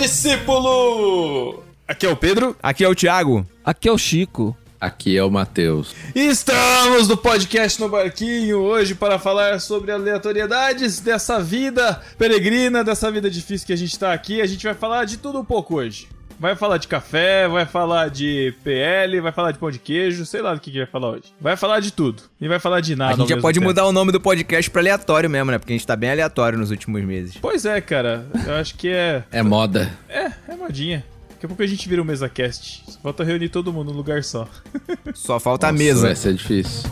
discípulo! 0.00 1.62
Aqui 1.86 2.06
é 2.06 2.08
o 2.08 2.16
Pedro. 2.16 2.56
Aqui 2.62 2.84
é 2.84 2.88
o 2.88 2.94
Thiago. 2.94 3.46
Aqui 3.64 3.88
é 3.88 3.92
o 3.92 3.98
Chico. 3.98 4.56
Aqui 4.80 5.16
é 5.16 5.24
o 5.24 5.30
Matheus. 5.30 5.92
Estamos 6.14 7.08
no 7.08 7.16
podcast 7.16 7.80
no 7.80 7.88
Barquinho 7.88 8.58
hoje 8.60 8.94
para 8.94 9.18
falar 9.18 9.60
sobre 9.60 9.90
aleatoriedades 9.90 11.00
dessa 11.00 11.40
vida 11.40 12.00
peregrina, 12.16 12.84
dessa 12.84 13.10
vida 13.10 13.28
difícil 13.28 13.66
que 13.66 13.72
a 13.72 13.76
gente 13.76 13.98
tá 13.98 14.12
aqui. 14.12 14.40
A 14.40 14.46
gente 14.46 14.64
vai 14.64 14.74
falar 14.74 15.04
de 15.04 15.16
tudo 15.16 15.40
um 15.40 15.44
pouco 15.44 15.76
hoje. 15.76 16.08
Vai 16.38 16.54
falar 16.54 16.78
de 16.78 16.86
café, 16.86 17.48
vai 17.48 17.66
falar 17.66 18.08
de 18.10 18.54
PL, 18.62 19.20
vai 19.20 19.32
falar 19.32 19.50
de 19.50 19.58
pão 19.58 19.70
de 19.70 19.78
queijo, 19.78 20.24
sei 20.24 20.40
lá 20.40 20.54
do 20.54 20.60
que, 20.60 20.70
que 20.70 20.78
vai 20.78 20.86
falar 20.86 21.10
hoje. 21.10 21.24
Vai 21.40 21.56
falar 21.56 21.80
de 21.80 21.92
tudo. 21.92 22.22
E 22.40 22.46
vai 22.46 22.60
falar 22.60 22.80
de 22.80 22.94
nada. 22.94 23.14
A 23.14 23.16
gente 23.16 23.28
já 23.28 23.40
pode 23.40 23.58
tempo. 23.58 23.68
mudar 23.68 23.84
o 23.86 23.92
nome 23.92 24.12
do 24.12 24.20
podcast 24.20 24.70
pra 24.70 24.80
aleatório 24.80 25.28
mesmo, 25.28 25.50
né? 25.50 25.58
Porque 25.58 25.72
a 25.72 25.76
gente 25.76 25.86
tá 25.86 25.96
bem 25.96 26.10
aleatório 26.10 26.58
nos 26.58 26.70
últimos 26.70 27.02
meses. 27.02 27.36
Pois 27.40 27.64
é, 27.64 27.80
cara. 27.80 28.26
Eu 28.46 28.54
acho 28.54 28.76
que 28.76 28.88
é. 28.88 29.24
É 29.32 29.42
moda. 29.42 29.90
É, 30.08 30.30
é 30.48 30.56
modinha. 30.56 31.04
Daqui 31.30 31.46
a 31.46 31.48
pouco 31.48 31.62
a 31.62 31.66
gente 31.66 31.88
vira 31.88 32.02
um 32.02 32.04
mesa 32.04 32.28
cast. 32.28 32.84
Só 32.86 32.98
falta 33.00 33.24
reunir 33.24 33.48
todo 33.48 33.72
mundo 33.72 33.90
num 33.90 33.96
lugar 33.96 34.22
só. 34.22 34.48
Só 35.14 35.40
falta 35.40 35.68
a 35.68 35.72
Nossa, 35.72 35.84
mesa. 35.84 36.06
Vai 36.06 36.16
ser 36.16 36.34
difícil. 36.34 36.88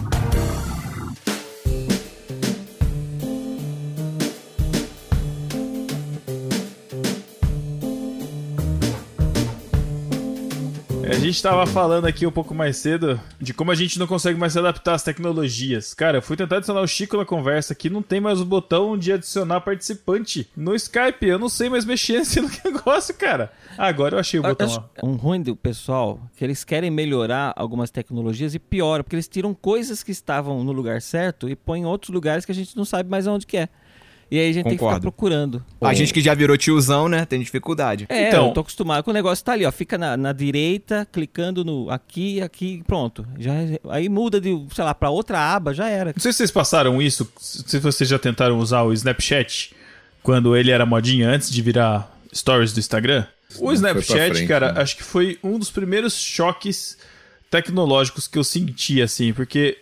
Gente 11.26 11.42
tava 11.42 11.66
falando 11.66 12.06
aqui 12.06 12.24
um 12.24 12.30
pouco 12.30 12.54
mais 12.54 12.76
cedo 12.76 13.20
de 13.40 13.52
como 13.52 13.72
a 13.72 13.74
gente 13.74 13.98
não 13.98 14.06
consegue 14.06 14.38
mais 14.38 14.52
se 14.52 14.58
adaptar 14.60 14.94
às 14.94 15.02
tecnologias. 15.02 15.92
Cara, 15.92 16.18
eu 16.18 16.22
fui 16.22 16.36
tentar 16.36 16.58
adicionar 16.58 16.80
o 16.80 16.86
Chico 16.86 17.16
na 17.16 17.24
conversa 17.24 17.72
aqui, 17.72 17.90
não 17.90 18.00
tem 18.00 18.20
mais 18.20 18.40
o 18.40 18.44
botão 18.44 18.96
de 18.96 19.12
adicionar 19.12 19.60
participante 19.60 20.48
no 20.56 20.74
Skype. 20.74 21.26
Eu 21.26 21.38
não 21.38 21.48
sei 21.48 21.68
mais 21.68 21.84
mexer 21.84 22.18
nesse 22.20 22.40
negócio, 22.40 23.12
cara. 23.14 23.50
Agora 23.76 24.14
eu 24.14 24.20
achei 24.20 24.38
o 24.38 24.42
botão 24.42 24.66
Acho 24.66 24.84
um 25.02 25.16
ruim 25.16 25.42
do 25.42 25.56
pessoal 25.56 26.20
que 26.36 26.44
eles 26.44 26.62
querem 26.62 26.90
melhorar 26.90 27.52
algumas 27.56 27.90
tecnologias 27.90 28.54
e 28.54 28.58
piora, 28.60 29.02
porque 29.02 29.16
eles 29.16 29.28
tiram 29.28 29.52
coisas 29.52 30.04
que 30.04 30.12
estavam 30.12 30.62
no 30.62 30.70
lugar 30.70 31.02
certo 31.02 31.48
e 31.48 31.56
põem 31.56 31.82
em 31.82 31.86
outros 31.86 32.10
lugares 32.10 32.44
que 32.44 32.52
a 32.52 32.54
gente 32.54 32.76
não 32.76 32.84
sabe 32.84 33.10
mais 33.10 33.26
aonde 33.26 33.46
que 33.46 33.56
é. 33.56 33.68
E 34.28 34.38
aí 34.40 34.50
a 34.50 34.52
gente 34.52 34.64
tem 34.64 34.72
que 34.72 34.78
Concordo. 34.78 34.96
ficar 34.96 35.00
procurando. 35.02 35.64
A 35.80 35.94
gente 35.94 36.12
que 36.12 36.20
já 36.20 36.34
virou 36.34 36.56
tiozão, 36.56 37.08
né? 37.08 37.24
Tem 37.24 37.38
dificuldade. 37.40 38.06
É, 38.08 38.28
Então- 38.28 38.48
eu 38.48 38.52
tô 38.54 38.60
acostumado 38.60 39.04
com 39.04 39.10
o 39.12 39.14
negócio 39.14 39.44
tá 39.44 39.52
ali, 39.52 39.64
ó. 39.64 39.70
Fica 39.70 39.96
na, 39.96 40.16
na 40.16 40.32
direita, 40.32 41.06
clicando 41.12 41.64
no 41.64 41.88
aqui, 41.90 42.40
aqui, 42.42 42.82
pronto. 42.86 43.24
Já, 43.38 43.52
aí 43.90 44.08
muda 44.08 44.40
de, 44.40 44.50
sei 44.74 44.82
lá, 44.84 44.92
pra 44.94 45.10
outra 45.10 45.38
aba, 45.54 45.72
já 45.72 45.88
era. 45.88 46.12
Não 46.14 46.20
sei 46.20 46.32
se 46.32 46.38
vocês 46.38 46.50
passaram 46.50 47.00
isso, 47.00 47.30
se 47.38 47.78
vocês 47.78 48.08
já 48.10 48.18
tentaram 48.18 48.58
usar 48.58 48.82
o 48.82 48.92
Snapchat 48.92 49.74
quando 50.24 50.56
ele 50.56 50.72
era 50.72 50.84
modinha 50.84 51.28
antes 51.28 51.48
de 51.48 51.62
virar 51.62 52.12
stories 52.34 52.72
do 52.72 52.80
Instagram. 52.80 53.24
O 53.60 53.72
Snapchat, 53.72 54.34
frente, 54.34 54.48
cara, 54.48 54.72
né? 54.72 54.80
acho 54.82 54.96
que 54.96 55.04
foi 55.04 55.38
um 55.42 55.56
dos 55.56 55.70
primeiros 55.70 56.14
choques 56.14 56.98
tecnológicos 57.48 58.26
que 58.26 58.36
eu 58.38 58.44
senti, 58.44 59.00
assim, 59.00 59.32
porque, 59.32 59.78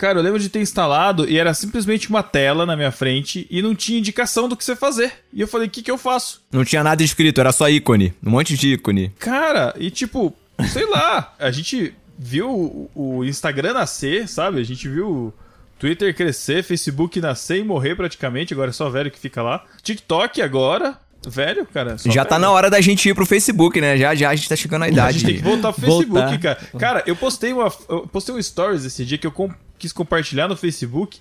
cara, 0.00 0.18
eu 0.18 0.22
lembro 0.22 0.38
de 0.40 0.48
ter 0.48 0.60
instalado 0.60 1.28
e 1.28 1.38
era 1.38 1.52
simplesmente 1.54 2.08
uma 2.08 2.22
tela 2.22 2.64
na 2.64 2.74
minha 2.74 2.90
frente 2.90 3.46
e 3.50 3.60
não 3.60 3.74
tinha 3.74 3.98
indicação 3.98 4.48
do 4.48 4.56
que 4.56 4.64
você 4.64 4.74
fazer. 4.74 5.12
E 5.32 5.40
eu 5.40 5.46
falei, 5.46 5.68
o 5.68 5.70
que, 5.70 5.82
que 5.82 5.90
eu 5.90 5.98
faço? 5.98 6.40
Não 6.50 6.64
tinha 6.64 6.82
nada 6.82 7.02
escrito, 7.02 7.40
era 7.40 7.52
só 7.52 7.68
ícone. 7.68 8.14
Um 8.24 8.30
monte 8.30 8.56
de 8.56 8.72
ícone. 8.74 9.12
Cara, 9.18 9.74
e 9.78 9.90
tipo, 9.90 10.34
sei 10.72 10.86
lá, 10.88 11.34
a 11.38 11.50
gente 11.50 11.94
viu 12.18 12.88
o- 12.94 13.24
Instagram 13.24 13.74
nascer, 13.74 14.26
sabe? 14.28 14.60
A 14.60 14.64
gente 14.64 14.88
viu 14.88 15.08
o 15.08 15.34
Twitter 15.78 16.14
crescer, 16.14 16.62
Facebook 16.64 17.20
nascer 17.20 17.58
e 17.58 17.64
morrer 17.64 17.94
praticamente, 17.94 18.52
agora 18.54 18.70
é 18.70 18.72
só 18.72 18.88
velho 18.90 19.10
que 19.10 19.18
fica 19.18 19.42
lá. 19.42 19.64
TikTok 19.82 20.42
agora, 20.42 20.98
velho, 21.26 21.66
cara. 21.66 21.96
já 22.04 22.24
tá 22.24 22.36
velho. 22.36 22.42
na 22.48 22.50
hora 22.50 22.68
da 22.68 22.80
gente 22.80 23.08
ir 23.08 23.14
pro 23.14 23.24
Facebook, 23.24 23.80
né? 23.80 23.96
Já 23.96 24.14
já 24.14 24.30
a 24.30 24.34
gente 24.34 24.48
tá 24.48 24.56
chegando 24.56 24.82
à 24.82 24.86
A 24.86 24.88
idade. 24.90 25.18
gente 25.18 25.26
tem 25.26 25.36
que 25.36 25.42
voltar 25.42 25.72
pro 25.72 25.80
Facebook, 25.82 26.10
Voltar. 26.10 26.38
cara. 26.38 26.58
Cara, 26.78 27.02
eu 27.06 27.16
postei 27.16 27.52
uma 27.52 27.72
eu 27.88 28.06
postei 28.08 28.34
um 28.34 28.42
stories 28.42 28.84
esse 28.84 29.04
dia 29.04 29.16
que 29.18 29.26
eu 29.26 29.32
quis 29.80 29.92
compartilhar 29.92 30.46
no 30.46 30.56
Facebook. 30.56 31.18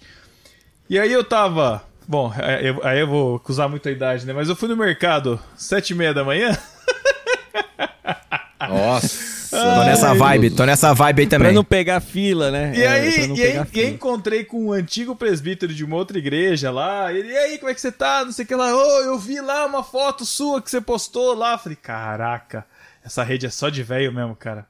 E 0.89 0.99
aí 0.99 1.11
eu 1.11 1.23
tava, 1.23 1.83
bom, 2.07 2.31
aí 2.35 2.67
eu, 2.67 2.79
aí 2.85 2.99
eu 2.99 3.07
vou 3.07 3.35
acusar 3.37 3.69
muito 3.69 3.87
a 3.87 3.91
idade, 3.91 4.25
né? 4.25 4.33
Mas 4.33 4.49
eu 4.49 4.55
fui 4.55 4.67
no 4.67 4.75
mercado 4.77 5.39
sete 5.55 5.91
e 5.91 5.95
meia 5.95 6.13
da 6.13 6.23
manhã. 6.23 6.55
Nossa. 8.67 9.39
Tô 9.49 9.83
nessa 9.83 10.13
vibe, 10.13 10.51
tô 10.51 10.63
nessa 10.65 10.93
vibe 10.93 11.21
aí 11.21 11.27
Pra 11.27 11.39
também. 11.39 11.53
não 11.53 11.63
pegar 11.63 11.99
fila, 12.01 12.51
né? 12.51 12.71
E 12.75 12.83
É, 12.83 12.87
aí, 12.87 13.13
pra 13.13 13.27
não 13.27 13.35
e 13.35 13.43
aí, 13.43 13.59
e 13.73 13.85
encontrei 13.87 14.43
com 14.43 14.67
um 14.67 14.71
antigo 14.73 15.15
presbítero 15.15 15.73
de 15.73 15.83
uma 15.83 15.95
outra 15.95 16.17
igreja 16.19 16.69
lá. 16.69 17.11
Ele, 17.11 17.31
e 17.31 17.37
aí, 17.37 17.57
como 17.57 17.71
é 17.71 17.73
que 17.73 17.81
você 17.81 17.91
tá? 17.91 18.23
Não 18.23 18.31
sei 18.31 18.45
o 18.45 18.47
que 18.47 18.53
lá. 18.53 18.75
Ô, 18.75 19.01
eu 19.01 19.17
vi 19.17 19.41
lá 19.41 19.65
uma 19.65 19.83
foto 19.83 20.23
sua 20.25 20.61
que 20.61 20.69
você 20.69 20.79
postou 20.79 21.33
lá. 21.33 21.57
Falei, 21.57 21.77
caraca, 21.81 22.63
essa 23.03 23.23
rede 23.23 23.47
é 23.47 23.49
só 23.49 23.69
de 23.69 23.81
velho 23.81 24.13
mesmo, 24.13 24.35
cara. 24.35 24.67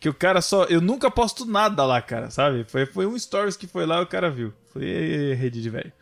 Que 0.00 0.08
o 0.08 0.14
cara 0.14 0.40
só. 0.40 0.64
Eu 0.64 0.80
nunca 0.80 1.10
posto 1.10 1.46
nada 1.46 1.84
lá, 1.84 2.00
cara, 2.02 2.30
sabe? 2.30 2.64
Foi, 2.68 2.84
foi 2.86 3.06
um 3.06 3.18
stories 3.18 3.56
que 3.56 3.66
foi 3.66 3.86
lá 3.86 4.00
e 4.00 4.02
o 4.02 4.06
cara 4.06 4.30
viu. 4.30 4.52
Falei, 4.72 4.88
"Ê, 4.90 5.34
rede 5.34 5.60
de 5.62 5.70
velho. 5.70 5.92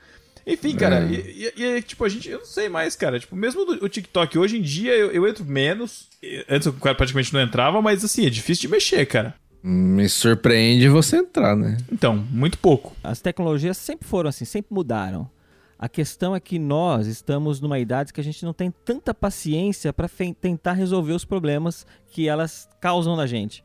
Enfim, 0.47 0.77
cara, 0.77 0.97
É. 1.05 1.07
e, 1.11 1.53
e- 1.57 1.63
e, 1.65 1.83
tipo, 1.83 2.05
a 2.05 2.09
gente, 2.09 2.29
eu 2.29 2.39
não 2.41 2.45
sei 2.45 2.69
mais, 2.69 2.95
cara. 2.97 3.19
Tipo, 3.19 3.35
mesmo 3.35 3.65
do- 3.65 3.85
o 3.85 3.89
TikTok, 3.89 4.39
hoje 4.39 4.59
em 4.59 4.63
dia 4.63 4.93
eu, 4.93 5.11
eu 5.11 5.27
entro 5.27 5.45
menos. 5.45 6.09
Antes 6.49 6.67
eu 6.67 6.73
praticamente 6.75 7.33
não 7.33 7.41
entrava, 7.41 7.81
mas 7.81 8.05
assim, 8.05 8.27
é 8.27 8.31
difícil 8.31 8.63
de 8.63 8.69
mexer, 8.69 9.07
cara. 9.07 9.35
Me 9.63 10.07
surpreende 10.09 10.87
você 10.91 11.17
entrar, 11.17 11.57
né? 11.57 11.79
Então, 11.91 12.15
muito 12.31 12.59
pouco. 12.59 12.95
As 13.03 13.23
tecnologias 13.23 13.79
sempre 13.79 14.07
foram 14.07 14.29
assim, 14.29 14.45
sempre 14.45 14.75
mudaram. 14.75 15.31
A 15.79 15.89
questão 15.89 16.37
é 16.37 16.41
que 16.41 16.59
nós 16.59 17.07
estamos 17.07 17.61
numa 17.61 17.79
idade 17.79 18.13
que 18.13 18.21
a 18.21 18.25
gente 18.25 18.45
não 18.45 18.53
tem 18.53 18.71
tanta 18.85 19.15
paciência 19.15 19.93
para 19.95 20.09
tentar 20.41 20.73
resolver 20.75 21.13
os 21.15 21.25
problemas 21.25 21.87
que 22.11 22.29
elas 22.29 22.69
causam 22.81 23.17
na 23.17 23.27
gente, 23.27 23.65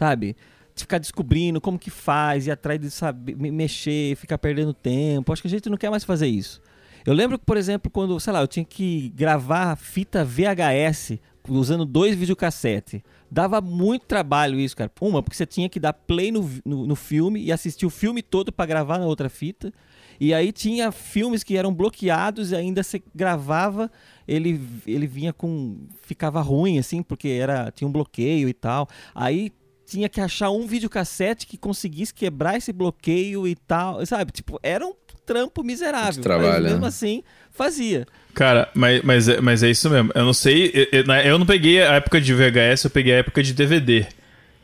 sabe? 0.00 0.34
Ficar 0.74 0.96
descobrindo 0.98 1.60
como 1.60 1.78
que 1.78 1.90
faz, 1.90 2.46
ir 2.46 2.50
atrás 2.50 2.80
de 2.80 2.90
saber 2.90 3.36
me- 3.36 3.50
mexer, 3.50 4.16
ficar 4.16 4.38
perdendo 4.38 4.72
tempo. 4.72 5.30
Acho 5.30 5.42
que 5.42 5.48
a 5.48 5.50
gente 5.50 5.68
não 5.68 5.76
quer 5.76 5.90
mais 5.90 6.04
fazer 6.04 6.26
isso. 6.26 6.58
Eu 7.04 7.12
lembro 7.12 7.38
que, 7.38 7.44
por 7.44 7.58
exemplo, 7.58 7.90
quando, 7.90 8.18
sei 8.18 8.32
lá, 8.32 8.40
eu 8.40 8.48
tinha 8.48 8.64
que 8.64 9.10
gravar 9.10 9.76
fita 9.76 10.24
VHS 10.24 11.18
usando 11.48 11.84
dois 11.84 12.16
videocassete. 12.16 13.04
Dava 13.30 13.60
muito 13.60 14.06
trabalho 14.06 14.58
isso, 14.58 14.74
cara. 14.74 14.90
Uma, 15.00 15.22
porque 15.22 15.36
você 15.36 15.44
tinha 15.46 15.68
que 15.68 15.78
dar 15.78 15.92
play 15.92 16.32
no, 16.32 16.48
no, 16.64 16.86
no 16.86 16.96
filme 16.96 17.42
e 17.44 17.52
assistir 17.52 17.84
o 17.84 17.90
filme 17.90 18.22
todo 18.22 18.50
pra 18.50 18.64
gravar 18.64 18.98
na 18.98 19.06
outra 19.06 19.28
fita. 19.28 19.70
E 20.18 20.32
aí 20.34 20.50
tinha 20.52 20.90
filmes 20.92 21.42
que 21.42 21.56
eram 21.56 21.74
bloqueados 21.74 22.52
e 22.52 22.56
ainda 22.56 22.82
você 22.82 23.02
gravava, 23.14 23.90
ele, 24.28 24.60
ele 24.86 25.06
vinha 25.06 25.32
com. 25.32 25.78
ficava 26.02 26.40
ruim, 26.42 26.78
assim, 26.78 27.02
porque 27.02 27.28
era 27.28 27.70
tinha 27.70 27.88
um 27.88 27.92
bloqueio 27.92 28.48
e 28.48 28.52
tal. 28.52 28.86
Aí 29.14 29.50
tinha 29.90 30.08
que 30.08 30.20
achar 30.20 30.50
um 30.50 30.66
videocassete 30.66 31.46
que 31.46 31.56
conseguisse 31.58 32.14
quebrar 32.14 32.56
esse 32.56 32.72
bloqueio 32.72 33.46
e 33.46 33.54
tal. 33.54 34.04
Sabe? 34.06 34.30
Tipo, 34.32 34.58
era 34.62 34.86
um 34.86 34.92
trampo 35.26 35.62
miserável. 35.62 36.22
Trabalho, 36.22 36.52
mas 36.52 36.62
mesmo 36.62 36.80
né? 36.80 36.86
assim, 36.88 37.22
fazia. 37.50 38.06
Cara, 38.34 38.68
mas, 38.74 39.02
mas, 39.02 39.28
é- 39.28 39.40
mas 39.40 39.62
é 39.62 39.70
isso 39.70 39.90
mesmo. 39.90 40.10
Eu 40.14 40.24
não 40.24 40.32
sei. 40.32 40.70
Eu, 40.72 41.00
eu- 41.00 41.04
na- 41.06 41.24
eu 41.24 41.38
não 41.38 41.46
peguei 41.46 41.82
a 41.82 41.94
época 41.94 42.20
de 42.20 42.32
VHS, 42.32 42.84
eu 42.84 42.90
peguei 42.90 43.14
a 43.14 43.18
época 43.18 43.42
de 43.42 43.52
DVD. 43.52 44.06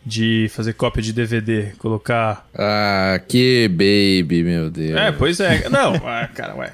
De 0.09 0.49
fazer 0.51 0.73
cópia 0.75 1.03
de 1.03 1.13
DVD, 1.13 1.73
colocar. 1.79 2.49
Ah, 2.55 3.21
que 3.27 3.67
baby, 3.69 4.45
meu 4.45 4.71
Deus. 4.71 4.97
É, 4.97 5.11
pois 5.11 5.41
é. 5.41 5.69
Não, 5.69 5.95
ah, 6.07 6.29
cara, 6.33 6.55
ué. 6.55 6.73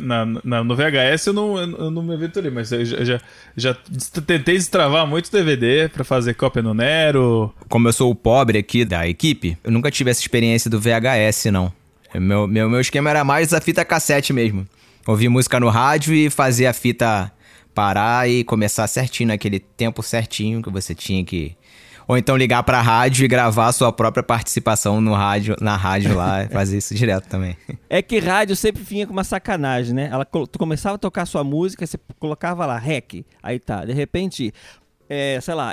Na, 0.00 0.24
na- 0.26 0.62
no 0.64 0.76
VHS 0.76 1.26
eu 1.26 1.32
não, 1.32 1.58
eu 1.58 1.90
não 1.90 2.02
me 2.02 2.14
aventurei, 2.14 2.50
mas 2.50 2.70
eu 2.70 2.84
já, 2.84 3.04
já, 3.04 3.20
já 3.56 3.74
tentei 4.26 4.56
destravar 4.56 5.06
muito 5.06 5.30
DVD 5.32 5.88
pra 5.88 6.04
fazer 6.04 6.34
cópia 6.34 6.62
no 6.62 6.74
Nero. 6.74 7.52
Como 7.68 7.88
eu 7.88 7.92
sou 7.92 8.10
o 8.10 8.14
pobre 8.14 8.58
aqui 8.58 8.84
da 8.84 9.08
equipe, 9.08 9.56
eu 9.64 9.70
nunca 9.72 9.90
tive 9.90 10.10
essa 10.10 10.20
experiência 10.20 10.70
do 10.70 10.78
VHS, 10.80 11.46
não. 11.52 11.72
Meu, 12.14 12.46
meu, 12.46 12.68
meu 12.68 12.80
esquema 12.80 13.10
era 13.10 13.24
mais 13.24 13.52
a 13.54 13.60
fita 13.60 13.84
cassete 13.84 14.32
mesmo. 14.32 14.66
Ouvir 15.06 15.28
música 15.28 15.58
no 15.58 15.68
rádio 15.68 16.14
e 16.14 16.28
fazer 16.30 16.66
a 16.66 16.72
fita 16.72 17.32
parar 17.74 18.28
e 18.28 18.42
começar 18.44 18.86
certinho, 18.88 19.28
naquele 19.28 19.58
tempo 19.60 20.02
certinho 20.02 20.60
que 20.62 20.70
você 20.70 20.94
tinha 20.94 21.24
que. 21.24 21.54
Ou 22.10 22.18
então 22.18 22.36
ligar 22.36 22.64
pra 22.64 22.82
rádio 22.82 23.24
e 23.24 23.28
gravar 23.28 23.68
a 23.68 23.72
sua 23.72 23.92
própria 23.92 24.20
participação 24.20 25.00
no 25.00 25.14
rádio, 25.14 25.54
na 25.60 25.76
rádio 25.76 26.16
lá, 26.16 26.44
fazer 26.50 26.78
isso 26.78 26.92
direto 26.92 27.28
também. 27.28 27.56
É 27.88 28.02
que 28.02 28.18
rádio 28.18 28.56
sempre 28.56 28.82
vinha 28.82 29.06
com 29.06 29.12
uma 29.12 29.22
sacanagem, 29.22 29.94
né? 29.94 30.08
Ela, 30.10 30.24
tu 30.24 30.58
começava 30.58 30.96
a 30.96 30.98
tocar 30.98 31.24
sua 31.24 31.44
música, 31.44 31.86
você 31.86 31.96
colocava 32.18 32.66
lá, 32.66 32.76
rec. 32.78 33.24
Aí 33.40 33.60
tá, 33.60 33.84
de 33.84 33.92
repente, 33.92 34.52
é, 35.08 35.38
sei 35.40 35.54
lá, 35.54 35.72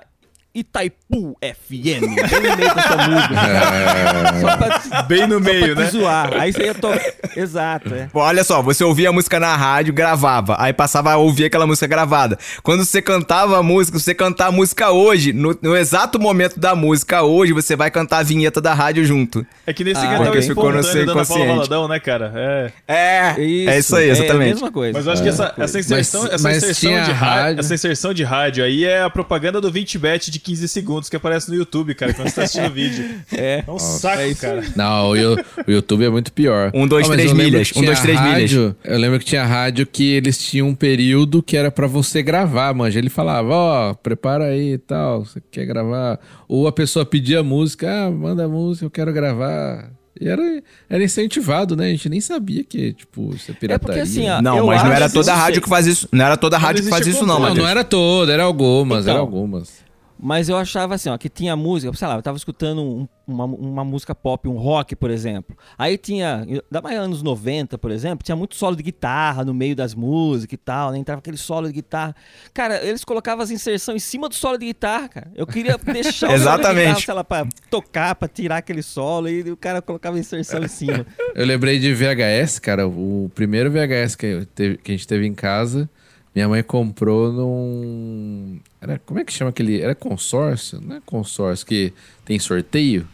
Itaipu 0.59 1.37
FM. 1.41 2.01
Bem 2.27 2.41
no 2.41 2.57
meio 2.57 2.73
dessa 2.75 2.97
música. 2.97 4.41
Só 4.41 4.57
pra, 4.57 4.79
te- 4.79 5.07
Bem 5.07 5.27
no 5.27 5.33
só 5.35 5.39
meio, 5.39 5.75
pra 5.75 5.83
né? 5.85 5.91
zoar. 5.91 6.33
Aí 6.33 6.51
você 6.53 6.63
ia 6.63 6.73
tocar. 6.73 6.99
Exato, 7.35 7.93
é. 7.93 8.07
Pô, 8.11 8.19
olha 8.21 8.43
só, 8.43 8.61
você 8.61 8.83
ouvia 8.83 9.09
a 9.09 9.11
música 9.11 9.39
na 9.39 9.55
rádio, 9.55 9.93
gravava, 9.93 10.55
aí 10.59 10.73
passava 10.73 11.11
a 11.11 11.17
ouvir 11.17 11.45
aquela 11.45 11.67
música 11.67 11.85
gravada. 11.87 12.37
Quando 12.63 12.83
você 12.83 13.01
cantava 13.01 13.57
a 13.59 13.63
música, 13.63 13.99
você 13.99 14.13
cantar 14.15 14.47
a 14.47 14.51
música 14.51 14.89
hoje, 14.91 15.31
no, 15.33 15.57
no 15.61 15.77
exato 15.77 16.19
momento 16.19 16.59
da 16.59 16.75
música 16.75 17.21
hoje, 17.21 17.53
você 17.53 17.75
vai 17.75 17.91
cantar 17.91 18.19
a 18.19 18.23
vinheta 18.23 18.59
da 18.59 18.73
rádio 18.73 19.05
junto. 19.05 19.45
É 19.65 19.73
que 19.73 19.83
nesse 19.83 20.01
Ah, 20.01 20.09
ah, 20.15 20.17
tava 20.17 20.29
ok. 20.29 20.41
Ficou 20.41 20.71
no 20.71 20.83
seu 20.83 20.91
a 21.03 21.05
Paula 21.05 21.11
inconsciente. 21.11 21.47
Valadão, 21.47 21.87
né, 21.87 21.99
cara? 21.99 22.31
É. 22.35 22.71
É, 22.87 23.35
é 23.37 23.77
isso 23.77 23.95
aí, 23.95 24.07
É 24.07 24.09
a 24.09 24.13
exatamente. 24.13 24.53
mesma 24.53 24.71
coisa. 24.71 24.93
Mas 24.97 25.05
eu 25.05 25.13
acho 25.13 25.21
que 25.23 25.29
essa, 25.29 25.53
essa 25.57 25.79
inserção, 25.79 26.21
Mas- 26.23 26.33
essa 26.33 26.43
mas 26.47 26.57
inserção 26.57 26.89
de 26.91 26.97
rádio, 26.97 27.13
rádio. 27.13 27.59
essa 27.59 27.73
inserção 27.75 28.13
de 28.13 28.23
rádio 28.23 28.63
aí 28.63 28.85
é 28.85 29.03
a 29.03 29.09
propaganda 29.09 29.59
do 29.61 29.71
20bet 29.71 30.29
de 30.31 30.39
15 30.47 30.67
segundos 30.69 31.09
que 31.09 31.15
aparece 31.15 31.49
no 31.49 31.55
YouTube, 31.55 31.93
cara, 31.93 32.13
quando 32.13 32.29
você 32.29 32.35
tá 32.35 32.43
assistindo 32.43 32.67
o 32.69 32.73
vídeo. 32.73 33.05
É. 33.37 33.63
É 33.67 33.71
um 33.71 33.77
saco, 33.77 34.21
é 34.21 34.33
cara. 34.33 34.63
Não, 34.75 35.09
o, 35.09 35.15
Yo- 35.15 35.37
o 35.67 35.71
YouTube 35.71 36.05
é 36.05 36.09
muito 36.09 36.31
pior. 36.31 36.71
Um, 36.73 36.87
dois, 36.87 37.07
mas 37.07 37.17
três 37.17 37.33
milhas. 37.33 37.71
Um, 37.75 37.81
dois, 37.83 37.99
três 37.99 38.19
milhas. 38.21 38.51
Eu 38.51 38.97
lembro 38.97 39.19
que 39.19 39.25
tinha 39.25 39.45
rádio 39.45 39.85
que 39.85 40.13
eles 40.13 40.37
tinham 40.37 40.67
um 40.69 40.75
período 40.75 41.43
que 41.43 41.57
era 41.57 41.69
pra 41.69 41.85
você 41.87 42.23
gravar, 42.23 42.73
manja. 42.73 42.97
Ele 42.97 43.09
falava, 43.09 43.53
ó, 43.53 43.93
prepara 43.93 44.45
aí 44.45 44.73
e 44.73 44.77
tal, 44.77 45.25
você 45.25 45.41
quer 45.51 45.65
gravar? 45.65 46.19
Ou 46.47 46.67
a 46.67 46.71
pessoa 46.71 47.05
pedia 47.05 47.43
música, 47.43 48.05
ah, 48.05 48.09
manda 48.11 48.47
música, 48.47 48.85
eu 48.85 48.89
quero 48.91 49.11
gravar. 49.11 49.91
E 50.19 50.27
era, 50.27 50.41
era 50.89 51.03
incentivado, 51.03 51.75
né? 51.75 51.85
A 51.87 51.89
gente 51.89 52.09
nem 52.09 52.19
sabia 52.21 52.63
que, 52.63 52.93
tipo, 52.93 53.35
isso 53.35 53.51
é 53.51 53.53
pirataria. 53.53 53.79
porque 53.79 53.99
assim, 53.99 54.27
ó, 54.29 54.41
Não, 54.41 54.65
mas 54.65 54.83
não 54.83 54.91
era 54.91 55.09
toda 55.09 55.31
a 55.31 55.35
rádio 55.35 55.55
sei. 55.55 55.61
que 55.63 55.69
faz 55.69 55.85
isso. 55.85 56.07
Não 56.11 56.25
era 56.25 56.35
toda 56.37 56.55
a 56.55 56.59
rádio 56.59 56.83
que 56.83 56.89
faz 56.89 57.05
isso, 57.05 57.23
não. 57.25 57.39
Não, 57.39 57.53
não 57.53 57.67
era 57.67 57.83
toda, 57.83 58.31
era 58.33 58.43
algumas, 58.43 59.01
Então. 59.03 59.13
era 59.13 59.19
algumas. 59.21 59.85
Mas 60.19 60.49
eu 60.49 60.57
achava 60.57 60.95
assim, 60.95 61.09
ó, 61.09 61.17
que 61.17 61.29
tinha 61.29 61.55
música, 61.55 61.93
sei 61.95 62.07
lá, 62.07 62.15
eu 62.15 62.21
tava 62.21 62.37
escutando 62.37 62.81
um- 62.81 63.07
uma, 63.27 63.43
uma 63.43 63.83
música 63.83 64.15
pop, 64.15 64.47
um 64.47 64.55
rock, 64.57 64.95
por 64.95 65.11
exemplo. 65.11 65.55
Aí 65.77 65.97
tinha, 65.97 66.45
da 66.71 66.81
mais 66.81 66.97
anos 66.97 67.21
90, 67.21 67.77
por 67.77 67.91
exemplo, 67.91 68.23
tinha 68.23 68.35
muito 68.37 68.55
solo 68.55 68.73
de 68.75 68.81
guitarra 68.81 69.43
no 69.43 69.53
meio 69.53 69.75
das 69.75 69.93
músicas 69.93 70.53
e 70.53 70.57
tal, 70.57 70.91
né? 70.91 70.97
Entrava 70.97 71.19
aquele 71.19 71.35
solo 71.35 71.67
de 71.67 71.73
guitarra. 71.73 72.15
Cara, 72.53 72.81
eles 72.85 73.03
colocavam 73.03 73.43
as 73.43 73.51
inserções 73.51 73.97
em 74.01 74.05
cima 74.05 74.29
do 74.29 74.35
solo 74.35 74.57
de 74.57 74.65
guitarra, 74.67 75.09
cara. 75.09 75.31
Eu 75.35 75.45
queria 75.45 75.77
deixar 75.91 76.27
o 76.27 76.29
solo 76.29 76.31
de 76.31 76.35
Exatamente. 76.41 76.79
guitarra, 76.85 76.99
sei 77.05 77.13
lá, 77.13 77.23
pra 77.23 77.47
tocar, 77.69 78.15
pra 78.15 78.27
tirar 78.29 78.57
aquele 78.57 78.81
solo, 78.81 79.27
e 79.27 79.51
o 79.51 79.57
cara 79.57 79.81
colocava 79.81 80.15
a 80.15 80.19
inserção 80.19 80.63
em 80.63 80.67
cima. 80.69 81.05
Eu 81.35 81.45
lembrei 81.45 81.79
de 81.79 81.93
VHS, 81.93 82.59
cara. 82.59 82.87
O 82.87 83.29
primeiro 83.35 83.69
VHS 83.69 84.15
que, 84.15 84.47
teve- 84.55 84.77
que 84.77 84.91
a 84.91 84.95
gente 84.95 85.05
teve 85.07 85.27
em 85.27 85.33
casa, 85.33 85.89
minha 86.37 86.47
mãe 86.47 86.61
comprou 86.61 87.33
num. 87.33 88.59
Era, 88.79 89.01
como 89.03 89.19
é 89.19 89.23
que 89.23 89.33
chama 89.33 89.49
aquele? 89.49 89.81
Era 89.81 89.95
consórcio? 89.95 90.79
Não 90.79 90.97
é 90.97 90.99
consórcio 91.03 91.65
que 91.65 91.91
tem 92.23 92.37
sorteio? 92.37 93.07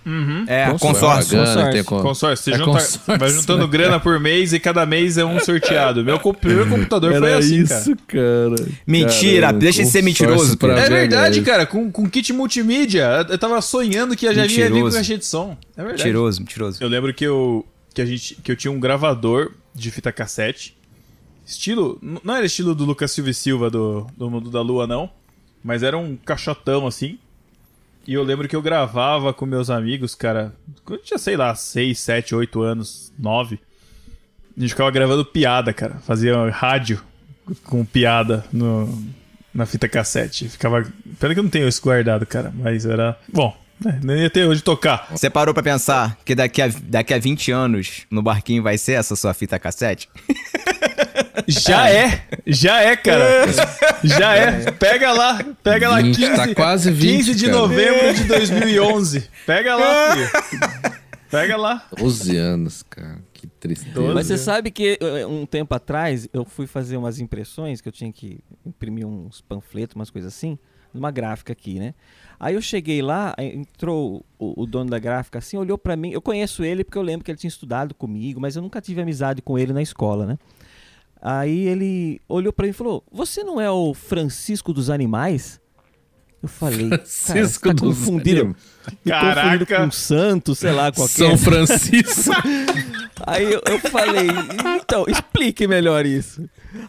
É, 0.45 0.65
Consórcio. 0.71 0.79
consórcio. 0.79 1.37
Pagana, 1.37 1.45
Consórcio. 1.47 1.71
tem 1.71 1.83
con- 1.85 2.01
Consórcio, 2.01 2.43
você 2.43 2.51
É 2.51 2.57
junta, 2.57 2.71
consórcio, 2.71 3.01
vai 3.17 3.29
juntando 3.29 3.63
né? 3.65 3.71
grana 3.71 3.99
por 3.99 4.19
mês 4.19 4.51
e 4.51 4.59
cada 4.59 4.85
mês 4.85 5.17
é 5.17 5.23
um 5.23 5.39
sorteado. 5.39 6.03
Meu 6.03 6.19
primeiro 6.19 6.67
computador 6.69 7.17
foi 7.17 7.33
assim, 7.33 7.65
cara. 7.65 7.83
cara. 8.07 8.71
Mentira, 8.85 9.41
Caramba, 9.47 9.59
deixa 9.59 9.83
de 9.83 9.89
ser 9.89 10.01
mentiroso, 10.03 10.57
pra. 10.57 10.77
É 10.77 10.89
verdade, 10.89 11.41
cara, 11.43 11.65
com, 11.65 11.89
com 11.89 12.09
kit 12.09 12.33
multimídia. 12.33 13.25
Eu 13.29 13.37
tava 13.37 13.61
sonhando 13.61 14.17
que 14.17 14.25
já 14.33 14.45
vinha 14.45 14.65
ali 14.65 14.81
com 14.81 14.91
caixa 14.91 15.17
de 15.17 15.25
som. 15.25 15.57
É 15.77 15.81
verdade. 15.81 16.03
Mentiroso, 16.03 16.41
mentiroso. 16.41 16.83
Eu 16.83 16.89
lembro 16.89 17.13
que 17.13 17.23
eu, 17.23 17.65
que, 17.93 18.01
a 18.01 18.05
gente, 18.05 18.35
que 18.43 18.51
eu 18.51 18.55
tinha 18.57 18.69
um 18.71 18.81
gravador 18.81 19.51
de 19.73 19.89
fita 19.91 20.11
cassete. 20.11 20.75
Estilo. 21.45 21.99
Não 22.01 22.35
era 22.35 22.45
estilo 22.45 22.73
do 22.73 22.85
Lucas 22.85 23.11
Silva 23.11 23.29
e 23.29 23.33
Silva 23.33 23.69
do, 23.69 24.07
do 24.15 24.29
Mundo 24.29 24.49
da 24.49 24.61
Lua, 24.61 24.87
não. 24.87 25.09
Mas 25.63 25.83
era 25.83 25.97
um 25.97 26.15
caixotão 26.15 26.87
assim. 26.87 27.17
E 28.05 28.13
eu 28.13 28.23
lembro 28.23 28.47
que 28.47 28.55
eu 28.55 28.61
gravava 28.61 29.33
com 29.33 29.45
meus 29.45 29.69
amigos, 29.69 30.13
cara. 30.13 30.53
Eu 30.89 30.97
tinha, 30.97 31.17
sei 31.17 31.37
lá, 31.37 31.55
6, 31.55 31.97
7, 31.97 32.35
8 32.35 32.61
anos, 32.61 33.13
9. 33.17 33.59
A 34.55 34.59
gente 34.59 34.69
ficava 34.71 34.91
gravando 34.91 35.23
piada, 35.23 35.73
cara. 35.73 35.95
Fazia 36.05 36.49
rádio 36.49 37.01
com 37.63 37.83
piada 37.85 38.45
no, 38.51 39.03
na 39.53 39.65
fita 39.65 39.87
cassete. 39.87 40.49
Ficava. 40.49 40.83
Pena 41.19 41.33
que 41.33 41.39
eu 41.39 41.43
não 41.43 41.49
tenho 41.49 41.67
isso 41.67 41.81
guardado, 41.81 42.25
cara. 42.25 42.53
Mas 42.53 42.85
era. 42.85 43.17
Bom, 43.31 43.55
né, 43.83 43.99
nem 44.03 44.21
ia 44.21 44.29
ter 44.29 44.47
onde 44.47 44.61
tocar. 44.61 45.07
Você 45.11 45.29
parou 45.29 45.53
pra 45.53 45.63
pensar 45.63 46.17
que 46.25 46.35
daqui 46.35 46.61
a, 46.61 46.67
daqui 46.83 47.13
a 47.13 47.19
20 47.19 47.51
anos 47.51 48.01
no 48.11 48.21
barquinho 48.21 48.61
vai 48.61 48.77
ser 48.77 48.93
essa 48.93 49.15
sua 49.15 49.33
fita 49.33 49.57
cassete? 49.57 50.09
Já 51.47 51.89
é, 51.89 52.25
já 52.45 52.81
é, 52.81 52.95
cara. 52.95 53.45
Já 54.03 54.35
é. 54.35 54.71
Pega 54.71 55.13
lá, 55.13 55.39
pega 55.63 55.89
lá 55.89 56.01
20, 56.01 56.15
15, 56.15 56.35
tá 56.35 56.55
quase 56.55 56.91
20, 56.91 57.17
15 57.17 57.35
de 57.35 57.45
cara. 57.45 57.57
novembro 57.57 58.13
de 58.13 58.23
2011. 58.25 59.29
Pega 59.45 59.75
lá, 59.75 60.15
filho. 60.15 60.29
Pega 61.31 61.57
lá. 61.57 61.87
12 61.97 62.37
anos, 62.37 62.83
cara. 62.83 63.19
Que 63.33 63.47
tristeza. 63.47 64.13
Mas 64.13 64.27
você 64.27 64.37
sabe 64.37 64.69
que 64.69 64.99
eh, 65.01 65.25
um 65.25 65.45
tempo 65.45 65.73
atrás 65.73 66.27
eu 66.33 66.45
fui 66.45 66.67
fazer 66.67 66.97
umas 66.97 67.19
impressões 67.19 67.81
que 67.81 67.87
eu 67.87 67.91
tinha 67.91 68.11
que 68.11 68.39
imprimir 68.65 69.07
uns 69.07 69.41
panfletos, 69.41 69.95
umas 69.95 70.09
coisas 70.09 70.33
assim, 70.33 70.59
numa 70.93 71.09
gráfica 71.09 71.53
aqui, 71.53 71.79
né? 71.79 71.93
Aí 72.39 72.55
eu 72.55 72.61
cheguei 72.61 73.01
lá, 73.01 73.33
entrou 73.39 74.25
o, 74.37 74.63
o 74.63 74.65
dono 74.65 74.89
da 74.89 74.99
gráfica 74.99 75.39
assim, 75.39 75.57
olhou 75.57 75.77
pra 75.77 75.95
mim. 75.95 76.11
Eu 76.11 76.21
conheço 76.21 76.63
ele 76.63 76.83
porque 76.83 76.97
eu 76.97 77.01
lembro 77.01 77.23
que 77.23 77.31
ele 77.31 77.37
tinha 77.37 77.47
estudado 77.47 77.95
comigo, 77.95 78.39
mas 78.39 78.55
eu 78.55 78.61
nunca 78.61 78.81
tive 78.81 79.01
amizade 79.01 79.41
com 79.41 79.57
ele 79.57 79.71
na 79.73 79.81
escola, 79.81 80.25
né? 80.25 80.37
Aí 81.25 81.67
ele 81.67 82.19
olhou 82.27 82.51
pra 82.51 82.65
mim 82.65 82.71
e 82.71 82.73
falou: 82.73 83.01
Você 83.09 83.43
não 83.45 83.61
é 83.61 83.71
o 83.71 83.93
Francisco 83.93 84.73
dos 84.73 84.89
Animais? 84.89 85.61
Eu 86.41 86.49
falei, 86.49 86.89
cara, 86.89 87.05
você 87.05 87.31
Francisco 87.31 87.67
tá 87.69 87.73
dos 87.73 87.97
confundindo 87.97 88.53
Caraca. 89.07 89.77
com 89.77 89.83
um 89.85 89.91
santo, 89.91 90.53
sei 90.53 90.73
lá, 90.73 90.91
qualquer. 90.91 91.13
São 91.13 91.37
Francisco. 91.37 92.31
Aí 93.25 93.45
eu, 93.53 93.61
eu 93.65 93.79
falei, 93.79 94.27
então, 94.81 95.05
explique 95.07 95.65
melhor 95.65 96.05
isso. 96.05 96.43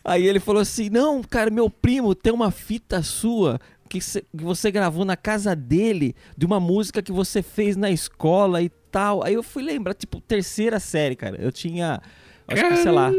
Aí 0.04 0.26
ele 0.26 0.40
falou 0.40 0.60
assim: 0.62 0.90
não, 0.90 1.22
cara, 1.22 1.50
meu 1.50 1.70
primo 1.70 2.16
tem 2.16 2.32
uma 2.32 2.50
fita 2.50 3.00
sua 3.04 3.60
que, 3.88 4.00
cê- 4.00 4.24
que 4.36 4.42
você 4.42 4.72
gravou 4.72 5.04
na 5.04 5.16
casa 5.16 5.54
dele, 5.54 6.16
de 6.36 6.44
uma 6.44 6.58
música 6.58 7.00
que 7.00 7.12
você 7.12 7.40
fez 7.40 7.76
na 7.76 7.92
escola 7.92 8.60
e 8.60 8.68
tal. 8.90 9.24
Aí 9.24 9.34
eu 9.34 9.42
fui 9.44 9.62
lembrar, 9.62 9.94
tipo, 9.94 10.20
terceira 10.20 10.80
série, 10.80 11.14
cara. 11.14 11.36
Eu 11.40 11.52
tinha, 11.52 12.00
acho 12.48 12.68
que, 12.68 12.76
sei 12.76 12.92
lá, 12.92 13.10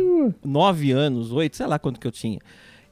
nove 0.44 0.92
anos, 0.92 1.32
oito, 1.32 1.56
sei 1.56 1.66
lá 1.66 1.80
quanto 1.80 2.00
que 2.00 2.08
eu 2.08 2.12
tinha. 2.12 2.40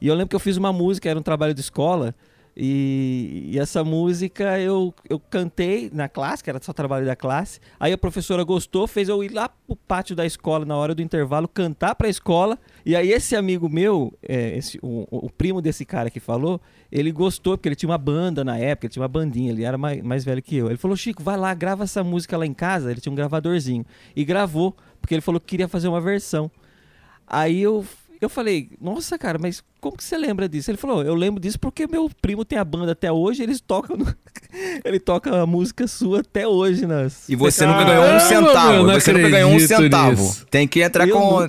E 0.00 0.06
eu 0.06 0.14
lembro 0.14 0.28
que 0.28 0.36
eu 0.36 0.40
fiz 0.40 0.56
uma 0.56 0.72
música, 0.72 1.08
era 1.08 1.18
um 1.18 1.22
trabalho 1.22 1.54
de 1.54 1.60
escola. 1.60 2.14
E, 2.56 3.50
e 3.52 3.58
essa 3.58 3.82
música 3.82 4.60
eu, 4.60 4.94
eu 5.08 5.18
cantei 5.18 5.90
na 5.92 6.08
classe, 6.08 6.42
que 6.42 6.48
era 6.48 6.62
só 6.62 6.72
trabalho 6.72 7.04
da 7.04 7.16
classe. 7.16 7.58
Aí 7.80 7.92
a 7.92 7.98
professora 7.98 8.44
gostou, 8.44 8.86
fez 8.86 9.08
eu 9.08 9.24
ir 9.24 9.32
lá 9.32 9.48
pro 9.48 9.74
pátio 9.74 10.14
da 10.14 10.24
escola 10.24 10.64
na 10.64 10.76
hora 10.76 10.94
do 10.94 11.02
intervalo, 11.02 11.48
cantar 11.48 11.96
pra 11.96 12.08
escola. 12.08 12.58
E 12.86 12.94
aí 12.94 13.10
esse 13.10 13.34
amigo 13.34 13.68
meu, 13.68 14.12
é, 14.22 14.56
esse, 14.56 14.78
o, 14.82 15.06
o 15.10 15.30
primo 15.30 15.60
desse 15.60 15.84
cara 15.84 16.10
que 16.10 16.20
falou, 16.20 16.60
ele 16.92 17.10
gostou, 17.10 17.56
porque 17.56 17.68
ele 17.68 17.76
tinha 17.76 17.90
uma 17.90 17.98
banda 17.98 18.44
na 18.44 18.56
época, 18.56 18.86
ele 18.86 18.92
tinha 18.92 19.02
uma 19.02 19.08
bandinha, 19.08 19.50
ele 19.50 19.64
era 19.64 19.76
mais, 19.76 20.00
mais 20.02 20.24
velho 20.24 20.40
que 20.40 20.54
eu. 20.54 20.68
Ele 20.68 20.76
falou, 20.76 20.96
Chico, 20.96 21.22
vai 21.24 21.36
lá, 21.36 21.52
grava 21.54 21.82
essa 21.82 22.04
música 22.04 22.36
lá 22.36 22.46
em 22.46 22.54
casa. 22.54 22.90
Ele 22.90 23.00
tinha 23.00 23.12
um 23.12 23.16
gravadorzinho. 23.16 23.84
E 24.14 24.24
gravou, 24.24 24.76
porque 25.04 25.14
ele 25.14 25.20
falou 25.20 25.38
que 25.40 25.46
queria 25.46 25.68
fazer 25.68 25.86
uma 25.88 26.00
versão. 26.00 26.50
Aí 27.26 27.60
eu, 27.60 27.84
eu 28.20 28.28
falei, 28.28 28.70
nossa, 28.80 29.18
cara, 29.18 29.38
mas 29.38 29.62
como 29.80 29.96
que 29.96 30.04
você 30.04 30.16
lembra 30.16 30.48
disso? 30.48 30.70
Ele 30.70 30.78
falou, 30.78 31.02
eu 31.02 31.14
lembro 31.14 31.38
disso 31.40 31.58
porque 31.60 31.86
meu 31.86 32.10
primo 32.22 32.44
tem 32.44 32.58
a 32.58 32.64
banda 32.64 32.92
até 32.92 33.12
hoje, 33.12 33.42
eles 33.42 33.60
tocam. 33.60 33.96
no- 33.96 34.14
Ele 34.84 35.00
toca 35.00 35.42
a 35.42 35.46
música 35.46 35.86
sua 35.88 36.20
até 36.20 36.46
hoje 36.46 36.86
nas. 36.86 37.28
E 37.28 37.34
você 37.34 37.64
Caramba, 37.66 37.80
nunca 37.84 37.94
ganhou 37.94 38.14
um 38.16 38.20
centavo. 38.20 38.86
não 38.86 38.94
Você 39.00 39.12
nunca 39.12 39.28
ganhou 39.30 39.50
um 39.50 39.58
centavo. 39.58 40.22
nisso. 40.22 40.46
Tem 40.48 40.68
que 40.68 40.80
entrar 40.80 41.08
Eu 41.08 41.16
com. 41.16 41.40
não- 41.40 41.48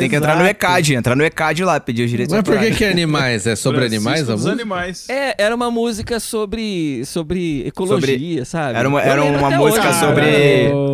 Tem 0.00 0.08
que 0.08 0.16
entrar 0.16 0.36
no. 0.36 0.46
ECAD, 0.46 0.94
entrar 0.94 1.16
no 1.16 1.24
ECAD 1.24 1.64
lá, 1.64 1.80
pedir 1.80 2.04
os 2.04 2.10
direitos 2.10 2.34
Mas 2.34 2.42
por 2.44 2.58
que, 2.58 2.70
que 2.72 2.84
é 2.84 2.90
animais? 2.90 3.46
É 3.46 3.56
sobre 3.56 3.84
animais 3.86 4.20
dos 4.26 4.36
música? 4.44 4.52
animais. 4.52 5.08
É, 5.08 5.34
era 5.42 5.54
uma 5.54 5.70
música 5.70 6.20
sobre, 6.20 7.04
sobre 7.04 7.66
ecologia, 7.66 8.44
sabe? 8.44 8.78
Era 8.78 8.88
uma, 8.88 9.02
era 9.02 9.22
uma 9.24 9.50
música 9.50 9.88
hoje, 9.88 9.98
sobre. 10.00 10.26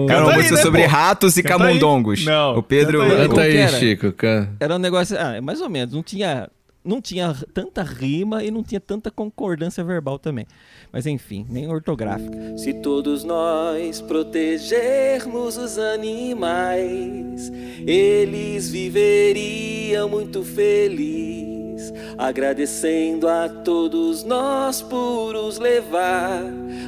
Era 0.09 0.23
uma 0.23 0.31
aí, 0.33 0.37
música 0.37 0.57
né, 0.57 0.63
sobre 0.63 0.83
pô? 0.83 0.89
ratos 0.89 1.37
e 1.37 1.43
Canta 1.43 1.55
aí. 1.55 1.59
camundongos. 1.69 2.25
Não, 2.25 2.57
O 2.59 2.63
Pedro. 2.63 3.01
canta 3.01 3.15
aí. 3.15 3.29
Canta 3.29 3.41
aí, 3.43 3.57
era? 3.57 3.79
Chico. 3.79 4.13
Canta. 4.13 4.51
Era 4.61 4.75
um 4.77 4.79
negócio, 4.79 5.17
ah, 5.19 5.41
mais 5.43 5.61
ou 5.61 5.69
menos, 5.69 5.95
não 5.95 6.03
tinha, 6.03 6.49
não 6.85 7.01
tinha 7.01 7.35
tanta 7.53 7.83
rima 7.83 8.43
e 8.43 8.51
não 8.51 8.63
tinha 8.63 8.81
tanta 8.81 9.11
concordância 9.11 9.85
verbal 9.85 10.19
também. 10.19 10.47
Mas 10.93 11.07
enfim, 11.07 11.47
nem 11.49 11.69
ortográfica. 11.69 12.57
Se 12.57 12.75
todos 12.75 13.25
nós 13.25 14.01
protegermos 14.01 15.57
os 15.57 15.79
animais, 15.79 17.53
eles 17.87 18.71
viveriam 18.71 20.09
muito 20.09 20.43
felizes, 20.43 21.93
agradecendo 22.17 23.29
a 23.29 23.49
todos 23.49 24.25
nós 24.25 24.81
por 24.81 25.37
os 25.37 25.59
levar 25.59 26.43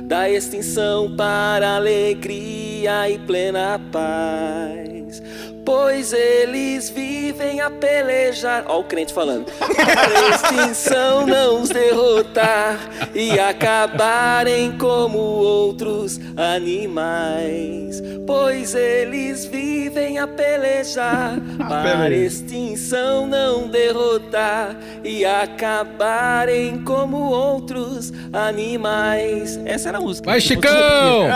da 0.04 0.28
extinção 0.28 1.14
para 1.14 1.76
alegria 1.76 3.09
e 3.09 3.18
plena 3.18 3.80
paz. 3.92 5.23
Pois 5.64 6.12
eles 6.12 6.90
vivem 6.90 7.61
a 7.61 7.70
pelejar. 7.70 8.64
Ó, 8.66 8.80
o 8.80 8.85
crente 8.85 9.12
falando. 9.12 9.47
Para 9.84 10.18
a 10.18 10.28
extinção 10.30 11.26
não 11.26 11.62
os 11.62 11.68
derrotar 11.68 12.78
e 13.14 13.38
acabarem 13.38 14.72
como 14.78 15.18
outros 15.18 16.20
animais. 16.37 18.02
Pois 18.26 18.75
eles 18.75 19.44
vivem 19.44 20.18
a 20.18 20.26
pelejar. 20.26 21.38
Para 21.58 22.04
a 22.04 22.10
extinção 22.10 23.26
não 23.26 23.68
derrotar 23.68 24.76
e 25.02 25.25
acabarem 25.25 26.82
como 26.82 27.16
outros 27.16 28.12
animais. 28.32 29.58
Essa 29.64 29.88
era 29.88 29.99
a 29.99 30.00
música. 30.00 30.30
Vai, 30.30 30.40
Chicão! 30.40 31.28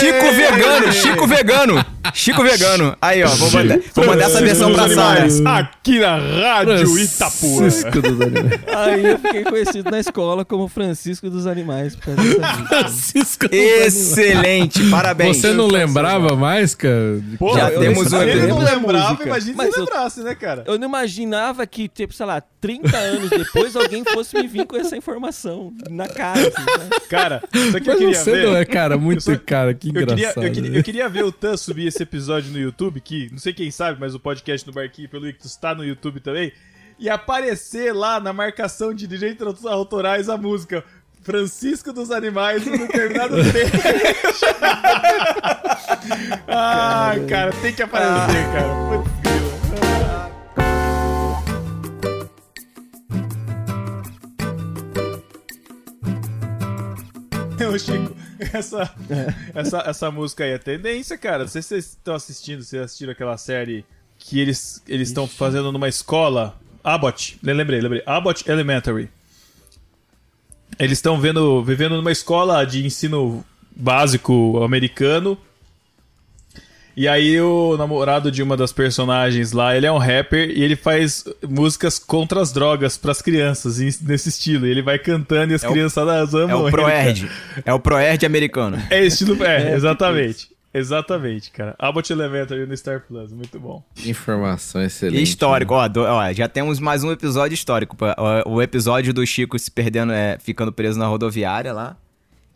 Chico 0.00 0.32
Vegano, 0.32 0.92
Chico 0.92 1.26
Vegano. 1.26 1.86
Chico 2.12 2.42
Vegano. 2.42 2.96
Aí, 3.00 3.22
ó, 3.24 3.28
vou 3.28 3.50
mandar, 3.50 3.78
vou 3.94 4.06
mandar 4.06 4.24
essa 4.26 4.40
versão 4.40 4.72
pra 4.72 4.88
Sara. 4.88 5.26
Aqui 5.46 5.98
na 5.98 6.16
Rádio 6.16 6.98
Itapuã. 6.98 7.70
Francisco 7.82 8.02
dos 8.02 8.20
animais. 8.20 8.60
Aí 8.68 9.04
eu 9.06 9.18
fiquei 9.18 9.44
conhecido 9.44 9.90
na 9.90 10.00
escola 10.00 10.44
como 10.44 10.68
Francisco 10.68 11.28
dos 11.30 11.46
Animais. 11.46 11.94
por 11.96 12.04
causa 12.14 12.22
dessa 12.22 12.38
música. 12.56 12.68
Francisco 12.68 13.48
dos 13.48 13.58
Excelente, 13.58 14.90
parabéns. 14.90 15.36
Você 15.38 15.52
não 15.52 15.66
lembrava 15.66 16.36
mais, 16.36 16.74
cara? 16.74 17.20
Pô, 17.38 17.54
Já 17.54 17.70
eu- 17.70 17.80
temos 17.80 18.12
um 18.12 18.22
ele 18.22 18.46
não 18.46 18.58
lembrava, 18.58 19.10
música. 19.10 19.24
imagina 19.28 19.54
Mas 19.56 19.74
se 19.74 19.80
eu- 19.80 19.84
lembrasse, 19.84 20.20
né, 20.22 20.34
cara? 20.34 20.64
Eu 20.66 20.78
não 20.78 20.88
imaginava 20.88 21.66
que, 21.66 21.88
tipo, 21.88 22.12
sei 22.12 22.26
lá, 22.26 22.40
30 22.60 22.96
anos 22.96 23.30
depois 23.30 23.76
alguém 23.76 24.02
fosse 24.04 24.36
me 24.40 24.46
vir 24.46 24.66
com 24.66 24.76
essa 24.76 24.96
informação 24.96 25.72
na 25.90 26.08
cara. 26.08 26.40
Assim, 26.40 26.78
né? 26.78 26.88
Cara, 27.08 27.40
só 27.42 27.48
que 27.80 27.90
eu 27.90 27.94
Mas 27.94 27.98
queria 27.98 28.14
você 28.14 28.30
ver. 28.32 28.46
não 28.46 28.56
é, 28.56 28.64
cara, 28.64 28.96
muito 28.96 29.18
Eu 29.30 29.34
só- 29.36 29.40
cara, 29.44 29.74
que 29.74 29.88
Eu 29.88 29.92
queria, 29.94 30.14
engraçado. 30.14 30.44
eu, 30.44 30.52
queria, 30.52 30.78
eu 30.78 30.82
queria 30.82 31.08
ver 31.08 31.24
o 31.24 31.32
Tan 31.32 31.56
subir 31.56 31.86
esse 31.86 32.02
episódio 32.02 32.50
no 32.50 32.58
YouTube, 32.58 33.00
que 33.00 33.28
não 33.30 33.38
sei 33.38 33.52
quem 33.52 33.70
sabe, 33.70 33.98
mas 34.00 34.14
o 34.14 34.20
podcast 34.20 34.66
no 34.66 34.72
Barquinho 34.72 35.08
pelo 35.08 35.28
Ictus 35.28 35.56
tá 35.56 35.74
no 35.74 35.84
YouTube 35.84 36.20
também, 36.20 36.52
e 36.98 37.08
aparecer 37.08 37.92
lá 37.92 38.20
na 38.20 38.32
marcação 38.32 38.94
de 38.94 39.06
direitos 39.06 39.64
autorais 39.64 40.28
a 40.28 40.36
música 40.36 40.84
Francisco 41.22 41.92
dos 41.92 42.10
Animais 42.10 42.66
em 42.66 42.76
determinado 42.76 43.36
trecho. 43.50 44.44
Ai, 46.46 47.24
cara, 47.26 47.52
tem 47.62 47.72
que 47.72 47.82
aparecer, 47.82 48.44
cara. 48.52 48.74
Putz. 48.88 49.24
Ô, 57.74 57.78
Chico, 57.78 58.14
essa, 58.52 58.94
essa, 59.52 59.78
essa 59.86 60.10
música 60.10 60.44
aí 60.44 60.50
é 60.50 60.58
tendência, 60.58 61.18
cara. 61.18 61.38
Não 61.38 61.48
sei 61.48 61.60
se 61.60 61.68
vocês 61.68 61.86
estão 61.86 62.14
assistindo, 62.14 62.62
vocês 62.62 62.80
assistiram 62.80 63.12
aquela 63.12 63.36
série 63.36 63.84
que 64.16 64.38
eles 64.38 64.80
eles 64.86 65.08
estão 65.08 65.26
fazendo 65.26 65.72
numa 65.72 65.88
escola. 65.88 66.56
Abbott, 66.84 67.38
lembrei, 67.42 67.80
lembrei. 67.80 68.02
Abbott 68.04 68.48
Elementary. 68.48 69.08
Eles 70.78 70.98
estão 70.98 71.18
vendo, 71.20 71.62
vivendo 71.64 71.96
numa 71.96 72.12
escola 72.12 72.64
de 72.64 72.84
ensino 72.84 73.44
básico 73.74 74.62
americano. 74.62 75.38
E 76.96 77.08
aí 77.08 77.40
o 77.40 77.76
namorado 77.76 78.30
de 78.30 78.40
uma 78.40 78.56
das 78.56 78.72
personagens 78.72 79.50
lá, 79.50 79.76
ele 79.76 79.84
é 79.86 79.90
um 79.90 79.98
rapper 79.98 80.48
e 80.50 80.62
ele 80.62 80.76
faz 80.76 81.24
músicas 81.48 81.98
contra 81.98 82.40
as 82.40 82.52
drogas 82.52 82.96
pras 82.96 83.20
crianças, 83.20 83.80
em- 83.80 83.90
nesse 84.02 84.28
estilo. 84.28 84.64
E 84.66 84.70
ele 84.70 84.82
vai 84.82 84.96
cantando 84.98 85.52
e 85.52 85.56
as 85.56 85.64
É 85.64 85.68
criançadas 85.68 86.34
amam 86.34 86.66
É 86.66 86.68
o. 86.68 86.70
Proerd. 86.70 87.30
É 87.64 87.72
o 87.74 87.80
Proerd 87.80 88.24
americano. 88.24 88.80
É 88.90 89.04
estilo. 89.04 89.42
É, 89.42 89.74
exatamente. 89.74 90.53
Exatamente, 90.74 91.52
cara. 91.52 91.74
Abbott 91.78 92.12
Elementary 92.12 92.66
no 92.66 92.76
Star 92.76 93.00
Plus, 93.06 93.32
muito 93.32 93.60
bom. 93.60 93.82
Informação 94.04 94.82
E 94.82 94.86
excelente. 94.86 95.22
histórico, 95.22 95.72
ó, 95.72 95.86
do- 95.86 96.02
ó, 96.02 96.32
já 96.32 96.48
temos 96.48 96.80
mais 96.80 97.04
um 97.04 97.12
episódio 97.12 97.54
histórico. 97.54 97.96
Ó, 98.16 98.50
O 98.50 98.60
episódio 98.60 99.14
do 99.14 99.24
Chico 99.24 99.56
se 99.58 99.70
perdendo, 99.70 100.12
é, 100.12 100.36
ficando 100.40 100.72
preso 100.72 100.98
na 100.98 101.06
rodoviária 101.06 101.72
lá. 101.72 101.96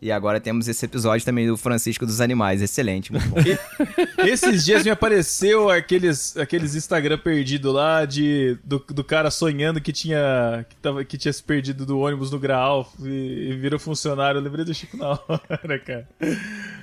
E 0.00 0.12
agora 0.12 0.38
temos 0.38 0.68
esse 0.68 0.84
episódio 0.84 1.24
também 1.26 1.44
do 1.48 1.56
Francisco 1.56 2.06
dos 2.06 2.20
Animais. 2.20 2.62
Excelente, 2.62 3.10
muito 3.10 3.28
bom. 3.28 3.36
Esses 4.24 4.64
dias 4.64 4.84
me 4.84 4.90
apareceu 4.90 5.68
aqueles, 5.68 6.36
aqueles 6.36 6.76
Instagram 6.76 7.18
perdido 7.18 7.72
lá 7.72 8.04
de 8.04 8.56
do, 8.62 8.78
do 8.78 9.02
cara 9.02 9.28
sonhando 9.28 9.80
que 9.80 9.92
tinha 9.92 10.64
que, 10.68 10.76
tava, 10.76 11.04
que 11.04 11.18
tinha 11.18 11.32
se 11.32 11.42
perdido 11.42 11.84
do 11.84 11.98
ônibus 11.98 12.30
no 12.30 12.38
Graal 12.38 12.88
e, 13.02 13.48
e 13.50 13.56
virou 13.56 13.80
funcionário. 13.80 14.38
Eu 14.38 14.42
lembrei 14.44 14.64
do 14.64 14.72
Chico 14.72 14.96
na 14.96 15.18
hora, 15.28 15.78
cara. 15.84 16.08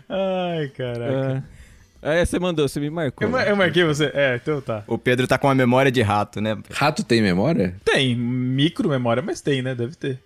Ai, 0.09 0.67
caraca. 0.69 1.43
É. 1.51 2.19
É, 2.21 2.23
você 2.25 2.37
mandou, 2.37 2.67
você 2.67 2.79
me 2.79 2.89
marcou. 2.89 3.25
Eu, 3.27 3.31
mar- 3.31 3.47
eu 3.47 3.55
marquei 3.55 3.83
você? 3.83 4.11
É, 4.13 4.35
então 4.41 4.61
tá. 4.61 4.83
O 4.85 4.95
Pedro 4.97 5.27
tá 5.27 5.39
com 5.39 5.47
uma 5.47 5.55
memória 5.55 5.91
de 5.91 6.01
rato, 6.03 6.39
né? 6.39 6.55
Rato 6.69 7.03
tem 7.03 7.19
memória? 7.21 7.75
Tem 7.83 8.15
micro 8.15 8.87
memória, 8.87 9.23
mas 9.23 9.41
tem, 9.41 9.63
né? 9.63 9.73
Deve 9.73 9.95
ter. 9.95 10.19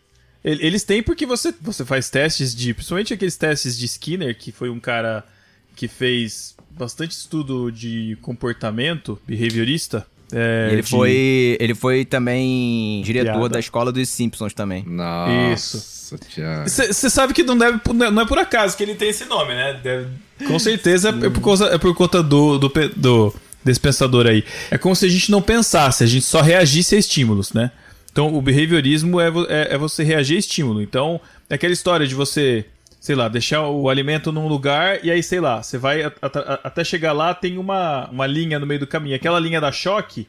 El- 0.43 0.59
Eles 0.59 0.83
têm 0.83 1.01
porque 1.01 1.25
você, 1.25 1.53
você 1.61 1.85
faz 1.85 2.09
testes 2.09 2.53
de. 2.53 2.73
Principalmente 2.73 3.13
aqueles 3.13 3.37
testes 3.37 3.77
de 3.77 3.85
Skinner, 3.85 4.37
que 4.37 4.51
foi 4.51 4.69
um 4.69 4.79
cara 4.79 5.23
que 5.75 5.87
fez 5.87 6.53
bastante 6.71 7.11
estudo 7.11 7.71
de 7.71 8.17
comportamento 8.21 9.17
behaviorista. 9.25 10.05
É, 10.31 10.69
ele, 10.71 10.81
de- 10.81 10.89
foi, 10.89 11.57
ele 11.59 11.73
foi 11.75 12.05
também 12.05 13.01
diretor 13.03 13.31
Piada. 13.33 13.49
da 13.49 13.59
escola 13.59 13.91
dos 13.91 14.07
Simpsons 14.09 14.53
também. 14.53 14.83
Nossa, 14.85 15.53
Isso. 15.53 15.99
Você 16.65 17.09
sabe 17.09 17.33
que 17.33 17.43
não, 17.43 17.57
deve, 17.57 17.79
não 18.11 18.21
é 18.21 18.25
por 18.25 18.37
acaso 18.39 18.75
que 18.75 18.83
ele 18.83 18.95
tem 18.95 19.09
esse 19.09 19.25
nome, 19.25 19.53
né? 19.53 19.79
Deve- 19.83 20.07
com 20.47 20.57
certeza 20.57 21.09
é 21.09 21.29
por, 21.29 21.41
causa, 21.41 21.65
é 21.67 21.77
por 21.77 21.93
conta 21.95 22.23
do, 22.23 22.57
do, 22.57 22.71
do- 22.95 23.35
desse 23.63 23.79
pensador 23.79 24.25
aí. 24.25 24.43
É 24.71 24.77
como 24.77 24.95
se 24.95 25.05
a 25.05 25.09
gente 25.09 25.29
não 25.29 25.41
pensasse, 25.41 26.03
a 26.03 26.07
gente 26.07 26.25
só 26.25 26.41
reagisse 26.41 26.95
a 26.95 26.97
estímulos, 26.97 27.53
né? 27.53 27.71
Então 28.11 28.33
o 28.33 28.41
behaviorismo 28.41 29.19
é, 29.19 29.27
é, 29.49 29.75
é 29.75 29.77
você 29.77 30.03
reagir 30.03 30.35
a 30.37 30.39
estímulo. 30.39 30.81
Então 30.81 31.19
é 31.49 31.55
aquela 31.55 31.73
história 31.73 32.07
de 32.07 32.15
você, 32.15 32.65
sei 32.99 33.15
lá, 33.15 33.29
deixar 33.29 33.67
o 33.67 33.89
alimento 33.89 34.31
num 34.31 34.47
lugar 34.47 35.03
e 35.03 35.09
aí, 35.09 35.23
sei 35.23 35.39
lá, 35.39 35.63
você 35.63 35.77
vai 35.77 36.01
até 36.63 36.83
chegar 36.83 37.13
lá, 37.13 37.33
tem 37.33 37.57
uma, 37.57 38.09
uma 38.09 38.27
linha 38.27 38.59
no 38.59 38.67
meio 38.67 38.81
do 38.81 38.87
caminho. 38.87 39.15
Aquela 39.15 39.39
linha 39.39 39.61
dá 39.61 39.71
choque, 39.71 40.27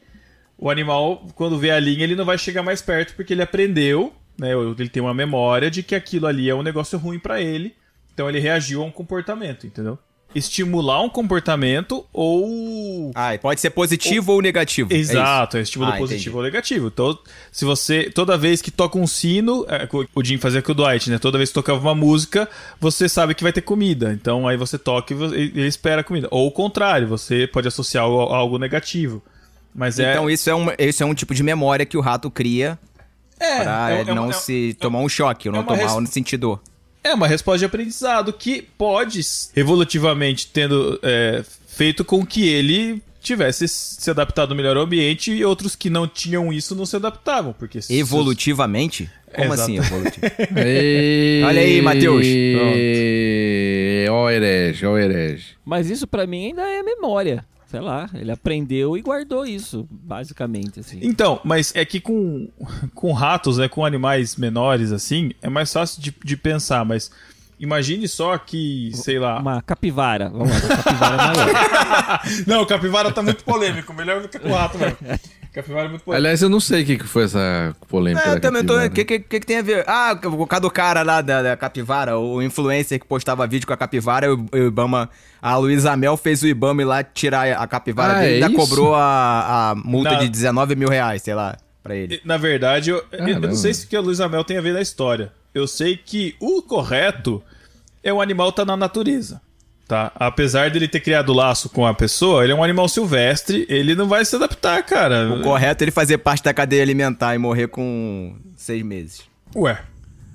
o 0.57 0.69
animal, 0.69 1.27
quando 1.35 1.57
vê 1.57 1.71
a 1.71 1.79
linha, 1.79 2.03
ele 2.03 2.15
não 2.15 2.23
vai 2.23 2.37
chegar 2.37 2.63
mais 2.63 2.81
perto 2.81 3.15
porque 3.15 3.33
ele 3.33 3.41
aprendeu, 3.41 4.13
né? 4.39 4.51
Ele 4.53 4.89
tem 4.89 5.01
uma 5.01 5.13
memória 5.13 5.69
de 5.69 5.83
que 5.83 5.95
aquilo 5.95 6.27
ali 6.27 6.49
é 6.49 6.55
um 6.55 6.63
negócio 6.63 6.97
ruim 6.97 7.19
pra 7.19 7.41
ele. 7.41 7.75
Então 8.13 8.29
ele 8.29 8.39
reagiu 8.39 8.81
a 8.81 8.85
um 8.85 8.91
comportamento, 8.91 9.65
entendeu? 9.65 9.97
Estimular 10.33 11.01
um 11.01 11.09
comportamento 11.09 12.05
ou. 12.13 13.11
Ah, 13.13 13.37
pode 13.41 13.59
ser 13.59 13.69
positivo 13.71 14.31
ou, 14.33 14.41
negativo. 14.41 14.91
é. 14.93 14.95
Exato, 14.95 15.57
é 15.57 15.61
estímulo 15.61 15.91
Ah, 15.91 15.97
positivo 15.97 16.21
entendi. 16.21 16.37
ou 16.37 16.43
negativo. 16.43 16.87
Então, 16.87 17.17
se 17.51 17.65
você. 17.65 18.09
Toda 18.09 18.37
vez 18.37 18.61
que 18.61 18.71
toca 18.71 18.97
um 18.97 19.05
sino, 19.05 19.65
é, 19.67 19.87
o 20.15 20.23
Jim 20.23 20.37
fazia 20.37 20.61
com 20.61 20.71
o 20.71 20.75
Dwight, 20.75 21.09
né? 21.09 21.17
Toda 21.19 21.37
vez 21.37 21.49
que 21.49 21.53
tocava 21.55 21.79
uma 21.79 21.93
música, 21.95 22.47
você 22.79 23.09
sabe 23.09 23.35
que 23.35 23.43
vai 23.43 23.51
ter 23.51 23.61
comida. 23.61 24.13
Então 24.13 24.47
aí 24.47 24.55
você 24.55 24.77
toca 24.77 25.13
e 25.13 25.17
ele 25.55 25.67
espera 25.67 26.01
a 26.01 26.03
comida. 26.03 26.27
Ou 26.31 26.47
o 26.47 26.51
contrário, 26.51 27.07
você 27.07 27.45
pode 27.47 27.67
associar 27.67 28.03
algo 28.05 28.21
a 28.33 28.37
algo 28.37 28.57
negativo. 28.57 29.21
Mas 29.75 29.99
é. 29.99 30.11
Então 30.11 30.29
isso 30.29 30.49
é, 30.49 30.55
um, 30.55 30.67
isso 30.79 31.03
é 31.03 31.05
um 31.05 31.13
tipo 31.13 31.33
de 31.35 31.43
memória 31.43 31.85
que 31.85 31.97
o 31.97 32.01
rato 32.01 32.29
cria 32.31 32.77
é, 33.39 33.63
pra 33.63 33.91
é- 33.91 34.01
é 34.01 34.03
não 34.05 34.25
uma- 34.25 34.33
se 34.33 34.75
tomar 34.79 34.99
um 34.99 35.09
choque, 35.09 35.47
ou 35.49 35.53
não 35.55 35.61
é 35.61 35.65
tomar 35.65 35.77
res- 35.77 35.91
um 35.93 36.05
sentir 36.05 36.37
dor. 36.37 36.61
É 37.03 37.13
uma 37.13 37.27
resposta 37.27 37.59
de 37.59 37.65
aprendizado 37.65 38.31
que 38.31 38.61
pode, 38.77 39.21
evolutivamente, 39.55 40.47
tendo 40.47 40.99
é, 41.01 41.43
feito 41.67 42.05
com 42.05 42.25
que 42.25 42.47
ele 42.47 43.01
tivesse 43.21 43.67
se 43.67 44.09
adaptado 44.09 44.55
melhor 44.55 44.77
ao 44.77 44.83
ambiente 44.83 45.31
e 45.31 45.45
outros 45.45 45.75
que 45.75 45.89
não 45.89 46.07
tinham 46.07 46.51
isso 46.51 46.75
não 46.75 46.85
se 46.85 46.95
adaptavam. 46.95 47.53
Porque 47.53 47.81
se- 47.81 47.93
Evolutivamente? 47.95 49.09
Como 49.33 49.53
Exato. 49.53 49.61
assim 49.61 49.77
evolutivo? 49.77 50.25
Olha 51.47 51.61
aí, 51.61 51.81
Matheus. 51.81 52.25
Ó, 54.09 54.23
o 54.25 54.29
herege, 54.29 54.85
ó, 54.85 54.91
o 54.93 54.97
herege. 54.97 55.45
Mas 55.63 55.89
isso 55.89 56.05
pra 56.07 56.27
mim 56.27 56.47
ainda 56.47 56.63
é 56.63 56.83
memória. 56.83 57.45
Sei 57.71 57.79
lá, 57.79 58.09
ele 58.13 58.29
aprendeu 58.29 58.97
e 58.97 59.01
guardou 59.01 59.45
isso, 59.45 59.87
basicamente, 59.89 60.81
assim. 60.81 60.99
Então, 61.01 61.39
mas 61.41 61.73
é 61.73 61.85
que 61.85 62.01
com, 62.01 62.49
com 62.93 63.13
ratos, 63.13 63.59
né, 63.59 63.69
com 63.69 63.85
animais 63.85 64.35
menores 64.35 64.91
assim, 64.91 65.31
é 65.41 65.49
mais 65.49 65.71
fácil 65.71 66.01
de, 66.01 66.13
de 66.21 66.35
pensar, 66.35 66.83
mas 66.83 67.09
imagine 67.57 68.09
só 68.09 68.37
que, 68.37 68.91
sei 68.93 69.17
lá. 69.17 69.39
Uma 69.39 69.61
capivara, 69.61 70.29
vamos 70.29 70.49
lá, 70.49 70.57
uma 70.57 70.83
capivara 70.83 71.17
maior. 71.17 72.21
Não, 72.45 72.65
capivara 72.65 73.09
tá 73.09 73.21
muito 73.21 73.45
polêmico, 73.45 73.93
melhor 73.93 74.21
do 74.21 74.27
que 74.27 74.37
com 74.37 74.49
o 74.49 74.53
rato 74.53 74.77
mesmo. 74.77 74.97
Capivara 75.53 75.85
é 75.85 75.89
muito 75.89 76.03
polêmico. 76.03 76.17
Aliás, 76.25 76.41
eu 76.41 76.47
não 76.49 76.59
sei 76.61 76.83
o 76.83 76.85
que 76.85 76.97
que 76.99 77.03
foi 77.07 77.25
essa 77.25 77.75
polêmica. 77.89 78.29
É, 78.29 78.33
eu 78.35 78.39
também 78.39 78.63
tô. 78.65 78.77
O 78.81 78.89
que, 78.89 79.03
que, 79.03 79.19
que 79.19 79.39
tem 79.41 79.57
a 79.57 79.61
ver? 79.61 79.83
Ah, 79.85 80.15
por 80.15 80.47
causa 80.47 80.61
do 80.61 80.71
cara 80.71 81.03
lá 81.03 81.21
da, 81.21 81.41
da 81.41 81.57
capivara, 81.57 82.17
o 82.17 82.41
influencer 82.41 82.99
que 82.99 83.05
postava 83.05 83.45
vídeo 83.45 83.67
com 83.67 83.73
a 83.73 83.77
capivara, 83.77 84.33
o, 84.33 84.45
o 84.51 84.57
Ibama. 84.57 85.09
A 85.41 85.57
Luísa 85.57 85.97
Mel 85.97 86.15
fez 86.15 86.41
o 86.41 86.47
Ibama 86.47 86.81
ir 86.83 86.85
lá 86.85 87.03
tirar 87.03 87.51
a 87.51 87.67
capivara 87.67 88.13
Ah, 88.13 88.19
dele 88.21 88.27
e 88.27 88.41
é 88.41 88.43
ainda 88.45 88.47
isso? 88.47 88.55
cobrou 88.69 88.95
a, 88.95 89.71
a 89.71 89.75
multa 89.75 90.11
Na- 90.11 90.19
de 90.19 90.29
19 90.29 90.75
mil 90.75 90.87
reais, 90.87 91.21
sei 91.23 91.33
lá, 91.33 91.57
pra 91.83 91.95
ele. 91.95 92.21
Na 92.23 92.37
verdade, 92.37 92.91
eu, 92.91 93.03
eu 93.11 93.39
não 93.41 93.53
sei 93.55 93.73
se 93.73 93.85
o 93.85 93.89
que 93.89 93.95
a 93.95 94.01
Luísa 94.01 94.29
Mel 94.29 94.43
tem 94.45 94.57
a 94.57 94.61
ver 94.61 94.73
na 94.73 94.81
história. 94.81 95.33
Eu 95.53 95.67
sei 95.67 95.97
que 95.97 96.35
o 96.39 96.61
correto 96.61 97.43
é 98.03 98.13
o 98.13 98.21
animal 98.21 98.51
tá 98.53 98.63
na 98.63 98.77
natureza. 98.77 99.41
Tá? 99.91 100.09
Apesar 100.15 100.71
dele 100.71 100.87
ter 100.87 101.01
criado 101.01 101.33
laço 101.33 101.69
com 101.69 101.85
a 101.85 101.93
pessoa, 101.93 102.45
ele 102.45 102.53
é 102.53 102.55
um 102.55 102.63
animal 102.63 102.87
silvestre, 102.87 103.65
ele 103.67 103.93
não 103.93 104.07
vai 104.07 104.23
se 104.23 104.33
adaptar, 104.33 104.81
cara. 104.83 105.29
O 105.33 105.41
correto 105.41 105.83
é 105.83 105.85
ele 105.85 105.91
fazer 105.91 106.17
parte 106.19 106.41
da 106.41 106.53
cadeia 106.53 106.81
alimentar 106.81 107.35
e 107.35 107.37
morrer 107.37 107.67
com 107.67 108.37
seis 108.55 108.81
meses. 108.83 109.23
Ué. 109.53 109.77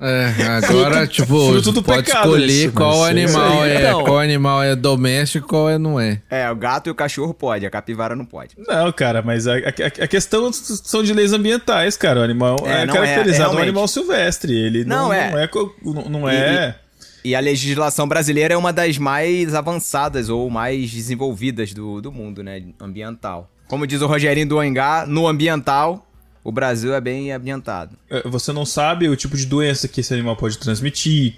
É, 0.00 0.44
agora, 0.46 1.06
tipo, 1.08 1.26
fruto 1.50 1.72
do 1.72 1.82
pode 1.82 2.04
pecado 2.04 2.26
escolher 2.26 2.46
isso, 2.46 2.72
qual 2.72 2.98
mas 3.00 3.08
é 3.08 3.10
animal 3.10 3.64
é, 3.66 3.78
Então. 3.80 4.04
qual 4.04 4.18
animal 4.20 4.62
é 4.62 4.76
doméstico 4.76 5.44
e 5.44 5.48
qual 5.48 5.68
é 5.68 5.76
não 5.76 5.98
é. 5.98 6.22
É, 6.30 6.48
o 6.50 6.54
gato 6.54 6.86
e 6.86 6.90
o 6.90 6.94
cachorro 6.94 7.34
pode, 7.34 7.66
a 7.66 7.70
capivara 7.70 8.14
não 8.14 8.24
pode. 8.24 8.50
Não, 8.56 8.92
cara, 8.92 9.22
mas 9.22 9.48
a, 9.48 9.54
a- 9.54 10.04
a 10.04 10.06
questão 10.06 10.52
são 10.52 11.02
de 11.02 11.12
leis 11.12 11.32
ambientais, 11.32 11.96
cara. 11.96 12.20
O 12.20 12.22
animal 12.22 12.56
É, 12.64 12.82
é, 12.82 12.86
não 12.86 12.94
é, 12.94 12.96
caracterizado 12.96 13.44
um 13.50 13.52
realmente. 13.54 13.62
animal 13.70 13.88
silvestre. 13.88 14.52
Ele 14.56 14.84
não, 14.84 15.06
Não, 15.08 15.12
é. 15.12 15.30
não 15.32 15.38
é. 15.40 15.50
Não, 15.84 16.02
não 16.20 16.30
E- 16.30 16.34
é. 16.36 16.74
E 17.24 17.34
a 17.34 17.40
legislação 17.40 18.06
brasileira 18.06 18.54
é 18.54 18.56
uma 18.56 18.72
das 18.72 18.96
mais 18.96 19.52
avançadas 19.52 20.28
ou 20.28 20.48
mais 20.48 20.90
desenvolvidas 20.92 21.74
do, 21.74 22.00
do 22.00 22.12
mundo, 22.12 22.42
né? 22.44 22.62
Ambiental. 22.80 23.50
Como 23.66 23.86
diz 23.86 24.00
o 24.00 24.06
Rogerinho 24.06 24.46
do 24.48 24.56
Oingá, 24.56 25.04
no 25.06 25.26
ambiental, 25.26 26.06
o 26.48 26.52
Brasil 26.52 26.94
é 26.94 27.00
bem 27.00 27.30
ambientado. 27.32 27.96
É, 28.10 28.26
Você 28.28 28.52
não 28.52 28.64
sabe 28.64 29.08
o 29.08 29.16
tipo 29.16 29.36
de 29.36 29.44
doença 29.46 29.86
que 29.88 30.00
esse 30.00 30.12
animal 30.14 30.34
pode 30.36 30.58
transmitir 30.58 31.36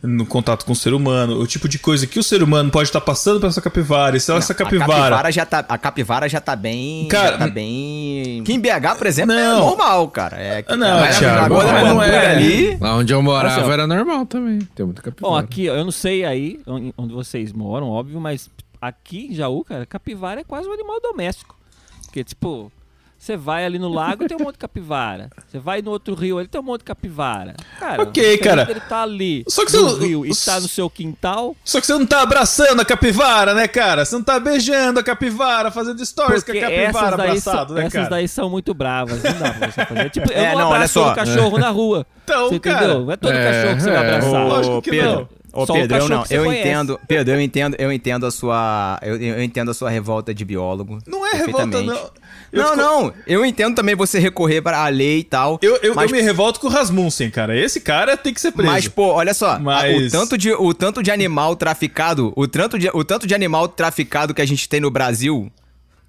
no 0.00 0.24
contato 0.24 0.64
com 0.64 0.70
o 0.70 0.76
ser 0.76 0.94
humano, 0.94 1.40
o 1.40 1.46
tipo 1.46 1.68
de 1.68 1.76
coisa 1.76 2.06
que 2.06 2.20
o 2.20 2.22
ser 2.22 2.40
humano 2.40 2.70
pode 2.70 2.88
estar 2.88 3.00
passando 3.00 3.40
para 3.40 3.48
essa 3.48 3.60
capivara. 3.60 4.16
E 4.16 4.20
se 4.20 4.30
essa 4.32 4.52
A 4.52 4.56
capivara. 4.56 4.92
capivara 4.92 5.32
já 5.32 5.44
tá, 5.44 5.58
a 5.68 5.76
capivara 5.76 6.28
já 6.28 6.40
tá 6.40 6.54
bem. 6.54 7.08
Cara, 7.08 7.32
já 7.32 7.38
tá 7.38 7.48
bem. 7.48 8.40
Aqui 8.42 8.52
em 8.52 8.60
BH, 8.60 8.96
por 8.96 9.06
exemplo, 9.08 9.32
é 9.32 9.42
Não. 9.42 9.58
normal, 9.60 10.08
cara. 10.08 10.36
É, 10.36 10.64
não, 10.70 10.76
na- 11.00 11.08
Thiago, 11.08 11.44
agora 11.46 11.82
não 11.84 12.00
é. 12.02 12.26
ali. 12.30 12.76
Lá 12.80 12.94
onde 12.96 13.12
eu 13.12 13.20
morava 13.20 13.60
Assim, 13.62 13.70
era 13.72 13.86
normal 13.88 14.24
também. 14.26 14.60
Tem 14.74 14.86
muita 14.86 15.02
capivara. 15.02 15.32
Bom, 15.32 15.36
aqui, 15.36 15.64
eu 15.64 15.84
não 15.84 15.90
sei 15.92 16.24
aí 16.24 16.60
onde 16.66 16.94
onde 16.96 17.12
vocês 17.12 17.52
moram, 17.52 17.88
óbvio, 17.88 18.20
mas 18.20 18.48
aqui 18.80 19.26
em 19.32 19.34
Jaú, 19.34 19.64
cara, 19.64 19.84
capivara 19.84 20.42
é 20.42 20.44
quase 20.44 20.68
um 20.68 20.72
animal 20.72 21.00
doméstico. 21.00 21.56
Porque, 22.04 22.22
tipo, 22.22 22.70
você 23.18 23.36
vai 23.36 23.64
ali 23.64 23.78
no 23.78 23.88
lago 23.88 24.26
tem 24.28 24.36
um 24.36 24.40
monte 24.44 24.52
de 24.54 24.58
capivara. 24.60 25.28
Você 25.46 25.58
vai 25.58 25.82
no 25.82 25.90
outro 25.90 26.14
rio, 26.14 26.38
ele 26.40 26.48
tem 26.48 26.60
um 26.60 26.64
monte 26.64 26.80
de 26.80 26.84
capivara. 26.84 27.54
Cara, 27.78 28.02
Ok, 28.04 28.38
cara. 28.38 28.66
Ele 28.70 28.80
tá 28.80 29.02
ali 29.02 29.44
Só 29.48 29.66
que 29.66 29.72
no 29.76 29.88
você- 29.90 30.06
rio 30.06 30.24
e 30.24 30.30
tá 30.34 30.60
no 30.60 30.68
seu 30.68 30.88
quintal. 30.88 31.54
Só 31.64 31.80
que 31.80 31.86
você 31.86 31.92
não 31.94 32.06
tá 32.06 32.22
abraçando 32.22 32.80
a 32.80 32.84
capivara, 32.84 33.52
né, 33.54 33.66
cara? 33.68 34.04
Você 34.04 34.14
não 34.14 34.22
tá 34.22 34.38
beijando 34.38 35.00
a 35.00 35.02
capivara, 35.02 35.70
fazendo 35.70 36.04
stories 36.06 36.42
com 36.44 36.52
a 36.52 36.54
Porque 36.54 36.60
capivara 36.60 37.06
essas 37.06 37.12
abraçado, 37.48 37.68
são, 37.68 37.76
né, 37.76 37.80
essas 37.82 37.92
cara? 37.92 38.08
daí 38.10 38.28
são 38.28 38.48
muito 38.48 38.72
bravas, 38.72 39.22
não 39.22 39.32
dá 39.38 39.52
pra 39.52 39.70
você 39.70 39.84
fazer. 39.84 40.10
Tipo, 40.10 40.32
eu 40.32 40.38
É, 40.38 40.52
não 40.52 40.58
não, 40.60 40.66
olha 40.68 40.76
abraço 40.76 40.94
só. 40.94 41.04
todo 41.06 41.14
cachorro 41.16 41.58
na 41.58 41.70
rua. 41.70 42.06
Então, 42.24 42.48
você 42.48 42.60
cara, 42.60 42.84
entendeu? 42.84 43.04
Não 43.04 43.12
é 43.12 43.16
todo 43.16 43.32
é, 43.32 43.44
cachorro 43.52 43.76
que 43.76 43.82
você 43.82 43.90
vai 43.90 43.96
é. 44.04 44.08
abraçar. 44.08 44.46
Lógico 44.46 44.82
que 44.82 44.90
Pedro. 44.90 45.10
não. 45.12 45.37
Ô, 45.62 45.66
Só 45.66 45.72
o 45.72 45.76
Pedro, 45.76 45.96
eu 45.96 46.00
cachorro 46.00 46.16
não. 46.16 46.22
que 46.22 46.28
você 46.28 46.38
Eu 46.38 46.44
conhece. 46.44 46.68
entendo. 46.68 47.00
Pedro, 47.08 47.34
eu 47.34 47.40
entendo, 47.40 47.76
eu 47.78 47.92
entendo 47.92 48.26
a 48.26 48.30
sua. 48.30 48.98
Eu, 49.02 49.16
eu 49.16 49.42
entendo 49.42 49.70
a 49.70 49.74
sua 49.74 49.90
revolta 49.90 50.32
de 50.34 50.44
biólogo. 50.44 50.98
Não 51.06 51.26
é 51.26 51.32
revolta, 51.32 51.82
não. 51.82 52.10
Eu 52.50 52.62
não, 52.62 52.70
fico- 52.70 52.76
não. 52.76 53.14
Eu 53.26 53.44
entendo 53.44 53.74
também 53.74 53.94
você 53.94 54.18
recorrer 54.18 54.62
para 54.62 54.78
a 54.78 54.88
lei 54.88 55.18
e 55.18 55.24
tal. 55.24 55.58
Eu, 55.60 55.76
eu, 55.82 55.94
mas, 55.94 56.10
eu 56.10 56.16
me 56.16 56.22
revolto 56.22 56.58
com 56.60 56.66
o 56.66 56.70
Rasmussen, 56.70 57.30
cara. 57.30 57.54
Esse 57.58 57.80
cara 57.80 58.16
tem 58.16 58.32
que 58.32 58.40
ser 58.40 58.52
preso. 58.52 58.70
mas, 58.72 58.88
pô, 58.88 59.08
olha 59.12 59.34
só. 59.34 59.58
Mas- 59.58 60.08
O, 60.08 60.10
tanto 60.18 60.38
de, 60.38 60.52
o 60.52 60.72
tanto 60.72 61.02
de 61.02 61.10
animal 61.10 61.54
traficado. 61.56 62.32
O 62.36 62.46
tanto 62.48 62.78
de, 62.78 62.88
o 62.94 63.04
tanto 63.04 63.26
de 63.26 63.34
animal 63.34 63.68
traficado 63.68 64.32
que 64.32 64.40
a 64.40 64.46
gente 64.46 64.68
tem 64.68 64.80
no 64.80 64.90
Brasil 64.90 65.50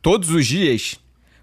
todos 0.02 0.30
os 0.30 0.46
dias. 0.46 0.98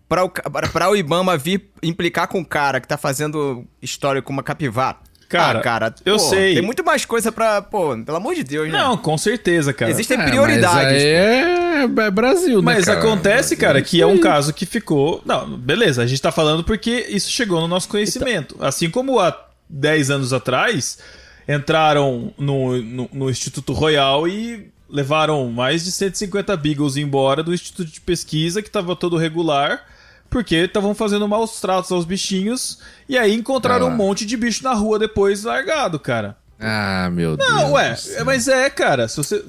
Pra 0.08 0.22
o, 0.24 0.28
pra, 0.30 0.68
pra 0.68 0.88
o 0.88 0.94
Ibama 0.96 1.36
vir 1.36 1.68
implicar 1.82 2.28
com 2.28 2.40
o 2.40 2.44
cara 2.44 2.80
que 2.80 2.86
tá 2.86 2.96
fazendo 2.96 3.64
história 3.82 4.22
com 4.22 4.32
uma 4.32 4.42
capivara. 4.42 4.96
Cara, 5.28 5.58
Ah, 5.58 5.62
cara, 5.62 5.94
eu 6.04 6.14
pô, 6.16 6.18
sei. 6.20 6.54
Tem 6.54 6.62
muito 6.62 6.84
mais 6.84 7.04
coisa 7.04 7.32
pra. 7.32 7.60
Pô, 7.60 7.96
pelo 7.98 8.16
amor 8.16 8.34
de 8.34 8.44
Deus, 8.44 8.68
né? 8.70 8.78
Não, 8.78 8.96
com 8.96 9.18
certeza, 9.18 9.72
cara. 9.72 9.90
Existem 9.90 10.20
É, 10.20 10.24
prioridades. 10.24 10.74
Mas 10.74 11.02
aí 11.02 11.04
é, 11.04 11.82
é 11.82 12.10
Brasil, 12.10 12.58
né, 12.62 12.74
Mas 12.74 12.84
cara? 12.84 12.98
acontece, 13.00 13.56
cara, 13.56 13.82
que 13.82 14.00
é 14.00 14.06
um 14.06 14.18
caso 14.18 14.52
que 14.52 14.64
ficou. 14.64 15.20
Não, 15.26 15.48
beleza, 15.56 16.02
a 16.02 16.06
gente 16.06 16.22
tá 16.22 16.30
falando 16.30 16.62
porque 16.62 17.06
isso 17.08 17.30
chegou 17.30 17.60
no 17.60 17.66
nosso 17.68 17.88
conhecimento. 17.88 18.56
Assim 18.60 18.88
como 18.88 19.18
há 19.18 19.36
10 19.68 20.10
anos 20.10 20.32
atrás 20.32 20.98
entraram 21.48 22.32
no, 22.38 22.80
no, 22.82 23.10
no 23.12 23.30
Instituto 23.30 23.72
Royal 23.72 24.26
e 24.28 24.70
levaram 24.88 25.48
mais 25.50 25.84
de 25.84 25.90
150 25.92 26.56
Beagles 26.56 26.96
embora 26.96 27.42
do 27.42 27.52
Instituto 27.54 27.90
de 27.90 28.00
Pesquisa, 28.00 28.62
que 28.62 28.70
tava 28.70 28.94
todo 28.94 29.16
regular, 29.16 29.84
porque 30.36 30.56
estavam 30.56 30.94
fazendo 30.94 31.26
maus 31.26 31.58
tratos 31.62 31.90
aos 31.90 32.04
bichinhos, 32.04 32.78
e 33.08 33.16
aí 33.16 33.32
encontraram 33.32 33.86
Ah 33.86 33.88
um 33.88 33.96
monte 33.96 34.26
de 34.26 34.36
bicho 34.36 34.62
na 34.62 34.74
rua 34.74 34.98
depois 34.98 35.44
largado, 35.44 35.98
cara. 35.98 36.36
Ah, 36.60 37.08
meu 37.10 37.38
Deus. 37.38 37.48
Não, 37.48 37.72
ué, 37.72 37.92
do 37.94 37.98
céu. 37.98 38.20
é, 38.20 38.24
mas 38.24 38.46
é, 38.46 38.68
cara, 38.68 39.08
se 39.08 39.16
você. 39.16 39.42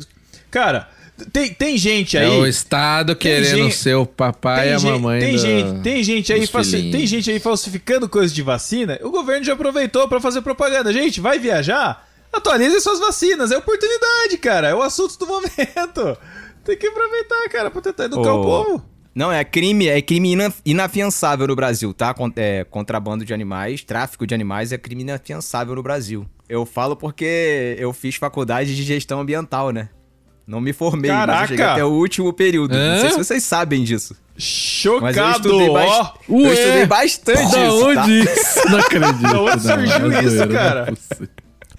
Cara, 0.49 0.87
tem, 1.33 1.53
tem 1.53 1.77
gente 1.77 2.17
aí. 2.17 2.25
É 2.25 2.29
o 2.39 2.47
Estado 2.47 3.17
querendo 3.17 3.63
gente- 3.63 3.75
ser 3.75 3.95
o 3.95 4.05
papai 4.05 4.69
e 4.69 4.73
a 4.75 4.79
mamãe 4.79 5.19
tem 5.19 5.31
do- 5.33 5.37
gente, 5.39 5.81
tem 5.81 6.01
gente 6.05 6.31
aí 6.31 6.47
falsi- 6.47 6.89
tem 6.89 7.05
gente 7.05 7.29
aí 7.29 7.39
falsificando 7.41 8.07
coisas 8.07 8.33
de 8.33 8.41
vacina. 8.41 8.97
O 9.03 9.09
governo 9.09 9.43
já 9.43 9.51
aproveitou 9.51 10.07
pra 10.07 10.21
fazer 10.21 10.41
propaganda. 10.41 10.93
Gente, 10.93 11.19
vai 11.19 11.37
viajar? 11.37 12.07
Atualize 12.31 12.79
suas 12.79 12.99
vacinas, 12.99 13.51
é 13.51 13.57
oportunidade, 13.57 14.37
cara. 14.37 14.69
É 14.69 14.73
o 14.73 14.81
assunto 14.81 15.19
do 15.19 15.27
momento. 15.27 16.17
Tem 16.63 16.77
que 16.77 16.87
aproveitar, 16.87 17.49
cara, 17.49 17.69
pra 17.69 17.81
tentar 17.81 18.05
educar 18.05 18.33
Ô, 18.33 18.39
o 18.39 18.43
povo. 18.43 18.85
Não, 19.17 19.31
é 19.31 19.43
crime, 19.43 19.87
é 19.87 19.99
crime 19.99 20.33
ina- 20.33 20.53
inafiançável 20.63 21.47
no 21.47 21.55
Brasil, 21.55 21.91
tá? 21.91 22.13
É, 22.35 22.63
contrabando 22.69 23.25
de 23.25 23.33
animais, 23.33 23.83
tráfico 23.83 24.27
de 24.27 24.35
animais 24.35 24.71
é 24.71 24.77
crime 24.77 25.01
inafiançável 25.01 25.73
no 25.73 25.81
Brasil. 25.81 26.23
Eu 26.47 26.67
falo 26.67 26.95
porque 26.95 27.75
eu 27.79 27.91
fiz 27.93 28.15
faculdade 28.15 28.75
de 28.75 28.83
gestão 28.83 29.19
ambiental, 29.19 29.71
né? 29.71 29.89
Não 30.45 30.61
me 30.61 30.71
formei, 30.71 31.09
mas 31.11 31.19
Caraca! 31.19 31.43
eu 31.43 31.47
cheguei 31.47 31.65
até 31.65 31.83
o 31.83 31.89
último 31.89 32.31
período. 32.31 32.73
Hã? 32.75 32.93
Não 32.93 33.01
sei 33.01 33.09
se 33.09 33.17
vocês 33.17 33.43
sabem 33.43 33.83
disso. 33.83 34.15
Mas 34.35 34.37
eu 34.37 34.43
Chocado, 34.45 35.47
estudei, 35.47 35.69
ó. 35.69 35.73
bas- 35.73 36.13
eu 36.29 36.35
Ué? 36.37 36.53
estudei 36.53 36.85
bastante 36.85 37.51
Da 37.51 37.67
isso, 37.67 37.79
tá? 37.95 38.01
onde 38.03 38.19
isso? 38.19 38.69
Não 38.69 38.79
acredito. 38.79 39.21
Da 39.23 39.41
onde 39.41 39.61
surgiu 39.63 40.11
é 40.11 40.23
isso, 40.23 40.29
zoeira, 40.37 40.85
não 40.85 40.93
é 41.25 41.27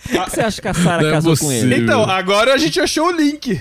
que 0.06 0.30
você 0.30 0.40
acha 0.40 0.62
que 0.62 0.68
a 0.68 0.74
Sara 0.74 1.02
Não 1.02 1.08
é 1.08 1.12
casou 1.12 1.36
com 1.36 1.44
possível. 1.44 1.72
ele? 1.72 1.82
Então, 1.84 2.04
agora 2.04 2.54
a 2.54 2.56
gente 2.56 2.80
achou 2.80 3.08
o 3.08 3.10
link. 3.10 3.60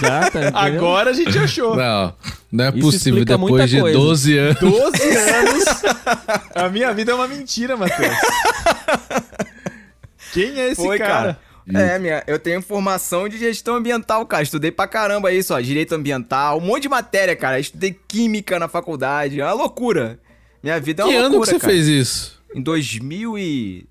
Já, 0.00 0.30
tá? 0.30 0.50
Agora 0.54 1.10
a 1.10 1.12
gente 1.12 1.36
achou. 1.38 1.74
Não, 1.74 2.14
não 2.52 2.64
é 2.64 2.68
Isso 2.70 2.80
possível 2.80 3.24
depois 3.24 3.70
de 3.70 3.80
coisa. 3.80 3.98
12 3.98 4.38
anos. 4.38 4.60
12 4.60 5.02
anos. 5.16 5.64
A 6.54 6.68
minha 6.68 6.92
vida 6.92 7.12
é 7.12 7.14
uma 7.14 7.26
mentira, 7.26 7.76
Matheus. 7.76 8.14
Quem 10.32 10.60
é 10.60 10.68
esse 10.70 10.76
Foi, 10.82 10.98
cara? 10.98 11.38
cara. 11.68 11.84
É, 11.94 11.98
minha, 11.98 12.22
eu 12.28 12.38
tenho 12.38 12.62
formação 12.62 13.28
de 13.28 13.38
gestão 13.38 13.74
ambiental, 13.76 14.24
cara. 14.26 14.42
Estudei 14.42 14.70
pra 14.70 14.86
caramba 14.86 15.32
isso, 15.32 15.52
ó. 15.52 15.60
Direito 15.60 15.94
ambiental, 15.94 16.58
um 16.58 16.60
monte 16.60 16.82
de 16.82 16.88
matéria, 16.88 17.34
cara. 17.34 17.58
Estudei 17.58 17.98
química 18.06 18.58
na 18.58 18.68
faculdade. 18.68 19.40
É 19.40 19.44
uma 19.44 19.52
loucura. 19.54 20.18
Minha 20.62 20.78
vida 20.78 21.02
é 21.02 21.06
uma 21.06 21.10
Que 21.12 21.16
ano 21.18 21.28
loucura, 21.30 21.46
que 21.46 21.54
você 21.54 21.58
cara. 21.60 21.72
fez 21.72 21.88
isso? 21.88 22.40
Em 22.54 22.62
2000 22.62 23.38
e... 23.38 23.86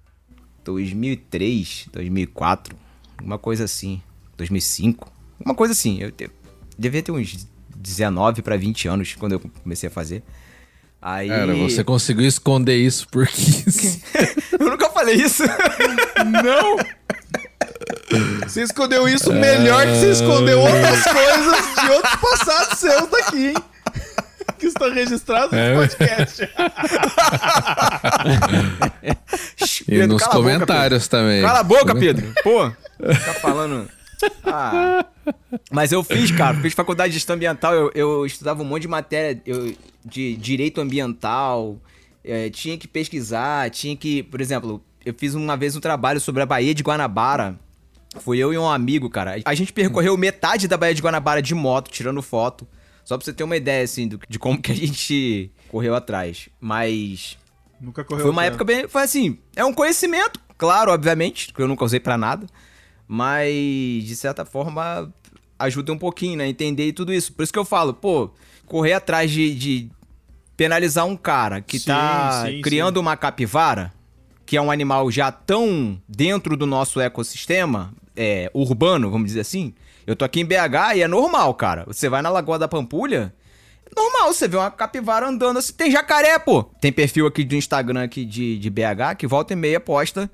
2003, 0.66 1.88
2004, 1.94 2.76
uma 3.24 3.38
coisa 3.38 3.64
assim. 3.64 4.02
2005, 4.38 5.12
uma 5.40 5.54
coisa 5.56 5.72
assim. 5.74 6.00
Eu 6.02 6.12
te- 6.12 6.30
devia 6.78 7.02
ter 7.02 7.12
uns 7.12 7.48
19 7.76 8.42
pra 8.42 8.58
20 8.58 8.88
anos 8.88 9.16
quando 9.16 9.34
eu 9.34 9.40
comecei 9.64 9.88
a 9.88 9.92
fazer. 9.92 10.24
Aí... 11.02 11.30
Cara, 11.30 11.54
você 11.56 11.84
conseguiu 11.84 12.28
esconder 12.28 12.76
isso 12.78 13.08
por 13.10 13.28
15. 13.28 14.02
eu 14.60 14.70
nunca 14.70 14.90
falei 14.90 15.16
isso. 15.16 15.44
Não! 16.44 16.78
Você 18.44 18.64
escondeu 18.64 19.08
isso 19.08 19.32
melhor 19.32 19.86
que 19.86 19.96
você 20.00 20.12
escondeu 20.12 20.60
outras 20.60 21.04
coisas 21.04 21.76
de 21.76 21.92
outros 21.92 22.16
passados 22.16 22.80
seus 22.80 23.10
daqui, 23.10 23.48
hein? 23.50 23.56
Que 24.60 24.68
estão 24.68 24.92
registrados 24.94 25.52
no 25.52 25.58
É. 25.58 25.76
podcast. 25.76 26.50
E 29.82 29.86
Pedro, 29.86 30.08
nos 30.08 30.24
a 30.24 30.26
boca, 30.28 30.38
comentários 30.38 31.08
também. 31.08 31.42
Cala 31.42 31.60
a 31.60 31.64
boca, 31.64 31.94
Pedro. 31.96 32.34
Pô, 32.44 32.70
tá 32.70 33.34
falando. 33.42 33.88
Ah. 34.46 35.06
Mas 35.72 35.92
eu 35.92 36.04
fiz, 36.04 36.32
cara, 36.32 36.58
fiz 36.58 36.74
faculdade 36.74 37.12
de 37.12 37.20
gestão 37.20 37.36
ambiental, 37.36 37.74
eu, 37.74 37.92
eu 37.94 38.26
estudava 38.26 38.62
um 38.62 38.66
monte 38.66 38.84
de 38.84 38.88
matéria 38.88 39.40
eu- 39.46 39.76
de 40.04 40.36
direito 40.38 40.80
ambiental, 40.82 41.78
eh, 42.24 42.50
tinha 42.50 42.78
que 42.78 42.88
pesquisar, 42.88 43.70
tinha 43.70 43.96
que, 43.96 44.24
por 44.24 44.40
exemplo, 44.42 44.84
eu 45.06 45.14
fiz 45.18 45.34
uma 45.36 45.56
vez 45.58 45.76
um 45.76 45.80
trabalho 45.80 46.20
sobre 46.20 46.42
a 46.42 46.46
Baía 46.46 46.74
de 46.74 46.82
Guanabara. 46.84 47.60
Fui 48.22 48.38
eu 48.38 48.54
e 48.54 48.58
um 48.58 48.70
amigo, 48.70 49.10
cara. 49.10 49.36
A 49.44 49.54
gente 49.54 49.74
percorreu 49.74 50.16
metade 50.18 50.68
da 50.68 50.78
Baía 50.78 50.94
de 50.96 51.02
Guanabara 51.02 51.42
de 51.42 51.54
moto, 51.54 51.92
tirando 51.92 52.22
foto. 52.22 52.66
Só 53.06 53.16
pra 53.18 53.24
você 53.24 53.32
ter 53.32 53.44
uma 53.46 53.56
ideia, 53.56 53.84
assim, 53.86 54.08
do- 54.10 54.20
de 54.28 54.38
como 54.38 54.62
que 54.62 54.72
a 54.72 54.76
gente 54.76 55.50
correu 55.70 55.96
atrás. 55.96 56.50
Mas 56.60 57.38
Nunca 57.80 58.04
correu 58.04 58.24
foi 58.24 58.32
uma 58.32 58.42
tanto. 58.42 58.54
época 58.56 58.64
bem. 58.66 58.88
Foi 58.90 59.04
assim, 59.04 59.38
é 59.56 59.64
um 59.64 59.72
conhecimento, 59.74 60.40
claro, 60.58 60.92
obviamente, 60.92 61.54
que 61.54 61.62
eu 61.62 61.68
nunca 61.68 61.86
usei 61.86 62.00
pra 62.02 62.18
nada. 62.18 62.46
Mas, 63.08 63.54
de 64.04 64.16
certa 64.16 64.44
forma, 64.44 65.14
ajuda 65.60 65.94
um 65.94 65.98
pouquinho, 65.98 66.38
né? 66.38 66.48
Entender 66.48 66.92
tudo 66.94 67.14
isso. 67.14 67.32
Por 67.32 67.44
isso 67.44 67.54
que 67.54 67.60
eu 67.60 67.66
falo, 67.66 67.94
pô, 67.94 68.32
correr 68.66 68.94
atrás 68.94 69.30
de, 69.30 69.54
de 69.54 69.90
penalizar 70.58 71.06
um 71.06 71.16
cara 71.16 71.62
que 71.62 71.78
Sim, 71.78 71.86
tá 71.86 72.46
sim, 72.48 72.62
criando 72.62 72.98
uma 72.98 73.16
capivara. 73.16 73.94
que 74.46 74.58
é 74.58 74.62
um 74.62 74.72
animal 74.72 75.10
já 75.12 75.32
tão 75.32 76.02
dentro 76.08 76.56
do 76.58 76.66
nosso 76.66 77.00
ecossistema 77.00 77.94
é, 78.16 78.50
urbano, 78.54 79.10
vamos 79.12 79.28
dizer 79.28 79.42
assim. 79.42 79.74
Eu 80.06 80.16
tô 80.16 80.24
aqui 80.26 80.42
em 80.42 80.46
BH 80.46 80.96
e 80.96 81.02
é 81.02 81.08
normal, 81.08 81.54
cara. 81.54 81.84
Você 81.88 82.08
vai 82.10 82.22
na 82.22 82.30
Lagoa 82.30 82.60
da 82.60 82.68
Pampulha, 82.68 83.34
normal, 83.96 84.34
você 84.34 84.48
vê 84.48 84.58
uma 84.58 84.72
capivara 84.72 85.28
andando 85.28 85.58
assim. 85.58 85.74
Tem 85.74 85.90
jacaré, 85.90 86.38
pô. 86.40 86.64
Tem 86.64 86.92
perfil 86.92 87.26
aqui 87.28 87.44
do 87.44 87.56
Instagram 87.56 88.04
aqui 88.04 88.26
de, 88.26 88.58
de 88.58 88.70
BH 88.70 89.16
que 89.18 89.28
volta 89.28 89.54
e 89.54 89.56
meia 89.56 89.80
posta 89.80 90.30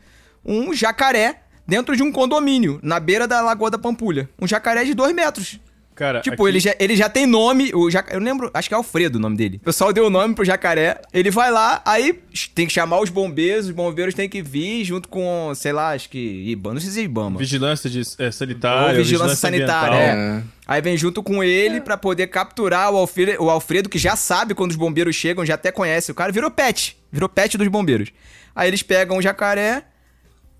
um 0.45 0.73
jacaré 0.73 1.43
dentro 1.67 1.95
de 1.95 2.03
um 2.03 2.11
condomínio, 2.11 2.79
na 2.81 2.99
beira 2.99 3.27
da 3.27 3.41
Lagoa 3.41 3.69
da 3.69 3.77
Pampulha. 3.77 4.29
Um 4.39 4.47
jacaré 4.47 4.83
de 4.83 4.93
dois 4.93 5.13
metros. 5.13 5.59
Cara, 6.01 6.21
Tipo, 6.21 6.43
aqui- 6.43 6.51
ele, 6.51 6.59
já, 6.59 6.75
ele 6.79 6.95
já 6.95 7.07
tem 7.07 7.27
nome. 7.27 7.71
O 7.75 7.89
jaca- 7.91 8.11
Eu 8.11 8.19
lembro, 8.19 8.49
acho 8.55 8.67
que 8.67 8.73
é 8.73 8.77
Alfredo 8.77 9.19
o 9.19 9.21
nome 9.21 9.37
dele. 9.37 9.57
O 9.57 9.65
pessoal 9.65 9.93
deu 9.93 10.07
o 10.07 10.09
nome 10.09 10.33
pro 10.33 10.43
jacaré. 10.43 10.99
Ele 11.13 11.29
vai 11.29 11.51
lá, 11.51 11.79
aí 11.85 12.19
tem 12.55 12.65
que 12.65 12.73
chamar 12.73 12.99
os 13.01 13.09
bombeiros. 13.11 13.65
Os 13.67 13.71
bombeiros 13.71 14.15
têm 14.15 14.27
que 14.27 14.41
vir 14.41 14.83
junto 14.83 15.07
com, 15.07 15.51
sei 15.53 15.71
lá, 15.71 15.91
acho 15.91 16.09
que. 16.09 16.17
Ibama, 16.49 16.73
não 16.73 16.81
sei 16.81 16.89
se 16.89 16.99
é 17.01 17.03
Ibama. 17.03 17.37
Vigilância 17.37 17.87
de, 17.87 18.01
é, 18.17 18.31
sanitária, 18.31 18.89
Ou 18.97 19.03
vigilância 19.03 19.35
sanitária, 19.35 20.13
ambiental. 20.13 20.39
é. 20.39 20.43
Aí 20.65 20.81
vem 20.81 20.97
junto 20.97 21.21
com 21.21 21.43
ele 21.43 21.79
pra 21.81 21.97
poder 21.97 22.27
capturar 22.27 22.91
o 22.91 22.97
Alfredo, 22.97 23.43
o 23.43 23.49
Alfredo, 23.49 23.87
que 23.89 23.99
já 23.99 24.15
sabe 24.15 24.55
quando 24.55 24.71
os 24.71 24.77
bombeiros 24.77 25.15
chegam, 25.15 25.45
já 25.45 25.53
até 25.53 25.71
conhece 25.71 26.11
o 26.11 26.15
cara. 26.15 26.31
Virou 26.31 26.49
pet. 26.49 26.97
Virou 27.11 27.29
pet 27.29 27.57
dos 27.57 27.67
bombeiros. 27.67 28.09
Aí 28.55 28.67
eles 28.67 28.81
pegam 28.81 29.17
o 29.17 29.21
jacaré, 29.21 29.83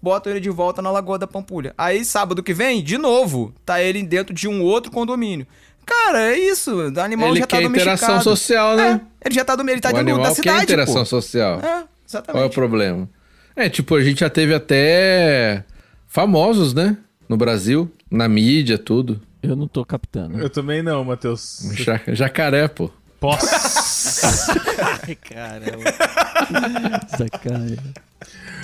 botam 0.01 0.31
ele 0.31 0.39
de 0.39 0.49
volta 0.49 0.81
na 0.81 0.91
Lagoa 0.91 1.17
da 1.19 1.27
Pampulha. 1.27 1.73
Aí 1.77 2.03
sábado 2.05 2.41
que 2.43 2.53
vem, 2.53 2.83
de 2.83 2.97
novo, 2.97 3.53
tá 3.65 3.81
ele 3.81 4.01
dentro 4.03 4.33
de 4.33 4.47
um 4.47 4.61
outro 4.63 4.91
condomínio. 4.91 5.45
Cara, 5.85 6.21
é 6.31 6.37
isso. 6.37 6.73
O 6.75 6.99
animal 6.99 7.29
Ele 7.29 7.39
já 7.39 7.47
tá 7.47 7.57
quer 7.57 7.63
domesticado. 7.63 7.95
interação 7.97 8.21
social, 8.21 8.75
né? 8.77 9.01
É, 9.19 9.27
ele 9.27 9.35
já 9.35 9.43
tá, 9.43 9.55
dom- 9.55 9.67
ele 9.67 9.81
tá 9.81 9.89
o 9.89 9.93
dentro 9.93 10.17
da 10.21 10.29
quer 10.29 10.35
cidade, 10.35 10.63
interação 10.63 10.95
pô. 11.01 11.05
social. 11.05 11.57
É, 11.57 11.61
Qual 11.61 11.73
é 11.73 11.79
o 11.81 11.87
exatamente. 12.07 12.53
problema? 12.53 13.09
É, 13.55 13.67
tipo, 13.69 13.95
a 13.95 14.01
gente 14.03 14.19
já 14.21 14.29
teve 14.29 14.53
até 14.53 15.63
famosos, 16.07 16.73
né? 16.73 16.95
No 17.27 17.35
Brasil, 17.35 17.91
na 18.09 18.27
mídia, 18.29 18.77
tudo. 18.77 19.21
Eu 19.41 19.55
não 19.55 19.67
tô 19.67 19.83
captando. 19.83 20.39
Eu 20.39 20.49
também 20.49 20.81
não, 20.83 21.03
Matheus. 21.03 21.61
Ja- 21.75 21.99
Jacaré, 22.07 22.67
pô. 22.67 22.89
Posso. 23.19 23.45
Ai, 25.07 25.15
caramba. 25.15 25.91
Sacanagem. 27.17 27.77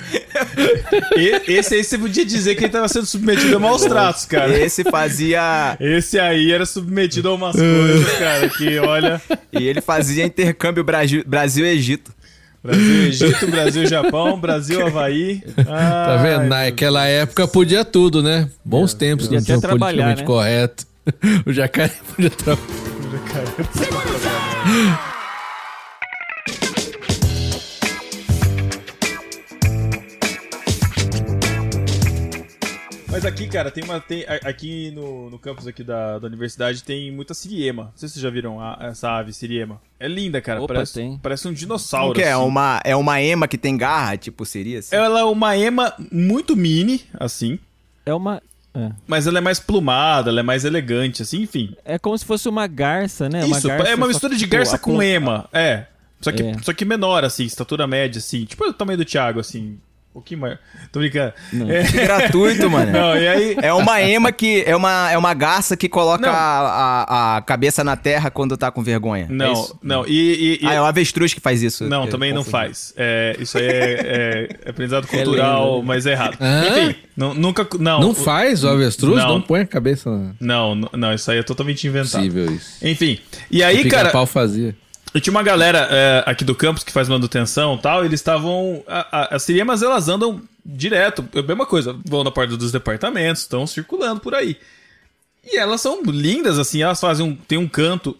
E- 1.16 1.42
esse 1.52 1.74
aí 1.74 1.84
você 1.84 1.98
podia 1.98 2.24
dizer 2.24 2.54
que 2.54 2.64
ele 2.64 2.72
tava 2.72 2.88
sendo 2.88 3.06
submetido 3.06 3.56
a 3.56 3.60
maus 3.60 3.82
tratos, 3.84 4.24
cara. 4.24 4.58
Esse 4.58 4.84
fazia. 4.84 5.76
Esse 5.80 6.18
aí 6.18 6.50
era 6.52 6.64
submetido 6.66 7.28
a 7.28 7.34
umas 7.34 7.56
coisas, 7.56 8.12
cara, 8.18 8.48
que 8.48 8.78
olha. 8.78 9.20
e 9.52 9.66
ele 9.66 9.80
fazia 9.80 10.24
intercâmbio 10.24 10.84
Brasil- 10.84 11.24
Brasil-Egito. 11.26 12.12
Brasil, 12.62 13.02
Egito, 13.06 13.46
Brasil, 13.46 13.86
Japão, 13.86 14.38
Brasil, 14.38 14.84
Havaí. 14.84 15.42
Tá 15.64 16.16
vendo? 16.16 16.44
Naquela 16.48 17.06
época 17.06 17.46
podia 17.46 17.84
tudo, 17.84 18.20
né? 18.22 18.48
Bons 18.64 18.92
tempos, 18.94 19.26
Podia 19.26 19.38
não 19.38 19.42
até 19.44 19.52
tinha 19.52 19.60
trabalhar, 19.60 20.16
politicamente 20.16 20.20
né? 20.22 20.26
correto. 20.26 20.86
O 21.46 21.52
jacaré 21.52 21.92
podia 22.14 22.30
trabalhar. 22.36 22.68
Mas 33.18 33.24
aqui, 33.26 33.48
cara, 33.48 33.70
tem 33.70 33.82
uma. 33.84 34.00
Tem, 34.00 34.24
aqui 34.44 34.90
no, 34.92 35.28
no 35.30 35.38
campus 35.38 35.66
aqui 35.66 35.82
da, 35.82 36.18
da 36.18 36.26
universidade 36.28 36.82
tem 36.84 37.10
muita 37.10 37.34
siriema. 37.34 37.84
Não 37.84 37.92
sei 37.96 38.08
se 38.08 38.14
vocês 38.14 38.22
já 38.22 38.30
viram 38.30 38.60
a- 38.60 38.78
essa 38.82 39.10
ave 39.10 39.32
siriema. 39.32 39.80
É 39.98 40.06
linda, 40.06 40.40
cara. 40.40 40.60
Opa, 40.62 40.74
parece, 40.74 40.94
tem. 40.94 41.18
parece 41.22 41.48
um 41.48 41.52
dinossauro. 41.52 42.12
O 42.12 42.14
que 42.14 42.22
é? 42.22 42.32
assim. 42.32 42.42
Uma, 42.44 42.80
é 42.84 42.94
uma 42.94 43.20
ema 43.20 43.48
que 43.48 43.58
tem 43.58 43.76
garra, 43.76 44.16
tipo, 44.16 44.46
seria 44.46 44.78
assim? 44.78 44.94
Ela 44.94 45.20
é 45.20 45.24
uma 45.24 45.56
ema 45.56 45.92
muito 46.12 46.54
mini, 46.56 47.02
assim. 47.18 47.58
É 48.06 48.14
uma. 48.14 48.40
É. 48.74 48.92
Mas 49.06 49.26
ela 49.26 49.38
é 49.38 49.40
mais 49.40 49.58
plumada, 49.58 50.30
ela 50.30 50.40
é 50.40 50.42
mais 50.42 50.64
elegante, 50.64 51.22
assim, 51.22 51.42
enfim. 51.42 51.74
É 51.84 51.98
como 51.98 52.16
se 52.16 52.24
fosse 52.24 52.48
uma 52.48 52.66
garça, 52.68 53.28
né? 53.28 53.40
Isso, 53.46 53.66
garça 53.66 53.88
é 53.88 53.94
uma 53.96 54.06
mistura 54.06 54.34
de 54.34 54.40
tipo, 54.40 54.52
garça 54.52 54.76
a 54.76 54.78
com 54.78 55.02
ema. 55.02 55.48
É. 55.52 55.86
Só 56.20 56.30
que, 56.30 56.42
É. 56.42 56.52
só 56.62 56.72
que 56.72 56.84
menor, 56.84 57.24
assim, 57.24 57.44
estatura 57.44 57.86
média, 57.86 58.18
assim. 58.18 58.44
Tipo 58.44 58.64
o 58.68 58.72
tamanho 58.72 58.98
do 58.98 59.04
Thiago, 59.04 59.40
assim. 59.40 59.78
Um 60.10 60.20
pouquinho 60.20 60.40
maior. 60.40 60.58
Tô 60.90 60.98
brincando. 60.98 61.32
Não. 61.52 61.70
É. 61.70 61.84
Que 61.84 61.92
gratuito, 61.92 62.68
mano. 62.68 62.90
Não, 62.90 63.16
e 63.16 63.28
aí. 63.28 63.56
É 63.62 63.72
uma 63.72 64.00
ema 64.00 64.32
que. 64.32 64.64
É 64.66 64.74
uma, 64.74 65.10
é 65.12 65.18
uma 65.18 65.32
garça 65.34 65.76
que 65.76 65.88
coloca 65.88 66.28
a, 66.28 67.02
a, 67.02 67.36
a 67.36 67.42
cabeça 67.42 67.84
na 67.84 67.94
terra 67.94 68.28
quando 68.30 68.56
tá 68.56 68.70
com 68.70 68.82
vergonha. 68.82 69.26
É 69.30 69.32
Não, 69.32 69.52
isso? 69.52 69.78
não. 69.82 70.04
E. 70.08 70.58
e- 70.60 70.64
e- 70.64 70.66
Ah, 70.66 70.74
é 70.74 70.80
o 70.80 70.84
avestruz 70.84 71.32
que 71.34 71.40
faz 71.40 71.62
isso. 71.62 71.84
Não, 71.84 72.06
também 72.08 72.32
não 72.32 72.42
faz. 72.42 72.92
É, 72.96 73.36
isso 73.38 73.58
aí 73.58 73.64
é, 73.66 74.48
é 74.64 74.70
aprendizado 74.70 75.06
cultural, 75.06 75.74
lenda. 75.76 75.86
mas 75.86 76.06
é 76.06 76.12
errado. 76.12 76.36
Hã? 76.40 76.64
Enfim, 76.68 76.94
não, 77.16 77.34
nunca. 77.34 77.66
Não, 77.78 78.00
Não 78.00 78.10
o- 78.10 78.14
faz 78.14 78.64
o 78.64 78.68
avestruz? 78.68 79.18
Não. 79.22 79.28
Não, 79.34 79.40
põe 79.42 79.60
a 79.60 79.66
cabeça 79.66 80.10
na... 80.10 80.32
Não, 80.40 80.74
não, 80.74 80.90
não, 80.94 81.14
isso 81.14 81.30
aí 81.30 81.38
é 81.38 81.42
totalmente 81.44 81.86
inventado. 81.86 82.12
Possível 82.22 82.50
isso. 82.50 82.84
Enfim, 82.84 83.20
e 83.50 83.62
aí, 83.62 83.82
o 83.86 83.88
cara, 83.90 84.04
pica-pau 84.06 84.26
fazia. 84.26 84.74
Eu 85.14 85.20
tinha 85.20 85.30
uma 85.30 85.42
galera 85.42 85.88
é, 85.90 86.22
aqui 86.26 86.44
do 86.44 86.54
campus 86.54 86.84
que 86.84 86.92
faz 86.92 87.08
manutenção 87.08 87.76
e 87.76 87.78
tal, 87.78 88.04
eles 88.04 88.20
estavam. 88.20 88.82
As 89.10 89.42
siriemas, 89.42 89.82
elas 89.82 90.08
andam 90.08 90.42
direto, 90.64 91.26
é 91.34 91.38
a 91.38 91.42
mesma 91.42 91.64
coisa, 91.64 91.96
vão 92.04 92.22
na 92.22 92.30
porta 92.30 92.56
dos 92.56 92.72
departamentos, 92.72 93.42
estão 93.42 93.66
circulando 93.66 94.20
por 94.20 94.34
aí. 94.34 94.56
E 95.50 95.56
elas 95.56 95.80
são 95.80 96.02
lindas, 96.02 96.58
assim, 96.58 96.82
elas 96.82 97.00
fazem 97.00 97.24
um. 97.24 97.34
Tem 97.34 97.56
um 97.56 97.68
canto 97.68 98.16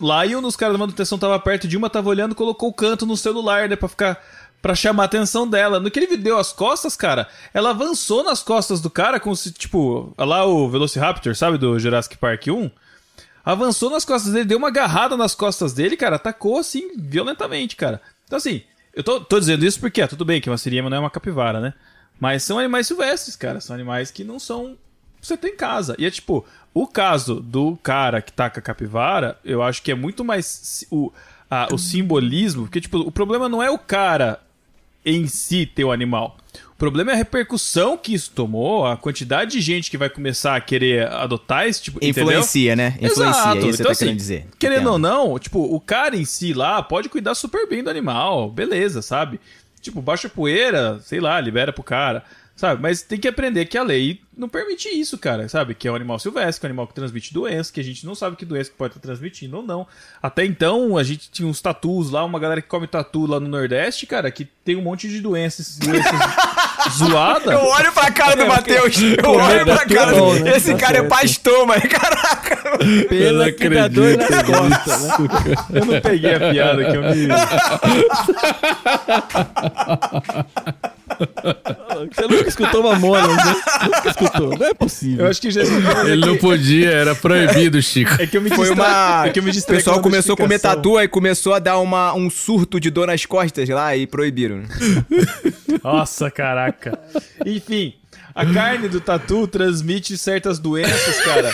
lá 0.00 0.24
e 0.24 0.34
um 0.34 0.40
dos 0.40 0.56
caras 0.56 0.74
da 0.74 0.78
manutenção 0.78 1.18
tava 1.18 1.38
perto 1.38 1.68
de 1.68 1.76
uma, 1.76 1.90
tava 1.90 2.08
olhando, 2.08 2.34
colocou 2.34 2.70
o 2.70 2.74
canto 2.74 3.04
no 3.04 3.16
celular, 3.16 3.68
né, 3.68 3.76
pra 3.76 3.88
ficar. 3.88 4.22
Pra 4.62 4.74
chamar 4.74 5.04
a 5.04 5.06
atenção 5.06 5.48
dela. 5.48 5.80
No 5.80 5.90
que 5.90 5.98
ele 5.98 6.18
deu 6.18 6.36
as 6.36 6.52
costas, 6.52 6.94
cara, 6.94 7.26
ela 7.54 7.70
avançou 7.70 8.22
nas 8.22 8.42
costas 8.42 8.78
do 8.78 8.90
cara, 8.90 9.18
como 9.18 9.34
se, 9.34 9.50
tipo, 9.50 10.12
lá 10.18 10.44
o 10.44 10.68
Velociraptor, 10.68 11.34
sabe, 11.34 11.56
do 11.56 11.78
Jurassic 11.78 12.18
Park 12.18 12.48
1? 12.48 12.70
Avançou 13.44 13.90
nas 13.90 14.04
costas 14.04 14.32
dele, 14.32 14.44
deu 14.44 14.58
uma 14.58 14.68
agarrada 14.68 15.16
nas 15.16 15.34
costas 15.34 15.72
dele, 15.72 15.96
cara, 15.96 16.16
atacou 16.16 16.58
assim, 16.58 16.90
violentamente, 16.96 17.74
cara. 17.76 18.00
Então, 18.24 18.36
assim, 18.36 18.62
eu 18.94 19.02
tô, 19.02 19.20
tô 19.20 19.38
dizendo 19.40 19.64
isso 19.64 19.80
porque, 19.80 20.06
tudo 20.06 20.24
bem 20.24 20.40
que 20.40 20.50
uma 20.50 20.58
siriema 20.58 20.90
não 20.90 20.96
é 20.98 21.00
uma 21.00 21.10
capivara, 21.10 21.60
né? 21.60 21.74
Mas 22.18 22.42
são 22.42 22.58
animais 22.58 22.86
silvestres, 22.86 23.34
cara. 23.36 23.60
São 23.60 23.74
animais 23.74 24.10
que 24.10 24.22
não 24.24 24.38
são. 24.38 24.76
Você 25.22 25.36
tem 25.36 25.52
em 25.52 25.56
casa. 25.56 25.94
E 25.98 26.04
é 26.04 26.10
tipo, 26.10 26.44
o 26.74 26.86
caso 26.86 27.36
do 27.40 27.76
cara 27.82 28.20
que 28.20 28.32
taca 28.32 28.60
capivara, 28.60 29.38
eu 29.44 29.62
acho 29.62 29.82
que 29.82 29.90
é 29.90 29.94
muito 29.94 30.22
mais 30.24 30.84
o, 30.90 31.10
a- 31.50 31.68
o 31.72 31.78
simbolismo. 31.78 32.62
Porque, 32.64 32.80
tipo, 32.80 32.98
o 32.98 33.10
problema 33.10 33.48
não 33.48 33.62
é 33.62 33.70
o 33.70 33.78
cara 33.78 34.38
em 35.04 35.26
si 35.26 35.66
ter 35.66 35.84
o 35.84 35.92
animal. 35.92 36.36
O 36.72 36.76
problema 36.80 37.10
é 37.10 37.14
a 37.14 37.16
repercussão 37.16 37.96
que 37.96 38.14
isso 38.14 38.32
tomou, 38.34 38.86
a 38.86 38.96
quantidade 38.96 39.52
de 39.52 39.60
gente 39.60 39.90
que 39.90 39.98
vai 39.98 40.08
começar 40.08 40.56
a 40.56 40.60
querer 40.60 41.06
adotar 41.08 41.66
esse 41.66 41.82
tipo. 41.82 41.98
entendeu? 41.98 42.24
Influencia, 42.24 42.74
né? 42.74 42.96
Influencia, 43.00 43.40
Exato. 43.42 43.48
é 43.48 43.58
isso 43.58 43.66
que 43.66 43.76
você 43.76 43.82
então, 43.82 43.92
tá 43.92 43.98
querendo 43.98 44.08
assim, 44.08 44.16
dizer. 44.16 44.46
Querendo 44.58 44.76
Entendo. 44.78 44.92
ou 44.92 44.98
não, 44.98 45.38
tipo, 45.38 45.58
o 45.60 45.78
cara 45.78 46.16
em 46.16 46.24
si 46.24 46.54
lá 46.54 46.82
pode 46.82 47.10
cuidar 47.10 47.34
super 47.34 47.68
bem 47.68 47.82
do 47.84 47.90
animal, 47.90 48.50
beleza, 48.50 49.02
sabe? 49.02 49.38
Tipo, 49.80 50.00
baixa 50.00 50.28
poeira, 50.28 50.98
sei 51.00 51.20
lá, 51.20 51.38
libera 51.40 51.72
pro 51.72 51.82
cara, 51.82 52.24
sabe? 52.60 52.82
Mas 52.82 53.00
tem 53.00 53.18
que 53.18 53.26
aprender 53.26 53.64
que 53.64 53.78
a 53.78 53.82
lei 53.82 54.20
não 54.36 54.46
permite 54.46 54.86
isso, 54.88 55.16
cara, 55.16 55.48
sabe? 55.48 55.74
Que 55.74 55.88
é 55.88 55.92
um 55.92 55.94
animal 55.94 56.18
silvestre, 56.18 56.60
que 56.60 56.66
é 56.66 56.68
um 56.68 56.72
animal 56.72 56.86
que 56.86 56.92
transmite 56.94 57.32
doença, 57.32 57.72
que 57.72 57.80
a 57.80 57.84
gente 57.84 58.04
não 58.04 58.14
sabe 58.14 58.36
que 58.36 58.44
doença 58.44 58.70
que 58.70 58.76
pode 58.76 58.90
estar 58.92 59.00
transmitindo 59.00 59.56
ou 59.56 59.62
não. 59.62 59.86
Até 60.22 60.44
então, 60.44 60.98
a 60.98 61.02
gente 61.02 61.30
tinha 61.30 61.48
uns 61.48 61.62
tatus 61.62 62.10
lá, 62.10 62.22
uma 62.22 62.38
galera 62.38 62.60
que 62.60 62.68
come 62.68 62.86
tatu 62.86 63.24
lá 63.24 63.40
no 63.40 63.48
Nordeste, 63.48 64.06
cara, 64.06 64.30
que 64.30 64.44
tem 64.62 64.76
um 64.76 64.82
monte 64.82 65.08
de 65.08 65.20
doenças, 65.22 65.78
doenças 65.78 66.12
zoadas. 66.98 67.50
Eu 67.52 67.60
olho 67.60 67.92
pra 67.92 68.10
cara 68.10 68.36
do 68.36 68.42
É, 68.42 68.46
Matheus. 68.48 68.94
Eu 69.00 69.30
olho 69.30 69.64
pra 69.64 69.78
tudo 69.78 69.94
cara 69.94 70.12
bom, 70.14 70.32
dele. 70.34 70.44
né? 70.44 70.56
Esse 70.58 70.72
Tá 70.72 70.78
cara 70.78 70.98
é 70.98 71.00
certo. 71.00 71.10
pastor, 71.10 71.66
mas 71.66 71.82
caraca. 71.84 72.56
Pela 73.08 73.48
Eu 73.48 73.54
que 73.54 73.68
dá 73.70 73.88
dor 73.88 74.16
nas 74.18 74.30
acredito 74.30 74.58
costas, 74.58 75.02
né? 75.02 75.14
Eu 75.80 75.84
não 75.86 75.98
peguei 76.00 76.34
a 76.34 76.50
piada 76.50 76.84
que 76.90 76.96
eu 76.96 77.02
me. 77.02 77.28
Você 82.12 82.22
nunca 82.22 82.48
escutou 82.48 82.82
Mamonas, 82.82 83.36
né? 83.36 83.54
Nunca 83.84 84.08
escutou. 84.08 84.58
Não 84.58 84.66
é 84.66 84.74
possível. 84.74 85.24
Eu 85.24 85.30
acho 85.30 85.40
que 85.40 85.50
já. 85.50 85.62
Ele 86.06 86.26
não 86.26 86.36
podia, 86.36 86.90
era 86.90 87.14
proibido, 87.14 87.80
Chico. 87.82 88.20
É 88.20 88.26
que 88.26 88.36
eu 88.36 88.40
me 88.40 88.50
Foi 88.50 88.70
uma. 88.70 89.26
É 89.26 89.30
que 89.30 89.38
eu 89.38 89.42
me 89.42 89.50
o 89.50 89.52
distraí 89.52 89.78
pessoal 89.78 89.96
com 89.96 90.08
uma 90.08 90.10
começou 90.10 90.34
a 90.34 90.36
comer 90.36 90.58
tatu, 90.58 90.96
aí 90.96 91.08
começou 91.08 91.54
a 91.54 91.58
dar 91.58 91.78
uma, 91.78 92.14
um 92.14 92.30
surto 92.30 92.80
de 92.80 92.90
dor 92.90 93.06
nas 93.06 93.24
costas 93.26 93.68
lá 93.68 93.96
e 93.96 94.06
proibiram. 94.06 94.62
Nossa, 95.82 96.30
caraca. 96.30 96.98
Enfim, 97.44 97.94
a 98.34 98.46
carne 98.46 98.88
do 98.88 99.00
tatu 99.00 99.46
transmite 99.46 100.16
certas 100.16 100.58
doenças, 100.58 101.20
cara. 101.24 101.50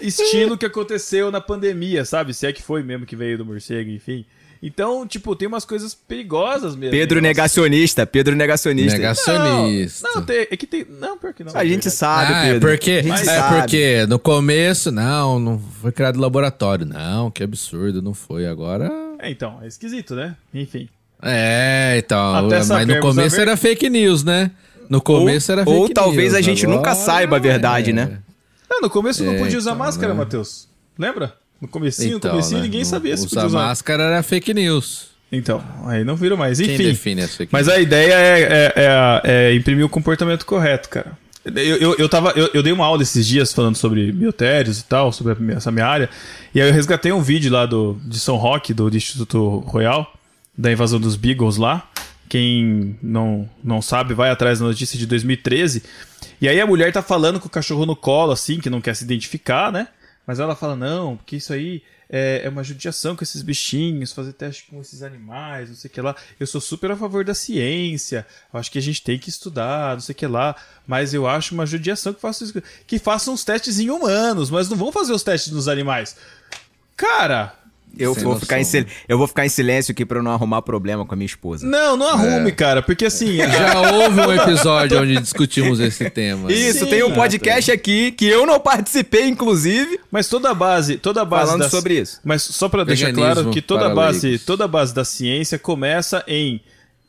Estilo 0.00 0.56
que 0.58 0.66
aconteceu 0.66 1.30
na 1.30 1.40
pandemia, 1.40 2.04
sabe? 2.04 2.34
Se 2.34 2.46
é 2.46 2.52
que 2.52 2.62
foi 2.62 2.82
mesmo 2.82 3.06
que 3.06 3.16
veio 3.16 3.38
do 3.38 3.44
morcego, 3.44 3.90
enfim. 3.90 4.24
Então, 4.66 5.06
tipo, 5.06 5.36
tem 5.36 5.46
umas 5.46 5.64
coisas 5.64 5.94
perigosas 5.94 6.74
mesmo. 6.74 6.90
Pedro 6.90 7.20
Nossa. 7.20 7.28
negacionista, 7.28 8.04
Pedro 8.04 8.34
negacionista. 8.34 8.98
Negacionista. 8.98 10.08
Não, 10.08 10.14
não 10.16 10.22
tem, 10.24 10.48
é 10.50 10.56
que 10.56 10.66
tem. 10.66 10.84
Não, 10.90 11.16
pior 11.16 11.32
que 11.32 11.44
não. 11.44 11.52
A 11.54 11.62
gente 11.64 11.84
Verdade. 11.84 11.94
sabe, 11.94 12.32
ah, 12.34 12.44
é 12.46 12.52
Pedro. 12.54 12.68
porque, 12.68 12.90
A 12.90 13.02
gente 13.02 13.20
é 13.20 13.24
sabe. 13.24 13.60
porque 13.60 14.06
no 14.08 14.18
começo, 14.18 14.90
não, 14.90 15.38
não 15.38 15.58
foi 15.80 15.92
criado 15.92 16.18
laboratório. 16.18 16.84
Não, 16.84 17.30
que 17.30 17.44
absurdo, 17.44 18.02
não 18.02 18.12
foi. 18.12 18.44
Agora. 18.44 18.90
É, 19.20 19.30
então, 19.30 19.60
é 19.62 19.68
esquisito, 19.68 20.16
né? 20.16 20.34
Enfim. 20.52 20.88
É, 21.22 21.94
então. 22.04 22.34
Até 22.34 22.64
mas 22.64 22.86
no 22.88 22.98
começo 22.98 23.40
era 23.40 23.56
fake 23.56 23.88
news, 23.88 24.24
né? 24.24 24.50
No 24.90 25.00
começo 25.00 25.52
era 25.52 25.62
fake 25.64 25.76
ou 25.76 25.84
news. 25.84 25.92
talvez 25.94 26.34
a 26.34 26.40
gente 26.40 26.64
agora 26.64 26.76
nunca 26.78 26.94
saiba 26.96 27.36
a 27.36 27.38
verdade, 27.38 27.90
é. 27.90 27.92
né? 27.92 28.18
Não, 28.68 28.80
no 28.80 28.90
começo 28.90 29.22
não 29.22 29.34
É, 29.34 29.38
podia 29.38 29.58
usar 29.58 29.70
então, 29.74 29.84
máscara, 29.86 30.12
né? 30.12 30.18
Matheus. 30.18 30.68
Lembra? 30.98 31.34
No 31.60 31.68
comecinho, 31.68 32.16
Então, 32.16 32.30
no 32.30 32.36
comecinho 32.36 32.58
né? 32.58 32.64
ninguém 32.64 32.84
sabia 32.84 33.16
se 33.16 33.26
usar 33.26 33.42
podia 33.42 33.46
usar. 33.48 33.58
máscara 33.68 34.02
era 34.04 34.22
fake 34.22 34.52
news. 34.54 35.08
Então, 35.32 35.62
aí 35.86 36.04
não 36.04 36.14
viram 36.16 36.36
mais. 36.36 36.58
Quem 36.60 36.74
Enfim. 36.74 36.84
define 36.84 37.22
as 37.22 37.34
fake 37.34 37.52
Mas 37.52 37.68
a 37.68 37.78
ideia 37.80 38.12
é, 38.14 38.40
é- 38.42 38.72
é- 38.76 39.50
é 39.50 39.54
imprimir 39.54 39.84
o 39.84 39.88
comportamento 39.88 40.44
correto, 40.46 40.88
cara. 40.88 41.18
Eu, 41.44 41.76
eu, 41.76 41.94
eu, 41.96 42.08
tava, 42.08 42.30
eu, 42.36 42.50
eu 42.54 42.62
dei 42.62 42.72
uma 42.72 42.84
aula 42.84 43.02
esses 43.02 43.24
dias 43.26 43.52
falando 43.52 43.76
sobre 43.76 44.10
biotérios 44.12 44.80
e 44.80 44.84
tal, 44.84 45.12
sobre 45.12 45.36
essa 45.54 45.70
minha 45.70 45.86
área. 45.86 46.10
E 46.54 46.60
aí 46.60 46.68
eu 46.68 46.74
resgatei 46.74 47.12
um 47.12 47.22
vídeo 47.22 47.52
lá 47.52 47.66
do, 47.66 47.96
de 48.04 48.18
São 48.18 48.36
Roque, 48.36 48.74
do, 48.74 48.90
do 48.90 48.96
Instituto 48.96 49.58
Royal, 49.60 50.12
da 50.58 50.72
invasão 50.72 50.98
dos 51.00 51.14
Beagles 51.16 51.56
lá. 51.56 51.88
Quem 52.28 52.96
não, 53.00 53.48
não 53.62 53.80
sabe, 53.80 54.12
vai 54.12 54.30
atrás 54.30 54.58
da 54.58 54.64
notícia 54.66 54.98
de 54.98 55.06
2013. 55.06 55.84
E 56.40 56.48
aí 56.48 56.60
a 56.60 56.66
mulher 56.66 56.92
tá 56.92 57.00
falando 57.00 57.38
com 57.38 57.46
o 57.46 57.50
cachorro 57.50 57.86
no 57.86 57.94
colo, 57.94 58.32
assim, 58.32 58.58
que 58.58 58.68
não 58.68 58.80
quer 58.80 58.94
se 58.96 59.04
identificar, 59.04 59.70
né? 59.70 59.86
Mas 60.26 60.40
ela 60.40 60.56
fala, 60.56 60.74
não, 60.74 61.16
porque 61.16 61.36
isso 61.36 61.52
aí 61.52 61.82
é, 62.10 62.42
é 62.44 62.48
uma 62.48 62.64
judiação 62.64 63.14
com 63.14 63.22
esses 63.22 63.42
bichinhos, 63.42 64.12
fazer 64.12 64.32
teste 64.32 64.64
com 64.68 64.80
esses 64.80 65.02
animais, 65.02 65.68
não 65.68 65.76
sei 65.76 65.88
o 65.88 65.92
que 65.94 66.00
lá. 66.00 66.16
Eu 66.38 66.46
sou 66.46 66.60
super 66.60 66.90
a 66.90 66.96
favor 66.96 67.24
da 67.24 67.34
ciência, 67.34 68.26
eu 68.52 68.58
acho 68.58 68.70
que 68.70 68.78
a 68.78 68.82
gente 68.82 69.02
tem 69.02 69.18
que 69.18 69.28
estudar, 69.28 69.94
não 69.94 70.00
sei 70.00 70.12
o 70.12 70.16
que 70.16 70.26
lá. 70.26 70.56
Mas 70.86 71.14
eu 71.14 71.28
acho 71.28 71.54
uma 71.54 71.64
judiação 71.66 72.12
que 72.12 72.20
isso- 72.20 72.62
que 72.86 72.98
façam 72.98 73.34
os 73.34 73.44
testes 73.44 73.78
em 73.78 73.88
humanos, 73.90 74.50
mas 74.50 74.68
não 74.68 74.76
vão 74.76 74.90
fazer 74.90 75.12
os 75.12 75.22
testes 75.22 75.52
nos 75.52 75.68
animais. 75.68 76.16
Cara, 76.96 77.54
Eu 77.98 78.14
Sem 78.14 78.22
vou, 78.24 78.32
noção. 78.34 78.40
ficar 78.46 78.60
em 78.60 78.64
sil- 78.64 78.86
eu 79.08 79.16
vou 79.18 79.26
ficar 79.26 79.46
em 79.46 79.48
silêncio 79.48 79.92
aqui 79.92 80.04
pra 80.04 80.18
eu 80.18 80.22
não 80.22 80.30
arrumar 80.32 80.62
problema 80.62 81.04
com 81.06 81.14
a 81.14 81.16
minha 81.16 81.26
esposa. 81.26 81.66
não, 81.66 81.96
não 81.96 82.08
arrume, 82.08 82.52
cara, 82.52 82.82
porque 82.82 83.06
assim. 83.06 83.36
Já 83.38 83.80
houve 83.92 84.20
um 84.20 84.32
episódio 84.32 85.00
onde 85.00 85.20
discutimos 85.20 85.80
esse 85.80 86.10
tema. 86.10 86.52
Isso, 86.52 86.80
Sim, 86.84 86.90
tem 86.90 87.02
um 87.02 87.12
podcast 87.14 87.70
aqui 87.72 88.12
que 88.12 88.26
eu 88.26 88.44
não 88.46 88.60
participei, 88.60 89.24
inclusive, 89.28 89.98
Mas 90.10 90.28
toda 90.28 90.50
a 90.50 90.54
base, 90.54 90.96
toda 90.98 91.22
a 91.22 91.24
base 91.24 91.46
falando 91.46 91.62
das- 91.62 91.70
sobre 91.70 92.00
isso. 92.00 92.20
Mas 92.24 92.42
só 92.42 92.68
para 92.68 92.84
deixar 92.84 93.12
claro 93.12 93.50
que 93.50 93.62
toda 93.62 93.82
a 93.82 93.84
para 93.86 93.94
base, 93.94 94.26
leigos. 94.28 94.44
toda 94.44 94.64
a 94.64 94.68
base 94.68 94.94
da 94.94 95.04
ciência 95.04 95.58
começa 95.58 96.22
em 96.26 96.60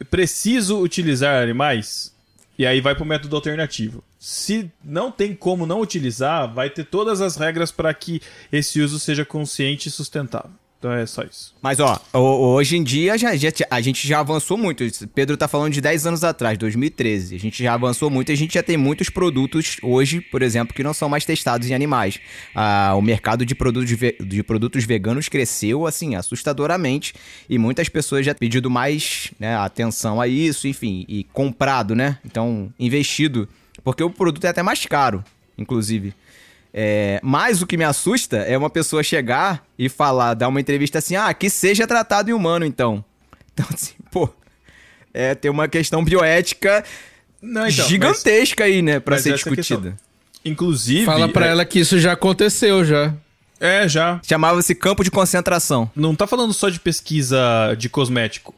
preciso 0.10 0.80
utilizar 0.80 1.42
animais 1.42 2.14
e 2.58 2.66
aí 2.66 2.82
vai 2.82 2.96
para 2.96 3.04
o 3.04 3.08
método 3.08 3.36
alternativo. 3.36 4.04
Se 4.20 4.70
não 4.84 5.12
tem 5.12 5.34
como 5.36 5.66
não 5.66 5.80
utilizar, 5.82 6.52
vai 6.54 6.70
ter 6.70 6.84
todas 6.86 7.22
as 7.22 7.36
regras 7.36 7.72
para 7.72 7.94
que 7.94 8.22
esse 8.52 8.82
uso 8.82 9.00
seja 9.00 9.24
consciente 9.24 9.90
e 9.90 9.92
sustentável. 9.92 10.52
Então 10.80 10.92
é 10.94 11.06
só 11.08 11.24
isso. 11.24 11.56
Mas, 11.60 11.80
ó, 11.80 12.00
ho- 12.14 12.54
hoje 12.54 12.78
em 12.78 12.84
dia 12.84 13.18
já, 13.18 13.36
já- 13.36 13.50
a 13.72 13.82
gente 13.82 14.08
já 14.08 14.20
avançou 14.20 14.56
muito. 14.58 14.84
Pedro 15.08 15.36
tá 15.36 15.48
falando 15.48 15.74
de 15.74 15.82
10 15.82 16.06
anos 16.06 16.24
atrás, 16.24 16.56
2013. 16.56 17.36
A 17.36 17.40
gente 17.40 17.64
já 17.64 17.74
avançou 17.74 18.12
muito 18.12 18.30
e 18.30 18.34
a 18.34 18.38
gente 18.38 18.54
já 18.54 18.62
tem 18.62 18.78
muitos 18.78 19.10
produtos 19.10 19.78
hoje, 19.82 20.22
por 20.22 20.44
exemplo, 20.44 20.76
que 20.76 20.84
não 20.84 20.94
são 20.94 21.10
mais 21.10 21.26
testados 21.26 21.68
em 21.68 21.74
animais. 21.74 22.20
Ah, 22.54 22.94
o 22.96 23.02
mercado 23.02 23.44
de 23.44 23.56
produtos, 23.56 23.90
de 24.24 24.44
produtos 24.44 24.84
veganos 24.86 25.28
cresceu, 25.28 25.88
assim, 25.88 26.14
assustadoramente. 26.16 27.14
E 27.50 27.58
muitas 27.58 27.90
pessoas 27.90 28.24
já 28.24 28.36
pedido 28.36 28.70
mais 28.70 29.32
né, 29.40 29.56
atenção 29.56 30.22
a 30.22 30.28
isso, 30.28 30.68
enfim, 30.68 31.06
e 31.10 31.24
comprado, 31.34 31.96
né? 31.96 32.20
Então, 32.24 32.72
investido. 32.80 33.50
Porque 33.84 34.04
o 34.04 34.12
produto 34.12 34.46
é 34.46 34.50
até 34.50 34.62
mais 34.62 34.86
caro, 34.86 35.24
inclusive. 35.58 36.14
É, 36.74 37.20
mas 37.24 37.62
o 37.62 37.68
que 37.68 37.78
me 37.78 37.84
assusta 37.84 38.38
é 38.38 38.58
uma 38.58 38.70
pessoa 38.70 39.02
chegar 39.02 39.64
e 39.78 39.90
falar, 39.90 40.34
dar 40.34 40.48
uma 40.48 40.60
entrevista 40.62 41.00
assim, 41.00 41.16
ah, 41.16 41.34
que 41.34 41.50
seja 41.50 41.88
tratado 41.88 42.30
em 42.30 42.34
humano, 42.34 42.66
então. 42.66 43.04
Então, 43.58 43.66
assim, 43.74 43.96
pô, 44.12 44.30
é, 45.12 45.34
tem 45.34 45.50
uma 45.50 45.68
questão 45.68 46.06
bioética 46.06 46.86
Não, 47.42 47.68
então, 47.68 47.88
gigantesca 47.88 48.66
aí, 48.66 48.84
né, 48.84 49.00
pra 49.00 49.16
mas 49.16 49.24
ser 49.24 49.34
discutida. 49.34 49.64
questão. 49.64 49.94
Inclusive. 50.46 51.06
Fala 51.06 51.28
pra 51.28 51.48
é, 51.48 51.50
ela 51.50 51.66
que 51.66 51.80
isso 51.80 52.00
já 52.00 52.14
aconteceu 52.14 52.86
já. 52.86 53.16
É, 53.60 53.88
já. 53.88 54.22
Chamava-se 54.24 54.76
campo 54.76 55.04
de 55.04 55.10
concentração. 55.10 55.90
Não 55.96 56.16
tá 56.16 56.28
falando 56.28 56.54
só 56.54 56.70
de 56.70 56.80
pesquisa 56.80 57.76
de 57.76 57.90
cosmético. 57.90 58.54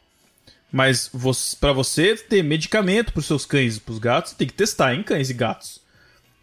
Mas 0.70 1.10
você, 1.12 1.56
para 1.56 1.72
você 1.72 2.14
ter 2.14 2.44
medicamento 2.44 3.12
pros 3.12 3.26
seus 3.26 3.44
cães 3.44 3.76
e 3.76 3.80
pros 3.80 3.98
gatos, 3.98 4.30
você 4.32 4.36
tem 4.36 4.46
que 4.46 4.52
testar 4.52 4.94
em 4.94 5.02
cães 5.02 5.30
e 5.30 5.34
gatos. 5.34 5.80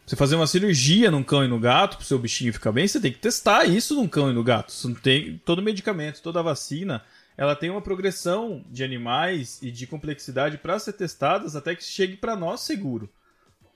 Você 0.08 0.15
fazer 0.15 0.38
uma 0.38 0.48
cirurgia 0.48 1.12
num 1.12 1.22
cão 1.22 1.43
e 1.43 1.50
no 1.50 1.60
gato, 1.60 1.98
pro 1.98 2.06
seu 2.06 2.17
bichinho 2.17 2.54
ficar 2.54 2.72
bem, 2.72 2.88
você 2.88 2.98
tem 2.98 3.12
que 3.12 3.20
testar 3.20 3.65
isso 3.65 3.93
num 3.93 4.08
cão 4.08 4.32
e 4.32 4.34
no 4.34 4.41
gato. 4.41 4.72
Você 4.72 4.88
não 4.88 4.96
tem 4.96 5.41
todo 5.43 5.62
medicamento, 5.62 6.22
toda 6.22 6.41
vacina, 6.41 7.04
ela 7.38 7.54
tem 7.58 7.70
uma 7.70 7.82
progressão 7.82 8.63
de 8.72 8.86
animais 8.86 9.60
e 9.62 9.70
de 9.70 9.86
complexidade 9.86 10.58
para 10.58 10.80
ser 10.80 10.93
testadas 10.93 11.58
até 11.58 11.76
que 11.76 11.84
chegue 11.84 12.15
para 12.15 12.38
nós 12.38 12.62
seguro. 12.62 13.10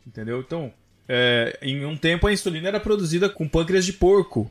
Entendeu? 0.08 0.40
Então, 0.40 0.72
é, 1.06 1.60
em 1.62 1.86
um 1.86 1.98
tempo 1.98 2.26
a 2.26 2.32
insulina 2.32 2.70
era 2.70 2.80
produzida 2.80 3.28
com 3.28 3.46
pâncreas 3.46 3.84
de 3.84 3.92
porco. 3.92 4.50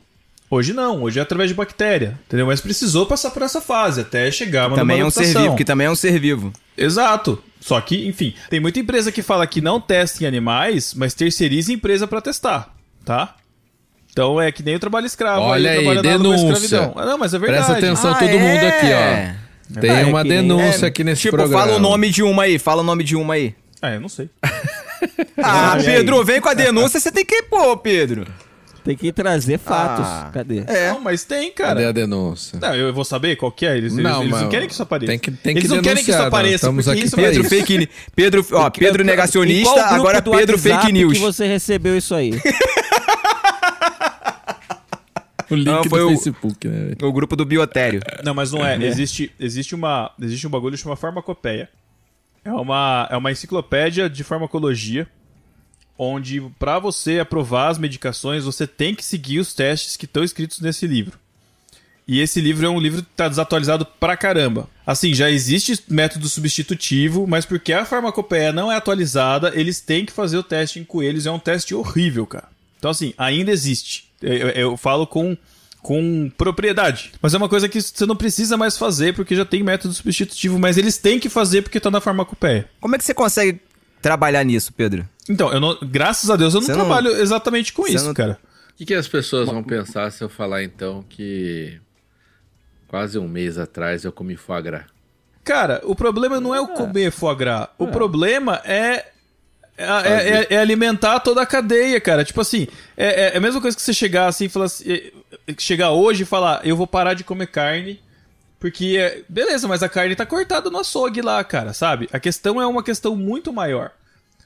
Hoje 0.51 0.73
não, 0.73 1.01
hoje 1.01 1.17
é 1.17 1.23
através 1.23 1.49
de 1.49 1.55
bactéria, 1.55 2.19
entendeu? 2.27 2.45
Mas 2.45 2.61
precisou 2.61 3.07
passar 3.07 3.31
por 3.31 3.41
essa 3.41 3.59
fase 3.59 4.01
até 4.01 4.29
chegar 4.29 4.67
uma 4.67 4.75
também 4.75 4.99
é 4.99 5.05
um 5.05 5.09
ser 5.09 5.35
vivo, 5.35 5.55
que 5.55 5.65
também 5.65 5.87
é 5.87 5.89
um 5.89 5.95
ser 5.95 6.19
vivo. 6.19 6.53
Exato. 6.77 7.43
Só 7.61 7.79
que, 7.79 8.07
enfim, 8.07 8.33
tem 8.49 8.59
muita 8.59 8.79
empresa 8.79 9.11
que 9.11 9.21
fala 9.21 9.45
que 9.47 9.61
não 9.61 9.79
testa 9.79 10.23
em 10.23 10.27
animais, 10.27 10.93
mas 10.95 11.13
terceiriza 11.13 11.71
a 11.71 11.75
empresa 11.75 12.07
pra 12.07 12.19
testar, 12.19 12.73
tá? 13.05 13.35
Então 14.11 14.41
é 14.41 14.51
que 14.51 14.61
nem 14.63 14.75
o 14.75 14.79
trabalho 14.79 15.05
escravo. 15.05 15.41
Olha 15.41 15.71
aí, 15.71 16.01
denúncia. 16.01 16.51
escravidão. 16.51 16.93
Ah, 16.97 17.05
não, 17.05 17.17
mas 17.17 17.33
é 17.33 17.39
verdade. 17.39 17.65
Presta 17.65 17.85
atenção 17.87 18.11
Ah, 18.11 18.15
todo 18.19 18.29
é? 18.29 18.37
mundo 18.37 18.65
aqui, 18.65 18.87
ó. 18.87 19.79
Tem 19.79 19.89
É, 19.89 20.05
uma 20.05 20.21
nem- 20.23 20.33
denúncia 20.41 20.85
É, 20.85 20.89
aqui 20.89 21.03
nesse 21.03 21.21
tipo, 21.21 21.37
programa. 21.37 21.63
fala 21.63 21.77
o 21.77 21.79
nome 21.79 22.09
de 22.09 22.21
uma 22.23 22.43
aí, 22.43 22.59
fala 22.59 22.81
o 22.81 22.83
nome 22.85 23.03
de 23.05 23.15
uma 23.15 23.35
aí. 23.35 23.55
Ah, 23.81 23.91
eu 23.91 24.01
não 24.01 24.09
sei. 24.09 24.29
Ah? 25.41 25.77
Pedro, 25.83 26.23
vem 26.25 26.41
com 26.41 26.49
a 26.49 26.53
denúncia, 26.53 26.99
você 26.99 27.11
tem 27.11 27.23
que 27.25 27.43
pôr, 27.43 27.77
Pedro. 27.77 28.27
Tem 28.83 28.97
que 28.97 29.11
trazer 29.11 29.59
fatos. 29.59 30.05
Ah. 30.07 30.31
Cadê? 30.33 30.63
É. 30.67 30.91
Não, 30.91 30.99
mas 31.01 31.23
tem, 31.23 31.51
Cadê 31.51 31.81
a 31.81 31.83
cara. 31.85 31.93
denúncia? 31.93 32.57
Não, 32.59 32.73
eu 32.75 32.91
vou 32.93 33.05
saber 33.05 33.35
qual 33.35 33.51
que 33.51 33.65
é. 33.65 33.77
Eles, 33.77 33.93
eles- 33.93 34.03
Não, 34.03 34.21
eles 34.21 34.31
não 34.31 34.39
mas 34.41 34.49
querem 34.49 34.67
que 34.67 34.73
isso 34.73 34.81
apareça. 34.83 35.11
tem 35.11 35.19
que- 35.19 35.31
tem 35.31 35.51
eles 35.51 35.63
que 35.69 35.75
não 35.75 35.83
querem 35.83 36.03
que 36.03 36.09
isso 36.09 36.11
denunciar, 36.11 36.27
apareça, 36.27 36.55
estamos 36.55 36.85
porque 36.85 36.97
aqui 36.99 37.07
isso 37.07 37.15
Pedro 37.15 37.41
isso. 37.41 37.49
fake, 37.49 37.89
Pedro, 38.15 38.45
ó, 38.53 38.69
Pedro 38.71 39.03
negacionista, 39.03 39.85
agora 39.85 40.19
do 40.19 40.31
Pedro 40.31 40.55
WhatsApp 40.57 40.81
fake 40.81 40.93
news. 40.93 41.13
que 41.13 41.19
você 41.19 41.45
recebeu 41.47 41.95
isso 41.97 42.15
aí? 42.15 42.31
O 45.49 45.55
link 45.55 45.65
Não, 45.65 45.83
foi 45.83 45.99
do 45.99 46.05
o- 46.07 46.09
Facebook, 46.11 46.65
né? 46.67 46.93
O 47.03 47.11
grupo 47.11 47.35
do 47.35 47.43
Biotério. 47.43 47.99
Não, 48.23 48.33
mas 48.33 48.53
não 48.53 48.65
é. 48.65 48.81
Existe, 48.85 49.31
existe, 49.37 49.75
uma, 49.75 50.09
existe 50.21 50.47
um 50.47 50.49
bagulho 50.49 50.77
que 50.77 50.81
chama 50.81 50.95
farmacopeia. 50.95 51.67
É 52.45 52.51
uma, 52.53 53.07
é 53.11 53.17
uma 53.17 53.31
enciclopédia 53.31 54.09
de 54.09 54.23
farmacologia, 54.23 55.05
onde 55.97 56.41
para 56.57 56.79
você 56.79 57.19
aprovar 57.19 57.69
as 57.69 57.77
medicações, 57.77 58.43
você 58.43 58.65
tem 58.65 58.95
que 58.95 59.03
seguir 59.05 59.39
os 59.39 59.53
testes 59.53 59.95
que 59.97 60.05
estão 60.05 60.23
escritos 60.23 60.59
nesse 60.59 60.87
livro. 60.87 61.19
E 62.07 62.19
esse 62.19 62.41
livro 62.41 62.65
é 62.65 62.69
um 62.69 62.79
livro 62.79 63.03
que 63.03 63.09
tá 63.15 63.27
desatualizado 63.29 63.85
pra 63.85 64.17
caramba. 64.17 64.67
Assim, 64.85 65.13
já 65.13 65.29
existe 65.29 65.79
método 65.87 66.27
substitutivo, 66.27 67.25
mas 67.27 67.45
porque 67.45 67.71
a 67.71 67.85
farmacopeia 67.85 68.51
não 68.51 68.71
é 68.71 68.75
atualizada, 68.75 69.51
eles 69.55 69.79
têm 69.79 70.05
que 70.05 70.11
fazer 70.11 70.37
o 70.37 70.43
teste 70.43 70.79
em 70.79 70.83
coelhos. 70.83 71.25
É 71.25 71.31
um 71.31 71.39
teste 71.39 71.73
horrível, 71.75 72.25
cara. 72.25 72.49
Então, 72.79 72.91
assim, 72.91 73.13
ainda 73.17 73.51
existe. 73.51 74.09
Eu, 74.21 74.33
eu- 74.33 74.49
eu 74.49 74.77
falo 74.77 75.05
com, 75.07 75.37
com 75.81 76.29
propriedade. 76.37 77.11
Mas 77.21 77.33
é 77.33 77.37
uma 77.37 77.47
coisa 77.47 77.69
que 77.69 77.79
você 77.81 78.05
não 78.05 78.15
precisa 78.15 78.57
mais 78.57 78.77
fazer, 78.77 79.13
porque 79.13 79.35
já 79.35 79.45
tem 79.45 79.63
método 79.63 79.93
substitutivo, 79.93 80.59
mas 80.59 80.77
eles 80.77 80.97
têm 80.97 81.19
que 81.19 81.29
fazer 81.29 81.61
porque 81.61 81.79
tá 81.79 81.91
na 81.91 82.01
farmacopeia. 82.01 82.67
Como 82.81 82.95
é 82.95 82.97
que 82.97 83.05
você 83.05 83.13
consegue 83.13 83.61
trabalhar 84.01 84.43
nisso, 84.43 84.73
Pedro? 84.73 85.07
Então, 85.31 85.51
eu 85.51 85.59
não, 85.59 85.77
graças 85.81 86.29
a 86.29 86.35
Deus 86.35 86.53
eu 86.53 86.59
não 86.61 86.65
Você 86.67 86.73
não- 86.73 86.79
trabalho 86.85 87.09
exatamente 87.21 87.71
com 87.73 87.87
isso, 87.87 88.05
não- 88.05 88.13
cara. 88.13 88.37
O 88.71 88.73
que, 88.75 88.85
que 88.85 88.93
as 88.93 89.07
pessoas 89.07 89.47
vão 89.47 89.63
pensar 89.63 90.11
se 90.11 90.23
eu 90.23 90.29
falar 90.29 90.63
então 90.63 91.03
que 91.07 91.79
quase 92.87 93.17
um 93.17 93.27
mês 93.27 93.57
atrás 93.57 94.03
eu 94.03 94.11
comi 94.11 94.35
foie 94.35 94.61
gras? 94.61 94.83
Cara, 95.43 95.81
o 95.83 95.95
problema 95.95 96.39
não 96.39 96.53
é 96.53 96.59
o 96.61 96.67
comer 96.67 97.11
foie 97.11 97.35
gras. 97.35 97.67
O 97.77 97.87
problema 97.87 98.61
é. 98.65 99.07
É, 99.77 99.85
é- 99.85 100.29
é- 100.41 100.47
é 100.55 100.57
alimentar 100.59 101.19
toda 101.21 101.41
a 101.41 101.45
cadeia, 101.45 101.99
cara. 101.99 102.23
Tipo 102.23 102.41
assim, 102.41 102.67
é, 102.95 103.33
é 103.33 103.37
a 103.37 103.39
mesma 103.39 103.59
coisa 103.59 103.75
que 103.75 103.81
você 103.81 103.93
chegar 103.93 104.27
assim 104.27 104.45
e 104.45 104.49
falar 104.49 104.65
assim, 104.65 104.91
é, 104.91 105.11
é, 105.47 105.53
chegar 105.57 105.91
hoje 105.91 106.21
e 106.21 106.25
falar, 106.25 106.61
eu 106.63 106.75
vou 106.75 106.85
parar 106.85 107.15
de 107.15 107.23
comer 107.23 107.47
carne, 107.47 107.99
porque 108.59 108.97
é, 108.99 109.23
beleza, 109.27 109.67
mas 109.67 109.81
a 109.81 109.89
carne 109.89 110.15
tá 110.15 110.23
cortada 110.25 110.69
no 110.69 110.77
açougue 110.77 111.21
lá, 111.21 111.43
cara, 111.43 111.73
sabe? 111.73 112.07
A 112.11 112.19
questão 112.19 112.61
é 112.61 112.67
uma 112.67 112.83
questão 112.83 113.15
muito 113.15 113.51
maior. 113.51 113.91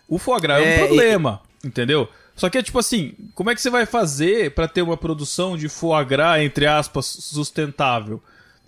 O 0.08 0.18
foie 0.18 0.40
gras 0.42 0.62
é, 0.62 0.64
É, 0.64 0.82
um 0.82 0.86
e- 0.86 0.88
problema, 0.88 1.42
entendeu? 1.64 2.08
Só 2.36 2.50
que 2.50 2.58
é 2.58 2.64
tipo 2.64 2.78
assim, 2.80 3.14
como 3.34 3.50
é 3.50 3.56
que 3.56 3.62
você 3.62 3.70
vai 3.70 3.86
fazer 3.86 4.52
pra 4.52 4.68
ter 4.68 4.82
uma 4.82 4.98
produção 4.98 5.58
de 5.58 5.70
foie 5.70 6.04
gras, 6.06 6.42
entre 6.42 6.66
aspas, 6.68 7.06
sustentável? 7.06 8.22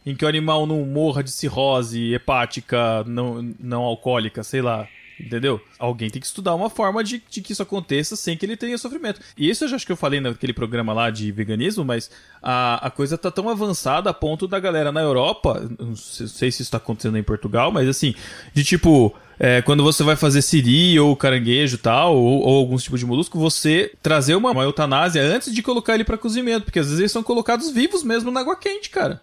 Em 0.06 0.15
que 0.15 0.23
o 0.23 0.28
animal 0.28 0.65
não 0.65 0.86
morra 0.86 1.21
de 1.21 1.32
cirrose 1.32 2.13
hepática 2.13 3.04
não, 3.06 3.54
não 3.60 3.82
alcoólica, 3.84 4.41
sei 4.43 4.62
lá. 4.62 4.88
Entendeu? 5.19 5.60
Alguém 5.80 6.10
tem 6.12 6.21
que 6.21 6.28
estudar 6.28 6.54
uma 6.54 6.69
forma 6.69 7.04
de, 7.04 7.21
de 7.30 7.41
que 7.41 7.52
isso 7.52 7.63
aconteça 7.63 8.15
sem 8.15 8.38
que 8.38 8.45
ele 8.45 8.56
tenha 8.56 8.78
sofrimento. 8.78 9.19
E 9.36 9.50
isso 9.50 9.63
eu 9.63 9.67
já 9.67 9.76
acho 9.76 9.86
que 9.86 9.91
eu 9.91 9.97
falei 9.97 10.21
naquele 10.21 10.54
programa 10.54 10.93
lá 10.93 11.10
de 11.10 11.32
veganismo, 11.32 11.84
mas 11.84 12.10
a, 12.41 12.86
a 12.86 12.91
coisa 12.91 13.17
tá 13.17 13.32
tão 13.32 13.50
avançada 13.50 14.12
a 14.12 14.13
ponto 14.13 14.47
da 14.47 14.60
galera 14.60 14.91
na 14.91 15.02
Europa, 15.02 15.67
não 15.80 15.95
sei, 15.95 16.28
sei 16.28 16.52
se 16.52 16.62
isso 16.62 16.71
tá 16.71 16.78
acontecendo 16.78 17.17
em 17.17 17.23
Portugal, 17.23 17.71
mas 17.71 17.89
assim, 17.89 18.13
de 18.54 18.63
tipo, 18.63 19.13
é, 19.39 19.62
quando 19.62 19.84
você 19.84 20.04
vai 20.04 20.15
fazer 20.15 20.41
siri 20.41 21.00
ou 21.00 21.15
caranguejo 21.15 21.78
tal, 21.78 22.15
ou, 22.15 22.41
ou 22.41 22.58
alguns 22.58 22.84
tipos 22.84 23.00
de 23.00 23.06
molusco, 23.06 23.38
você 23.39 23.91
trazer 24.02 24.36
uma, 24.36 24.52
uma 24.52 24.63
eutanásia 24.63 25.21
antes 25.21 25.54
de 25.54 25.62
colocar 25.62 25.95
ele 25.95 26.04
para 26.04 26.17
cozimento, 26.17 26.63
porque 26.65 26.80
às 26.80 26.86
vezes 26.88 27.00
eles 27.00 27.12
são 27.12 27.21
colocados 27.23 27.69
vivos 27.71 28.04
mesmo 28.04 28.32
na 28.32 28.39
água 28.39 28.56
quente, 28.56 28.89
cara. 28.89 29.21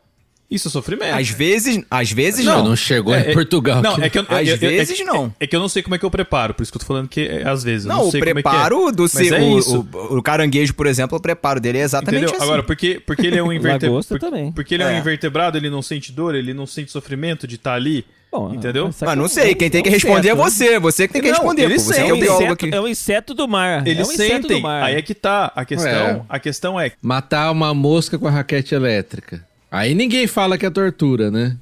Isso 0.50 0.68
é 0.68 0.70
sofrimento. 0.70 1.14
Às 1.14 1.30
vezes, 1.30 1.82
às 1.90 2.12
vezes 2.12 2.44
Não, 2.44 2.58
não. 2.58 2.64
não 2.68 2.76
chegou 2.76 3.14
É, 3.14 3.30
em 3.30 3.34
Portugal. 3.34 3.80
Não, 3.82 3.92
aqui. 3.94 4.02
é 4.02 4.10
que 4.10 4.18
eu, 4.18 4.22
Às 4.28 4.28
eu- 4.30 4.36
eu- 4.46 4.52
é 4.52 4.56
vezes, 4.56 4.96
que- 4.98 5.02
não. 5.02 5.34
É, 5.40 5.44
é 5.44 5.46
que 5.48 5.56
eu 5.56 5.58
não 5.58 5.68
sei 5.70 5.82
como 5.82 5.94
é 5.94 5.98
que 5.98 6.04
eu 6.04 6.10
preparo, 6.10 6.52
por 6.54 6.62
isso 6.62 6.70
que 6.70 6.76
eu 6.76 6.80
tô 6.80 6.86
falando 6.86 7.08
que 7.08 7.22
é, 7.22 7.48
às 7.48 7.64
vezes. 7.64 7.86
eu 7.86 7.92
Não, 7.92 8.06
o 8.06 8.10
sei 8.10 8.20
como 8.20 8.30
é 8.30 8.34
que 8.34 8.38
é. 8.40 8.42
preparo 8.42 8.92
do 8.92 9.08
se, 9.08 9.34
é 9.34 9.40
o, 9.40 9.58
o, 9.58 10.18
o 10.18 10.22
caranguejo, 10.22 10.74
por 10.74 10.86
exemplo, 10.86 11.16
o 11.16 11.20
preparo 11.20 11.58
dele 11.58 11.78
é 11.78 11.80
exatamente 11.80 12.20
Entendeu? 12.24 12.36
assim. 12.36 12.44
Agora, 12.44 12.62
porque, 12.62 13.00
porque 13.04 13.26
ele 13.26 13.38
é 13.38 13.42
um 13.42 13.50
invertebrado. 13.52 13.86
Lagosta 13.86 14.14
porque, 14.14 14.26
também. 14.30 14.52
porque 14.52 14.74
ele 14.74 14.82
é. 14.82 14.86
um 14.86 14.90
É. 14.90 14.98
invertebrado, 14.98 15.56
ele 15.58 15.70
não 15.70 15.80
sente 15.82 16.12
dor, 16.12 16.34
ele 16.34 16.52
não 16.54 16.66
sente 16.66 16.92
sofrimento 16.92 17.48
de 17.48 17.54
estar 17.56 17.74
ali. 17.74 18.04
Bom, 18.34 18.52
Entendeu? 18.52 18.90
Mas 19.00 19.16
não 19.16 19.28
sei, 19.28 19.54
quem 19.54 19.70
tem 19.70 19.80
que 19.80 19.88
responder 19.88 20.30
é 20.30 20.34
você. 20.34 20.76
Você 20.80 21.06
que 21.06 21.12
tem 21.12 21.22
que 21.22 21.28
Não, 21.28 21.36
responder, 21.36 21.62
ele 21.62 21.74
pô. 21.76 21.80
Você 21.80 22.00
é 22.00 22.08
É 22.08 22.12
um, 22.12 22.16
inseto, 22.16 22.66
é 22.72 22.80
um 22.80 22.88
inseto 22.88 23.32
do 23.34 23.46
mar. 23.46 23.86
Eles 23.86 24.08
é 24.08 24.10
um 24.10 24.12
inseto 24.12 24.48
do 24.48 24.60
mar. 24.60 24.82
Aí 24.82 24.96
é 24.96 25.02
que 25.02 25.14
tá. 25.14 25.52
A 25.54 25.64
questão, 25.64 25.88
É. 25.90 26.22
a 26.28 26.38
questão 26.40 26.80
é. 26.80 26.90
Matar 27.00 27.52
uma 27.52 27.72
mosca 27.72 28.18
com 28.18 28.26
a 28.26 28.30
raquete 28.32 28.74
elétrica. 28.74 29.46
Aí 29.70 29.94
ninguém 29.94 30.26
fala 30.26 30.58
que 30.58 30.66
é 30.66 30.70
tortura, 30.70 31.30
né? 31.30 31.56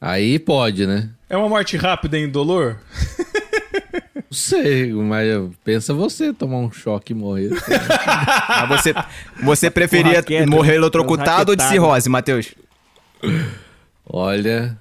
Aí 0.00 0.38
pode, 0.38 0.86
né? 0.86 1.10
É 1.28 1.36
uma 1.36 1.50
morte 1.50 1.76
rápida 1.76 2.18
e 2.18 2.24
indolor? 2.24 2.78
Não 4.14 4.22
sei, 4.38 4.92
mas 4.94 5.26
pensa 5.62 5.92
você 5.92 6.32
tomar 6.32 6.58
um 6.58 6.72
choque 6.72 7.12
e 7.12 7.16
morrer. 7.16 7.50
Mas 8.48 8.68
você, 8.68 8.94
você 9.42 9.70
preferia 9.70 10.16
raquete, 10.18 10.46
morrer 10.48 10.76
eletrocutado 10.76 11.50
ou 11.50 11.56
de 11.56 11.64
cirrose, 11.64 12.08
Matheus? 12.08 12.54
Olha, 14.06 14.78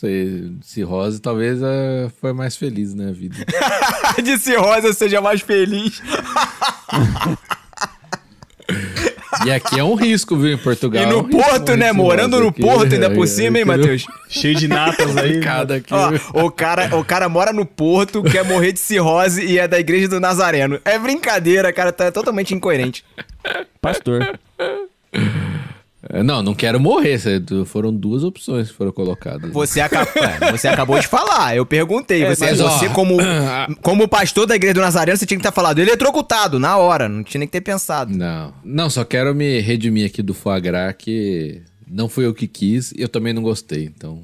sei, 0.00 0.52
cirrose 0.62 1.20
talvez 1.20 1.60
eh, 1.62 2.08
foi 2.20 2.32
mais 2.32 2.56
feliz 2.56 2.94
na 2.94 3.12
vida. 3.12 3.36
de 4.22 4.38
cirrose 4.38 4.86
eu 4.86 4.94
seja 4.94 5.20
mais 5.20 5.40
feliz. 5.42 6.00
E 9.46 9.50
aqui 9.50 9.78
é 9.78 9.84
um 9.84 9.94
risco, 9.94 10.36
viu, 10.36 10.52
em 10.54 10.58
Portugal. 10.58 11.02
E 11.02 11.04
É 11.04 11.08
um 11.08 11.10
no 11.10 11.22
risco 11.22 11.38
Porto, 11.42 11.60
morrer 11.68 11.76
né? 11.76 11.92
Morando 11.92 12.40
no 12.40 12.48
aqui. 12.48 12.62
Porto 12.62 12.92
ainda 12.92 13.10
por 13.10 13.24
É, 13.24 13.26
cima, 13.26 13.58
hein, 13.58 13.64
no- 13.64 13.76
Matheus? 13.76 14.06
Cheio 14.28 14.54
de 14.54 14.68
natas 14.68 15.16
aí. 15.16 15.40
Cada 15.40 15.76
aqui. 15.76 15.92
Ó, 16.34 16.44
o 16.46 16.50
cara, 16.50 16.94
o 16.96 17.04
cara 17.04 17.28
mora 17.28 17.52
no 17.52 17.64
Porto, 17.66 18.22
quer 18.22 18.44
morrer 18.44 18.72
de 18.72 18.78
cirrose 18.80 19.44
e 19.44 19.58
é 19.58 19.66
da 19.66 19.78
igreja 19.78 20.08
do 20.08 20.20
Nazareno. 20.20 20.78
É 20.84 20.98
brincadeira, 20.98 21.72
cara, 21.72 21.92
tá 21.92 22.10
totalmente 22.12 22.54
incoerente. 22.54 23.04
Pastor. 23.80 24.38
É, 26.08 26.22
Não, 26.22 26.42
não 26.42 26.54
quero 26.54 26.80
morrer. 26.80 27.18
Foram 27.66 27.94
duas 27.94 28.24
opções 28.24 28.68
que 28.68 28.74
foram 28.74 28.90
colocadas. 28.90 29.50
Você, 29.52 29.80
aca- 29.80 30.08
é, 30.40 30.50
você 30.52 30.66
acabou 30.68 30.98
de 30.98 31.06
falar, 31.06 31.54
eu 31.54 31.66
perguntei. 31.66 32.22
É, 32.24 32.34
você, 32.34 32.46
mas, 32.46 32.60
ó, 32.60 32.70
você 32.70 32.88
como, 32.88 33.18
como 33.82 34.08
pastor 34.08 34.46
da 34.46 34.56
igreja 34.56 34.74
do 34.74 34.80
Nazareno, 34.80 35.16
você 35.18 35.26
tinha 35.26 35.36
que 35.38 35.44
ter 35.46 35.52
falado 35.52 35.78
eletrocutado 35.78 36.58
na 36.58 36.76
hora, 36.78 37.08
não 37.08 37.22
tinha 37.22 37.38
nem 37.40 37.46
que 37.48 37.52
ter 37.52 37.60
pensado. 37.60 38.16
Não, 38.16 38.54
não, 38.64 38.88
só 38.88 39.04
quero 39.04 39.34
me 39.34 39.60
redimir 39.60 40.06
aqui 40.06 40.22
do 40.22 40.32
foie 40.32 40.60
gras, 40.60 40.94
que 40.96 41.60
não 41.86 42.08
fui 42.08 42.24
eu 42.24 42.32
que 42.32 42.46
quis 42.46 42.92
e 42.92 43.02
eu 43.02 43.08
também 43.08 43.32
não 43.32 43.42
gostei, 43.42 43.84
então... 43.84 44.22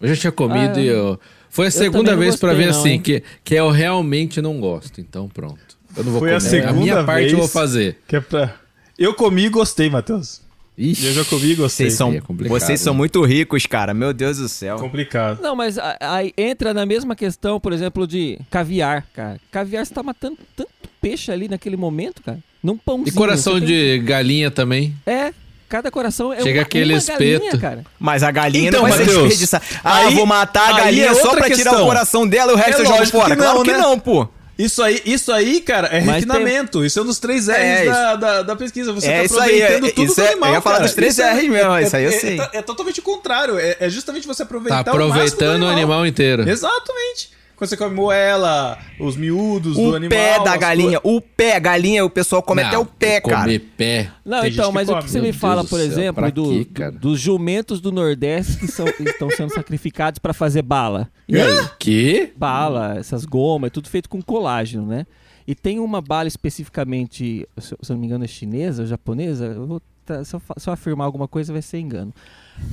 Eu 0.00 0.08
já 0.08 0.16
tinha 0.16 0.30
comido 0.32 0.78
Ah, 0.78 0.82
e 0.82 0.86
eu... 0.86 1.18
Foi 1.48 1.68
a 1.68 1.70
também 1.70 1.84
segunda 1.86 2.14
vez 2.14 2.36
pra 2.36 2.50
gostei, 2.50 2.66
ver 2.66 2.72
não, 2.72 2.80
assim, 2.80 2.90
hein? 2.90 3.00
que, 3.00 3.22
que 3.42 3.54
eu 3.54 3.70
realmente 3.70 4.42
não 4.42 4.60
gosto, 4.60 5.00
então 5.00 5.26
pronto. 5.26 5.58
Eu 5.96 6.04
não 6.04 6.12
vou 6.12 6.20
Foi 6.20 6.34
a 6.34 6.38
comer. 6.38 6.50
segunda 6.50 6.72
minha 6.74 7.02
parte 7.02 7.20
vez 7.22 7.32
eu 7.32 7.38
vou 7.38 7.48
fazer. 7.48 7.98
Que 8.06 8.16
é 8.16 8.20
pra... 8.20 8.54
Eu 8.98 9.14
comi 9.14 9.46
e 9.46 9.48
gostei, 9.48 9.88
Matheus. 9.88 10.42
Ixi, 10.78 11.06
Eu 11.06 11.12
já 11.14 11.24
comi 11.24 11.52
e 11.52 11.54
gostei. 11.54 11.86
Vocês 11.86 11.94
são, 11.96 12.12
é 12.12 12.20
vocês 12.48 12.80
são 12.80 12.92
né? 12.92 12.98
muito 12.98 13.22
ricos, 13.24 13.64
cara. 13.66 13.94
Meu 13.94 14.12
Deus 14.12 14.36
do 14.38 14.48
céu. 14.48 14.76
Complicado. 14.78 15.40
Não, 15.42 15.56
mas 15.56 15.76
aí 16.00 16.32
entra 16.36 16.74
na 16.74 16.84
mesma 16.84 17.16
questão, 17.16 17.58
por 17.58 17.72
exemplo, 17.72 18.06
de 18.06 18.38
caviar, 18.50 19.06
cara. 19.14 19.38
Caviar, 19.50 19.86
você 19.86 19.94
tá 19.94 20.02
matando 20.02 20.36
tanto 20.54 20.70
peixe 21.00 21.32
ali 21.32 21.48
naquele 21.48 21.76
momento, 21.76 22.22
cara. 22.22 22.38
Num 22.62 22.76
pãozinho. 22.76 23.08
E 23.08 23.12
coração 23.12 23.58
de 23.60 23.98
galinha 24.00 24.50
também. 24.50 24.94
É, 25.06 25.32
cada 25.68 25.90
coração 25.90 26.32
é 26.32 26.42
Chega 26.42 26.58
uma, 26.58 26.62
aquele 26.62 26.92
uma 26.92 26.98
espeto. 26.98 27.20
galinha, 27.20 27.58
cara. 27.58 27.84
Mas 27.98 28.22
a 28.22 28.30
galinha 28.30 28.68
Então, 28.68 28.82
não 28.82 28.88
vai 28.88 28.98
ser 28.98 29.04
Matheus, 29.06 29.22
desperdiçar. 29.28 29.62
Ah, 29.82 29.96
aí- 29.98 30.14
vou 30.14 30.26
matar 30.26 30.74
a 30.74 30.78
galinha 30.78 31.06
é 31.06 31.14
só 31.14 31.30
pra 31.34 31.44
tirar 31.46 31.56
questão. 31.56 31.82
o 31.84 31.86
coração 31.86 32.26
dela 32.26 32.52
e 32.52 32.54
o 32.54 32.58
resto 32.58 32.78
É 32.78 32.82
eu 32.82 32.86
jogo 32.86 33.06
fora. 33.06 33.34
que 33.36 33.42
não, 33.42 33.44
claro 33.52 33.62
que 33.62 33.72
né? 33.72 33.78
não, 33.78 33.98
pô. 33.98 34.28
Isso 34.58 34.82
aí, 34.82 35.02
isso 35.04 35.30
aí, 35.32 35.60
cara, 35.60 35.88
é 35.88 36.00
Mas 36.00 36.14
refinamento. 36.24 36.82
Isso 36.84 36.98
é 36.98 37.02
um 37.02 37.04
dos 37.04 37.18
três 37.18 37.46
R's 37.46 37.58
É, 37.58 37.84
da, 37.84 38.16
da, 38.16 38.42
da 38.42 38.56
pesquisa. 38.56 38.90
Você 38.92 39.06
É 39.06 39.18
tá 39.18 39.24
isso 39.24 39.38
aí, 39.38 39.62
aproveitando 39.62 39.86
é- 39.86 39.90
tudo 39.92 40.04
isso 40.06 40.14
do 40.14 40.22
é- 40.22 40.30
animal, 40.30 40.48
eu 40.48 40.54
ia 40.54 40.60
falar 40.62 40.76
cara. 40.76 40.86
dos 40.86 40.94
três 40.94 41.18
é- 41.18 41.32
R's 41.34 41.48
mesmo, 41.48 41.72
é- 41.74 41.82
isso 41.82 41.96
aí 41.96 42.04
eu 42.04 42.10
é- 42.10 42.18
sei. 42.18 42.40
É, 42.40 42.48
é 42.54 42.62
totalmente 42.62 43.00
o 43.00 43.02
contrário. 43.02 43.58
É, 43.58 43.76
é 43.80 43.90
justamente 43.90 44.26
você 44.26 44.42
aproveitar 44.44 44.82
Tá 44.82 44.92
o 44.92 44.94
máximo 44.96 45.12
do 45.14 45.20
aproveitando 45.22 45.62
o 45.64 45.66
animal 45.68 46.06
inteiro. 46.06 46.48
Exatamente. 46.48 47.30
Quando 47.56 47.70
você 47.70 47.76
come 47.76 47.94
moela, 47.94 48.78
os 49.00 49.16
miúdos 49.16 49.76
do 49.76 49.90
O 49.92 49.94
animal. 49.94 50.10
pé 50.18 50.44
da 50.44 50.56
galinha, 50.58 51.00
o 51.02 51.20
pé, 51.22 51.56
a 51.56 51.58
galinha, 51.58 52.04
o 52.04 52.10
pessoal 52.10 52.42
come 52.42 52.60
Não, 52.62 52.68
até 52.68 52.78
o 52.78 52.84
pé, 52.84 53.20
comer 53.20 53.34
cara. 53.60 53.60
pé. 53.78 54.10
Não, 54.24 54.42
Tem 54.42 54.50
então, 54.50 54.70
mas 54.72 54.88
o 54.88 54.92
come. 54.92 55.04
que 55.04 55.10
você 55.10 55.18
Meu 55.18 55.26
me 55.28 55.32
fala, 55.32 55.62
Deus 55.62 55.70
por 55.70 55.78
do 55.78 55.82
céu, 55.84 55.90
exemplo, 55.92 56.32
do- 56.32 56.64
do- 56.64 56.92
dos 56.98 57.18
jumentos 57.18 57.80
do 57.80 57.90
Nordeste 57.90 58.58
que 58.58 58.66
são, 58.68 58.84
estão 59.00 59.30
sendo 59.30 59.54
sacrificados 59.54 60.18
pra 60.18 60.34
fazer 60.34 60.60
bala. 60.60 61.08
E 61.26 61.40
aí? 61.40 61.68
Que? 61.78 62.32
Bala, 62.36 62.96
essas 62.98 63.24
gomas, 63.24 63.68
é 63.68 63.70
tudo 63.70 63.88
feito 63.88 64.08
com 64.08 64.20
colágeno, 64.20 64.84
né? 64.86 65.06
E 65.48 65.54
tem 65.54 65.78
uma 65.78 66.02
bala 66.02 66.28
especificamente, 66.28 67.48
se 67.58 67.72
eu 67.72 67.78
não 67.90 67.98
me 67.98 68.06
engano, 68.06 68.24
é 68.24 68.28
chinesa, 68.28 68.82
ou 68.82 68.86
japonesa. 68.88 69.46
Eu 69.46 69.66
vou 69.66 69.80
se, 70.24 70.34
eu, 70.36 70.42
se 70.58 70.68
eu 70.68 70.72
afirmar 70.72 71.04
alguma 71.04 71.26
coisa, 71.26 71.52
vai 71.52 71.62
ser 71.62 71.78
engano. 71.78 72.12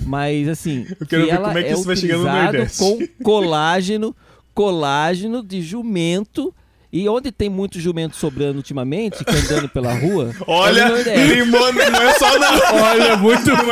Mas 0.05 0.47
assim, 0.47 0.85
Eu 0.99 1.07
quero 1.07 1.23
que 1.23 1.29
ver 1.29 1.35
ela 1.35 1.47
como 1.47 1.57
é 1.57 1.63
que 1.63 1.71
isso 1.73 1.83
vai 1.83 1.95
chegar 1.95 2.17
no 2.17 2.23
utilizado 2.23 2.57
Nordeste. 2.57 2.77
com 3.17 3.23
colágeno, 3.23 4.15
colágeno 4.53 5.43
de 5.43 5.61
jumento. 5.61 6.53
E 6.95 7.09
onde 7.09 7.31
tem 7.31 7.49
muito 7.49 7.79
jumento 7.79 8.15
sobrando 8.15 8.57
ultimamente, 8.57 9.25
que 9.25 9.35
andando 9.35 9.67
pela 9.67 9.91
rua, 9.95 10.29
é 10.31 10.35
Olha, 10.45 10.89
limão 11.25 11.73
não 11.73 11.81
é 11.81 12.13
só 12.19 12.37
na. 12.37 12.49
Olha, 12.71 13.17
muito 13.17 13.49
Não 13.49 13.71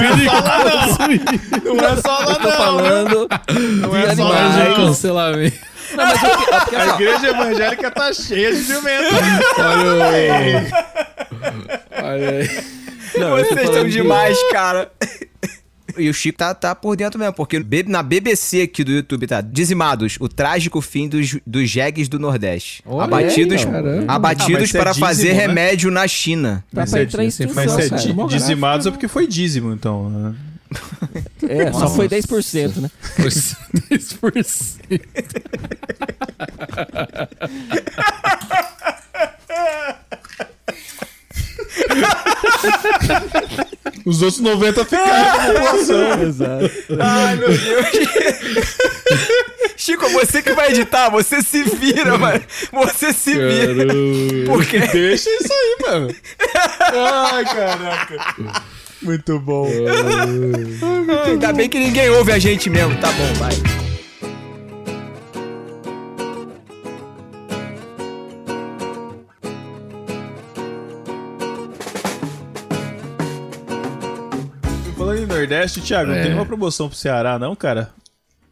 é 1.85 1.95
só 2.01 2.17
lá, 2.19 2.31
Eu 2.31 2.35
tô 2.35 2.49
não. 2.49 2.57
falando 2.57 3.27
Não 3.79 3.89
de 3.91 3.97
é 3.97 4.15
só 4.15 4.27
lá, 4.27 4.49
não. 4.69 4.75
cancelamento. 4.75 5.55
Não, 5.95 6.03
mas 6.05 6.23
eu, 6.23 6.29
A 6.79 6.91
ó, 6.91 6.95
igreja 6.95 7.27
evangélica 7.27 7.91
tá 7.91 8.11
cheia 8.13 8.53
de 8.55 8.63
jumento. 8.63 9.13
Olha 9.59 10.05
aí. 10.05 10.53
Olha 12.03 12.29
aí. 12.29 12.49
não, 13.17 13.29
Vocês 13.31 13.49
estão 13.51 13.65
falando 13.65 13.85
de- 13.85 13.91
demais, 13.91 14.37
cara. 14.51 14.91
E 15.97 16.09
o 16.09 16.13
Chico 16.13 16.37
tá, 16.37 16.53
tá 16.53 16.75
por 16.75 16.95
dentro 16.95 17.19
mesmo, 17.19 17.33
porque 17.33 17.63
na 17.87 18.03
BBC 18.03 18.61
aqui 18.63 18.83
do 18.83 18.91
YouTube 18.91 19.27
tá 19.27 19.41
Dizimados, 19.41 20.17
o 20.19 20.27
trágico 20.27 20.81
fim 20.81 21.07
dos, 21.07 21.37
dos 21.45 21.69
jegues 21.69 22.07
do 22.07 22.19
Nordeste. 22.19 22.81
Olha 22.85 23.03
abatidos 23.05 23.65
aí. 23.65 24.05
Ah, 24.07 24.15
abatidos 24.15 24.69
se 24.69 24.77
é 24.77 24.79
para 24.79 24.91
dízimo, 24.91 25.05
fazer 25.05 25.33
né? 25.33 25.39
remédio 25.41 25.91
na 25.91 26.07
China. 26.07 26.63
Tá 26.73 26.81
Mas 26.81 26.91
pra 26.91 27.01
é 27.01 27.05
Mas 27.05 27.71
se 27.71 27.81
é 27.81 27.89
cara. 27.89 28.27
dizimados 28.27 28.87
é 28.87 28.91
porque 28.91 29.07
foi 29.07 29.27
dízimo, 29.27 29.73
então. 29.73 30.09
né? 30.09 30.35
É, 31.47 31.71
só 31.73 31.89
foi 31.89 32.07
10%, 32.07 32.77
né? 32.77 32.89
Foi 33.17 33.29
10%. 33.29 34.81
Os 44.05 44.21
outros 44.21 44.41
90 44.41 44.85
ficaram 44.85 45.05
com 45.05 45.41
a 45.41 45.53
população. 45.53 46.21
Exato. 46.27 46.71
Ai, 46.99 47.35
meu 47.35 47.49
Deus. 47.49 47.87
Chico, 49.77 50.07
você 50.09 50.41
que 50.41 50.53
vai 50.53 50.69
editar, 50.69 51.09
você 51.09 51.41
se 51.41 51.63
vira, 51.63 52.17
mano. 52.17 52.41
Você 52.71 53.11
se 53.13 53.33
vira. 53.33 53.75
Caramba. 53.75 54.45
Por 54.47 54.65
quê? 54.65 54.79
Deixa 54.79 55.29
isso 55.29 55.51
aí, 55.51 55.77
mano. 55.87 56.15
Ai, 57.31 57.45
caraca. 57.45 58.63
Muito 59.01 59.39
bom. 59.39 59.67
Ainda 61.25 61.51
bem 61.53 61.67
que 61.67 61.79
ninguém 61.79 62.09
ouve 62.11 62.31
a 62.31 62.39
gente 62.39 62.69
mesmo. 62.69 62.95
Tá 62.97 63.11
bom, 63.11 63.33
vai. 63.39 63.90
Nordeste, 75.41 75.81
Thiago, 75.81 76.07
não 76.11 76.15
É. 76.15 76.21
tem 76.21 76.29
nenhuma 76.29 76.45
promoção 76.45 76.87
pro 76.87 76.97
Ceará, 76.97 77.37
não, 77.39 77.55
cara? 77.55 77.89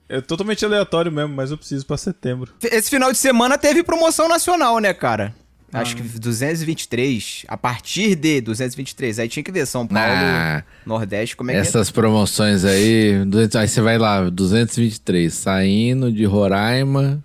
É 0.08 0.19
totalmente 0.21 0.65
aleatório 0.65 1.12
mesmo, 1.12 1.36
mas 1.36 1.52
eu 1.52 1.58
preciso 1.58 1.86
pra 1.86 1.95
setembro. 1.97 2.52
Esse 2.63 2.89
final 2.89 3.12
de 3.12 3.17
semana 3.17 3.58
teve 3.58 3.84
promoção 3.84 4.28
nacional, 4.28 4.80
né, 4.80 4.93
cara? 4.93 5.34
Acho 5.71 5.95
que 5.95 6.02
223. 6.02 7.45
A 7.47 7.56
partir 7.56 8.15
de 8.15 8.41
223. 8.41 9.19
Aí 9.19 9.30
tinha 9.30 9.43
que 9.43 9.52
ver 9.52 9.67
São 9.67 9.86
Paulo, 9.86 10.04
Ah, 10.04 10.63
Nordeste, 10.84 11.36
como 11.36 11.52
é 11.52 11.54
que 11.54 11.60
essas 11.60 11.91
promoções 11.91 12.65
aí, 12.65 13.23
200 13.23 13.56
aí 13.56 13.67
você 13.67 13.80
vai 13.82 13.99
lá, 13.99 14.28
223, 14.32 15.32
saindo 15.32 16.12
de 16.12 16.25
Roraima 16.25 17.23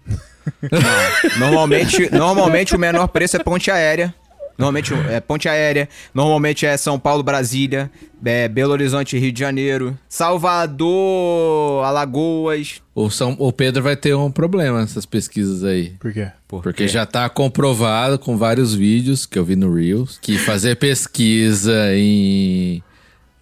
Normalmente, 1.38 2.10
normalmente 2.10 2.76
o 2.76 2.78
menor 2.78 3.08
preço 3.08 3.36
é 3.36 3.38
ponte 3.42 3.70
aérea. 3.70 4.14
Normalmente 4.56 4.94
é 5.10 5.20
ponte 5.20 5.48
aérea. 5.48 5.88
Normalmente 6.12 6.64
é 6.64 6.76
São 6.76 6.98
Paulo, 6.98 7.22
Brasília, 7.22 7.90
é 8.24 8.48
Belo 8.48 8.72
Horizonte, 8.72 9.18
Rio 9.18 9.32
de 9.32 9.40
Janeiro, 9.40 9.98
Salvador, 10.08 11.84
Alagoas. 11.84 12.80
O, 12.94 13.10
São, 13.10 13.36
o 13.38 13.52
Pedro 13.52 13.82
vai 13.82 13.96
ter 13.96 14.14
um 14.14 14.30
problema 14.30 14.80
nessas 14.80 15.04
pesquisas 15.04 15.64
aí. 15.64 15.94
Por 15.98 16.12
quê? 16.12 16.28
Porque 16.46 16.86
já 16.86 17.04
tá 17.04 17.28
comprovado 17.28 18.18
com 18.18 18.36
vários 18.36 18.74
vídeos 18.74 19.26
que 19.26 19.38
eu 19.38 19.44
vi 19.44 19.56
no 19.56 19.74
Reels 19.74 20.18
que 20.22 20.38
fazer 20.38 20.76
pesquisa 20.76 21.94
em 21.94 22.82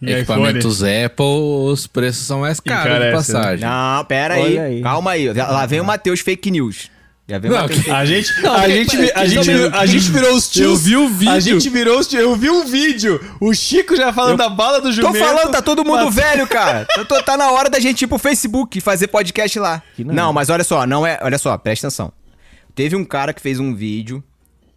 equipamentos 0.03 0.82
Apple, 0.82 1.24
os 1.70 1.86
preços 1.86 2.26
são 2.26 2.41
mais 2.41 2.59
caros 2.59 2.84
de 2.84 2.89
Encarece, 2.89 3.32
passagem. 3.32 3.64
Não, 3.64 4.05
pera 4.05 4.34
aí, 4.34 4.59
aí. 4.59 4.82
calma 4.82 5.12
aí. 5.12 5.32
Lá 5.32 5.66
vem 5.66 5.80
o 5.80 5.84
Matheus 5.84 6.20
Fake 6.20 6.51
News. 6.51 6.91
Já 7.29 7.39
vem 7.39 7.51
o 7.51 7.55
Não, 7.55 7.61
A 7.61 7.66
gente, 8.05 8.43
Não, 8.43 8.53
a, 8.55 8.68
gente, 8.68 8.91
que- 8.97 9.12
a, 9.14 9.27
gente, 9.27 9.45
que- 9.47 9.77
a 9.77 9.87
gente 9.87 10.11
virou 10.11 10.35
os 10.35 10.49
tios. 10.51 10.66
Eu 10.66 10.77
vi 10.77 10.97
o 10.97 11.09
vídeo. 11.09 11.33
A 11.33 11.41
gente 11.41 11.68
virou 11.70 11.99
os 12.01 12.07
tios. 12.09 12.20
Eu 12.23 12.35
vi 12.37 12.51
um 12.51 12.64
vídeo. 12.64 13.20
O 13.41 13.55
Chico 13.55 13.95
já 13.97 14.12
falando 14.12 14.37
da 14.39 14.49
bala 14.49 14.81
do 14.81 14.89
Tô 14.89 14.93
jumento. 14.93 15.18
falando, 15.18 15.51
tá 15.51 15.62
todo 15.62 15.85
mundo 15.85 16.07
Mas- 16.07 16.14
velho, 16.14 16.47
cara. 16.49 16.87
Eu 16.99 17.05
tô- 17.05 17.23
tá 17.23 17.37
na 17.37 17.51
hora 17.53 17.70
da 17.70 17.79
gente 17.79 18.03
ir 18.03 18.07
pro 18.09 18.18
Facebook 18.18 18.77
e 18.77 18.81
fazer 18.81 19.07
podcast 19.07 19.59
lá. 19.59 19.83
Não, 19.99 20.12
não. 20.14 20.33
mas 20.33 20.51
olha 20.51 20.64
só, 20.64 20.85
não 20.87 21.07
é. 21.07 21.18
Olha 21.23 21.39
só, 21.39 21.57
presta 21.57 21.87
atenção. 21.87 22.12
Teve 22.75 22.97
um 22.97 23.05
cara 23.05 23.33
que 23.33 23.41
fez 23.41 23.61
um 23.61 23.75
vídeo. 23.75 24.23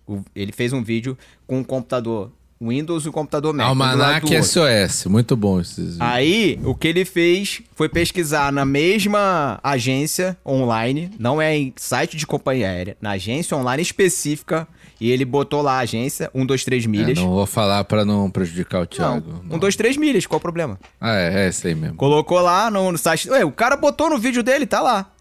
o- 0.08 0.22
Ele 0.36 0.52
fez 0.52 0.72
um 0.72 0.84
vídeo 0.84 1.18
com 1.48 1.58
um 1.60 1.64
computador 1.64 2.32
Windows 2.62 3.06
e 3.06 3.10
um 3.10 3.12
computador 3.12 3.53
Mac. 3.53 3.68
Almanac. 3.68 4.43
SOS, 4.43 5.06
muito 5.08 5.36
bom 5.36 5.60
esses. 5.60 5.99
Aí, 5.99 6.60
o 6.64 6.74
que 6.74 6.88
ele 6.88 7.03
fez 7.03 7.62
foi 7.76 7.89
pesquisar 7.89 8.51
na 8.51 8.64
mesma 8.66 9.60
agência 9.64 10.38
online, 10.45 11.12
não 11.20 11.41
é 11.41 11.56
em 11.58 11.74
site 11.76 12.16
de 12.16 12.26
companhia 12.26 12.70
aérea, 12.70 12.97
na 13.01 13.12
agência 13.12 13.58
online 13.58 13.82
específica, 13.84 14.68
e 15.01 15.12
ele 15.12 15.26
botou 15.26 15.62
lá 15.62 15.74
a 15.74 15.80
agência, 15.80 16.32
123 16.34 16.86
É, 16.86 16.88
milhas. 16.88 17.18
não 17.18 17.30
vou 17.30 17.45
falar 17.45 17.84
pra 17.84 18.06
não 18.06 18.32
prejudicar 18.32 18.78
o 18.78 18.82
Não, 18.82 18.88
Thiago. 18.88 19.58
dois, 19.60 19.76
três 19.76 19.97
milhas, 19.97 20.26
qual 20.26 20.38
o 20.38 20.41
problema? 20.41 20.80
Ah, 21.01 21.14
é, 21.18 21.45
é 21.45 21.49
esse 21.49 21.68
aí 21.68 21.76
mesmo. 21.76 21.97
Colocou 21.97 22.39
lá 22.39 22.72
no, 22.72 22.91
no 22.93 22.97
site. 22.97 23.30
Ué, 23.30 23.43
o 23.43 23.51
cara 23.51 23.76
botou 23.76 24.10
no 24.10 24.18
vídeo 24.18 24.41
dele, 24.41 24.66
tá 24.66 24.82
lá. 24.82 25.12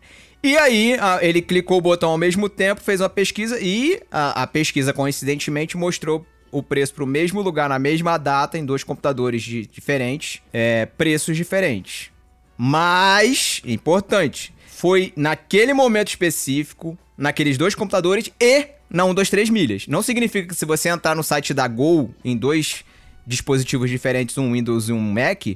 E 0.43 0.57
aí, 0.59 0.95
ele 1.23 1.41
clicou 1.41 1.79
o 1.79 1.81
botão 1.81 2.11
ao 2.11 2.19
mesmo 2.19 2.49
tempo, 2.51 2.81
fez 2.81 3.01
uma 3.01 3.09
pesquisa 3.09 3.59
e 3.61 4.01
a, 4.13 4.43
a 4.43 4.47
pesquisa, 4.47 4.93
coincidentemente, 4.93 5.75
mostrou 5.77 6.25
o 6.57 6.63
preço 6.63 6.95
pro 6.95 7.07
mesmo 7.07 7.43
lugar, 7.43 7.69
na 7.69 7.79
mesma 7.79 8.17
data, 8.17 8.57
em 8.57 8.65
dois 8.65 8.85
computadores 8.85 9.43
di- 9.43 9.67
diferentes, 9.67 10.41
é, 10.53 10.87
preços 10.87 11.37
diferentes. 11.37 12.11
Mas, 12.57 13.61
importante, 13.65 14.55
foi 14.67 15.13
naquele 15.17 15.75
momento 15.75 16.09
específico, 16.09 16.97
naqueles 17.19 17.59
dois 17.59 17.75
computadores 17.75 18.31
e 18.41 18.69
na 18.89 19.03
123 19.05 19.51
milhas. 19.51 19.87
Não 19.89 20.03
significa 20.03 20.49
que 20.49 20.55
se 20.55 20.65
você 20.65 20.89
entrar 20.89 21.17
no 21.17 21.23
site 21.25 21.53
da 21.53 21.67
Gol 21.67 22.15
em 22.25 22.37
dois 22.37 22.85
dispositivos 23.27 23.91
diferentes, 23.91 24.39
um 24.39 24.53
Windows 24.53 24.89
e 24.89 24.93
um 24.93 25.01
Mac, 25.01 25.47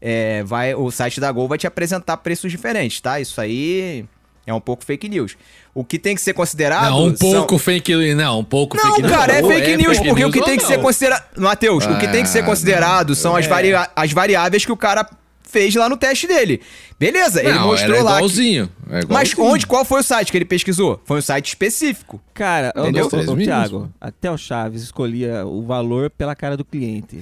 é, 0.00 0.42
vai, 0.44 0.74
o 0.74 0.90
site 0.90 1.18
da 1.18 1.32
Gol 1.32 1.48
vai 1.48 1.58
te 1.58 1.66
apresentar 1.66 2.18
preços 2.18 2.50
diferentes, 2.50 3.00
tá? 3.00 3.18
Isso 3.18 3.40
aí 3.40 4.04
é 4.46 4.52
um 4.54 4.60
pouco 4.60 4.84
fake 4.84 5.08
news. 5.08 5.36
O 5.74 5.84
que 5.84 5.98
tem 5.98 6.14
que 6.14 6.20
ser 6.20 6.34
considerado. 6.34 6.90
Não, 6.90 7.06
um 7.06 7.16
são- 7.16 7.30
pouco 7.32 7.58
fake 7.58 7.94
news. 7.94 8.16
Não, 8.16 8.40
um 8.40 8.44
pouco 8.44 8.76
Não, 8.76 8.84
fake 8.84 9.02
news. 9.02 9.12
cara, 9.12 9.32
é 9.32 9.42
fake 9.42 9.76
news, 9.76 9.98
porque 9.98 10.24
o 10.24 10.30
que 10.30 10.42
tem 10.42 10.56
que 10.56 10.62
não. 10.62 10.70
ser 10.70 10.78
considerado. 10.80 11.24
Matheus, 11.36 11.84
o 11.86 11.98
que 11.98 12.08
tem 12.08 12.22
que 12.22 12.28
ser 12.28 12.40
Ah, 12.40 12.44
considerado 12.44 13.14
são 13.14 13.34
as, 13.34 13.46
vari... 13.46 13.72
as 13.96 14.12
variáveis 14.12 14.64
que 14.64 14.72
o 14.72 14.76
cara 14.76 15.08
fez 15.48 15.74
lá 15.74 15.88
no 15.88 15.96
teste 15.96 16.26
dele. 16.26 16.60
Beleza, 16.98 17.40
ele 17.40 17.52
Não, 17.52 17.66
mostrou 17.66 17.94
era 17.96 18.04
lá. 18.04 18.10
que- 18.12 18.16
igualzinho. 18.18 18.70
é 18.88 18.92
Mas 19.08 19.30
igualzinho. 19.32 19.44
onde? 19.46 19.66
Qual 19.66 19.84
foi 19.84 20.00
o 20.00 20.02
site 20.02 20.30
que 20.32 20.38
ele 20.38 20.44
pesquisou? 20.44 21.00
Foi 21.04 21.18
um 21.18 21.22
site 21.22 21.48
específico. 21.48 22.20
Cara, 22.32 22.72
Entendeu? 22.76 23.08
ô, 23.12 23.16
minutos, 23.16 23.44
Thiago, 23.44 23.90
até 24.00 24.30
o 24.30 24.36
Chaves 24.38 24.82
escolhia 24.82 25.46
o 25.46 25.62
valor 25.64 26.10
pela 26.10 26.34
cara 26.34 26.56
do 26.56 26.64
cliente. 26.64 27.20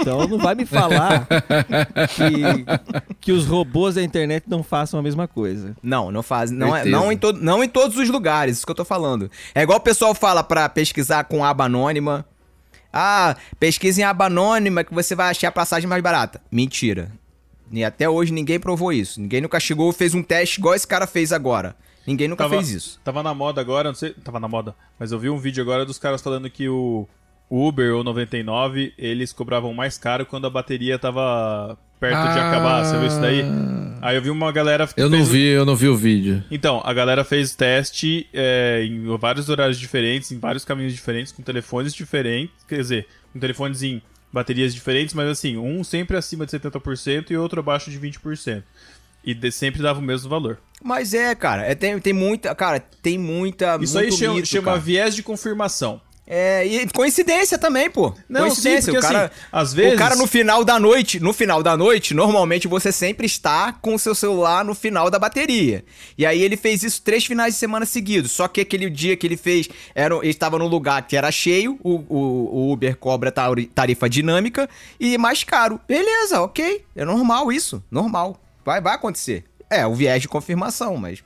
Então 0.00 0.26
não 0.26 0.38
vai 0.38 0.54
me 0.54 0.64
falar 0.66 1.26
que, 2.16 2.64
que 3.20 3.32
os 3.32 3.46
robôs 3.46 3.94
da 3.96 4.02
internet 4.02 4.44
não 4.48 4.62
façam 4.62 4.98
a 4.98 5.02
mesma 5.02 5.28
coisa. 5.28 5.76
Não, 5.82 6.10
não 6.10 6.22
faz. 6.22 6.50
Não, 6.50 6.74
é, 6.74 6.84
não, 6.84 7.12
em 7.12 7.16
to, 7.16 7.32
não 7.32 7.62
em 7.62 7.68
todos 7.68 7.96
os 7.96 8.08
lugares, 8.08 8.56
isso 8.58 8.66
que 8.66 8.72
eu 8.72 8.76
tô 8.76 8.84
falando. 8.84 9.30
É 9.54 9.62
igual 9.62 9.78
o 9.78 9.82
pessoal 9.82 10.14
fala 10.14 10.42
pra 10.42 10.68
pesquisar 10.68 11.24
com 11.24 11.44
aba 11.44 11.64
anônima. 11.64 12.24
Ah, 12.92 13.36
pesquisa 13.60 14.00
em 14.00 14.04
aba 14.04 14.26
anônima 14.26 14.82
que 14.82 14.92
você 14.92 15.14
vai 15.14 15.30
achar 15.30 15.48
a 15.48 15.52
passagem 15.52 15.88
mais 15.88 16.02
barata. 16.02 16.40
Mentira. 16.50 17.12
E 17.70 17.84
até 17.84 18.08
hoje 18.08 18.32
ninguém 18.32 18.58
provou 18.58 18.92
isso. 18.92 19.20
Ninguém 19.20 19.40
nunca 19.40 19.60
chegou 19.60 19.90
e 19.90 19.94
fez 19.94 20.14
um 20.14 20.22
teste 20.22 20.58
igual 20.58 20.74
esse 20.74 20.86
cara 20.86 21.06
fez 21.06 21.32
agora. 21.32 21.76
Ninguém 22.06 22.26
nunca 22.28 22.44
Tava, 22.44 22.56
fez 22.56 22.70
isso. 22.70 23.00
Tava 23.04 23.22
na 23.22 23.32
moda 23.34 23.60
agora, 23.60 23.88
não 23.90 23.94
sei. 23.94 24.10
Tava 24.10 24.40
na 24.40 24.48
moda. 24.48 24.74
Mas 24.98 25.12
eu 25.12 25.18
vi 25.18 25.30
um 25.30 25.38
vídeo 25.38 25.62
agora 25.62 25.84
dos 25.84 25.98
caras 25.98 26.20
falando 26.20 26.50
que 26.50 26.68
o 26.68 27.06
Uber 27.50 27.94
ou 27.94 28.02
99 28.02 28.92
eles 28.98 29.32
cobravam 29.32 29.72
mais 29.74 29.98
caro 29.98 30.24
quando 30.26 30.46
a 30.46 30.50
bateria 30.50 30.98
tava 30.98 31.78
perto 32.00 32.14
de 32.32 32.38
Ah. 32.38 32.48
acabar. 32.48 32.84
Você 32.84 32.98
viu 32.98 33.06
isso 33.06 33.20
daí? 33.20 33.44
Aí 34.02 34.16
eu 34.16 34.22
vi 34.22 34.30
uma 34.30 34.50
galera. 34.50 34.86
que 34.86 35.00
Eu 35.00 35.10
não 35.10 35.24
vi, 35.24 35.44
eu 35.48 35.64
não 35.66 35.76
vi 35.76 35.88
o 35.88 35.96
vídeo. 35.96 36.42
Então, 36.50 36.80
a 36.84 36.92
galera 36.94 37.22
fez 37.22 37.54
teste 37.54 38.26
é, 38.32 38.82
em 38.84 39.04
vários 39.18 39.48
horários 39.48 39.78
diferentes, 39.78 40.32
em 40.32 40.38
vários 40.38 40.64
caminhos 40.64 40.94
diferentes, 40.94 41.30
com 41.32 41.42
telefones 41.42 41.92
diferentes, 41.94 42.54
quer 42.66 42.76
dizer, 42.78 43.06
com 43.32 43.38
telefones 43.38 43.82
em 43.82 44.00
baterias 44.32 44.74
diferentes, 44.74 45.14
mas 45.14 45.28
assim, 45.28 45.56
um 45.56 45.82
sempre 45.84 46.16
acima 46.16 46.46
de 46.46 46.52
70% 46.52 47.30
e 47.30 47.36
outro 47.36 47.60
abaixo 47.60 47.90
de 47.90 47.98
20%. 47.98 48.62
E 49.24 49.34
de- 49.34 49.50
sempre 49.52 49.82
dava 49.82 49.98
o 49.98 50.02
mesmo 50.02 50.30
valor. 50.30 50.58
Mas 50.82 51.12
é, 51.12 51.34
cara, 51.34 51.62
é, 51.66 51.74
tem, 51.74 51.98
tem 52.00 52.12
muita. 52.12 52.54
Cara, 52.54 52.80
tem 52.80 53.18
muita. 53.18 53.76
Isso 53.80 53.98
aí 53.98 54.10
chama, 54.10 54.34
mito, 54.36 54.48
chama 54.48 54.78
viés 54.78 55.14
de 55.14 55.22
confirmação. 55.22 56.00
É, 56.32 56.64
e 56.64 56.86
coincidência 56.90 57.58
também, 57.58 57.90
pô. 57.90 58.14
Não, 58.28 58.42
coincidência. 58.42 58.82
sim, 58.82 58.90
o 58.90 58.94
porque, 59.00 59.06
cara, 59.12 59.24
assim, 59.26 59.34
às 59.50 59.74
vezes- 59.74 59.94
O 59.94 59.98
cara 59.98 60.14
no 60.14 60.28
final 60.28 60.64
da 60.64 60.78
noite, 60.78 61.18
no 61.18 61.32
final 61.32 61.60
da 61.60 61.76
noite, 61.76 62.14
normalmente 62.14 62.68
você 62.68 62.92
sempre 62.92 63.26
está 63.26 63.72
com 63.72 63.96
o 63.96 63.98
seu 63.98 64.14
celular 64.14 64.64
no 64.64 64.72
final 64.72 65.10
da 65.10 65.18
bateria. 65.18 65.84
E 66.16 66.24
aí 66.24 66.40
ele 66.40 66.56
fez 66.56 66.84
isso 66.84 67.02
três 67.02 67.26
finais 67.26 67.54
de 67.54 67.58
semana 67.58 67.84
seguidos. 67.84 68.30
Só 68.30 68.46
que 68.46 68.60
aquele 68.60 68.88
dia 68.88 69.16
que 69.16 69.26
ele 69.26 69.36
fez, 69.36 69.68
era, 69.92 70.14
ele 70.18 70.28
estava 70.28 70.56
num 70.56 70.68
lugar 70.68 71.04
que 71.04 71.16
era 71.16 71.32
cheio, 71.32 71.76
o, 71.82 71.96
o- 72.08 72.68
o 72.68 72.72
Uber 72.72 72.96
cobra 72.96 73.32
tari- 73.32 73.66
tarifa 73.66 74.08
dinâmica 74.08 74.70
e 75.00 75.18
mais 75.18 75.42
caro. 75.42 75.80
Beleza, 75.88 76.40
ok. 76.42 76.84
É 76.94 77.04
normal 77.04 77.50
isso. 77.50 77.82
Normal. 77.90 78.40
Vai, 78.64 78.80
vai 78.80 78.94
acontecer. 78.94 79.42
É, 79.68 79.84
o 79.86 79.94
viés 79.94 80.22
de 80.22 80.28
confirmação, 80.28 80.96
mas. 80.96 81.24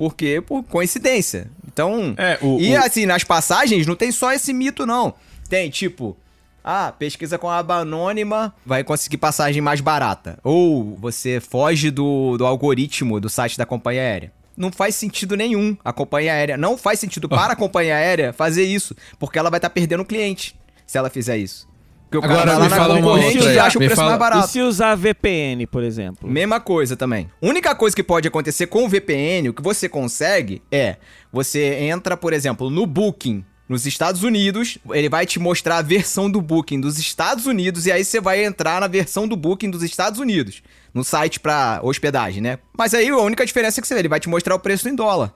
Por 0.00 0.14
quê? 0.14 0.40
Por 0.40 0.62
coincidência. 0.62 1.50
Então. 1.68 2.14
É, 2.16 2.38
o- 2.40 2.58
e 2.58 2.72
o- 2.74 2.78
assim, 2.82 3.04
nas 3.04 3.22
passagens 3.22 3.86
não 3.86 3.94
tem 3.94 4.10
só 4.10 4.32
esse 4.32 4.50
mito, 4.50 4.86
não. 4.86 5.12
Tem, 5.46 5.68
tipo, 5.68 6.16
ah, 6.64 6.90
pesquisa 6.98 7.36
com 7.36 7.50
a 7.50 7.58
aba 7.58 7.74
anônima, 7.80 8.54
vai 8.64 8.82
conseguir 8.82 9.18
passagem 9.18 9.60
mais 9.60 9.82
barata. 9.82 10.38
Ou 10.42 10.96
você 10.96 11.38
foge 11.38 11.90
do, 11.90 12.38
do 12.38 12.46
algoritmo 12.46 13.20
do 13.20 13.28
site 13.28 13.58
da 13.58 13.66
companhia 13.66 14.00
aérea. 14.00 14.32
Não 14.56 14.72
faz 14.72 14.94
sentido 14.94 15.36
nenhum 15.36 15.76
a 15.84 15.92
companhia 15.92 16.32
aérea. 16.32 16.56
Não 16.56 16.78
faz 16.78 16.98
sentido 16.98 17.28
para 17.28 17.52
a 17.52 17.56
companhia 17.56 17.96
aérea 17.96 18.32
fazer 18.32 18.64
isso, 18.64 18.96
porque 19.18 19.38
ela 19.38 19.50
vai 19.50 19.58
estar 19.58 19.68
perdendo 19.68 20.02
cliente 20.02 20.58
se 20.86 20.96
ela 20.96 21.10
fizer 21.10 21.36
isso. 21.36 21.68
Porque 22.10 22.18
o 22.18 22.24
Agora, 22.28 22.38
cara 22.40 22.58
vai 22.58 22.62
me 22.62 22.62
lá 22.64 22.68
na 22.70 22.76
fala 22.76 22.94
uma 22.94 23.02
concorrente 23.02 23.36
outra 23.36 23.50
aí. 23.50 23.56
e 23.56 23.58
acha 23.60 23.78
o 23.78 23.80
Me 23.80 23.86
preço 23.86 24.00
fala- 24.00 24.08
mais 24.10 24.18
E 24.18 24.30
barato. 24.32 24.48
se 24.48 24.60
usar 24.60 24.94
VPN, 24.96 25.64
por 25.68 25.84
exemplo? 25.84 26.28
Mesma 26.28 26.58
coisa 26.58 26.96
também. 26.96 27.30
Única 27.40 27.72
coisa 27.72 27.94
que 27.94 28.02
pode 28.02 28.26
acontecer 28.26 28.66
com 28.66 28.84
o 28.84 28.88
VPN, 28.88 29.48
o 29.50 29.54
que 29.54 29.62
você 29.62 29.88
consegue 29.88 30.60
é, 30.72 30.96
você 31.32 31.74
entra, 31.74 32.16
por 32.16 32.32
exemplo, 32.32 32.68
no 32.68 32.84
Booking 32.84 33.44
nos 33.68 33.86
Estados 33.86 34.24
Unidos, 34.24 34.76
ele 34.90 35.08
vai 35.08 35.24
te 35.24 35.38
mostrar 35.38 35.76
a 35.76 35.82
versão 35.82 36.28
do 36.28 36.42
Booking 36.42 36.80
dos 36.80 36.98
Estados 36.98 37.46
Unidos 37.46 37.86
e 37.86 37.92
aí 37.92 38.04
você 38.04 38.20
vai 38.20 38.44
entrar 38.44 38.80
na 38.80 38.88
versão 38.88 39.28
do 39.28 39.36
Booking 39.36 39.70
dos 39.70 39.84
Estados 39.84 40.18
Unidos, 40.18 40.60
no 40.92 41.04
site 41.04 41.38
pra 41.38 41.78
hospedagem, 41.80 42.42
né? 42.42 42.58
Mas 42.76 42.92
aí 42.92 43.08
a 43.08 43.16
única 43.18 43.46
diferença 43.46 43.78
é 43.78 43.80
que 43.80 43.86
você 43.86 43.94
vê, 43.94 44.00
ele 44.00 44.08
vai 44.08 44.18
te 44.18 44.28
mostrar 44.28 44.56
o 44.56 44.58
preço 44.58 44.88
em 44.88 44.94
dólar. 44.96 45.32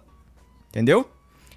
Entendeu? 0.71 1.09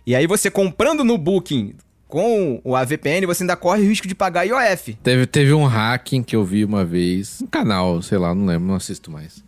E 0.05 0.15
aí 0.15 0.28
você 0.28 0.51
comprando 0.51 1.03
no 1.03 1.18
Booking 1.18 1.74
com 2.07 2.61
o 2.63 2.75
AVPN, 2.75 3.25
você 3.25 3.43
ainda 3.43 3.55
corre 3.55 3.81
o 3.81 3.87
risco 3.87 4.07
de 4.07 4.15
pagar 4.15 4.45
IOF. 4.45 4.93
Teve, 5.03 5.25
teve 5.25 5.53
um 5.53 5.65
hacking 5.65 6.23
que 6.23 6.35
eu 6.35 6.43
vi 6.45 6.63
uma 6.63 6.85
vez, 6.85 7.41
um 7.41 7.47
canal, 7.47 8.01
sei 8.01 8.17
lá, 8.17 8.33
não 8.33 8.45
lembro, 8.45 8.67
não 8.67 8.75
assisto 8.75 9.11
mais. 9.11 9.43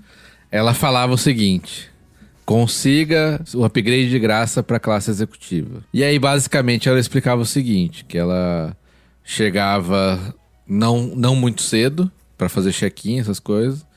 Ela 0.52 0.74
falava 0.74 1.14
o 1.14 1.18
seguinte: 1.18 1.90
consiga 2.46 3.40
o 3.54 3.64
upgrade 3.64 4.10
de 4.10 4.20
graça 4.20 4.62
para 4.64 4.80
classe 4.80 5.10
executiva. 5.10 5.84
E 5.94 6.04
aí, 6.04 6.18
basicamente, 6.18 6.90
ela 6.90 7.00
explicava 7.00 7.42
o 7.42 7.46
seguinte: 7.46 8.04
que 8.04 8.18
ela 8.18 8.76
chegava 9.24 10.36
não, 10.68 11.04
não 11.16 11.36
muito 11.36 11.62
cedo 11.62 12.12
para 12.38 12.50
fazer 12.50 12.74
check-in, 12.74 13.20
essas 13.20 13.40
coisas. 13.40 13.88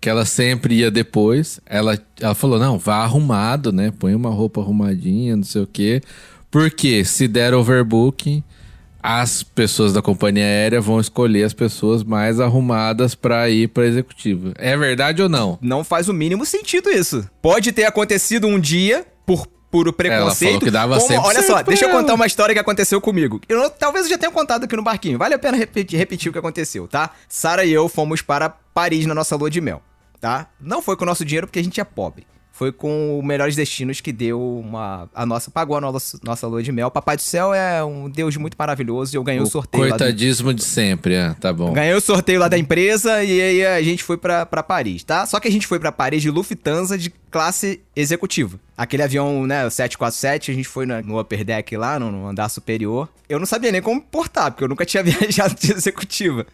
Que 0.00 0.10
ela 0.10 0.26
sempre 0.26 0.74
ia 0.74 0.90
depois. 0.90 1.58
Ela, 1.64 1.98
ela 2.20 2.34
falou: 2.34 2.58
não, 2.58 2.78
vá 2.78 2.96
arrumado, 2.96 3.72
né? 3.72 3.90
Põe 3.98 4.14
uma 4.14 4.30
roupa 4.30 4.60
arrumadinha, 4.60 5.34
não 5.34 5.44
sei 5.44 5.62
o 5.62 5.66
quê. 5.66 6.02
Porque 6.54 7.04
se 7.04 7.26
der 7.26 7.52
overbooking, 7.52 8.40
as 9.02 9.42
pessoas 9.42 9.92
da 9.92 10.00
companhia 10.00 10.44
aérea 10.44 10.80
vão 10.80 11.00
escolher 11.00 11.42
as 11.42 11.52
pessoas 11.52 12.04
mais 12.04 12.38
arrumadas 12.38 13.16
para 13.16 13.50
ir 13.50 13.66
para 13.70 13.86
executiva. 13.86 14.52
É 14.56 14.76
verdade 14.76 15.20
ou 15.20 15.28
não? 15.28 15.58
Não 15.60 15.82
faz 15.82 16.08
o 16.08 16.14
mínimo 16.14 16.46
sentido 16.46 16.88
isso. 16.90 17.28
Pode 17.42 17.72
ter 17.72 17.86
acontecido 17.86 18.46
um 18.46 18.60
dia 18.60 19.04
por 19.26 19.48
puro 19.68 19.92
preconceito. 19.92 20.52
falou 20.52 20.60
que 20.60 20.70
dava 20.70 20.96
como- 21.00 21.08
100% 21.08 21.24
olha 21.24 21.42
só, 21.42 21.60
deixa 21.60 21.86
eu 21.86 21.90
ela. 21.90 22.00
contar 22.00 22.14
uma 22.14 22.24
história 22.26 22.54
que 22.54 22.60
aconteceu 22.60 23.00
comigo. 23.00 23.40
Eu 23.48 23.68
talvez 23.68 24.04
eu 24.04 24.10
já 24.12 24.16
tenha 24.18 24.30
contado 24.30 24.62
aqui 24.62 24.76
no 24.76 24.82
barquinho. 24.84 25.18
Vale 25.18 25.34
a 25.34 25.38
pena 25.40 25.56
repetir, 25.56 25.98
repetir 25.98 26.28
o 26.30 26.32
que 26.32 26.38
aconteceu, 26.38 26.86
tá? 26.86 27.10
Sara 27.28 27.64
e 27.64 27.72
eu 27.72 27.88
fomos 27.88 28.22
para 28.22 28.48
Paris 28.48 29.06
na 29.06 29.14
nossa 29.14 29.34
lua 29.34 29.50
de 29.50 29.60
mel, 29.60 29.82
tá? 30.20 30.46
Não 30.60 30.80
foi 30.80 30.96
com 30.96 31.02
o 31.02 31.06
nosso 31.06 31.24
dinheiro 31.24 31.48
porque 31.48 31.58
a 31.58 31.64
gente 31.64 31.80
é 31.80 31.84
pobre. 31.84 32.24
Foi 32.56 32.70
com 32.70 33.18
o 33.18 33.22
Melhores 33.22 33.56
Destinos 33.56 34.00
que 34.00 34.12
deu 34.12 34.40
uma. 34.40 35.10
A 35.12 35.26
nossa. 35.26 35.50
Pagou 35.50 35.76
a 35.76 35.80
nossa, 35.80 36.20
nossa 36.22 36.46
lua 36.46 36.62
de 36.62 36.70
mel. 36.70 36.88
Papai 36.88 37.16
do 37.16 37.22
céu 37.22 37.52
é 37.52 37.82
um 37.84 38.08
Deus 38.08 38.36
muito 38.36 38.54
maravilhoso 38.56 39.12
e 39.12 39.18
eu 39.18 39.24
ganhei 39.24 39.40
o, 39.40 39.42
O 39.42 39.46
sorteio. 39.46 39.82
lá 39.82 39.88
do- 39.90 39.98
coitadismo 39.98 40.54
de 40.54 40.62
sempre, 40.62 41.14
é, 41.14 41.34
tá 41.34 41.52
bom. 41.52 41.72
Ganhei 41.72 41.92
o 41.94 42.00
sorteio 42.00 42.38
lá 42.38 42.46
da 42.46 42.56
empresa 42.56 43.24
e 43.24 43.40
aí 43.42 43.66
a 43.66 43.82
gente 43.82 44.04
foi 44.04 44.16
pra, 44.16 44.46
pra 44.46 44.62
Paris, 44.62 45.02
tá? 45.02 45.26
Só 45.26 45.40
que 45.40 45.48
a 45.48 45.50
gente 45.50 45.66
foi 45.66 45.80
pra 45.80 45.90
Paris 45.90 46.22
de 46.22 46.30
Lufthansa 46.30 46.96
de 46.96 47.12
classe 47.28 47.80
executiva. 47.96 48.56
Aquele 48.78 49.02
avião, 49.02 49.44
né, 49.48 49.66
o 49.66 49.70
747, 49.70 50.52
a 50.52 50.54
gente 50.54 50.68
foi 50.68 50.86
no, 50.86 51.18
upper 51.18 51.44
deck 51.44 51.76
lá, 51.76 51.98
no, 51.98 52.12
no 52.12 52.28
andar 52.28 52.48
superior. 52.48 53.08
Eu 53.28 53.40
não 53.40 53.46
sabia 53.46 53.72
nem 53.72 53.82
como 53.82 54.00
portar, 54.00 54.52
porque 54.52 54.62
eu 54.62 54.68
nunca 54.68 54.86
tinha 54.86 55.02
viajado 55.04 55.56
de 55.56 55.72
executiva. 55.72 56.46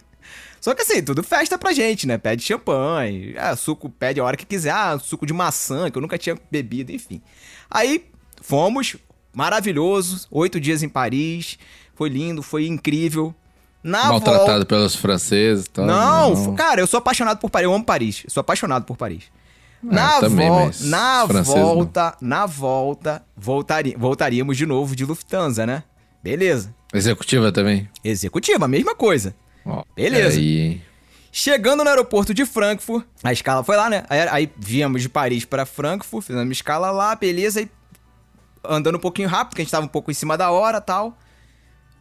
Só 0.61 0.75
que 0.75 0.83
assim, 0.83 1.03
tudo 1.03 1.23
festa 1.23 1.57
pra 1.59 1.73
gente, 1.73 2.07
né? 2.07 2.19
Pede 2.19 2.43
champanhe, 2.43 3.35
ah, 3.39 3.57
suco 3.57 3.89
pede 3.89 4.21
a 4.21 4.25
hora 4.25 4.37
que 4.37 4.45
quiser, 4.45 4.71
ah, 4.73 4.99
suco 4.99 5.25
de 5.25 5.33
maçã, 5.33 5.91
que 5.91 5.97
eu 5.97 6.03
nunca 6.03 6.19
tinha 6.19 6.37
bebido, 6.51 6.93
enfim. 6.93 7.23
Aí 7.71 8.05
fomos, 8.43 8.97
maravilhoso, 9.35 10.27
oito 10.31 10.61
dias 10.61 10.83
em 10.83 10.89
Paris, 10.89 11.59
foi 11.95 12.09
lindo, 12.09 12.43
foi 12.43 12.67
incrível. 12.67 13.35
Na 13.83 14.09
volta, 14.09 14.31
Maltratado 14.31 14.67
pelos 14.67 14.95
franceses 14.95 15.65
e 15.65 15.71
tal. 15.71 15.87
não, 15.87 16.33
f- 16.37 16.53
cara, 16.55 16.83
eu 16.83 16.87
sou 16.87 16.99
apaixonado 16.99 17.39
por 17.39 17.49
Paris. 17.49 17.65
Eu 17.65 17.73
amo 17.73 17.83
Paris. 17.85 18.23
Eu 18.25 18.31
sou 18.31 18.43
apaixonado 18.43 18.85
por 18.85 18.95
Paris. 18.95 19.25
Na, 19.83 20.17
É, 20.19 20.21
também, 20.21 20.51
na 20.83 21.27
francês 21.27 21.57
não. 21.57 21.65
volta, 21.77 22.15
na 22.21 22.45
volta, 22.45 23.25
voltari 23.35 23.97
voltaríamos 23.99 24.59
de 24.59 24.67
novo 24.67 24.95
de 24.95 25.07
Lufthansa, 25.07 25.65
né? 25.65 25.83
Beleza. 26.23 26.75
Executiva 26.93 27.51
também. 27.51 27.89
Executiva, 28.05 28.69
mesma 28.69 28.95
coisa. 28.95 29.35
Ó, 29.65 29.85
Beleza. 29.95 30.39
Aí? 30.39 30.81
Chegando 31.33 31.85
no 31.85 31.91
aeroporto 31.91 32.35
de 32.35 32.45
Frankfurt, 32.45 33.07
a 33.23 33.33
escala 33.33 33.63
foi 33.63 33.77
lá, 33.77 33.89
né? 33.89 34.05
Aí, 34.09 34.21
aí 34.29 34.53
viemos 34.57 35.01
de 35.01 35.09
Paris 35.09 35.45
para 35.45 35.65
Frankfurt, 35.65 36.27
fizemos 36.27 36.45
uma 36.45 36.53
escala 36.53 36.91
lá, 36.91 37.15
beleza, 37.15 37.63
e 37.63 37.71
andando 38.65 38.97
um 38.97 39.01
pouquinho 39.01 39.29
rápido, 39.29 39.51
porque 39.51 39.63
a 39.63 39.65
gente 39.65 39.71
tava 39.71 39.87
um 39.87 39.89
pouco 39.89 40.11
em 40.11 40.15
cima 40.15 40.37
da 40.37 40.51
hora 40.51 40.81
tal. 40.81 41.17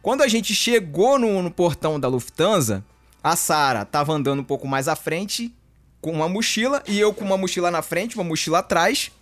Quando 0.02 0.22
a 0.22 0.28
gente 0.28 0.54
chegou 0.54 1.18
no, 1.18 1.42
no 1.42 1.50
portão 1.50 2.00
da 2.00 2.08
Lufthansa, 2.08 2.84
a 3.22 3.36
Sara 3.36 3.84
tava 3.84 4.12
andando 4.12 4.40
um 4.40 4.44
pouco 4.44 4.66
mais 4.66 4.88
à 4.88 4.96
frente 4.96 5.54
com 6.00 6.10
uma 6.10 6.28
mochila 6.28 6.82
e 6.88 6.98
eu 6.98 7.12
com 7.12 7.24
uma 7.24 7.36
mochila 7.36 7.70
na 7.70 7.82
frente, 7.82 8.16
uma 8.16 8.24
mochila 8.24 8.60
atrás 8.60 9.12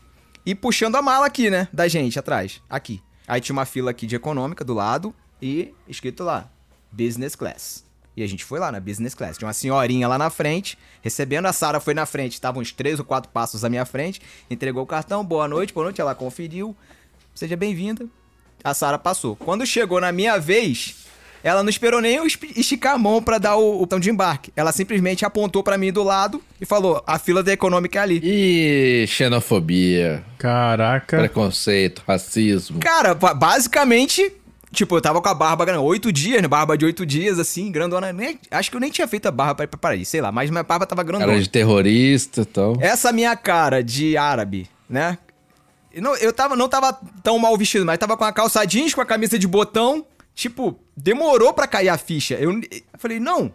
e 0.46 0.54
puxando 0.54 0.96
a 0.96 1.02
mala 1.02 1.26
aqui, 1.26 1.50
né, 1.50 1.68
da 1.72 1.88
gente 1.88 2.18
atrás, 2.18 2.62
aqui. 2.70 3.02
Aí 3.26 3.40
tinha 3.40 3.52
uma 3.52 3.66
fila 3.66 3.90
aqui 3.90 4.06
de 4.06 4.16
econômica 4.16 4.64
do 4.64 4.72
lado 4.72 5.14
e 5.42 5.74
escrito 5.86 6.24
lá, 6.24 6.48
business 6.90 7.34
class. 7.34 7.87
E 8.18 8.22
a 8.24 8.26
gente 8.26 8.44
foi 8.44 8.58
lá 8.58 8.72
na 8.72 8.80
business 8.80 9.14
class. 9.14 9.38
Tinha 9.38 9.46
uma 9.46 9.52
senhorinha 9.52 10.08
lá 10.08 10.18
na 10.18 10.28
frente, 10.28 10.76
recebendo. 11.00 11.46
A 11.46 11.52
Sara 11.52 11.78
foi 11.78 11.94
na 11.94 12.04
frente, 12.04 12.32
estavam 12.32 12.60
uns 12.60 12.72
três 12.72 12.98
ou 12.98 13.04
quatro 13.04 13.30
passos 13.30 13.64
à 13.64 13.68
minha 13.68 13.84
frente, 13.84 14.20
entregou 14.50 14.82
o 14.82 14.86
cartão, 14.86 15.24
boa 15.24 15.46
noite, 15.46 15.72
boa 15.72 15.84
noite. 15.84 16.00
Ela 16.00 16.14
conferiu, 16.16 16.74
seja 17.34 17.56
bem-vinda. 17.56 18.06
A 18.64 18.74
Sara 18.74 18.98
passou. 18.98 19.36
Quando 19.36 19.64
chegou 19.64 20.00
na 20.00 20.10
minha 20.10 20.36
vez, 20.36 20.96
ela 21.44 21.62
não 21.62 21.70
esperou 21.70 22.00
nem 22.00 22.16
eu 22.16 22.26
esticar 22.26 22.94
a 22.94 22.98
mão 22.98 23.22
pra 23.22 23.38
dar 23.38 23.54
o, 23.54 23.76
o 23.76 23.78
botão 23.80 24.00
de 24.00 24.10
embarque. 24.10 24.52
Ela 24.56 24.72
simplesmente 24.72 25.24
apontou 25.24 25.62
pra 25.62 25.78
mim 25.78 25.92
do 25.92 26.02
lado 26.02 26.42
e 26.60 26.66
falou: 26.66 27.00
a 27.06 27.20
fila 27.20 27.40
da 27.40 27.52
econômica 27.52 28.00
é 28.00 28.02
ali. 28.02 28.20
Ih, 28.24 29.06
xenofobia, 29.06 30.24
Caraca. 30.38 31.18
preconceito, 31.18 32.02
racismo. 32.06 32.80
Cara, 32.80 33.14
ba- 33.14 33.32
basicamente, 33.32 34.32
tipo, 34.72 34.96
eu 34.96 35.00
tava 35.00 35.20
com 35.20 35.28
a 35.28 35.34
barba 35.34 35.64
grande, 35.64 35.82
oito 35.82 36.12
dias, 36.12 36.40
né? 36.42 36.48
Barba 36.48 36.76
de 36.76 36.84
oito 36.84 37.04
dias, 37.04 37.38
assim, 37.38 37.70
grandona. 37.70 38.12
Nem, 38.12 38.38
acho 38.50 38.70
que 38.70 38.76
eu 38.76 38.80
nem 38.80 38.90
tinha 38.90 39.06
feito 39.08 39.26
a 39.26 39.30
barba 39.30 39.54
pra 39.54 39.64
ir 39.64 39.68
pra 39.68 39.78
Paris, 39.78 40.08
sei 40.08 40.20
lá, 40.20 40.30
mas 40.32 40.50
minha 40.50 40.62
barba 40.62 40.86
tava 40.86 41.02
grandona. 41.02 41.32
Cara 41.32 41.42
de 41.42 41.48
terrorista 41.48 42.42
e 42.42 42.44
tal. 42.44 42.76
Essa 42.80 43.12
minha 43.12 43.36
cara 43.36 43.82
de 43.82 44.16
árabe, 44.16 44.68
né? 44.88 45.18
Eu 45.92 46.02
não, 46.02 46.16
eu 46.16 46.32
tava, 46.32 46.54
não 46.54 46.68
tava 46.68 46.92
tão 47.22 47.38
mal 47.38 47.56
vestido, 47.56 47.84
mas 47.84 47.98
tava 47.98 48.16
com 48.16 48.24
a 48.24 48.32
calça 48.32 48.64
jeans, 48.64 48.94
com 48.94 49.00
a 49.00 49.06
camisa 49.06 49.38
de 49.38 49.46
botão. 49.46 50.06
Tipo, 50.34 50.78
demorou 50.96 51.52
pra 51.52 51.66
cair 51.66 51.88
a 51.88 51.98
ficha. 51.98 52.34
Eu, 52.34 52.52
eu 52.52 52.82
falei, 52.98 53.18
não, 53.18 53.52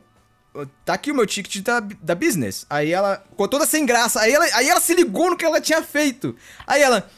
tá 0.83 0.93
aqui 0.93 1.11
o 1.11 1.15
meu 1.15 1.25
ticket 1.25 1.63
da, 1.63 1.79
da 1.79 2.13
business. 2.15 2.65
Aí 2.69 2.91
ela 2.91 3.23
ficou 3.29 3.47
toda 3.47 3.65
sem 3.65 3.85
graça. 3.85 4.19
Aí 4.19 4.33
ela, 4.33 4.45
aí 4.53 4.67
ela 4.67 4.79
se 4.79 4.93
ligou 4.93 5.29
no 5.29 5.37
que 5.37 5.45
ela 5.45 5.61
tinha 5.61 5.81
feito. 5.81 6.35
Aí 6.67 6.81
ela, 6.81 7.09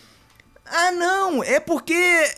ah, 0.65 0.91
não, 0.91 1.43
é 1.43 1.59
porque. 1.59 2.29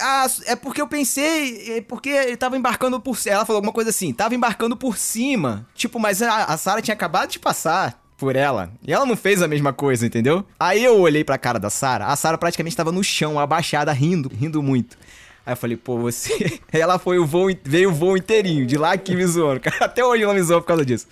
Ah, 0.00 0.26
é 0.46 0.56
porque 0.56 0.80
eu 0.80 0.88
pensei. 0.88 1.78
É 1.78 1.80
porque 1.80 2.08
ele 2.08 2.36
tava 2.36 2.56
embarcando 2.56 3.00
por. 3.00 3.18
Ela 3.26 3.44
falou 3.44 3.58
alguma 3.58 3.72
coisa 3.72 3.90
assim, 3.90 4.12
tava 4.12 4.34
embarcando 4.34 4.76
por 4.76 4.96
cima. 4.96 5.66
Tipo, 5.74 5.98
mas 5.98 6.22
a, 6.22 6.44
a 6.44 6.56
Sarah 6.56 6.82
tinha 6.82 6.94
acabado 6.94 7.30
de 7.30 7.38
passar 7.38 8.00
por 8.16 8.36
ela. 8.36 8.70
E 8.86 8.92
ela 8.92 9.06
não 9.06 9.16
fez 9.16 9.42
a 9.42 9.48
mesma 9.48 9.72
coisa, 9.72 10.06
entendeu? 10.06 10.44
Aí 10.58 10.84
eu 10.84 11.00
olhei 11.00 11.24
pra 11.24 11.38
cara 11.38 11.58
da 11.58 11.70
Sarah. 11.70 12.06
A 12.06 12.16
Sarah 12.16 12.36
praticamente 12.36 12.76
tava 12.76 12.92
no 12.92 13.02
chão, 13.02 13.38
abaixada, 13.38 13.92
rindo, 13.92 14.30
rindo 14.34 14.62
muito. 14.62 14.96
Aí 15.44 15.52
eu 15.54 15.56
falei, 15.56 15.76
pô, 15.76 15.98
você. 15.98 16.60
Ela 16.70 16.98
foi 16.98 17.18
o 17.18 17.26
voo, 17.26 17.48
veio 17.64 17.90
o 17.90 17.94
voo 17.94 18.16
inteirinho, 18.16 18.66
de 18.66 18.76
lá 18.76 18.92
aqui 18.92 19.14
me. 19.14 19.24
Cara, 19.60 19.86
Até 19.86 20.04
hoje 20.04 20.22
ela 20.22 20.34
me 20.34 20.42
zoou 20.42 20.60
por 20.60 20.66
causa 20.68 20.84
disso. 20.84 21.06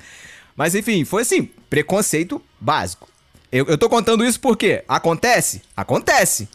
Mas 0.55 0.75
enfim, 0.75 1.05
foi 1.05 1.23
assim, 1.23 1.49
preconceito 1.71 2.43
básico. 2.61 3.09
Eu, 3.51 3.65
eu 3.67 3.79
tô 3.79 3.89
contando 3.89 4.25
isso 4.25 4.39
porque 4.39 4.85
acontece? 4.87 5.63
Acontece. 5.75 6.49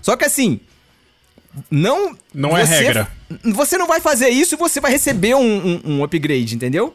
Só 0.00 0.16
que 0.16 0.24
assim, 0.24 0.60
não. 1.70 2.16
Não 2.32 2.50
é 2.56 2.62
regra. 2.64 3.08
Você 3.52 3.76
não 3.78 3.86
vai 3.86 4.00
fazer 4.00 4.28
isso 4.28 4.54
e 4.54 4.58
você 4.58 4.80
vai 4.80 4.90
receber 4.90 5.34
um, 5.34 5.40
um- 5.40 5.80
um 5.84 6.04
upgrade, 6.04 6.54
entendeu? 6.54 6.94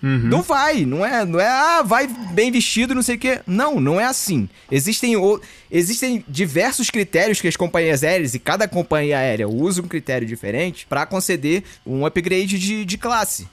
Não 0.00 0.42
vai, 0.42 0.84
não 0.86 1.04
é, 1.04 1.24
não 1.24 1.40
é, 1.40 1.48
ah, 1.48 1.82
vai 1.82 2.06
bem 2.06 2.52
vestido, 2.52 2.94
não 2.94 3.02
sei 3.02 3.16
o 3.16 3.18
quê. 3.18 3.40
Não, 3.44 3.80
não 3.80 4.00
é 4.00 4.04
assim. 4.04 4.48
Existem, 4.70 5.16
o- 5.16 5.40
existem 5.68 6.24
diversos 6.28 6.88
critérios 6.88 7.40
que 7.40 7.48
as 7.48 7.56
companhias 7.56 8.04
aéreas, 8.04 8.32
e 8.32 8.38
cada 8.38 8.68
companhia 8.68 9.18
aérea 9.18 9.48
usa 9.48 9.82
um 9.82 9.88
critério 9.88 10.26
diferente 10.26 10.86
pra 10.88 11.04
conceder 11.04 11.64
um 11.84 12.06
upgrade 12.06 12.56
de, 12.60 12.84
de 12.84 12.96
classe. 12.96 13.48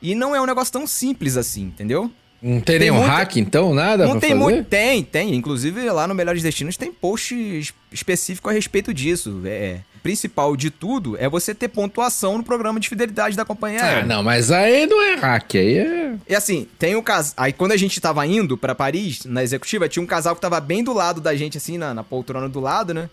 E 0.00 0.14
não 0.14 0.34
é 0.34 0.40
um 0.40 0.46
negócio 0.46 0.72
tão 0.72 0.86
simples 0.86 1.36
assim, 1.36 1.62
entendeu? 1.64 2.08
Não 2.42 2.54
tem, 2.60 2.78
Tem 2.78 2.78
nenhum 2.80 2.94
muita- 2.96 3.10
hack, 3.12 3.36
então? 3.36 3.74
Nada 3.74 4.06
não 4.06 4.18
tem 4.18 4.30
fazer? 4.30 4.34
muito. 4.42 4.64
Tem, 4.68 5.02
tem. 5.04 5.34
Inclusive, 5.34 5.90
lá 5.90 6.06
no 6.08 6.14
Melhores 6.14 6.42
Destinos 6.42 6.76
tem 6.76 6.90
post 6.90 7.34
es- 7.34 7.74
específico 7.92 8.48
a 8.48 8.52
respeito 8.52 8.94
disso. 8.94 9.42
É, 9.44 9.80
o 9.96 10.00
principal 10.00 10.56
de 10.56 10.70
tudo 10.70 11.16
é 11.18 11.28
você 11.28 11.54
ter 11.54 11.68
pontuação 11.68 12.38
no 12.38 12.44
programa 12.44 12.80
de 12.80 12.88
fidelidade 12.88 13.36
da 13.36 13.44
companhia 13.44 14.00
Ah, 14.00 14.06
não, 14.06 14.22
mas 14.22 14.50
aí 14.50 14.86
não 14.86 15.02
é 15.02 15.16
hack, 15.16 15.54
aí 15.56 15.76
é... 15.78 16.14
E 16.28 16.34
assim, 16.34 16.66
tem 16.78 16.96
o 16.96 17.02
casal. 17.02 17.34
Aí 17.36 17.52
quando 17.52 17.72
a 17.72 17.76
gente 17.76 18.00
tava 18.00 18.26
indo 18.26 18.56
pra 18.56 18.74
Paris, 18.74 19.24
na 19.26 19.42
executiva, 19.42 19.88
tinha 19.88 20.02
um 20.02 20.06
casal 20.06 20.34
que 20.34 20.40
tava 20.40 20.58
bem 20.60 20.82
do 20.82 20.94
lado 20.94 21.20
da 21.20 21.36
gente, 21.36 21.58
assim, 21.58 21.76
na, 21.76 21.92
na 21.92 22.02
poltrona 22.02 22.48
do 22.48 22.60
lado, 22.60 22.94
né? 22.94 23.10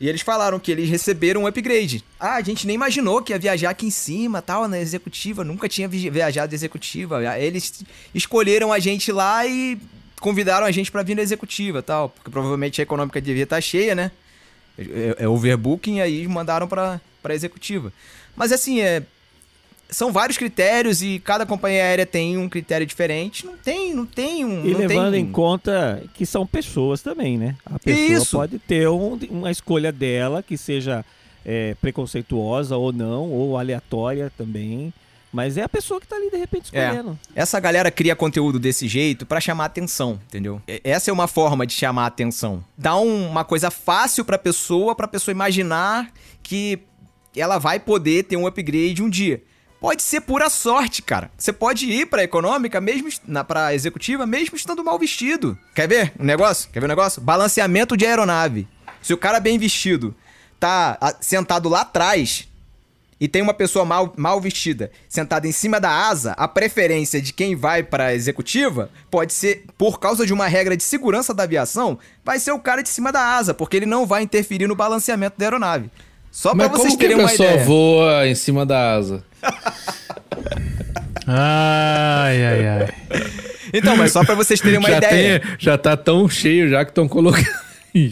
E 0.00 0.08
eles 0.08 0.20
falaram 0.20 0.60
que 0.60 0.70
eles 0.70 0.88
receberam 0.88 1.42
um 1.42 1.46
upgrade. 1.46 2.04
Ah, 2.20 2.34
a 2.36 2.40
gente 2.42 2.66
nem 2.66 2.76
imaginou 2.76 3.20
que 3.20 3.32
ia 3.32 3.38
viajar 3.38 3.70
aqui 3.70 3.86
em 3.86 3.90
cima, 3.90 4.40
tal, 4.40 4.68
na 4.68 4.78
executiva. 4.78 5.42
Nunca 5.42 5.68
tinha 5.68 5.88
vi- 5.88 6.08
viajado 6.08 6.50
de 6.50 6.54
executiva. 6.54 7.20
Eles 7.36 7.82
escolheram 8.14 8.72
a 8.72 8.78
gente 8.78 9.10
lá 9.10 9.44
e 9.44 9.76
convidaram 10.20 10.66
a 10.66 10.70
gente 10.70 10.92
pra 10.92 11.02
vir 11.02 11.16
na 11.16 11.22
executiva, 11.22 11.82
tal. 11.82 12.10
Porque 12.10 12.30
provavelmente 12.30 12.80
a 12.80 12.84
econômica 12.84 13.20
devia 13.20 13.42
estar 13.42 13.60
cheia, 13.60 13.94
né? 13.94 14.12
É, 14.78 15.16
é 15.24 15.28
overbooking, 15.28 15.96
e 15.96 16.00
aí 16.00 16.28
mandaram 16.28 16.68
pra, 16.68 17.00
pra 17.20 17.34
executiva. 17.34 17.92
Mas 18.36 18.52
assim, 18.52 18.80
é, 18.80 19.02
são 19.90 20.12
vários 20.12 20.36
critérios 20.36 21.02
e 21.02 21.18
cada 21.18 21.46
companhia 21.46 21.82
aérea 21.82 22.04
tem 22.06 22.36
um 22.36 22.48
critério 22.48 22.86
diferente. 22.86 23.46
Não 23.46 23.56
tem, 23.56 23.94
não 23.94 24.04
tem 24.06 24.44
um. 24.44 24.66
E 24.66 24.74
levando 24.74 25.12
tem... 25.12 25.22
em 25.24 25.30
conta 25.32 26.02
que 26.14 26.26
são 26.26 26.46
pessoas 26.46 27.00
também, 27.02 27.38
né? 27.38 27.54
A 27.64 27.78
pessoa 27.78 28.18
Isso. 28.22 28.36
pode 28.36 28.58
ter 28.58 28.88
um- 28.88 29.18
uma 29.30 29.50
escolha 29.50 29.90
dela 29.92 30.42
que 30.42 30.56
seja 30.58 31.04
é, 31.44 31.74
preconceituosa 31.80 32.76
ou 32.76 32.92
não, 32.92 33.30
ou 33.30 33.56
aleatória 33.56 34.30
também. 34.36 34.92
Mas 35.32 35.56
é 35.58 35.62
a 35.62 35.68
pessoa 35.68 36.00
que 36.00 36.06
tá 36.06 36.16
ali 36.16 36.30
de 36.30 36.36
repente 36.36 36.70
É. 36.74 36.84
escolhendo. 36.86 37.18
Essa 37.34 37.60
galera 37.60 37.90
cria 37.90 38.16
conteúdo 38.16 38.58
desse 38.58 38.88
jeito 38.88 39.24
pra 39.26 39.40
chamar 39.40 39.66
atenção, 39.66 40.18
entendeu? 40.26 40.60
Essa 40.82 41.10
é 41.10 41.12
uma 41.12 41.26
forma 41.28 41.66
de 41.66 41.72
chamar 41.74 42.06
atenção. 42.06 42.64
Dá 42.76 42.96
um- 42.98 43.28
uma 43.28 43.44
coisa 43.44 43.70
fácil 43.70 44.24
pra 44.24 44.36
pessoa, 44.38 44.94
pra 44.94 45.06
pessoa 45.08 45.32
imaginar 45.32 46.10
que 46.42 46.78
ela 47.36 47.58
vai 47.58 47.78
poder 47.78 48.24
ter 48.24 48.36
um 48.36 48.46
upgrade 48.46 49.02
um 49.02 49.08
dia. 49.08 49.42
Pode 49.80 50.02
ser 50.02 50.20
pura 50.22 50.50
sorte, 50.50 51.02
cara. 51.02 51.30
Você 51.38 51.52
pode 51.52 51.86
ir 51.86 52.06
pra 52.06 52.24
econômica, 52.24 52.80
mesmo 52.80 53.08
na 53.26 53.44
pra 53.44 53.74
executiva, 53.74 54.26
mesmo 54.26 54.56
estando 54.56 54.82
mal 54.84 54.98
vestido. 54.98 55.56
Quer 55.74 55.88
ver 55.88 56.12
um 56.18 56.24
negócio? 56.24 56.68
Quer 56.72 56.80
ver 56.80 56.86
um 56.86 56.88
negócio? 56.88 57.22
Balanceamento 57.22 57.96
de 57.96 58.04
aeronave. 58.04 58.66
Se 59.00 59.14
o 59.14 59.18
cara 59.18 59.38
bem 59.38 59.56
vestido 59.58 60.14
tá 60.58 60.98
sentado 61.20 61.68
lá 61.68 61.82
atrás, 61.82 62.48
e 63.20 63.26
tem 63.26 63.42
uma 63.42 63.54
pessoa 63.54 63.84
mal, 63.84 64.12
mal 64.16 64.40
vestida 64.40 64.90
sentada 65.08 65.46
em 65.46 65.52
cima 65.52 65.80
da 65.80 65.90
asa, 65.90 66.32
a 66.32 66.46
preferência 66.46 67.20
de 67.20 67.32
quem 67.32 67.56
vai 67.56 67.82
pra 67.82 68.14
executiva 68.14 68.90
pode 69.10 69.32
ser, 69.32 69.64
por 69.76 69.98
causa 69.98 70.24
de 70.24 70.32
uma 70.32 70.46
regra 70.46 70.76
de 70.76 70.82
segurança 70.82 71.34
da 71.34 71.42
aviação, 71.44 71.98
vai 72.24 72.38
ser 72.38 72.52
o 72.52 72.60
cara 72.60 72.82
de 72.82 72.88
cima 72.88 73.10
da 73.12 73.36
asa, 73.36 73.54
porque 73.54 73.76
ele 73.76 73.86
não 73.86 74.06
vai 74.06 74.22
interferir 74.22 74.66
no 74.66 74.76
balanceamento 74.76 75.38
da 75.38 75.46
aeronave. 75.46 75.90
Só 76.30 76.54
Mas 76.54 76.68
pra 76.68 76.76
vocês 76.76 76.90
como 76.90 76.98
que 76.98 77.06
a 77.06 77.08
terem 77.08 77.22
uma 77.22 77.30
pessoa 77.30 77.48
ideia. 77.50 77.64
voa 77.64 78.28
em 78.28 78.34
cima 78.34 78.64
da 78.66 78.94
asa? 78.94 79.24
Ai, 81.26 82.44
ai, 82.46 82.66
ai. 82.68 82.88
Então, 83.72 83.96
mas 83.96 84.12
só 84.12 84.24
pra 84.24 84.34
vocês 84.34 84.60
terem 84.60 84.78
uma 84.78 84.88
já, 84.90 84.96
ideia. 84.98 85.40
tem- 85.40 85.50
já 85.58 85.76
tá 85.78 85.96
tão 85.96 86.28
cheio 86.28 86.68
já 86.68 86.84
que 86.84 86.90
estão 86.90 87.06
colocando. 87.08 87.46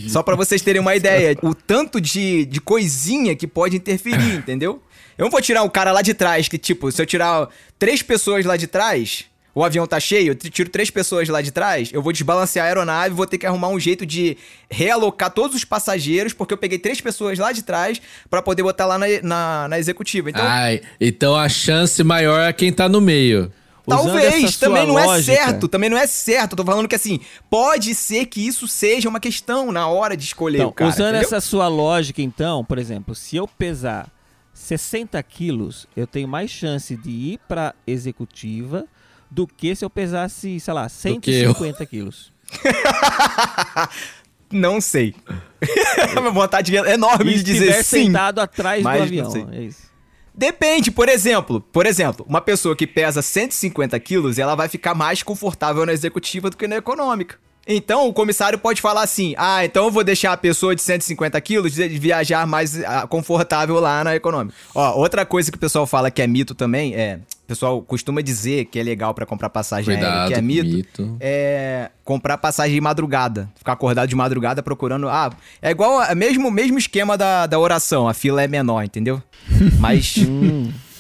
Só 0.09 0.23
pra 0.23 0.35
vocês 0.35 0.61
terem 0.63 0.81
uma 0.81 0.97
ideia, 0.97 1.37
o 1.43 1.55
tanto 1.55 2.01
de, 2.01 2.45
de 2.47 2.61
coisinha 2.61 3.37
que 3.37 3.47
pode 3.47 3.77
interferir, 3.77 4.35
entendeu? 4.35 4.83
Eu 5.17 5.25
não 5.25 5.31
vou 5.31 5.41
tirar 5.41 5.63
o 5.63 5.71
cara 5.71 5.93
lá 5.93 6.03
de 6.03 6.13
trás, 6.13 6.49
que 6.49 6.59
tipo, 6.59 6.91
se 6.91 7.01
eu 7.01 7.07
tirar 7.07 7.49
três 7.79 8.03
pessoas 8.03 8.45
lá 8.45 8.57
de 8.57 8.67
trás, 8.67 9.25
o 9.59 9.65
avião 9.65 9.87
tá 9.87 9.99
cheio, 9.99 10.33
eu 10.33 10.35
tiro 10.35 10.69
três 10.69 10.91
pessoas 10.91 11.31
lá 11.31 11.41
de 11.41 11.51
trás, 11.51 11.89
eu 11.91 12.03
vou 12.03 12.13
desbalancear 12.13 12.67
a 12.67 12.69
aeronave, 12.69 13.15
vou 13.15 13.27
ter 13.27 13.39
que 13.39 13.47
arrumar 13.47 13.69
um 13.69 13.81
jeito 13.81 14.05
de 14.05 14.37
realocar 14.71 15.31
todos 15.31 15.57
os 15.57 15.65
passageiros, 15.65 16.35
porque 16.35 16.53
eu 16.53 16.59
peguei 16.59 16.79
três 16.79 17.01
pessoas 17.01 17.39
lá 17.39 17.53
de 17.53 17.63
trás 17.63 17.99
pra 18.29 18.43
poder 18.43 18.63
botar 18.63 18.85
lá 18.85 18.99
na, 18.99 19.07
na, 19.23 19.69
na 19.69 19.79
executiva. 19.79 20.29
Então, 20.29 20.45
Ai, 20.45 20.83
então 21.01 21.35
a 21.35 21.49
chance 21.49 22.05
maior 22.05 22.39
é 22.41 22.53
quem 22.53 22.71
tá 22.71 22.87
no 22.87 23.01
meio. 23.01 23.51
Talvez, 23.89 24.57
também 24.59 24.87
não 24.87 24.95
lógica- 24.95 25.33
é 25.33 25.37
certo, 25.37 25.69
também 25.69 25.89
não 25.89 25.97
é 25.97 26.07
certo. 26.07 26.53
Eu 26.53 26.57
tô 26.59 26.65
falando 26.65 26.87
que 26.87 26.95
assim, 26.97 27.19
pode 27.49 27.95
ser 27.95 28.27
que 28.27 28.47
isso 28.47 28.69
seja 28.69 29.09
uma 29.09 29.21
questão 29.21 29.73
na 29.73 29.89
hora 29.89 30.15
de 30.15 30.25
escolher 30.25 30.59
Então, 30.59 30.69
o 30.69 30.73
cara. 30.73 30.91
usando 30.91 31.09
entendeu? 31.15 31.23
essa 31.29 31.41
sua 31.41 31.67
lógica, 31.67 32.21
então, 32.21 32.63
por 32.63 32.77
exemplo, 32.79 33.15
se 33.15 33.37
eu 33.37 33.49
pesar 33.49 34.11
60 34.53 35.23
quilos, 35.23 35.87
eu 35.97 36.07
tenho 36.07 36.27
mais 36.29 36.51
chance 36.51 36.95
de 36.97 37.09
ir 37.11 37.41
pra 37.49 37.75
executiva 37.87 38.85
do 39.31 39.47
que 39.47 39.75
se 39.75 39.85
eu 39.85 39.91
pesasse, 39.91 40.59
sei 40.61 40.75
lá, 40.75 40.89
que 40.89 41.31
eu. 41.31 41.55
150 41.55 41.87
quilos. 41.87 42.33
Não 44.51 44.81
sei. 44.81 45.15
minha 46.21 46.31
vontade 46.31 46.77
é 46.77 46.95
enorme 46.95 47.33
E 47.33 47.35
de 47.39 47.43
dizer 47.43 47.65
estiver 47.67 47.83
sim. 47.83 48.05
sentado 48.07 48.41
atrás 48.41 48.83
mas 48.83 48.99
do 48.99 49.03
avião. 49.03 49.49
É 49.53 49.63
isso. 49.63 49.87
Depende, 50.33 50.91
por 50.91 51.09
exemplo, 51.09 51.61
por 51.61 51.87
exemplo, 51.87 52.25
uma 52.29 52.43
pessoa 52.43 52.77
que 52.77 52.87
pesa 52.87 53.23
150 53.23 53.99
quilos, 54.01 54.39
ela 54.39 54.55
vai 54.55 54.69
ficar 54.69 54.95
mais 54.95 55.23
confortável 55.23 55.87
na 55.87 55.93
executiva 55.93 56.51
do 56.51 56.57
que 56.57 56.69
na 56.69 56.77
econômica. 56.77 57.39
Então, 57.67 58.07
o 58.07 58.13
comissário 58.13 58.59
pode 58.59 58.81
falar 58.81 59.03
assim: 59.03 59.35
ah, 59.37 59.65
então 59.65 59.87
eu 59.87 59.91
vou 59.91 60.05
deixar 60.05 60.33
a 60.33 60.37
pessoa 60.37 60.77
de 60.77 60.83
150 60.83 61.41
quilos 61.41 61.75
viajar 61.75 62.47
mais 62.47 62.83
ah, 62.85 63.07
confortável 63.09 63.81
lá 63.81 64.05
na 64.05 64.15
econômica. 64.15 64.57
Ó, 64.75 64.99
outra 64.99 65.27
coisa 65.27 65.51
que 65.51 65.57
o 65.57 65.61
pessoal 65.61 65.87
fala 65.87 66.11
que 66.11 66.23
é 66.23 66.27
mito 66.27 66.55
também 66.55 66.95
é. 66.95 67.19
O 67.47 67.49
pessoal 67.49 67.81
costuma 67.81 68.21
dizer 68.23 68.65
que 68.65 68.77
é 68.77 68.83
legal 68.83 69.15
pra 69.15 69.25
comprar 69.25 69.49
passagem 69.49 69.95
aérea, 69.95 70.09
Cuidado, 70.11 70.29
que 70.29 70.35
é 70.35 70.43
mito, 70.43 70.69
mito. 71.03 71.17
é 71.21 71.91
comprar 72.05 72.37
passagem 72.39 72.75
de 72.75 72.81
madrugada. 72.81 73.49
Ficar 73.55 73.75
acordado 73.75 74.09
de 74.09 74.17
madrugada 74.17 74.65
procurando. 74.65 75.09
Ah, 75.09 75.31
é 75.63 75.71
igual. 75.71 76.03
É 76.03 76.13
mesmo 76.13 76.51
mesmo 76.51 76.77
esquema 76.77 77.17
da, 77.17 77.47
da 77.47 77.57
oração. 77.57 78.09
A 78.09 78.15
fila 78.15 78.43
é 78.43 78.49
menor, 78.49 78.83
entendeu? 78.83 79.23
Mas. 79.79 80.17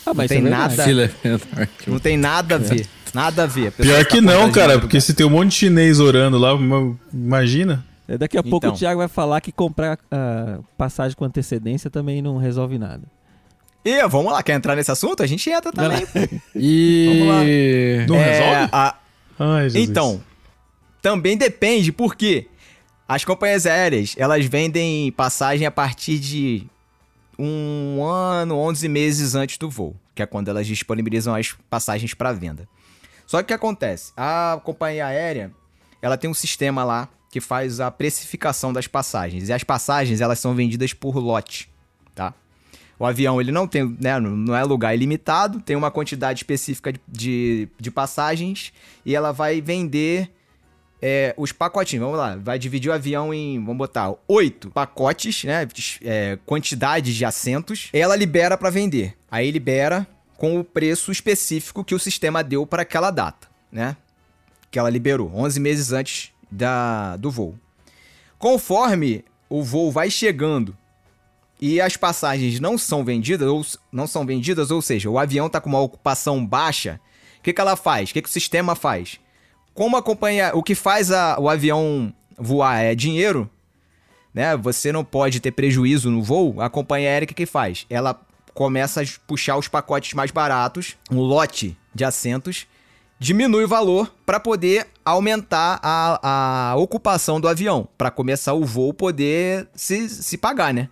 Ah, 0.07 0.14
mas 0.14 0.28
tem 0.28 0.38
isso 0.38 0.47
é 0.47 0.51
nada. 0.51 0.84
Fila 0.84 1.03
é 1.03 1.11
menor 1.24 1.40
Não 1.88 1.99
tem 1.99 2.16
nada 2.16 2.55
a 2.55 2.59
ver. 2.59 2.86
Nada 3.12 3.42
a 3.44 3.47
ver. 3.47 3.68
A 3.68 3.72
Pior 3.72 4.05
que 4.05 4.20
não, 4.20 4.32
acordada 4.44 4.49
de 4.49 4.55
cara, 4.55 4.78
porque 4.78 5.01
se 5.01 5.14
tem 5.14 5.24
um 5.26 5.30
monte 5.30 5.49
de 5.49 5.55
chinês 5.57 5.99
orando 5.99 6.36
lá, 6.38 6.53
ima- 6.53 6.94
imagina. 7.12 7.82
É, 8.07 8.16
Daqui 8.18 8.36
a 8.36 8.42
pouco 8.42 8.66
Então. 8.66 8.74
o 8.74 8.78
Thiago 8.78 8.99
vai 8.99 9.09
falar 9.09 9.40
que 9.40 9.51
comprar 9.51 9.99
ah, 10.12 10.59
passagem 10.76 11.16
com 11.16 11.24
antecedência 11.24 11.88
também 11.90 12.20
não 12.22 12.36
resolve 12.36 12.78
nada. 12.78 13.03
E 13.89 14.09
vamos 14.09 14.32
lá, 14.32 14.43
quer 14.43 14.55
entrar 14.55 14.74
nesse 14.74 14.91
assunto? 14.91 15.22
A 15.22 15.26
gente 15.26 15.49
entra 15.49 15.70
também. 15.72 16.05
E. 16.57 18.05
Não 18.09 18.16
É, 18.16 18.30
resolve? 18.32 18.68
a- 18.72 18.97
Ai, 19.39 19.62
Jesus. 19.70 19.89
Então, 19.89 20.22
também 21.01 21.37
depende, 21.37 21.93
porque 21.93 22.47
as 23.07 23.24
companhias 23.24 23.64
aéreas, 23.66 24.14
elas 24.18 24.45
vendem 24.47 25.12
passagem 25.12 25.66
a 25.66 25.70
partir 25.70 26.18
de 26.18 26.66
um 27.39 28.03
ano, 28.05 28.57
11 28.59 28.89
meses 28.89 29.34
antes 29.34 29.59
do 29.59 29.70
voo, 29.70 29.95
que 30.14 30.22
é 30.22 30.26
quando 30.26 30.49
elas 30.49 30.66
disponibilizam 30.66 31.34
as 31.34 31.53
passagens 31.70 32.14
para 32.14 32.32
venda. 32.32 32.66
Só 33.26 33.39
que 33.39 33.45
o 33.45 33.47
que 33.47 33.55
acontece? 33.55 34.12
A 34.16 34.59
companhia 34.64 35.07
aérea, 35.07 35.53
ela 36.01 36.16
tem 36.16 36.28
um 36.30 36.34
sistema 36.34 36.82
lá 36.82 37.09
que 37.30 37.41
faz 37.41 37.78
a 37.80 37.91
precificação 37.91 38.72
das 38.72 38.87
passagens. 38.87 39.49
E 39.49 39.53
as 39.53 39.62
passagens, 39.62 40.20
elas 40.20 40.39
são 40.39 40.55
vendidas 40.55 40.93
por 40.93 41.16
lote, 41.18 41.68
tá? 42.14 42.32
O 42.99 43.05
avião, 43.05 43.40
ele 43.40 43.53
não 43.53 43.66
tem, 43.66 43.97
né, 44.01 44.18
não 44.18 44.57
é 44.57 44.64
lugar 44.64 44.94
ilimitado, 44.94 45.61
tem 45.61 45.76
uma 45.76 45.90
quantidade 45.90 46.38
específica 46.38 46.92
de, 46.92 47.01
de, 47.07 47.68
de 47.78 47.90
passagens 47.90 48.72
e 49.05 49.14
ela 49.14 49.32
vai 49.32 49.61
vender 49.61 50.30
é, 51.01 51.34
os 51.36 51.53
pacotinhos. 51.53 52.05
Vamos 52.05 52.18
lá, 52.18 52.36
vai 52.36 52.59
dividir 52.59 52.90
o 52.90 52.94
avião 52.94 53.34
em, 53.34 53.59
vamos 53.59 53.76
botar, 53.76 54.14
oito 54.26 54.70
pacotes, 54.70 55.44
né, 55.44 55.68
é, 56.03 56.38
quantidades 56.47 57.14
de 57.14 57.24
assentos. 57.24 57.90
Ela 57.92 58.16
libera 58.16 58.57
para 58.57 58.70
vender. 58.70 59.14
Aí 59.30 59.51
libera 59.51 60.07
com 60.36 60.59
o 60.59 60.64
preço 60.64 61.12
específico 61.12 61.84
que 61.84 61.94
o 61.94 61.99
sistema 61.99 62.42
deu 62.42 62.66
para 62.66 62.82
aquela 62.82 63.11
data, 63.11 63.49
né? 63.70 63.97
Que 64.70 64.78
ela 64.78 64.90
liberou, 64.90 65.30
11 65.34 65.61
meses 65.61 65.92
antes 65.92 66.30
da, 66.51 67.16
do 67.16 67.30
voo. 67.30 67.55
Conforme 68.38 69.24
o 69.49 69.62
voo 69.62 69.90
vai 69.90 70.11
chegando 70.11 70.76
e 71.61 71.80
as 71.80 71.96
passagens 71.96 72.61
não 72.61 72.76
são 72.76 73.04
vendidas, 73.04 73.48
ou 73.48 73.64
não 73.90 74.07
são 74.07 74.26
vendidas, 74.26 74.70
ou 74.70 74.82
seja, 74.82 75.09
o 75.11 75.18
avião 75.18 75.46
está 75.46 75.61
com 75.61 75.68
uma 75.68 75.80
ocupação 75.80 76.44
baixa, 76.46 77.00
o 77.38 77.42
que, 77.42 77.52
que 77.52 77.61
ela 77.61 77.76
faz? 77.76 78.11
O 78.11 78.12
que, 78.12 78.22
que 78.22 78.28
o 78.28 78.32
sistema 78.32 78.74
faz? 78.74 79.18
Como 79.72 79.96
a 79.96 80.02
companhia, 80.02 80.52
o 80.54 80.62
que 80.62 80.74
faz 80.74 81.11
a- 81.11 81.38
o 81.38 81.48
avião 81.48 82.12
voar 82.36 82.80
é 82.80 82.94
dinheiro, 82.94 83.48
né? 84.34 84.57
Você 84.57 84.90
não 84.92 85.04
pode 85.04 85.38
ter 85.40 85.52
prejuízo 85.52 86.11
no 86.11 86.22
voo. 86.22 86.61
A 86.61 86.68
companhia 86.68 87.09
aérea 87.09 87.24
o 87.24 87.28
que, 87.28 87.34
que 87.34 87.46
faz? 87.46 87.86
Ela 87.88 88.20
começa 88.52 89.02
a 89.02 89.04
puxar 89.26 89.57
os 89.57 89.68
pacotes 89.68 90.12
mais 90.14 90.30
baratos, 90.30 90.96
um 91.11 91.20
lote 91.20 91.76
de 91.94 92.04
assentos, 92.04 92.66
diminui 93.18 93.64
o 93.64 93.68
valor 93.68 94.12
para 94.26 94.40
poder 94.40 94.86
aumentar 95.04 95.78
a, 95.82 96.70
a 96.72 96.76
ocupação 96.76 97.40
do 97.40 97.48
avião, 97.48 97.88
para 97.96 98.11
começar 98.11 98.52
o 98.54 98.64
voo 98.64 98.92
poder 98.92 99.68
se, 99.74 100.09
se 100.09 100.36
pagar, 100.36 100.74
né? 100.74 100.88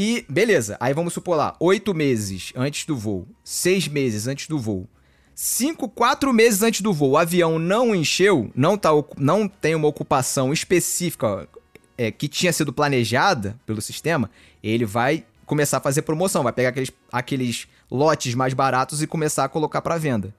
E 0.00 0.24
beleza, 0.28 0.76
aí 0.78 0.94
vamos 0.94 1.12
supor 1.12 1.36
lá, 1.36 1.56
oito 1.58 1.92
meses 1.92 2.52
antes 2.54 2.86
do 2.86 2.96
voo, 2.96 3.26
seis 3.42 3.88
meses 3.88 4.28
antes 4.28 4.46
do 4.46 4.56
voo, 4.56 4.88
cinco, 5.34 5.88
quatro 5.88 6.32
meses 6.32 6.62
antes 6.62 6.82
do 6.82 6.92
voo, 6.92 7.10
o 7.10 7.16
avião 7.16 7.58
não 7.58 7.92
encheu, 7.92 8.48
não, 8.54 8.78
tá, 8.78 8.90
não 9.16 9.48
tem 9.48 9.74
uma 9.74 9.88
ocupação 9.88 10.52
específica 10.52 11.48
é, 11.96 12.12
que 12.12 12.28
tinha 12.28 12.52
sido 12.52 12.72
planejada 12.72 13.58
pelo 13.66 13.82
sistema, 13.82 14.30
ele 14.62 14.84
vai 14.84 15.24
começar 15.44 15.78
a 15.78 15.80
fazer 15.80 16.02
promoção, 16.02 16.44
vai 16.44 16.52
pegar 16.52 16.68
aqueles, 16.68 16.92
aqueles 17.10 17.66
lotes 17.90 18.36
mais 18.36 18.54
baratos 18.54 19.02
e 19.02 19.06
começar 19.08 19.42
a 19.42 19.48
colocar 19.48 19.82
para 19.82 19.98
venda. 19.98 20.32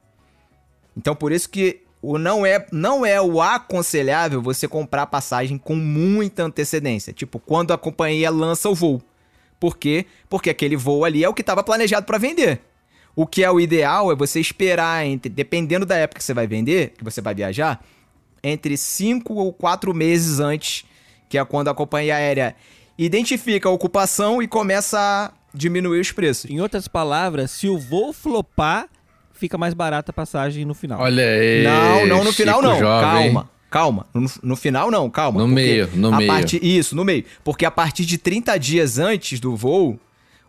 Então 0.96 1.14
por 1.14 1.34
isso 1.34 1.50
que 1.50 1.82
o 2.02 2.18
não 2.18 2.46
é 2.46 2.66
não 2.72 3.06
é 3.06 3.22
o 3.22 3.42
aconselhável 3.42 4.42
você 4.42 4.70
comprar 4.70 5.08
passagem 5.08 5.58
com 5.58 5.76
muita 5.76 6.44
antecedência, 6.44 7.12
tipo 7.12 7.40
quando 7.40 7.74
a 7.74 7.78
companhia 7.78 8.32
lança 8.32 8.70
o 8.70 8.74
voo. 8.74 9.04
Por 9.60 9.78
quê? 9.78 10.06
Porque 10.30 10.50
aquele 10.50 10.76
voo 10.76 11.04
ali 11.04 11.24
é 11.24 11.30
o 11.30 11.34
que 11.34 11.42
estava 11.42 11.64
planejado 11.64 12.06
para 12.06 12.18
vender. 12.18 12.62
O 13.16 13.28
que 13.28 13.44
é 13.44 13.52
o 13.52 13.60
ideal 13.60 14.12
é 14.12 14.16
você 14.16 14.40
esperar, 14.40 15.06
entre, 15.06 15.30
dependendo 15.30 15.86
da 15.86 15.96
época 15.96 16.20
que 16.20 16.24
você 16.24 16.34
vai 16.34 16.48
vender, 16.48 16.94
que 16.98 17.04
você 17.04 17.22
vai 17.22 17.36
viajar, 17.36 17.84
entre 18.42 18.78
5 18.78 19.34
ou 19.34 19.52
4 19.52 19.94
meses 19.94 20.40
antes, 20.40 20.86
que 21.28 21.38
é 21.38 21.44
quando 21.44 21.68
a 21.70 21.74
companhia 21.74 22.16
aérea 22.16 22.56
identifica 22.98 23.68
a 23.68 23.72
ocupação 23.72 24.42
e 24.42 24.48
começa 24.48 24.98
a 25.00 25.32
diminuir 25.54 26.00
os 26.00 26.12
preços. 26.12 26.50
Em 26.50 26.62
outras 26.62 26.88
palavras, 26.88 27.52
se 27.52 27.68
o 27.68 27.78
voo 27.78 28.14
flopar, 28.14 28.88
fica 29.34 29.58
mais 29.58 29.74
barata 29.74 30.12
a 30.12 30.14
passagem 30.14 30.64
no 30.66 30.74
final. 30.74 31.02
Olha 31.02 31.24
aí. 31.24 31.64
Não, 31.64 32.08
não 32.08 32.24
no 32.24 32.32
final 32.32 32.62
Chico 32.62 32.72
não. 32.72 32.80
Jovem. 32.80 33.34
Calma. 33.34 33.50
Calma, 33.70 34.08
no, 34.14 34.26
no 34.42 34.56
final 34.56 34.90
não, 34.90 35.10
calma. 35.10 35.40
No 35.42 35.48
meio, 35.48 35.90
no 35.94 36.16
meio. 36.18 36.28
partir- 36.28 36.64
isso, 36.64 36.96
no 36.96 37.06
meio. 37.06 37.24
Porque 37.44 37.66
a 37.66 37.72
partir 37.72 38.06
de 38.06 38.18
30 38.18 38.58
dias 38.58 38.98
antes 38.98 39.40
do 39.40 39.56
voo, 39.56 40.00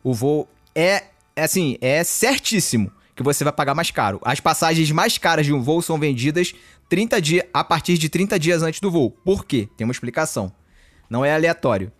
o 0.02 0.14
voo 0.14 0.48
é, 0.74 1.04
é 1.36 1.42
assim, 1.42 1.76
é 1.80 2.02
certíssimo 2.02 2.90
que 3.14 3.22
você 3.22 3.44
vai 3.44 3.52
pagar 3.52 3.74
mais 3.74 3.90
caro. 3.90 4.18
As 4.24 4.40
passagens 4.40 4.90
mais 4.90 5.18
caras 5.18 5.44
de 5.44 5.52
um 5.52 5.60
voo 5.62 5.82
são 5.82 5.98
vendidas 5.98 6.54
30 6.88 7.20
dias, 7.20 7.44
a 7.52 7.62
partir 7.62 7.98
de 7.98 8.08
30 8.08 8.38
dias 8.38 8.62
antes 8.62 8.80
do 8.80 8.90
voo. 8.90 9.10
Por 9.24 9.44
quê? 9.44 9.68
Tem 9.76 9.84
uma 9.86 9.92
explicação. 9.92 10.50
Não 11.08 11.22
é 11.24 11.34
aleatório. 11.34 11.92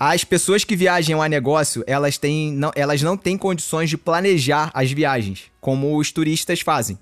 As 0.00 0.22
pessoas 0.24 0.62
que 0.64 0.76
viajam 0.76 1.20
a 1.20 1.28
negócio, 1.28 1.82
elas, 1.86 2.16
têm, 2.16 2.52
não, 2.52 2.70
elas 2.74 3.02
não 3.02 3.16
têm 3.16 3.36
condições 3.36 3.90
de 3.90 3.98
planejar 3.98 4.70
as 4.72 4.90
viagens, 4.92 5.44
como 5.60 5.96
os 5.98 6.12
turistas 6.12 6.60
fazem. 6.60 6.96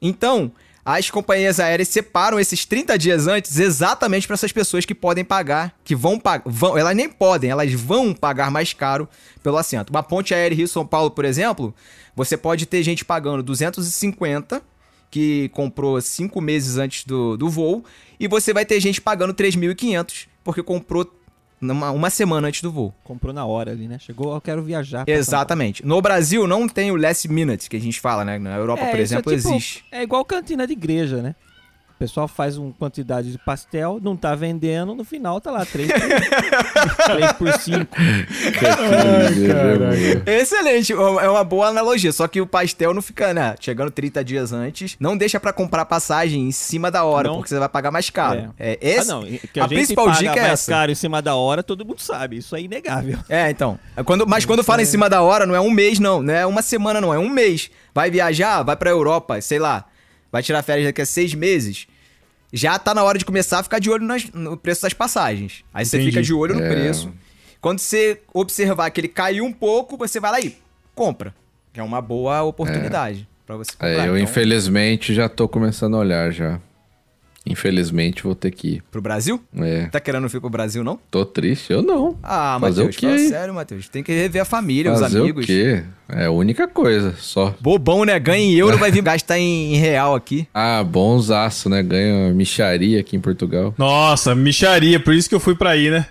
Então, 0.00 0.50
as 0.84 1.10
companhias 1.10 1.60
aéreas 1.60 1.88
separam 1.88 2.40
esses 2.40 2.64
30 2.64 2.98
dias 2.98 3.26
antes 3.26 3.58
exatamente 3.58 4.26
para 4.26 4.34
essas 4.34 4.50
pessoas 4.50 4.84
que 4.84 4.94
podem 4.94 5.24
pagar, 5.24 5.74
que 5.84 5.94
vão 5.94 6.18
pagar, 6.18 6.44
elas 6.76 6.96
nem 6.96 7.08
podem, 7.08 7.50
elas 7.50 7.72
vão 7.72 8.12
pagar 8.12 8.50
mais 8.50 8.72
caro 8.72 9.08
pelo 9.42 9.56
assento. 9.58 9.90
Uma 9.90 10.02
ponte 10.02 10.34
aérea 10.34 10.56
Rio-São 10.56 10.86
Paulo, 10.86 11.10
por 11.10 11.24
exemplo, 11.24 11.74
você 12.16 12.36
pode 12.36 12.66
ter 12.66 12.82
gente 12.82 13.04
pagando 13.04 13.42
250 13.42 14.62
que 15.10 15.50
comprou 15.50 16.00
cinco 16.00 16.40
meses 16.40 16.78
antes 16.78 17.04
do, 17.04 17.36
do 17.36 17.50
voo, 17.50 17.84
e 18.18 18.26
você 18.26 18.54
vai 18.54 18.64
ter 18.64 18.80
gente 18.80 18.98
pagando 18.98 19.34
3.500 19.34 20.26
porque 20.42 20.62
comprou 20.62 21.04
numa, 21.62 21.90
uma 21.92 22.10
semana 22.10 22.48
antes 22.48 22.60
do 22.60 22.70
voo. 22.70 22.92
Comprou 23.04 23.32
na 23.32 23.46
hora 23.46 23.70
ali, 23.70 23.86
né? 23.88 23.98
Chegou, 23.98 24.34
eu 24.34 24.40
quero 24.40 24.62
viajar. 24.62 25.04
Exatamente. 25.06 25.86
No 25.86 26.02
Brasil 26.02 26.46
não 26.46 26.68
tem 26.68 26.90
o 26.90 26.96
last 26.96 27.28
minute 27.28 27.70
que 27.70 27.76
a 27.76 27.80
gente 27.80 28.00
fala, 28.00 28.24
né? 28.24 28.38
Na 28.38 28.56
Europa, 28.56 28.80
Paulo. 28.80 28.90
por 28.92 29.00
É, 29.00 29.02
isso 29.02 29.14
é 29.14 29.18
exemplo, 29.18 29.36
tipo- 29.36 29.48
existe. 29.54 29.84
É 29.90 30.02
igual 30.02 30.24
cantina 30.24 30.66
de 30.66 30.72
igreja, 30.72 31.22
né? 31.22 31.34
O 32.02 32.04
pessoal 32.04 32.26
faz 32.26 32.58
uma 32.58 32.72
quantidade 32.72 33.30
de 33.30 33.38
pastel, 33.38 34.00
não 34.02 34.16
tá 34.16 34.34
vendendo, 34.34 34.92
no 34.92 35.04
final 35.04 35.40
tá 35.40 35.52
lá 35.52 35.64
3 35.64 35.88
por, 35.92 37.04
3 37.04 37.32
por 37.38 37.52
5. 37.52 37.86
Excelente, 40.26 40.92
é 40.92 41.28
uma 41.30 41.44
boa 41.44 41.68
analogia. 41.68 42.10
Só 42.10 42.26
que 42.26 42.40
o 42.40 42.46
pastel 42.46 42.92
não 42.92 43.00
fica, 43.00 43.32
né? 43.32 43.54
Chegando 43.60 43.92
30 43.92 44.24
dias 44.24 44.52
antes, 44.52 44.96
não 44.98 45.16
deixa 45.16 45.38
pra 45.38 45.52
comprar 45.52 45.84
passagem 45.84 46.48
em 46.48 46.50
cima 46.50 46.90
da 46.90 47.04
hora, 47.04 47.28
Não. 47.28 47.36
porque 47.36 47.50
você 47.50 47.58
vai 47.60 47.68
pagar 47.68 47.92
mais 47.92 48.10
caro. 48.10 48.52
É, 48.58 48.72
Ah, 48.72 48.78
esse, 48.80 49.08
não, 49.08 49.22
que 49.22 49.60
a, 49.60 49.64
a, 49.64 49.68
gente 49.68 49.76
principal 49.76 50.06
paga 50.06 50.18
dica 50.18 50.32
é 50.32 50.40
mais 50.40 50.52
essa. 50.54 50.72
caro 50.72 50.90
em 50.90 50.96
cima 50.96 51.22
da 51.22 51.36
hora, 51.36 51.62
todo 51.62 51.86
mundo 51.86 52.00
sabe. 52.00 52.38
Isso 52.38 52.56
é 52.56 52.62
inegável. 52.62 53.16
É, 53.28 53.48
então. 53.48 53.78
É 53.96 54.02
Quando, 54.02 54.26
mas 54.26 54.44
quando 54.44 54.64
fala 54.64 54.82
em 54.82 54.86
cima 54.86 55.08
da 55.08 55.22
hora, 55.22 55.46
não 55.46 55.54
é 55.54 55.60
um 55.60 55.70
mês, 55.70 56.00
não. 56.00 56.20
Não 56.20 56.34
é 56.34 56.44
uma 56.44 56.62
semana, 56.62 57.00
não. 57.00 57.14
É 57.14 57.18
um 57.20 57.28
mês. 57.28 57.70
Vai 57.94 58.10
viajar, 58.10 58.64
vai 58.64 58.74
pra 58.74 58.90
Europa, 58.90 59.40
sei 59.40 59.60
lá. 59.60 59.84
Vai 60.32 60.42
tirar 60.42 60.62
férias 60.62 60.86
daqui 60.86 61.02
a 61.02 61.06
seis 61.06 61.32
meses. 61.32 61.86
Já 62.52 62.78
tá 62.78 62.94
na 62.94 63.02
hora 63.02 63.18
de 63.18 63.24
começar 63.24 63.60
a 63.60 63.62
ficar 63.62 63.78
de 63.78 63.88
olho 63.90 64.04
nas- 64.04 64.30
no 64.32 64.56
preço 64.56 64.82
das 64.82 64.92
passagens. 64.92 65.64
Aí 65.72 65.86
você 65.86 65.96
Entendi. 65.96 66.10
fica 66.12 66.22
de 66.22 66.34
olho 66.34 66.54
no 66.54 66.62
É. 66.62 66.68
preço. 66.68 67.10
Quando 67.60 67.78
você 67.78 68.20
observar 68.34 68.90
que 68.90 69.00
ele 69.00 69.08
caiu 69.08 69.44
um 69.44 69.52
pouco, 69.52 69.96
você 69.96 70.20
vai 70.20 70.30
lá 70.32 70.40
e 70.40 70.56
compra. 70.94 71.34
É 71.74 71.82
uma 71.82 72.02
boa 72.02 72.42
oportunidade 72.42 73.26
pra 73.46 73.56
você 73.56 73.72
comprar. 73.72 73.88
É, 73.88 73.96
eu 74.00 74.16
Então, 74.16 74.18
infelizmente 74.18 75.14
já 75.14 75.28
tô 75.28 75.48
começando 75.48 75.94
a 75.96 76.00
olhar 76.00 76.30
já. 76.32 76.60
Infelizmente 77.44 78.22
vou 78.22 78.34
ter 78.34 78.50
que 78.52 78.68
ir. 78.76 78.82
Pro 78.90 79.02
Brasil? 79.02 79.40
É, 79.56 79.86
Tá 79.86 79.98
querendo 79.98 80.28
vir 80.28 80.40
pro 80.40 80.48
Brasil, 80.48 80.84
não? 80.84 80.98
tô 81.10 81.24
triste, 81.24 81.72
eu 81.72 81.82
não. 81.82 82.16
Ah, 82.22 82.56
Fazer 82.60 82.84
Matheus, 82.84 82.96
o 82.96 82.98
quê, 83.00 83.18
sério, 83.28 83.54
Matheus. 83.54 83.88
Tem 83.88 84.02
que 84.02 84.12
rever 84.12 84.42
a 84.42 84.44
família, 84.44 84.92
os 84.92 85.00
Fazer 85.00 85.18
amigos. 85.20 85.44
o 85.44 85.46
quê? 85.46 85.82
É 86.08 86.26
a 86.26 86.30
única 86.30 86.68
coisa, 86.68 87.14
só. 87.18 87.54
Bobão, 87.58 88.04
né? 88.04 88.18
Ganha 88.20 88.44
em 88.44 88.52
euro, 88.54 88.76
vai 88.76 88.90
vir 88.92 89.02
gastar 89.02 89.38
em, 89.38 89.74
real 89.76 90.14
aqui. 90.14 90.46
Ah, 90.52 90.84
bonzaço, 90.84 91.68
né? 91.70 91.82
Ganha 91.82 92.32
micharia 92.34 93.00
aqui 93.00 93.16
em 93.16 93.20
Portugal. 93.20 93.74
Nossa, 93.78 94.34
micharia, 94.34 95.00
por 95.00 95.14
isso 95.14 95.28
que 95.28 95.34
eu 95.34 95.40
fui 95.40 95.54
pra 95.54 95.70
aí, 95.70 95.90
né? 95.90 96.06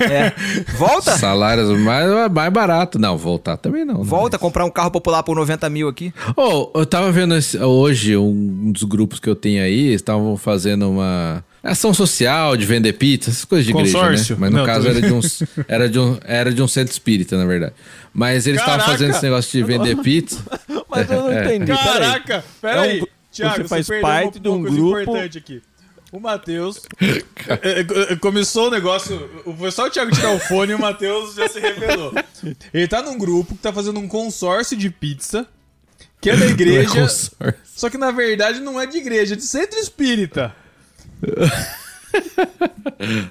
É. 0.00 0.32
Volta! 0.76 1.16
Salários 1.16 1.68
mais, 1.78 2.30
mais 2.30 2.52
barato. 2.52 2.98
Não, 2.98 3.16
voltar 3.16 3.56
também 3.56 3.84
não. 3.84 3.98
né? 3.98 4.04
Volta, 4.04 4.38
comprar 4.38 4.64
um 4.66 4.70
carro 4.70 4.90
popular 4.90 5.22
por 5.22 5.34
90 5.34 5.68
mil 5.70 5.88
aqui. 5.88 6.12
Oh, 6.36 6.70
eu 6.74 6.84
tava 6.84 7.10
vendo 7.10 7.34
esse- 7.34 7.58
hoje 7.58 8.16
um 8.16 8.70
dos 8.70 8.82
grupos 8.82 9.18
que 9.18 9.28
eu 9.28 9.34
tenho 9.36 9.62
aí, 9.62 9.92
estavam 9.94 10.36
fazendo 10.36 10.51
uma 10.90 11.44
ação 11.62 11.94
social 11.94 12.56
de 12.56 12.66
vender 12.66 12.92
pizza, 12.94 13.30
essas 13.30 13.44
coisas 13.44 13.66
de 13.66 13.72
Consórcio? 13.72 14.34
igreja, 14.34 14.34
né? 14.34 14.40
Mas 14.40 14.50
no 14.50 14.58
Não, 14.58 14.66
caso 14.66 14.88
era 14.88 15.00
de, 15.00 15.12
uns, 15.12 15.42
era, 15.68 15.88
de 15.88 15.98
um, 15.98 16.18
era 16.24 16.52
de 16.52 16.62
um 16.62 16.68
centro 16.68 16.92
espírita, 16.92 17.36
na 17.36 17.44
verdade. 17.46 17.72
Mas 18.12 18.46
eles 18.46 18.60
estavam 18.60 18.84
fazendo 18.84 19.10
esse 19.10 19.22
negócio 19.22 19.50
de 19.50 19.62
vender 19.64 19.96
pizza. 20.02 20.42
Mas 20.88 21.10
eu 21.10 21.20
não 21.22 21.32
É. 21.32 21.44
entendi. 21.56 21.66
peraí. 21.72 21.84
Caraca, 21.84 22.44
peraí. 22.60 22.98
É 23.00 23.02
um- 23.02 23.06
Thiago, 23.32 23.62
você 23.62 23.68
faz 23.68 23.86
perdeu 23.86 24.02
parte 24.02 24.38
de 24.38 24.48
um 24.48 24.60
coisa 24.60 24.76
grupo- 24.76 25.00
importante 25.00 25.38
aqui. 25.38 25.62
O 26.12 26.20
Matheus. 26.20 26.82
é, 27.48 28.12
é, 28.12 28.16
começou 28.16 28.68
o 28.68 28.70
negócio. 28.70 29.30
Foi 29.58 29.70
só 29.70 29.86
o 29.86 29.90
Thiago 29.90 30.10
tirar 30.14 30.30
o 30.34 30.38
fone 30.38 30.72
e 30.72 30.74
o 30.74 30.78
Matheus 30.78 31.34
já 31.34 31.48
se 31.48 31.58
revelou. 31.58 32.12
Ele 32.74 32.86
tá 32.86 33.00
num 33.00 33.16
grupo 33.16 33.54
que 33.54 33.62
tá 33.62 33.72
fazendo 33.72 33.98
um 33.98 34.06
consórcio 34.06 34.76
de 34.76 34.90
pizza. 34.90 35.46
Que 36.22 36.30
é 36.30 36.36
da 36.36 36.46
igreja. 36.48 36.88
consórcio. 36.88 37.36
Só 37.64 37.90
que 37.90 37.98
na 37.98 38.10
verdade 38.10 38.60
não 38.60 38.80
é 38.80 38.86
de 38.86 38.96
igreja, 38.96 39.34
é 39.34 39.36
de 39.36 39.44
centro 39.44 39.78
espírita. 39.78 40.54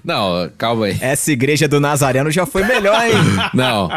Não, 0.03 0.49
calma 0.57 0.87
aí. 0.87 0.97
Essa 0.99 1.31
igreja 1.31 1.67
do 1.67 1.79
Nazareno 1.79 2.31
já 2.31 2.45
foi 2.45 2.63
melhor, 2.63 2.99
hein? 3.05 3.13
Não. 3.53 3.89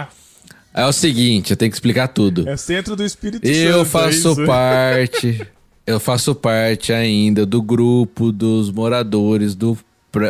É 0.72 0.84
o 0.84 0.92
seguinte, 0.92 1.52
eu 1.52 1.56
tenho 1.56 1.70
que 1.70 1.76
explicar 1.76 2.08
tudo. 2.08 2.48
É 2.48 2.56
centro 2.56 2.94
do 2.96 3.04
Espírito 3.04 3.46
Santo. 3.46 3.56
Eu 3.56 3.82
é 3.82 3.84
faço 3.84 4.32
isso? 4.32 4.46
parte. 4.46 5.46
Eu 5.86 6.00
faço 6.00 6.34
parte 6.34 6.92
ainda 6.92 7.46
do 7.46 7.62
grupo 7.62 8.32
dos 8.32 8.70
moradores 8.70 9.54
do, 9.54 9.76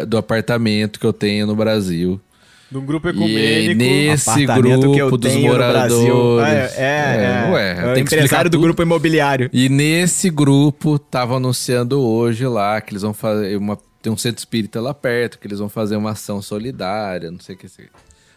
do 0.07 0.19
apartamento 0.19 1.01
que 1.01 1.07
eu 1.07 1.13
tenho 1.13 1.47
no 1.47 1.57
Brasil. 1.57 2.21
De 2.75 2.79
um 2.79 2.85
grupo 2.85 3.07
E 3.07 3.11
ecumênico. 3.11 3.75
nesse 3.79 4.31
Apartamento 4.31 4.81
que 4.81 4.87
eu 4.99 5.07
grupo 5.07 5.17
dos 5.17 5.33
tenho 5.33 5.53
no 5.53 5.57
Brasil. 5.59 6.15
moradores. 6.15 6.73
É, 6.77 6.83
é, 6.83 7.47
é. 7.47 7.53
ué, 7.53 7.71
É 7.71 7.73
o 7.73 7.77
tem 7.77 7.85
que 7.85 8.01
explicar 8.01 8.17
empresário 8.17 8.51
do 8.51 8.57
tudo. 8.57 8.63
grupo 8.65 8.83
imobiliário. 8.83 9.49
E 9.53 9.69
nesse 9.69 10.29
grupo 10.29 10.99
tava 10.99 11.37
anunciando 11.37 12.01
hoje 12.01 12.45
lá 12.49 12.81
que 12.81 12.91
eles 12.93 13.03
vão 13.03 13.15
fazer 13.15 13.57
uma 13.57 13.79
tem 14.03 14.13
um 14.13 14.17
centro 14.17 14.41
espírita 14.41 14.81
lá 14.81 14.93
perto, 14.93 15.39
que 15.39 15.47
eles 15.47 15.61
vão 15.61 15.69
fazer 15.69 15.95
uma 15.95 16.11
ação 16.11 16.43
solidária, 16.43 17.31
não 17.31 17.39
sei 17.39 17.55
o 17.55 17.59
que 17.59 17.69
sei. 17.69 17.87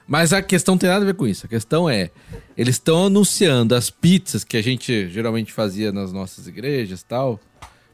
Mas 0.07 0.31
a 0.31 0.41
questão 0.43 0.75
não 0.75 0.79
tem 0.79 0.87
nada 0.89 1.01
a 1.01 1.05
ver 1.07 1.15
com 1.15 1.25
isso. 1.27 1.47
A 1.47 1.49
questão 1.49 1.89
é, 1.89 2.11
eles 2.55 2.75
estão 2.75 3.07
anunciando 3.07 3.73
as 3.73 3.89
pizzas 3.89 4.43
que 4.43 4.55
a 4.55 4.61
gente 4.61 5.09
geralmente 5.09 5.51
fazia 5.51 5.91
nas 5.91 6.13
nossas 6.13 6.47
igrejas, 6.47 7.01
e 7.01 7.05
tal. 7.05 7.39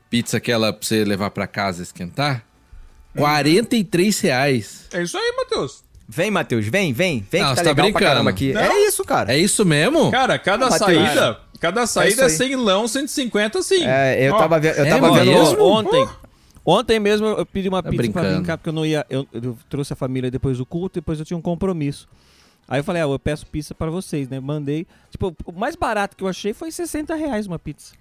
Pizza 0.09 0.35
aquela 0.37 0.73
pra 0.73 0.85
você 0.85 1.05
levar 1.05 1.29
pra 1.31 1.47
casa 1.47 1.81
e 1.81 1.83
esquentar. 1.83 2.43
43 3.15 4.19
reais. 4.19 4.87
É 4.93 5.01
isso 5.01 5.17
aí, 5.17 5.33
Matheus. 5.37 5.83
Vem, 6.07 6.29
Matheus, 6.29 6.67
vem, 6.67 6.91
vem. 6.93 7.25
Vem 7.31 7.41
Não, 7.41 7.49
que 7.49 7.55
tá 7.55 7.61
você 7.61 7.63
tá 7.63 7.69
legal 7.69 7.75
pra 7.75 7.83
brincando. 7.83 8.05
caramba 8.05 8.29
aqui. 8.29 8.53
Não. 8.53 8.61
É 8.61 8.79
isso, 8.87 9.03
cara. 9.05 9.33
É 9.33 9.37
isso 9.37 9.65
mesmo? 9.65 10.11
Cara, 10.11 10.37
cada 10.37 10.69
saída. 10.71 11.39
Cada 11.59 11.87
saída 11.87 12.23
é, 12.23 12.27
isso 12.27 12.43
aí. 12.43 12.49
100 12.49 12.55
lão, 12.57 12.87
150 12.87 13.61
sim. 13.63 13.85
É, 13.85 14.27
eu 14.27 14.33
Ó, 14.33 14.37
tava, 14.37 14.57
eu 14.59 14.85
é 14.85 14.89
tava 14.89 15.11
vendo... 15.13 15.25
mesmo? 15.25 15.63
Ontem. 15.63 16.07
Ontem 16.65 16.99
mesmo 16.99 17.27
eu 17.27 17.45
pedi 17.45 17.67
uma 17.69 17.81
Tá 17.81 17.89
pizza 17.89 18.03
pra 18.11 18.21
brincando. 18.21 18.41
vir 18.41 18.45
cá, 18.47 18.57
porque 18.57 18.69
eu 18.69 18.73
não 18.73 18.85
ia. 18.85 19.05
Eu, 19.09 19.25
eu 19.33 19.57
trouxe 19.69 19.93
a 19.93 19.95
família 19.95 20.29
depois 20.29 20.57
do 20.57 20.65
culto, 20.65 20.95
depois 20.95 21.19
eu 21.19 21.25
tinha 21.25 21.37
um 21.37 21.41
compromisso. 21.41 22.07
Aí 22.67 22.79
eu 22.79 22.83
falei, 22.83 23.01
ah, 23.01 23.05
eu 23.05 23.19
peço 23.19 23.45
pizza 23.45 23.73
pra 23.75 23.89
vocês, 23.89 24.29
né? 24.29 24.39
Mandei. 24.39 24.85
Tipo, 25.09 25.35
o 25.45 25.51
mais 25.51 25.75
barato 25.75 26.15
que 26.15 26.23
eu 26.23 26.27
achei 26.27 26.53
foi 26.53 26.71
60 26.71 27.13
reais 27.15 27.45
uma 27.47 27.59
pizza. 27.59 27.93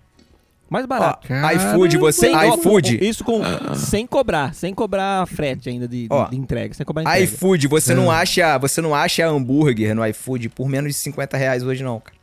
Mais 0.73 0.85
Ó, 0.85 0.89
barato. 0.89 1.29
iFood, 1.55 1.99
você... 1.99 2.21
Sem- 2.29 2.35
ó, 2.37 2.55
iFood... 2.55 2.99
Isso 3.05 3.23
com, 3.23 3.43
sem 3.75 4.07
cobrar, 4.07 4.55
sem 4.55 4.73
cobrar 4.73 5.27
frete 5.27 5.69
ainda 5.69 5.87
de, 5.87 6.07
Ó, 6.09 6.25
de 6.29 6.37
entrega, 6.37 6.73
sem 6.73 6.87
cobrar 6.87 7.03
entrega. 7.03 7.21
iFood, 7.23 7.69
você 7.69 7.95
não 7.95 8.11
acha, 8.11 8.57
você 8.57 8.81
não 8.81 8.95
acha 8.95 9.27
hambúrguer 9.27 9.95
no 9.95 10.07
iFood 10.07 10.49
por 10.49 10.69
menos 10.69 10.93
de 10.93 10.99
50 10.99 11.37
reais 11.37 11.63
hoje, 11.63 11.85
não, 11.85 12.01
cara. 12.01 12.17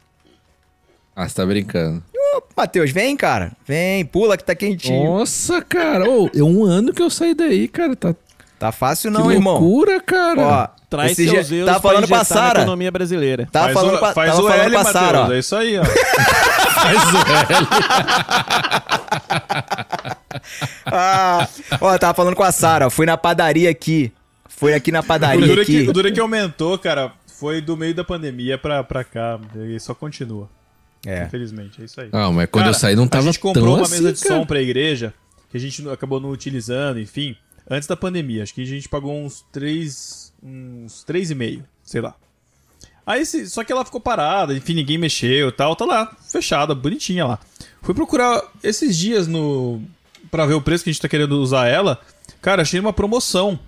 Ah, 1.15 1.27
você 1.29 1.35
tá 1.35 1.45
brincando. 1.45 2.01
Ô, 2.35 2.41
Matheus, 2.57 2.89
vem, 2.91 3.15
cara. 3.15 3.51
Vem, 3.67 4.03
pula 4.05 4.35
que 4.37 4.43
tá 4.43 4.55
quentinho. 4.55 5.03
Nossa, 5.03 5.61
cara. 5.61 6.09
Ô, 6.09 6.29
é 6.35 6.41
um 6.41 6.63
ano 6.63 6.91
que 6.93 7.01
eu 7.01 7.09
saí 7.09 7.35
daí, 7.35 7.67
cara. 7.67 7.95
Tá 7.95 8.15
Tá 8.57 8.73
fácil 8.73 9.09
que 9.09 9.17
não, 9.17 9.31
irmão. 9.31 9.53
loucura, 9.53 10.01
cara. 10.01 10.41
Ó, 10.41 10.67
Traz 10.89 11.11
esse 11.13 11.29
seus 11.29 11.49
euros 11.49 11.67
Tava 11.67 11.79
falando 11.81 12.07
pra 12.09 12.25
Sara. 12.25 12.59
economia 12.61 12.91
brasileira. 12.91 13.47
Tava 13.49 13.65
faz 13.67 13.73
falando 13.79 13.95
o, 13.95 13.99
pra, 13.99 14.13
faz 14.13 14.29
tava 14.31 14.41
o 14.41 14.47
falando 14.49 14.61
L, 14.63 14.69
pra 14.71 14.83
Matheus. 14.83 15.05
Sara, 15.05 15.21
ó. 15.21 15.31
É 15.31 15.39
isso 15.39 15.55
aí, 15.55 15.77
ó. 15.77 15.83
Ah, 20.85 21.47
ó, 21.81 21.97
tava 21.97 22.13
falando 22.13 22.35
com 22.35 22.43
a 22.43 22.51
Sara, 22.51 22.89
fui 22.89 23.05
na 23.05 23.17
padaria 23.17 23.69
aqui. 23.69 24.11
Fui 24.47 24.73
aqui 24.73 24.91
na 24.91 24.99
O 24.99 25.03
padaria 25.03 25.47
duro, 25.47 25.59
é 25.59 25.63
aqui. 25.63 25.83
que, 25.85 25.89
o 25.89 25.93
duro 25.93 26.07
é 26.07 26.11
que 26.11 26.19
aumentou, 26.19 26.77
cara, 26.77 27.13
foi 27.27 27.61
do 27.61 27.77
meio 27.77 27.93
da 27.95 28.03
pandemia 28.03 28.57
pra, 28.57 28.83
pra 28.83 29.03
cá. 29.03 29.39
E 29.55 29.79
só 29.79 29.93
continua. 29.95 30.49
É. 31.05 31.23
Infelizmente, 31.23 31.81
é 31.81 31.85
isso 31.85 32.01
aí. 32.01 32.09
Não, 32.11 32.33
mas 32.33 32.49
quando 32.49 32.65
Cara, 32.65 32.75
eu 32.75 32.79
saí 32.79 32.95
não 32.95 33.07
tava 33.07 33.23
A 33.23 33.25
gente 33.27 33.39
comprou 33.39 33.63
tão 33.65 33.73
uma 33.75 33.83
assim, 33.83 33.95
mesa 33.95 34.11
de 34.13 34.19
cara. 34.21 34.35
som 34.41 34.45
pra 34.45 34.61
igreja, 34.61 35.13
que 35.49 35.55
a 35.55 35.59
gente 35.59 35.87
acabou 35.89 36.19
não 36.19 36.29
utilizando, 36.29 36.99
enfim, 36.99 37.37
antes 37.69 37.87
da 37.87 37.95
pandemia. 37.95 38.43
Acho 38.43 38.53
que 38.53 38.63
a 38.63 38.65
gente 38.65 38.89
pagou 38.89 39.15
uns 39.17 39.45
três. 39.51 40.33
uns 40.43 41.03
três 41.03 41.31
e 41.31 41.35
meio, 41.35 41.63
sei 41.83 42.01
lá. 42.01 42.15
Aí, 43.11 43.25
só 43.25 43.63
que 43.63 43.71
ela 43.71 43.83
ficou 43.83 43.99
parada, 43.99 44.53
enfim, 44.53 44.75
ninguém 44.75 44.97
mexeu 44.99 45.49
e 45.49 45.51
tal, 45.51 45.75
tá 45.75 45.83
lá, 45.83 46.15
fechada, 46.31 46.75
bonitinha 46.75 47.25
lá. 47.25 47.39
Fui 47.81 47.95
procurar 47.95 48.39
esses 48.63 48.95
dias 48.95 49.27
no. 49.27 49.81
pra 50.29 50.45
ver 50.45 50.53
o 50.53 50.61
preço 50.61 50.83
que 50.83 50.91
a 50.91 50.93
gente 50.93 51.01
tá 51.01 51.09
querendo 51.09 51.39
usar 51.41 51.67
ela. 51.67 51.99
Cara, 52.39 52.61
achei 52.61 52.79
uma 52.79 52.93
promoção 52.93 53.59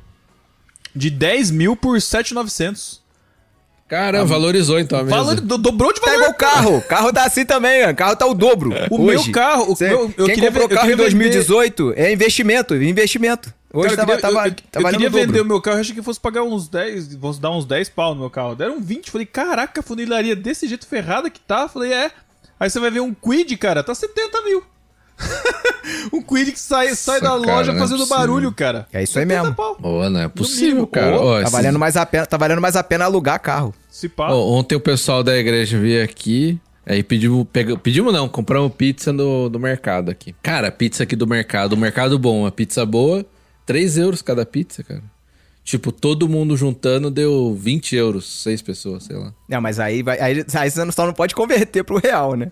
de 0.96 1.10
10 1.10 1.50
mil 1.50 1.76
por 1.76 2.00
7,900. 2.00 3.02
Cara, 3.88 4.24
valorizou 4.24 4.80
então 4.80 5.00
a 5.00 5.04
mesa. 5.04 5.16
Valor, 5.16 5.42
do- 5.42 5.58
dobrou 5.58 5.92
de 5.92 6.00
Tá 6.00 6.06
valor. 6.06 6.18
igual 6.20 6.32
o 6.32 6.36
carro. 6.36 6.78
O 6.78 6.82
carro 6.84 7.12
tá 7.12 7.26
assim 7.26 7.44
também, 7.44 7.84
ó. 7.86 7.90
O 7.92 7.96
carro 7.96 8.16
tá 8.16 8.26
o 8.28 8.34
dobro. 8.34 8.72
O 8.92 9.02
hoje. 9.02 9.24
meu 9.26 9.32
carro, 9.34 9.72
o 9.72 9.76
Cê- 9.76 9.90
meu- 9.90 10.14
eu 10.18 10.26
quem 10.28 10.36
queria 10.36 10.50
comprou 10.52 10.68
ver- 10.68 10.74
eu 10.76 10.78
carro 10.78 10.90
em 10.92 10.96
queria 10.96 11.10
vender- 11.10 11.30
2018 11.30 11.94
é 11.98 12.14
investimento, 12.14 12.76
investimento. 12.76 13.54
Hoje 13.74 13.96
Cara, 13.96 14.06
tava, 14.08 14.12
eu 14.12 14.16
queria, 14.18 14.22
tava, 14.34 14.48
eu, 14.48 14.52
eu, 14.52 14.56
tava 14.56 14.66
eu 14.74 14.82
valendo 14.84 15.00
queria 15.12 15.26
vender 15.28 15.42
o 15.42 15.46
meu 15.46 15.62
carro, 15.62 15.78
eu 15.78 15.82
achei 15.82 15.96
que 15.96 16.02
fosse 16.02 16.20
pagar 16.20 16.44
uns 16.44 16.68
10, 16.68 17.16
vou 17.16 17.34
dar 17.36 17.52
uns 17.52 17.66
10 17.66 17.90
pau 17.90 18.14
no 18.14 18.20
meu 18.22 18.30
carro. 18.30 18.56
Deram 18.56 18.82
20, 18.82 19.10
falei, 19.10 19.26
caraca, 19.26 19.80
a 19.80 19.84
funilaria 19.84 20.36
desse 20.36 20.68
jeito 20.68 20.86
ferrada 20.86 21.30
que 21.30 21.40
tá. 21.40 21.70
Falei, 21.70 21.94
é. 21.94 22.12
Aí 22.60 22.70
você 22.70 22.80
vai 22.80 22.92
ver 22.92 23.00
um 23.00 23.14
Quid, 23.14 23.56
cara, 23.58 23.82
tá 23.84 23.96
70 23.96 24.42
mil. 24.44 24.64
um 26.14 26.22
Kwid 26.22 26.52
que 26.52 26.60
sai, 26.60 26.94
sai 26.96 27.22
da 27.22 27.30
cara, 27.30 27.40
loja 27.40 27.72
é 27.72 27.78
fazendo 27.80 28.00
possível. 28.00 28.18
barulho, 28.18 28.52
cara. 28.52 28.88
É 28.92 29.04
isso 29.04 29.18
aí 29.20 29.26
70 29.26 29.42
mesmo. 29.44 29.56
pau. 29.56 29.78
Ô, 29.82 30.10
não 30.10 30.20
é 30.20 30.28
possível, 30.28 30.68
mínimo. 30.70 30.88
cara. 30.88 31.20
Ó, 31.20 31.34
Tá 31.36 31.42
esses- 31.42 31.52
valendo, 31.52 31.80
mais 31.80 31.96
a 31.98 32.06
pena, 32.06 32.26
tá 32.26 32.38
valendo 32.38 32.62
mais 32.62 32.76
a 32.76 32.84
pena 32.84 33.06
alugar 33.06 33.40
carro. 33.40 33.74
Se 33.90 34.10
pá. 34.10 34.32
Ó, 34.32 34.52
ontem 34.52 34.76
o 34.76 34.80
pessoal 34.80 35.24
da 35.24 35.36
igreja 35.38 35.78
veio 35.80 36.04
aqui, 36.04 36.60
aí 36.86 37.04
pedimos, 37.04 37.46
pega- 37.52 37.78
pedimos 37.78 38.12
não, 38.14 38.28
compramos 38.28 38.74
pizza 38.76 39.12
no, 39.14 39.50
do 39.50 39.60
mercado 39.60 40.10
aqui. 40.12 40.36
Cara, 40.42 40.72
pizza 40.72 41.04
aqui 41.04 41.16
do 41.16 41.28
mercado, 41.28 41.74
o 41.74 41.78
mercado 41.78 42.18
bom, 42.18 42.46
a 42.46 42.52
pizza 42.52 42.86
boa, 42.86 43.26
3 43.72 43.98
euros 43.98 44.22
cada 44.22 44.46
pizza, 44.46 44.84
cara. 44.84 45.04
Tipo, 45.64 45.92
todo 45.92 46.28
mundo 46.28 46.58
juntando 46.58 47.12
deu 47.12 47.56
20 47.56 47.96
euros, 47.96 48.42
seis 48.42 48.62
pessoas, 48.62 49.04
sei 49.04 49.16
lá. 49.16 49.32
Não, 49.48 49.62
mas 49.62 49.80
aí, 49.80 50.02
vai, 50.02 50.20
aí, 50.20 50.44
aí 50.56 50.70
você 50.72 50.92
só 50.92 51.06
não 51.06 51.14
pode 51.14 51.36
converter 51.36 51.84
pro 51.84 52.00
real, 52.00 52.36
né? 52.36 52.52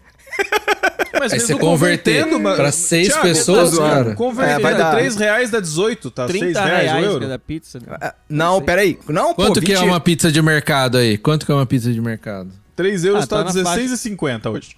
Mas 1.19 1.33
Aí 1.33 1.39
você 1.39 1.55
converter 1.55 2.13
convertendo, 2.21 2.39
mano- 2.39 2.55
pra 2.55 2.71
seis 2.71 3.07
Thiago, 3.09 3.23
pessoas, 3.23 3.71
tá 3.71 3.77
cara. 3.77 4.15
Convertendo, 4.15 4.59
É, 4.59 4.63
vai 4.63 4.77
dar. 4.77 4.91
3 4.91 5.15
reais 5.17 5.49
dá 5.49 5.59
18, 5.59 6.11
tá? 6.11 6.27
6 6.27 6.39
30 6.39 6.63
reais, 6.65 6.83
reais 6.83 7.03
o 7.03 7.09
euro. 7.09 7.19
cada 7.21 7.39
pizza. 7.39 7.79
né? 7.79 8.11
Não, 8.29 8.61
peraí. 8.61 8.97
Não, 9.09 9.33
pô, 9.33 9.43
Quanto 9.47 9.59
que 9.59 9.73
é 9.73 9.79
20 9.79 9.87
uma 9.87 9.99
pizza 9.99 10.31
de 10.31 10.41
mercado 10.41 10.97
aí? 10.97 11.17
Quanto 11.17 11.45
que 11.45 11.51
é 11.51 11.55
uma 11.55 11.65
pizza 11.65 11.91
de 11.91 11.99
mercado? 11.99 12.51
3 12.75 13.03
euros 13.03 13.23
Ah, 13.23 13.27
tá, 13.27 13.43
tá 13.43 13.53
na 13.53 13.75
16,50 13.75 14.49
hoje. 14.51 14.77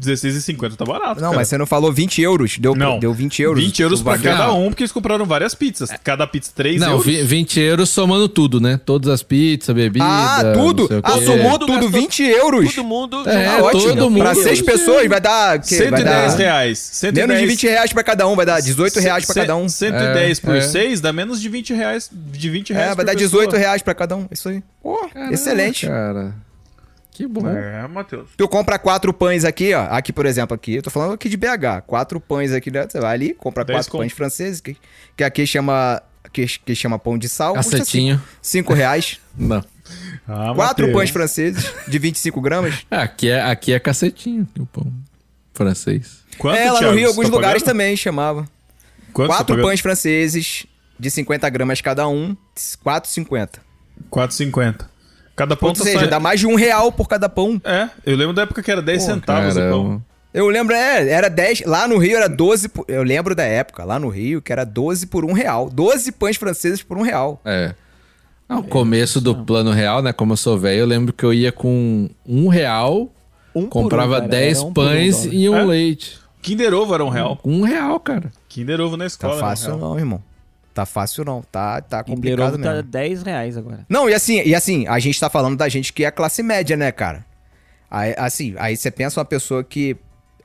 16,50 0.00 0.76
tá 0.76 0.84
barato, 0.84 1.14
Não, 1.20 1.28
cara. 1.28 1.36
mas 1.36 1.48
você 1.48 1.56
não 1.56 1.66
falou 1.66 1.92
20 1.92 2.20
euros. 2.20 2.58
Deu, 2.58 2.74
Não. 2.74 2.98
deu 2.98 3.12
20 3.14 3.40
euros. 3.42 3.62
20 3.64 3.80
euros 3.82 4.02
pra 4.02 4.16
Tu- 4.18 4.24
cada 4.24 4.46
Não. 4.48 4.64
um, 4.64 4.68
porque 4.68 4.82
eles 4.82 4.92
compraram 4.92 5.24
várias 5.24 5.54
pizzas. 5.54 5.90
Cada 6.04 6.26
pizza 6.26 6.50
3 6.54 6.80
não, 6.80 6.90
euros. 6.92 7.06
vi- 7.06 7.22
20 7.22 7.58
euros 7.60 7.88
somando 7.90 8.28
tudo, 8.28 8.60
né? 8.60 8.78
Todas 8.84 9.10
as 9.12 9.22
pizzas, 9.22 9.74
bebida. 9.74 10.04
Ah, 10.06 10.52
tudo? 10.54 10.88
não 10.90 11.00
Ah, 11.02 11.12
somou 11.20 11.58
tudo, 11.58 11.72
gastou- 11.72 11.88
20 11.90 12.22
euros. 12.22 12.74
Todo 12.74 12.84
mundo. 12.84 13.28
É, 13.28 13.62
ótimo. 13.62 13.82
todo 13.96 14.10
mundo. 14.10 14.22
Pra 14.22 14.34
seis 14.34 14.60
pessoas 14.60 15.06
vai 15.08 15.20
dar... 15.20 15.58
que- 15.60 15.74
vai 15.76 15.84
110 15.88 16.32
dar 16.32 16.36
reais. 16.38 16.78
110, 16.78 17.26
Menos 17.28 17.40
de 17.42 17.46
20 17.48 17.66
reais 17.66 17.92
pra 17.92 18.02
cada 18.04 18.26
um, 18.28 18.36
vai 18.36 18.44
dar 18.46 18.60
18 18.60 19.00
reais 19.00 19.24
pra 19.24 19.34
cada 19.34 19.56
um. 19.56 19.68
110 19.68 20.38
É, 20.38 20.40
por 20.42 20.56
é. 20.56 20.60
6 20.60 21.00
dá 21.00 21.12
menos 21.12 21.40
de 21.40 21.48
20 21.48 21.72
reais. 21.72 22.10
De 22.12 22.50
20 22.50 22.72
reais 22.72 22.92
É, 22.92 22.94
vai 22.94 23.04
dar 23.04 23.12
pessoa. 23.12 23.28
18 23.28 23.56
reais 23.56 23.82
pra 23.82 23.94
cada 23.94 24.14
um. 24.16 24.26
Isso 24.30 24.48
aí. 24.48 24.62
Pô, 24.82 25.08
Caramba, 25.12 25.32
excelente. 25.32 25.86
Cara. 25.86 26.34
Que 27.16 27.26
bom. 27.26 27.48
É, 27.48 27.88
Matheus. 27.88 28.28
Tu 28.36 28.46
compra 28.46 28.78
quatro 28.78 29.10
pães 29.10 29.42
aqui, 29.42 29.72
ó. 29.72 29.84
Aqui, 29.84 30.12
por 30.12 30.26
exemplo, 30.26 30.54
aqui. 30.54 30.74
Eu 30.74 30.82
tô 30.82 30.90
falando 30.90 31.14
aqui 31.14 31.30
de 31.30 31.36
BH. 31.38 31.80
Quatro 31.86 32.20
pães 32.20 32.52
aqui, 32.52 32.70
né? 32.70 32.86
Você 32.86 33.00
vai 33.00 33.14
ali, 33.14 33.32
compra 33.32 33.64
Dez 33.64 33.78
quatro 33.78 33.92
conto. 33.92 34.00
pães 34.02 34.12
franceses, 34.12 34.60
que, 34.60 34.76
que 35.16 35.24
aqui 35.24 35.46
chama... 35.46 36.02
Que, 36.30 36.44
que 36.46 36.74
chama 36.74 36.98
pão 36.98 37.16
de 37.16 37.26
sal. 37.26 37.54
Cacetinho. 37.54 38.20
5 38.42 38.74
reais. 38.74 39.18
Não. 39.34 39.64
Ah, 40.28 40.52
Quatro 40.54 40.86
Matheus. 40.88 40.92
pães 40.92 41.08
franceses 41.10 41.72
de 41.88 41.98
25 41.98 42.38
gramas. 42.42 42.84
Aqui 42.90 43.30
é, 43.30 43.40
aqui 43.40 43.72
é 43.72 43.78
cacetinho, 43.78 44.46
o 44.58 44.66
pão 44.66 44.92
francês. 45.54 46.18
Quanto, 46.36 46.58
é, 46.58 46.70
lá 46.70 46.78
Thiago, 46.80 46.92
no 46.92 46.98
Rio, 46.98 47.08
alguns 47.08 47.30
tá 47.30 47.34
lugares 47.34 47.62
pagando? 47.62 47.78
também 47.78 47.96
chamava. 47.96 48.46
Quanto 49.14 49.28
você 49.30 49.36
Quatro 49.38 49.56
tá 49.56 49.62
pães 49.62 49.80
franceses 49.80 50.66
de 51.00 51.10
50 51.10 51.48
gramas 51.48 51.80
cada 51.80 52.06
um, 52.06 52.36
4,50. 52.84 53.60
4,50. 54.10 54.86
Cada 55.36 55.54
pão 55.54 55.68
Ou 55.68 55.74
seja, 55.74 55.98
saindo- 55.98 56.10
dá 56.10 56.18
mais 56.18 56.40
de 56.40 56.46
um 56.46 56.54
real 56.54 56.90
por 56.90 57.06
cada 57.08 57.28
pão. 57.28 57.60
É, 57.62 57.90
eu 58.06 58.16
lembro 58.16 58.32
da 58.32 58.42
época 58.42 58.62
que 58.62 58.70
era 58.70 58.80
10 58.80 59.04
Pô, 59.04 59.12
centavos 59.12 59.52
o 59.54 59.58
Caramba. 59.58 59.76
pão. 59.76 60.04
Eu 60.32 60.48
lembro, 60.48 60.74
é, 60.74 61.08
era 61.10 61.28
10. 61.30 61.62
Lá 61.66 61.86
no 61.86 61.96
Rio 61.98 62.16
era 62.16 62.28
12. 62.28 62.68
por- 62.68 62.84
eu 62.88 63.02
lembro 63.02 63.34
da 63.34 63.44
época, 63.44 63.84
lá 63.84 63.98
no 63.98 64.08
Rio, 64.08 64.40
que 64.42 64.50
era 64.52 64.64
12 64.64 65.06
por 65.06 65.24
um 65.24 65.32
real. 65.32 65.70
12 65.70 66.10
pães 66.12 66.36
franceses 66.36 66.82
por 66.82 66.96
um 66.98 67.02
real. 67.02 67.40
É. 67.44 67.74
Ah, 68.48 68.58
o 68.58 68.62
começo 68.62 69.20
do 69.20 69.34
plano 69.44 69.72
real, 69.72 70.02
né? 70.02 70.12
Como 70.12 70.32
eu 70.32 70.36
sou 70.36 70.56
velho, 70.58 70.80
eu 70.80 70.86
lembro 70.86 71.12
que 71.12 71.24
eu 71.24 71.32
ia 71.34 71.50
com 71.52 72.08
um 72.26 72.48
real, 72.48 73.10
Um 73.54 73.66
comprava 73.66 74.16
um, 74.16 74.18
cara. 74.20 74.28
10 74.28 74.58
Era 74.58 74.66
um 74.66 74.70
um 74.70 74.72
pães 74.72 75.16
dólar. 75.16 75.34
e 75.34 75.48
um 75.48 75.56
É? 75.56 75.64
leite. 75.64 76.18
Kinder 76.42 76.72
Ovo 76.74 76.94
era 76.94 77.04
um 77.04 77.08
real. 77.08 77.38
Um 77.44 77.62
real, 77.62 77.98
cara. 77.98 78.30
Kinder 78.48 78.80
Ovo 78.80 78.96
na 78.96 79.04
Tá 79.04 79.06
escola. 79.08 79.32
era 79.34 79.42
um 79.44 79.48
fácil 79.48 79.66
real. 79.68 79.78
não, 79.80 79.98
irmão. 79.98 80.22
Tá 80.76 80.84
fácil 80.84 81.24
não. 81.24 81.40
Tá, 81.40 81.80
tá 81.80 82.04
complicado 82.04 82.58
tá 82.58 82.74
mesmo. 82.74 82.82
10 82.82 83.22
reais 83.22 83.56
agora. 83.56 83.86
Não, 83.88 84.10
e 84.10 84.12
assim, 84.12 84.42
e 84.44 84.54
assim, 84.54 84.86
a 84.86 84.98
gente 84.98 85.18
tá 85.18 85.30
falando 85.30 85.56
da 85.56 85.70
gente 85.70 85.90
que 85.90 86.04
é 86.04 86.10
classe 86.10 86.42
média, 86.42 86.76
né, 86.76 86.92
cara? 86.92 87.24
Aí, 87.90 88.14
assim, 88.18 88.54
aí 88.58 88.76
você 88.76 88.90
pensa 88.90 89.18
uma 89.18 89.24
pessoa 89.24 89.64
que 89.64 89.96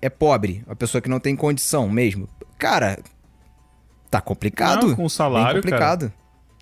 é 0.02 0.10
pobre, 0.10 0.64
uma 0.66 0.74
pessoa 0.74 1.02
que 1.02 1.10
não 1.10 1.20
tem 1.20 1.36
condição 1.36 1.90
mesmo. 1.90 2.30
Cara, 2.58 2.98
tá 4.10 4.22
complicado. 4.22 4.88
Não, 4.88 4.96
com 4.96 5.04
o 5.04 5.10
salário, 5.10 5.62
Bem 5.62 5.64
complicado. 5.64 6.14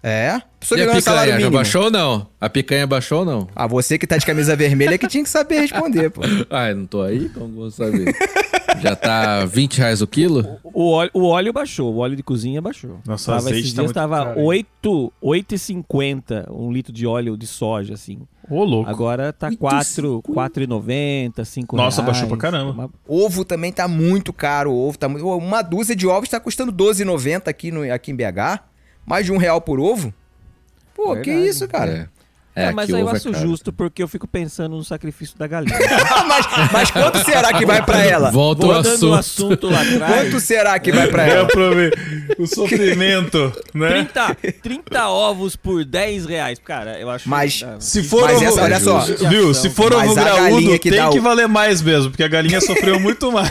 É? 0.01 0.41
Pessoa 0.59 0.79
e 0.79 0.83
que 0.83 0.89
a 0.89 0.95
picanha, 0.95 1.39
já 1.39 1.49
baixou 1.51 1.83
ou 1.83 1.91
não? 1.91 2.27
A 2.41 2.49
picanha 2.49 2.87
baixou 2.87 3.19
ou 3.19 3.25
não? 3.25 3.47
Ah, 3.55 3.67
você 3.67 3.99
que 3.99 4.07
tá 4.07 4.17
de 4.17 4.25
camisa 4.25 4.55
vermelha 4.55 4.97
que 4.97 5.07
tinha 5.07 5.23
que 5.23 5.29
saber 5.29 5.59
responder, 5.59 6.09
pô. 6.09 6.21
Ah, 6.49 6.69
eu 6.69 6.75
não 6.75 6.87
tô 6.87 7.03
aí? 7.03 7.29
Como 7.29 7.53
vou 7.53 7.69
saber? 7.69 8.15
já 8.81 8.95
tá 8.95 9.45
20 9.45 9.77
reais 9.77 10.01
o 10.01 10.07
quilo? 10.07 10.59
O 10.63 10.91
óleo, 10.91 11.11
o 11.13 11.23
óleo 11.25 11.51
baixou, 11.53 11.93
o 11.93 11.97
óleo 11.97 12.15
de 12.15 12.23
cozinha 12.23 12.61
baixou. 12.61 12.99
Nossa, 13.05 13.27
tava, 13.27 13.37
azeite 13.37 13.59
esses 13.59 13.73
tá 13.73 13.81
dias 13.81 13.85
muito 13.85 13.95
tava 13.95 14.25
caro, 14.25 14.39
hein? 14.39 14.45
8, 14.83 15.13
8,50 15.23 16.51
um 16.51 16.71
litro 16.71 16.91
de 16.93 17.05
óleo 17.05 17.35
de 17.37 17.47
soja, 17.47 17.93
assim. 17.93 18.19
Ô, 18.49 18.63
louco. 18.63 18.89
Agora 18.89 19.31
tá 19.31 19.55
4, 19.55 20.23
4,90, 20.23 21.45
5 21.45 21.75
Nossa, 21.75 22.01
reais. 22.01 22.13
baixou 22.13 22.27
pra 22.27 22.37
caramba. 22.37 22.71
Uma- 22.71 22.89
Ovo 23.07 23.45
também 23.45 23.71
tá 23.71 23.87
muito 23.87 24.33
caro. 24.33 24.71
O 24.71 24.87
ovo 24.87 24.97
tá 24.97 25.07
muito... 25.07 25.27
Uma 25.27 25.61
dúzia 25.61 25.95
de 25.95 26.07
ovos 26.07 26.29
tá 26.29 26.39
custando 26.39 26.71
R$12,90 26.71 27.47
aqui, 27.47 27.71
no, 27.71 27.91
aqui 27.93 28.11
em 28.11 28.15
BH. 28.15 28.61
Mais 29.05 29.25
de 29.25 29.31
um 29.31 29.37
real 29.37 29.61
por 29.61 29.79
ovo. 29.79 30.13
Pô, 30.95 31.15
que 31.17 31.29
Verdade. 31.31 31.47
isso, 31.47 31.67
cara? 31.67 31.91
É. 31.91 32.18
É, 32.61 32.71
mas 32.71 32.85
aqui 32.85 32.95
aí 32.95 33.01
eu 33.01 33.09
é 33.09 33.11
acho 33.11 33.33
justo 33.33 33.71
porque 33.73 34.01
eu 34.03 34.07
fico 34.07 34.27
pensando 34.27 34.75
no 34.75 34.83
sacrifício 34.83 35.37
da 35.37 35.47
galinha. 35.47 35.77
mas, 36.27 36.45
mas 36.71 36.91
quanto 36.91 37.23
será 37.23 37.53
que 37.53 37.65
vai 37.65 37.81
pra 37.83 37.99
ela? 38.05 38.31
Volta 38.31 38.65
o 38.65 38.71
assunto. 38.71 39.13
assunto 39.13 39.69
lá 39.69 39.81
atrás. 39.81 40.13
Quanto 40.23 40.39
será 40.39 40.77
que 40.79 40.91
vai 40.91 41.07
pra 41.07 41.23
Deu 41.25 41.33
ela? 41.37 41.47
pra 41.47 41.69
ver 41.71 42.35
o 42.37 42.45
sofrimento, 42.47 43.51
né? 43.73 43.89
30, 44.11 44.37
30 44.61 45.07
ovos 45.09 45.55
por 45.55 45.83
10 45.85 46.25
reais. 46.25 46.59
Cara, 46.63 46.99
eu 46.99 47.09
acho 47.09 47.27
Mas- 47.29 47.63
Ah, 47.63 47.75
Se 47.79 48.03
for 48.03 48.23
Mas 48.23 48.37
ovo, 48.37 48.45
essa- 48.45 48.61
olha 48.63 48.79
só. 48.79 48.99
viu? 49.29 49.53
Se 49.53 49.69
for 49.69 49.93
Mas 49.95 50.09
ovo 50.11 50.19
a 50.19 50.23
graúdo, 50.23 50.79
que 50.79 50.89
tem 50.89 51.09
que 51.09 51.19
o- 51.19 51.21
valer 51.21 51.47
mais 51.47 51.81
mesmo, 51.81 52.11
porque 52.11 52.23
a 52.23 52.27
galinha 52.27 52.61
sofreu 52.61 52.99
muito 53.01 53.31
mais. 53.31 53.49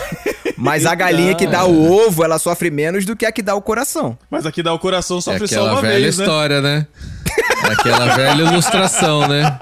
Mas 0.57 0.87
a 0.87 0.95
galinha 0.95 1.35
que 1.35 1.47
dá 1.47 1.65
o 1.65 1.93
ovo, 1.93 2.25
ela 2.25 2.39
sofre 2.39 2.71
menos 2.71 3.05
do 3.05 3.15
que 3.15 3.25
a 3.25 3.31
que 3.33 3.43
dá 3.43 3.55
o 3.55 3.63
coração. 3.63 4.19
Mas 4.31 4.45
aqui 4.45 4.63
dá 4.63 4.73
o 4.73 4.79
coração 4.79 5.19
É 5.19 5.21
sofre 5.21 5.47
só 5.47 5.55
aquela 5.57 5.73
uma 5.73 5.83
velha 5.83 6.01
vez, 6.01 6.19
né? 6.19 6.25
história, 6.25 6.61
né? 6.61 6.87
Aquela 7.71 8.15
velha 8.15 8.43
ilustração, 8.43 9.27
né? 9.29 9.59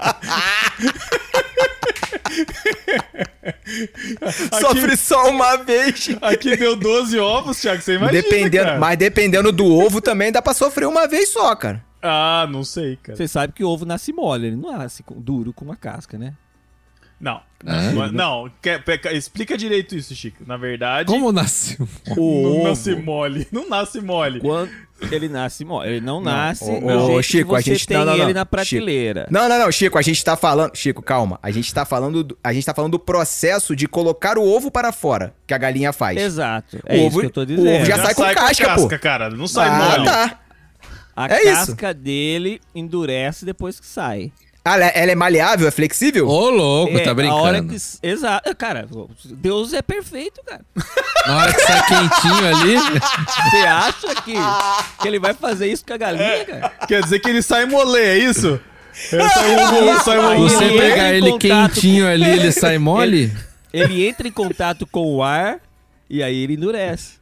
Sofre 4.59 4.97
só 4.97 5.29
uma 5.29 5.57
vez. 5.57 6.09
Aqui 6.21 6.55
deu 6.55 6.75
12 6.75 7.19
ovos, 7.19 7.59
Thiago, 7.59 7.81
você 7.81 7.95
imagina, 7.95 8.21
dependendo, 8.21 8.65
cara. 8.65 8.79
mas 8.79 8.97
dependendo 8.97 9.51
do 9.51 9.65
ovo 9.65 10.01
também 10.01 10.31
dá 10.31 10.41
pra 10.41 10.53
sofrer 10.53 10.87
uma 10.87 11.07
vez 11.07 11.29
só, 11.29 11.55
cara. 11.55 11.83
Ah, 12.01 12.47
não 12.49 12.63
sei, 12.63 12.97
cara. 12.97 13.17
Você 13.17 13.27
sabe 13.27 13.53
que 13.53 13.63
o 13.63 13.69
ovo 13.69 13.85
nasce 13.85 14.13
mole, 14.13 14.47
ele 14.47 14.55
não 14.55 14.77
nasce 14.77 15.03
duro 15.15 15.51
com 15.53 15.65
uma 15.65 15.75
casca, 15.75 16.17
né? 16.17 16.33
Não. 17.19 17.41
Ah. 17.65 17.91
Não, 17.91 18.11
não 18.11 18.51
quer- 18.61 18.83
peca- 18.83 19.11
explica 19.11 19.57
direito 19.57 19.95
isso, 19.95 20.13
Chico. 20.13 20.43
Na 20.45 20.57
verdade, 20.57 21.11
Como 21.11 21.31
nasceu? 21.31 21.87
O 22.15 22.15
não 22.43 22.51
ovo, 22.59 22.67
nasce 22.69 22.95
mole. 22.95 23.47
Não 23.51 23.67
nasce 23.67 23.99
mole. 23.99 24.39
quando 24.39 24.69
ele 25.11 25.27
nasce 25.27 25.65
mole, 25.65 25.89
ele 25.89 26.01
não, 26.01 26.21
nasce 26.21 26.63
Ô, 26.69 26.79
do 26.79 26.85
ô, 26.85 27.07
jeito 27.07 27.23
Chico, 27.23 27.49
que 27.49 27.55
a 27.55 27.61
gente- 27.61 27.87
tem 27.87 27.97
não, 27.97 28.05
não, 28.05 28.17
não. 28.17 28.23
ele 28.25 28.33
na 28.33 28.41
Chico. 28.41 28.51
prateleira. 28.51 29.27
Não, 29.31 29.49
não, 29.49 29.57
não, 29.57 29.71
Chico, 29.71 29.97
a 29.97 30.01
gente 30.03 30.23
tá 30.23 30.37
falando. 30.37 30.75
Chico, 30.75 31.01
calma. 31.01 31.39
A 31.41 31.49
gente 31.49 31.73
tá 31.73 31.83
falando 31.83 32.23
do, 32.23 32.37
a 32.43 32.53
gente 32.53 32.63
tá 32.65 32.75
falando 32.75 32.91
do 32.91 32.99
processo 32.99 33.75
de 33.75 33.87
colocar 33.87 34.37
o 34.37 34.47
ovo 34.47 34.69
para 34.69 34.91
fora, 34.91 35.33
que 35.47 35.53
a 35.53 35.57
galinha 35.57 35.91
faz. 35.91 36.17
Exato, 36.21 36.77
é 36.85 36.93
O 36.93 36.97
isso 36.97 37.05
ovo- 37.07 37.19
que 37.21 37.25
eu 37.25 37.31
tô 37.31 37.41
o 37.41 37.45
dizendo. 37.47 37.69
ovo 37.69 37.85
já 37.85 37.95
sai 37.97 38.13
com 38.13 38.23
casca, 38.35 38.75
pô. 38.75 38.99
cara. 38.99 39.29
Não 39.31 39.47
sai 39.47 39.67
ah, 39.69 39.89
mole. 39.97 40.05
tá. 40.05 40.39
A 41.15 41.27
é 41.33 41.41
isso. 41.41 41.51
casca 41.75 41.93
dele 41.95 42.61
endurece 42.75 43.43
depois 43.43 43.79
que 43.79 43.87
sai. 43.87 44.31
Ah, 44.67 44.73
ela, 44.75 44.85
ela 44.87 45.11
é 45.11 45.15
maleável, 45.15 45.67
é 45.67 45.71
flexível? 45.71 46.27
Ô, 46.27 46.49
louco, 46.49 46.97
É, 46.97 46.99
tá 46.99 47.11
A 47.11 47.35
hora 47.35 47.61
brincando. 47.61 47.67
que... 48.01 48.07
Exato. 48.07 48.55
Cara, 48.55 48.87
Deus 49.25 49.73
é 49.73 49.81
perfeito, 49.81 50.41
cara. 50.45 50.61
Na 51.25 51.37
hora 51.37 51.53
que 51.53 51.61
sai 51.61 51.85
quentinho 51.87 52.47
ali, 52.47 52.75
Você 53.49 53.57
acha 53.57 54.15
que, 54.23 54.33
que 55.01 55.07
ele 55.07 55.19
vai 55.19 55.33
fazer 55.33 55.67
isso 55.71 55.85
com 55.85 55.93
a 55.93 55.95
É. 55.95 55.99
galinha, 55.99 56.45
cara? 56.45 56.69
Quer 56.87 57.03
dizer 57.03 57.19
que 57.19 57.29
ele 57.29 57.41
sai 57.41 57.65
mole, 57.65 57.97
é 57.99 58.17
isso? 58.17 58.59
Ele 59.11 59.29
sai 59.29 59.99
sai 60.03 60.19
um, 60.19 60.27
Aí 60.29 60.39
você 60.39 60.63
ele 60.63 60.73
entra 60.75 60.89
pegar 60.89 61.13
ele 61.13 61.37
quentinho 61.37 62.07
ali, 62.07 62.25
ele 62.29 62.51
sai 62.51 62.77
mole? 62.77 63.31
Ele 63.71 64.07
entra 64.07 64.27
em 64.27 64.31
contato 64.31 64.87
com 64.87 65.15
o 65.15 65.21
ar 65.21 65.59
e 66.09 66.23
aí 66.23 66.43
ele 66.43 66.53
endurece. 66.53 67.17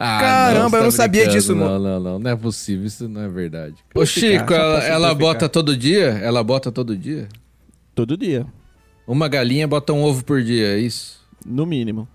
Ah, 0.00 0.18
Caramba, 0.20 0.70
você 0.70 0.76
eu 0.76 0.80
não 0.82 0.90
tá 0.90 0.96
sabia 0.96 1.22
brincando. 1.22 1.38
disso, 1.40 1.54
Não, 1.56 1.64
mano. 1.66 1.78
não, 1.84 2.00
não. 2.00 2.18
Não 2.20 2.30
é 2.30 2.36
possível, 2.36 2.86
isso 2.86 3.08
não 3.08 3.22
é 3.22 3.28
verdade. 3.28 3.74
Ô, 3.92 4.06
Chico, 4.06 4.52
ela, 4.54 4.84
ela 4.84 5.14
bota 5.14 5.48
todo 5.48 5.76
dia? 5.76 6.06
Ela 6.22 6.44
bota 6.44 6.70
todo 6.70 6.96
dia? 6.96 7.28
Todo 7.96 8.16
dia, 8.16 8.46
Uma 9.08 9.26
galinha 9.26 9.66
bota 9.66 9.92
um 9.92 10.02
ovo 10.04 10.22
por 10.24 10.40
dia, 10.42 10.68
é 10.68 10.78
isso? 10.78 11.18
no 11.44 11.66
mínimo. 11.66 12.06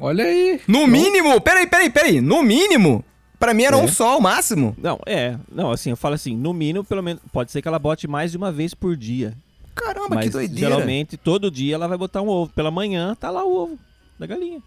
Olha 0.00 0.24
aí. 0.24 0.60
No 0.68 0.86
mínimo? 0.86 1.38
Peraí, 1.40 1.66
peraí, 1.66 1.90
peraí. 1.90 2.20
No 2.20 2.42
mínimo? 2.42 3.04
Pra 3.38 3.52
mim 3.52 3.64
era 3.64 3.76
É. 3.76 3.78
um 3.82 3.88
só, 3.88 4.16
o 4.16 4.20
máximo. 4.22 4.74
Não, 4.78 4.98
é. 5.06 5.36
Não, 5.52 5.70
assim, 5.70 5.90
eu 5.90 5.96
falo 5.96 6.14
assim, 6.14 6.34
no 6.36 6.52
mínimo, 6.54 6.82
pelo 6.84 7.02
menos, 7.02 7.20
pode 7.32 7.50
ser 7.52 7.60
que 7.60 7.68
ela 7.68 7.78
bote 7.78 8.06
mais 8.08 8.30
de 8.30 8.36
uma 8.38 8.50
vez 8.52 8.72
por 8.72 8.96
dia. 8.96 9.34
Caramba, 9.74 10.14
mas 10.14 10.26
que 10.26 10.30
doideira. 10.32 10.70
geralmente, 10.70 11.16
todo 11.18 11.50
dia 11.50 11.74
ela 11.74 11.86
vai 11.88 11.98
botar 11.98 12.22
um 12.22 12.28
ovo. 12.28 12.50
Pela 12.54 12.70
manhã, 12.70 13.14
tá 13.14 13.30
lá 13.30 13.44
o 13.44 13.54
ovo 13.54 13.78
da 14.18 14.26
galinha. 14.26 14.62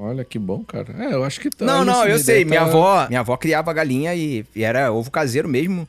Olha 0.00 0.24
que 0.24 0.38
bom, 0.38 0.62
cara. 0.62 0.86
É, 0.98 1.12
eu 1.12 1.24
acho 1.24 1.40
que 1.40 1.50
tá. 1.50 1.64
Não, 1.64 1.84
não, 1.84 2.06
eu 2.06 2.18
sei. 2.20 2.44
Minha 2.44 2.60
tá- 2.60 2.66
avó, 2.66 3.06
minha 3.08 3.20
avó 3.20 3.36
criava 3.36 3.72
galinha 3.72 4.14
e, 4.14 4.44
e 4.54 4.62
era 4.62 4.92
ovo 4.92 5.10
caseiro 5.10 5.48
mesmo. 5.48 5.88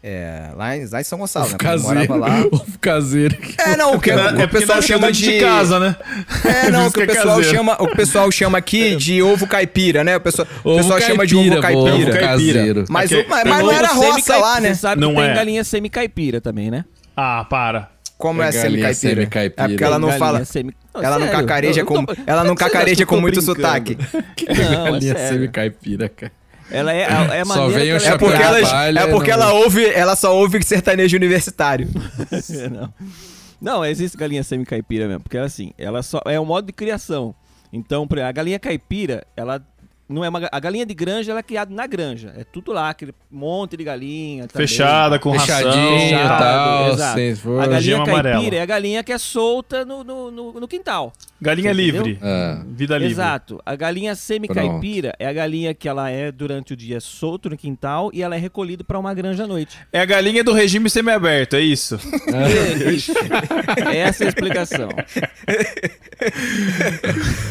É, 0.00 0.50
lá, 0.54 0.76
em, 0.76 0.86
lá 0.88 1.00
em 1.00 1.04
São 1.04 1.18
Gonçalo, 1.18 1.46
Ovo 1.46 1.54
né? 1.54 1.58
Caseiro. 1.58 2.08
morava 2.08 2.16
lá. 2.16 2.40
Ovo 2.52 2.78
caseiro. 2.80 3.36
É, 3.58 3.76
não, 3.76 3.94
o 3.94 4.00
que 4.00 4.12
É 4.12 4.14
o 4.14 4.18
porque 4.32 4.46
pessoal 4.46 4.76
nasceu 4.76 4.96
chama 4.96 5.10
de... 5.10 5.22
de 5.24 5.40
casa, 5.40 5.80
né? 5.80 5.96
É, 6.44 6.70
não, 6.70 6.86
o 6.86 6.92
Por 6.92 6.98
que 6.98 7.02
o 7.02 7.06
que 7.06 7.10
é 7.10 7.14
pessoal 7.16 7.42
chama, 7.42 7.72
o 7.82 7.86
que 7.88 7.92
o 7.94 7.96
pessoal 7.96 8.30
chama 8.30 8.58
aqui 8.58 8.94
de 8.94 9.20
ovo 9.20 9.44
caipira, 9.48 10.04
né? 10.04 10.16
O 10.16 10.20
pessoal, 10.20 10.46
o 10.62 10.76
pessoal 10.76 11.00
chama 11.00 11.26
de 11.26 11.34
ovo 11.34 11.60
caipira, 11.60 11.60
caipira. 11.60 12.06
ovo 12.06 12.20
caseiro. 12.20 12.84
Mas, 12.88 13.10
Ok. 13.10 13.24
o- 13.24 13.28
mas, 13.28 13.44
mas 13.44 13.58
não 13.64 13.72
era 13.72 13.88
roça 13.88 14.36
lá, 14.36 14.60
né? 14.60 14.68
Você 14.72 14.80
sabe 14.82 15.00
Não 15.00 15.10
que 15.16 15.20
tem 15.20 15.30
é. 15.30 15.34
galinha 15.34 15.64
semi-caipira 15.64 16.40
também, 16.40 16.70
né? 16.70 16.84
Ah, 17.16 17.44
para. 17.50 17.90
Como 18.18 18.42
é, 18.42 18.48
É 18.48 18.52
semi-caipira? 18.52 19.22
É 19.22 19.68
porque 19.68 19.84
ela 19.84 19.98
não 19.98 20.08
Galinha 20.08 20.18
fala... 20.18 20.44
semi- 20.44 20.74
Não, 20.92 21.02
Ela 21.02 21.18
não 21.20 21.26
sério, 21.28 21.40
cacareja 21.40 21.80
eu 21.82 21.86
com, 21.86 22.04
tô- 22.04 22.14
ela 22.26 22.42
não 22.44 22.54
cacareja 22.56 22.96
que 22.96 23.06
com 23.06 23.20
muito 23.20 23.36
brincando? 23.36 23.56
sotaque. 23.62 23.96
Não, 24.48 24.86
é 24.88 24.90
galinha 24.90 25.14
sério. 25.14 25.28
semi-caipira, 25.34 26.08
cara. 26.08 26.32
Ela 26.70 26.92
é 26.92 27.02
é 27.02 27.40
a 27.40 27.44
Só 27.46 27.68
vem 27.68 27.94
o 27.94 27.98
que 27.98 28.04
É 28.04 28.08
ela 28.08 28.18
porque, 28.18 28.42
ela, 28.42 28.60
palha, 28.68 29.00
é 29.00 29.06
porque 29.06 29.30
não- 29.30 29.36
ela 29.40 29.52
ouve, 29.54 29.86
ela 29.86 30.16
só 30.16 30.36
ouve 30.36 30.62
sertanejo 30.64 31.16
universitário. 31.16 31.88
não. 32.70 32.92
Não, 33.60 33.84
existe 33.84 34.16
galinha 34.18 34.42
semi-caipira 34.42 35.06
mesmo, 35.08 35.20
porque 35.20 35.38
assim, 35.38 35.72
ela 35.78 36.02
só 36.02 36.20
é 36.26 36.38
um 36.38 36.44
modo 36.44 36.66
de 36.66 36.72
criação. 36.72 37.34
Então, 37.72 38.06
a 38.22 38.32
galinha 38.32 38.58
caipira, 38.58 39.24
ela 39.36 39.62
não 40.08 40.24
é 40.24 40.28
uma 40.28 40.48
a 40.50 40.60
galinha 40.60 40.86
de 40.86 40.94
granja, 40.94 41.30
ela 41.30 41.40
é 41.40 41.42
criada 41.42 41.74
na 41.74 41.86
granja. 41.86 42.32
É 42.36 42.42
tudo 42.42 42.72
lá, 42.72 42.88
aquele 42.88 43.14
monte 43.30 43.76
de 43.76 43.84
galinha 43.84 44.48
também. 44.48 44.66
Fechada, 44.66 45.18
com 45.18 45.32
ração. 45.32 45.46
Fechadinho 45.46 46.18
e 46.18 46.28
tal. 46.28 46.88
exato. 46.92 47.60
A 47.60 47.66
galinha 47.66 47.96
caipira 47.98 48.30
amarela. 48.30 48.54
é 48.56 48.60
a 48.60 48.66
galinha 48.66 49.04
que 49.04 49.12
é 49.12 49.18
solta 49.18 49.84
no, 49.84 50.02
no, 50.02 50.30
no, 50.30 50.52
no 50.60 50.68
quintal. 50.68 51.12
Galinha 51.40 51.72
livre. 51.72 52.18
Ah. 52.20 52.62
Vida 52.68 52.98
livre. 52.98 53.12
Exato. 53.12 53.60
A 53.64 53.76
galinha 53.76 54.14
semi-caipira 54.16 55.14
é 55.18 55.26
a 55.26 55.32
galinha 55.32 55.72
que 55.72 55.88
ela 55.88 56.10
é 56.10 56.32
durante 56.32 56.72
o 56.72 56.76
dia 56.76 56.98
solto 57.00 57.48
no 57.48 57.56
quintal 57.56 58.10
e 58.12 58.22
ela 58.22 58.34
é 58.34 58.38
recolhida 58.38 58.82
para 58.82 58.98
uma 58.98 59.14
granja 59.14 59.44
à 59.44 59.46
noite. 59.46 59.78
É 59.92 60.00
a 60.00 60.04
galinha 60.04 60.42
do 60.42 60.52
regime 60.52 60.90
semiaberto, 60.90 61.54
é 61.56 61.60
isso? 61.60 61.98
Isso. 62.92 63.12
Essa 63.94 64.24
é 64.24 64.26
a 64.26 64.28
explicação. 64.30 64.88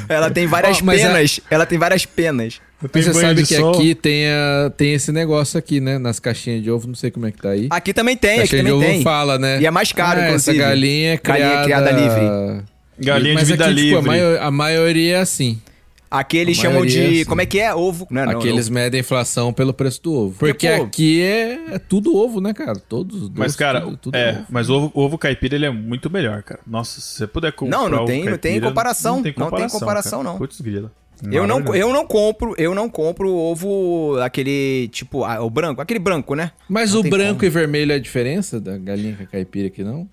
Ela 0.09 0.29
tem 0.29 0.47
várias 0.47 0.81
Ó, 0.81 0.85
mas 0.85 1.01
a- 1.03 1.07
penas. 1.07 1.39
Ela 1.49 1.65
tem 1.65 1.77
várias 1.77 2.05
penas. 2.05 2.59
Você 2.93 3.13
sabe 3.13 3.41
de 3.41 3.47
que 3.47 3.55
sol. 3.55 3.73
aqui 3.73 3.95
tem, 3.95 4.27
a, 4.27 4.69
tem 4.75 4.93
esse 4.93 5.11
negócio 5.11 5.57
aqui, 5.57 5.79
né? 5.81 5.97
Nas 5.97 6.19
caixinhas 6.19 6.61
de 6.61 6.69
ovo, 6.69 6.87
não 6.87 6.93
sei 6.93 7.09
como 7.09 7.25
é 7.25 7.31
que 7.31 7.41
tá 7.41 7.49
aí. 7.49 7.67
Aqui 7.71 7.91
também 7.91 8.15
tem, 8.15 8.31
aqui 8.39 8.39
Caixinha 8.51 8.63
de 8.63 8.69
também 8.69 8.85
ovo 8.89 8.93
tem. 8.95 9.03
fala, 9.03 9.39
né? 9.39 9.59
E 9.59 9.65
é 9.65 9.71
mais 9.71 9.91
caro, 9.91 10.19
ah, 10.19 10.25
inclusive. 10.27 10.57
Essa 10.59 10.67
galinha 10.69 11.13
é 11.13 11.17
Galinha 11.17 11.63
criada... 11.63 11.63
criada 11.63 11.91
livre. 11.91 12.63
Galinha 12.99 13.33
Mas 13.35 13.47
de 13.47 13.53
vida 13.53 13.65
aqui, 13.65 13.73
livre. 13.73 13.89
Tipo, 13.97 13.99
a, 13.99 14.07
maio- 14.07 14.41
a 14.41 14.51
maioria 14.51 15.17
é 15.17 15.19
assim. 15.19 15.61
Aqui 16.09 16.37
eles 16.37 16.57
A 16.57 16.61
chamam 16.61 16.79
maioria 16.79 17.03
é 17.03 17.09
de. 17.09 17.15
assim. 17.17 17.25
Como 17.25 17.41
é 17.41 17.45
que 17.45 17.59
é? 17.59 17.75
Ovo. 17.75 18.07
Não, 18.09 18.21
é 18.21 18.25
não, 18.27 18.39
aqui 18.39 18.47
eles 18.47 18.69
medem 18.69 18.97
a 18.97 19.01
inflação 19.01 19.51
pelo 19.51 19.73
preço 19.73 20.01
do 20.03 20.13
ovo. 20.13 20.35
Porque 20.39 20.67
pô- 20.69 20.83
aqui 20.83 21.21
é, 21.21 21.59
é 21.73 21.79
tudo 21.79 22.15
ovo, 22.15 22.39
né, 22.39 22.53
cara? 22.53 22.75
Todos 22.79 23.23
os 23.23 23.29
Mas, 23.29 23.55
cara, 23.57 23.81
tudo, 23.81 23.97
tudo 23.97 24.15
é, 24.15 24.31
ovo. 24.31 24.45
mas 24.49 24.69
o 24.69 24.73
ovo, 24.75 24.91
o 24.93 25.01
ovo 25.01 25.17
caipira 25.17 25.55
ele 25.55 25.65
é 25.65 25.69
muito 25.69 26.09
melhor, 26.09 26.41
cara. 26.43 26.61
Nossa, 26.65 27.01
se 27.01 27.15
você 27.17 27.27
puder 27.27 27.51
comprar. 27.51 27.77
Não, 27.77 27.89
não 27.89 27.97
ovo 27.99 28.07
tem- 28.07 28.19
não 28.23 28.37
tem 28.37 28.51
caipira, 28.53 28.67
comparação. 28.69 29.15
Não 29.17 29.23
tem 29.23 29.33
Não 29.35 29.35
tem 29.35 29.49
comparação, 29.49 29.79
comparação, 29.79 30.23
não. 30.23 30.37
Putz, 30.37 30.61
grila. 30.61 30.91
Eu 31.31 31.47
não, 31.47 31.75
eu 31.75 31.91
não 31.91 32.05
compro, 32.05 32.53
eu 32.59 32.75
não 32.75 32.87
compro 32.87 33.33
ovo 33.33 34.17
aquele 34.21 34.87
tipo, 34.89 35.23
ah, 35.25 35.41
o 35.43 35.49
branco, 35.49 35.81
aquele 35.81 35.99
branco, 35.99 36.35
né? 36.35 36.51
Mas 36.69 36.93
Não 36.93 36.99
o 36.99 37.03
branco 37.03 37.39
como. 37.39 37.45
e 37.45 37.49
vermelho 37.49 37.91
é 37.91 37.95
a 37.95 37.99
diferença 37.99 38.59
da 38.61 38.77
galinha 38.77 39.27
caipira 39.31 39.67
aqui, 39.67 39.83
não? 39.83 40.07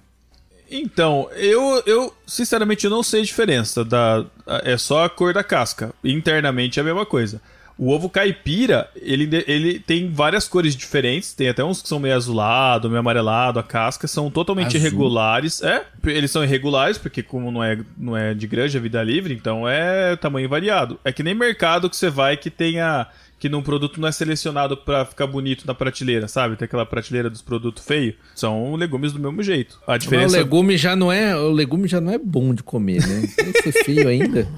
Então, 0.70 1.28
eu, 1.34 1.82
eu 1.86 2.14
sinceramente 2.26 2.84
eu 2.84 2.90
não 2.90 3.02
sei 3.02 3.20
a 3.20 3.24
diferença 3.24 3.84
da 3.84 4.24
é 4.62 4.76
só 4.76 5.04
a 5.04 5.10
cor 5.10 5.32
da 5.32 5.44
casca. 5.44 5.94
Internamente 6.02 6.78
é 6.78 6.82
a 6.82 6.84
mesma 6.84 7.06
coisa. 7.06 7.40
O 7.76 7.90
ovo 7.90 8.08
caipira, 8.08 8.88
ele, 8.94 9.44
ele 9.48 9.80
tem 9.80 10.08
várias 10.08 10.46
cores 10.46 10.76
diferentes, 10.76 11.32
tem 11.32 11.48
até 11.48 11.64
uns 11.64 11.82
que 11.82 11.88
são 11.88 11.98
meio 11.98 12.14
azulado, 12.14 12.88
meio 12.88 13.00
amarelado, 13.00 13.58
a 13.58 13.64
casca 13.64 14.06
são 14.06 14.30
totalmente 14.30 14.76
Azul? 14.76 14.80
irregulares. 14.80 15.60
É, 15.60 15.84
eles 16.04 16.30
são 16.30 16.44
irregulares 16.44 16.98
porque 16.98 17.20
como 17.20 17.50
não 17.50 17.64
é 17.64 17.76
não 17.98 18.16
é 18.16 18.32
de 18.32 18.46
granja, 18.46 18.78
é 18.78 18.80
vida 18.80 19.02
livre, 19.02 19.34
então 19.34 19.68
é 19.68 20.14
tamanho 20.14 20.48
variado. 20.48 21.00
É 21.04 21.12
que 21.12 21.24
nem 21.24 21.34
mercado 21.34 21.90
que 21.90 21.96
você 21.96 22.08
vai 22.08 22.36
que 22.36 22.48
tenha 22.48 23.08
que 23.44 23.48
num 23.50 23.60
produto 23.62 24.00
não 24.00 24.08
é 24.08 24.12
selecionado 24.12 24.74
pra 24.74 25.04
ficar 25.04 25.26
bonito 25.26 25.66
na 25.66 25.74
prateleira, 25.74 26.26
sabe? 26.26 26.56
Tem 26.56 26.64
aquela 26.64 26.86
prateleira 26.86 27.28
dos 27.28 27.42
produtos 27.42 27.84
feios. 27.84 28.14
São 28.34 28.74
legumes 28.74 29.12
do 29.12 29.20
mesmo 29.20 29.42
jeito. 29.42 29.78
A 29.86 29.92
Mas 29.92 29.96
o 29.96 29.98
diferença 30.06 30.36
legume 30.38 30.78
já 30.78 30.96
não 30.96 31.12
é, 31.12 31.36
o 31.36 31.50
legume 31.50 31.86
já 31.86 32.00
não 32.00 32.10
é 32.10 32.16
bom 32.16 32.54
de 32.54 32.62
comer, 32.62 33.06
né? 33.06 33.28
Tem 33.36 33.52
que 33.52 33.62
ser 33.70 33.84
feio 33.84 34.08
ainda. 34.08 34.48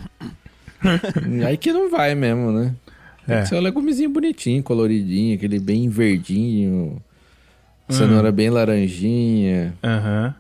Aí 1.45 1.57
que 1.57 1.72
não 1.72 1.91
vai 1.91 2.14
mesmo, 2.14 2.53
né? 2.53 2.76
Tem 3.26 3.34
É. 3.34 3.43
que 3.43 3.49
ser 3.49 3.57
um 3.57 3.61
legumezinho 3.61 4.09
bonitinho, 4.11 4.62
coloridinho, 4.62 5.34
aquele 5.34 5.59
bem 5.59 5.89
verdinho, 5.89 7.03
cenoura 7.89 8.30
bem 8.30 8.51
laranjinha. 8.51 9.74
Aham. 9.82 10.32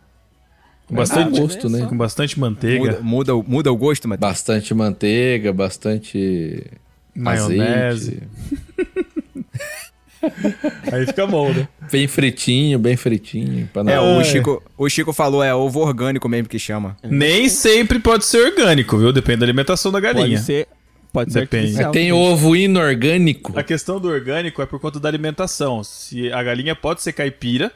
Com 0.86 0.94
É, 0.94 0.98
bastante, 0.98 1.32
dá 1.34 1.40
gosto, 1.40 1.68
né? 1.68 1.84
com 1.86 1.96
bastante 1.96 2.38
manteiga, 2.38 2.78
Muda, 2.78 3.00
muda, 3.02 3.34
o- 3.34 3.42
muda 3.44 3.72
o 3.72 3.76
gosto, 3.76 4.06
mas 4.06 4.20
Bastante 4.20 4.72
manteiga, 4.72 5.52
bastante 5.52 6.62
maionese. 7.16 8.22
Aí 10.92 11.06
fica 11.06 11.26
bom, 11.26 11.52
né? 11.52 11.68
Bem 11.90 12.08
fritinho, 12.08 12.78
bem 12.78 12.96
fritinho. 12.96 13.68
Pra 13.72 13.84
não... 13.84 13.92
é, 13.92 14.00
o 14.00 14.18
Ai. 14.18 14.24
Chico, 14.24 14.62
o 14.76 14.88
Chico 14.88 15.12
falou, 15.12 15.42
é 15.42 15.54
ovo 15.54 15.80
orgânico 15.80 16.28
mesmo 16.28 16.48
que 16.48 16.58
chama. 16.58 16.96
Nem 17.02 17.48
sempre 17.48 17.98
pode 17.98 18.24
ser 18.24 18.38
orgânico, 18.38 18.98
viu? 18.98 19.12
Depende 19.12 19.40
da 19.40 19.46
alimentação 19.46 19.92
da 19.92 20.00
galinha. 20.00 20.28
Pode 20.28 20.42
ser, 20.42 20.68
pode 21.12 21.32
ser 21.32 21.40
Depende. 21.40 21.90
Tem 21.92 22.12
ovo 22.12 22.56
inorgânico. 22.56 23.58
A 23.58 23.62
questão 23.62 24.00
do 24.00 24.08
orgânico 24.08 24.62
é 24.62 24.66
por 24.66 24.80
conta 24.80 24.98
da 24.98 25.08
alimentação. 25.08 25.84
Se 25.84 26.32
a 26.32 26.42
galinha 26.42 26.74
pode 26.74 27.02
ser 27.02 27.12
caipira, 27.12 27.70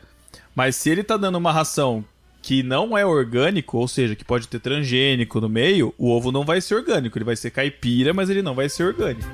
mas 0.54 0.76
se 0.76 0.90
ele 0.90 1.02
tá 1.02 1.16
dando 1.16 1.36
uma 1.36 1.52
ração 1.52 2.04
que 2.42 2.62
não 2.62 2.96
é 2.96 3.04
orgânico, 3.04 3.78
ou 3.78 3.86
seja, 3.86 4.14
que 4.14 4.24
pode 4.24 4.48
ter 4.48 4.60
transgênico 4.60 5.40
no 5.40 5.48
meio, 5.48 5.94
o 5.98 6.10
ovo 6.10 6.32
não 6.32 6.44
vai 6.44 6.60
ser 6.60 6.74
orgânico. 6.74 7.16
Ele 7.18 7.24
vai 7.24 7.36
ser 7.36 7.50
caipira, 7.50 8.12
mas 8.14 8.30
ele 8.30 8.42
não 8.42 8.54
vai 8.54 8.68
ser 8.68 8.84
orgânico. 8.84 9.28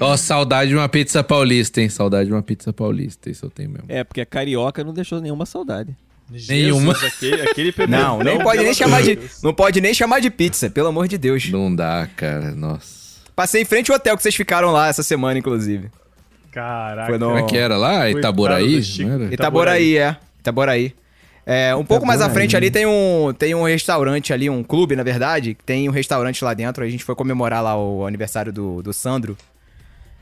Ó, 0.00 0.16
saudade 0.16 0.70
de 0.70 0.76
uma 0.76 0.88
pizza 0.88 1.24
paulista, 1.24 1.80
hein? 1.80 1.88
Saudade 1.88 2.26
de 2.26 2.32
uma 2.32 2.42
pizza 2.42 2.72
paulista. 2.72 3.30
Isso 3.30 3.46
eu 3.46 3.50
tenho 3.50 3.70
mesmo. 3.70 3.86
É, 3.88 4.04
porque 4.04 4.20
a 4.20 4.26
carioca 4.26 4.84
não 4.84 4.92
deixou 4.92 5.20
nenhuma 5.20 5.46
saudade. 5.46 5.96
Nenhuma. 6.30 6.94
Jesus, 6.94 7.14
aquele, 7.14 7.42
aquele 7.42 7.74
Não, 7.88 8.18
nem 8.18 8.38
pode 8.38 8.62
nem 8.62 8.74
chamar 8.74 9.02
de, 9.02 9.18
não 9.42 9.54
pode 9.54 9.80
nem 9.80 9.94
chamar 9.94 10.20
de 10.20 10.30
pizza, 10.30 10.68
pelo 10.68 10.88
amor 10.88 11.06
de 11.06 11.16
Deus. 11.16 11.48
Não 11.50 11.74
dá, 11.74 12.08
cara. 12.16 12.50
Nossa. 12.52 13.04
Passei 13.36 13.62
em 13.62 13.64
frente 13.64 13.90
ao 13.90 13.96
hotel 13.96 14.16
que 14.16 14.22
vocês 14.22 14.34
ficaram 14.34 14.70
lá 14.72 14.88
essa 14.88 15.02
semana, 15.02 15.38
inclusive. 15.38 15.90
Caraca. 16.54 17.08
Foi 17.08 17.18
no- 17.18 17.26
Como 17.26 17.38
é 17.38 17.42
que 17.42 17.56
era 17.56 17.76
lá? 17.76 18.08
Itaboraí? 18.08 18.80
era? 19.00 19.34
Itaboraí, 19.34 19.98
é. 19.98 20.16
Itaboraí. 20.38 20.94
É, 21.44 21.74
um 21.74 21.84
pouco 21.84 22.06
mais 22.06 22.20
à 22.20 22.24
Itaboraí. 22.24 22.42
frente 22.48 22.56
ali 22.56 22.70
tem 22.70 22.86
um, 22.86 23.34
tem 23.36 23.54
um 23.54 23.64
restaurante 23.64 24.32
ali, 24.32 24.48
um 24.48 24.62
clube, 24.62 24.94
na 24.96 25.02
verdade, 25.02 25.54
que 25.54 25.64
tem 25.64 25.88
um 25.88 25.92
restaurante 25.92 26.44
lá 26.44 26.54
dentro. 26.54 26.84
A 26.84 26.88
gente 26.88 27.02
foi 27.04 27.14
comemorar 27.16 27.62
lá 27.62 27.76
o 27.76 28.06
aniversário 28.06 28.52
do, 28.52 28.80
do 28.82 28.92
Sandro. 28.92 29.36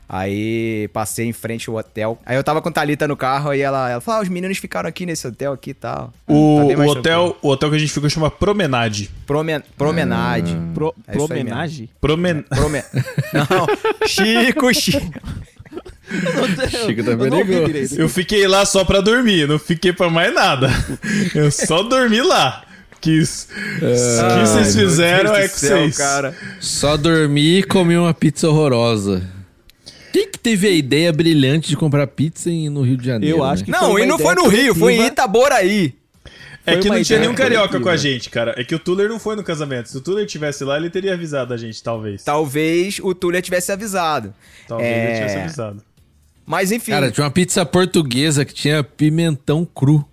Aí 0.09 0.89
passei 0.91 1.25
em 1.25 1.33
frente 1.33 1.69
ao 1.69 1.77
hotel. 1.77 2.19
Aí 2.25 2.35
eu 2.35 2.43
tava 2.43 2.61
com 2.61 2.69
Thalita 2.71 3.07
no 3.07 3.15
carro 3.15 3.53
e 3.53 3.61
ela, 3.61 3.89
ela 3.89 4.01
falou: 4.01 4.19
ah, 4.19 4.23
os 4.23 4.29
meninos 4.29 4.57
ficaram 4.57 4.87
aqui 4.87 5.05
nesse 5.05 5.25
hotel 5.25 5.53
aqui 5.53 5.69
e 5.71 5.73
tal. 5.73 6.13
O, 6.27 6.67
Tá 6.75 6.83
o 6.83 6.87
hotel, 6.87 7.37
o 7.41 7.49
hotel 7.49 7.69
que 7.69 7.75
a 7.77 7.79
gente 7.79 7.91
ficou 7.91 8.09
chama 8.09 8.29
Promenade. 8.29 9.09
Promen 9.25 9.61
promenade. 9.77 10.55
Pro, 10.73 10.93
É 11.07 11.13
promenage? 11.13 11.89
Promen... 12.01 12.43
Promen... 12.43 12.83
Não, 13.33 14.07
Chico, 14.07 14.73
Chico. 14.73 15.19
Chico 16.47 17.01
Eu 17.01 17.17
não 17.17 17.37
ouvi 17.37 17.45
perigoso. 17.45 17.65
direito. 17.65 17.95
Eu 17.99 18.09
fiquei 18.09 18.47
lá 18.47 18.65
só 18.65 18.83
pra 18.83 19.01
dormir, 19.01 19.47
não 19.47 19.57
fiquei 19.59 19.91
pra 19.93 20.09
mais 20.09 20.33
nada. 20.33 20.69
Eu 21.35 21.51
só 21.51 21.83
dormi 21.83 22.21
lá. 22.21 22.63
Quis. 23.01 23.47
O 23.77 23.79
que 23.79 24.39
vocês 24.47 24.75
fizeram 24.75 25.35
é 25.35 25.47
céu, 25.47 25.77
vocês. 25.79 25.97
cara. 25.97 26.33
Só 26.61 26.95
dormi 26.95 27.59
e 27.59 27.63
comi 27.63 27.97
uma 27.97 28.13
pizza 28.13 28.47
horrorosa. 28.47 29.21
Quem 30.13 30.29
que 30.29 30.37
teve 30.39 30.67
a 30.67 30.71
ideia 30.71 31.11
brilhante 31.11 31.67
de 31.69 31.75
comprar 31.75 32.07
pizza 32.07 32.49
em- 32.49 32.69
no 32.69 32.81
Rio 32.83 32.95
de 32.95 33.05
Janeiro? 33.05 33.37
Eu 33.37 33.43
acho 33.43 33.63
né? 33.63 33.65
que 33.65 33.71
Não, 33.71 33.79
foi 33.79 33.89
uma 33.89 33.99
e 34.01 34.05
não 34.05 34.17
foi 34.19 34.35
no 34.35 34.47
Rio, 34.47 34.73
foi 34.75 34.93
em. 34.95 35.05
Itaboraí. 35.07 35.95
É 36.65 36.73
Foi 36.73 36.81
que 36.81 36.89
não 36.89 37.03
tinha 37.03 37.19
nenhum 37.19 37.35
carioca 37.35 37.67
coletiva. 37.67 37.83
com 37.83 37.89
a 37.89 37.97
gente, 37.97 38.29
cara. 38.29 38.53
É 38.55 38.63
que 38.63 38.73
o 38.73 38.79
Tuller 38.79 39.09
não 39.09 39.19
foi 39.19 39.35
no 39.35 39.43
casamento. 39.43 39.89
Se 39.89 39.97
o 39.97 39.99
Tuller 39.99 40.25
tivesse 40.25 40.63
lá, 40.63 40.77
ele 40.77 40.89
teria 40.89 41.13
avisado 41.13 41.53
a 41.53 41.57
gente, 41.57 41.83
talvez. 41.83 42.23
Talvez 42.23 42.99
o 43.03 43.13
Túlio 43.13 43.41
tivesse 43.41 43.69
avisado. 43.73 44.33
Talvez 44.65 44.89
É, 44.89 45.03
ele 45.07 45.13
tivesse 45.17 45.37
avisado. 45.39 45.83
Mas 46.45 46.71
enfim, 46.71 46.91
Cara, 46.91 47.11
tinha 47.11 47.23
uma 47.23 47.31
pizza 47.31 47.65
portuguesa 47.65 48.43
que 48.45 48.53
tinha 48.53 48.83
pimentão 48.83 49.65
cru. 49.65 50.05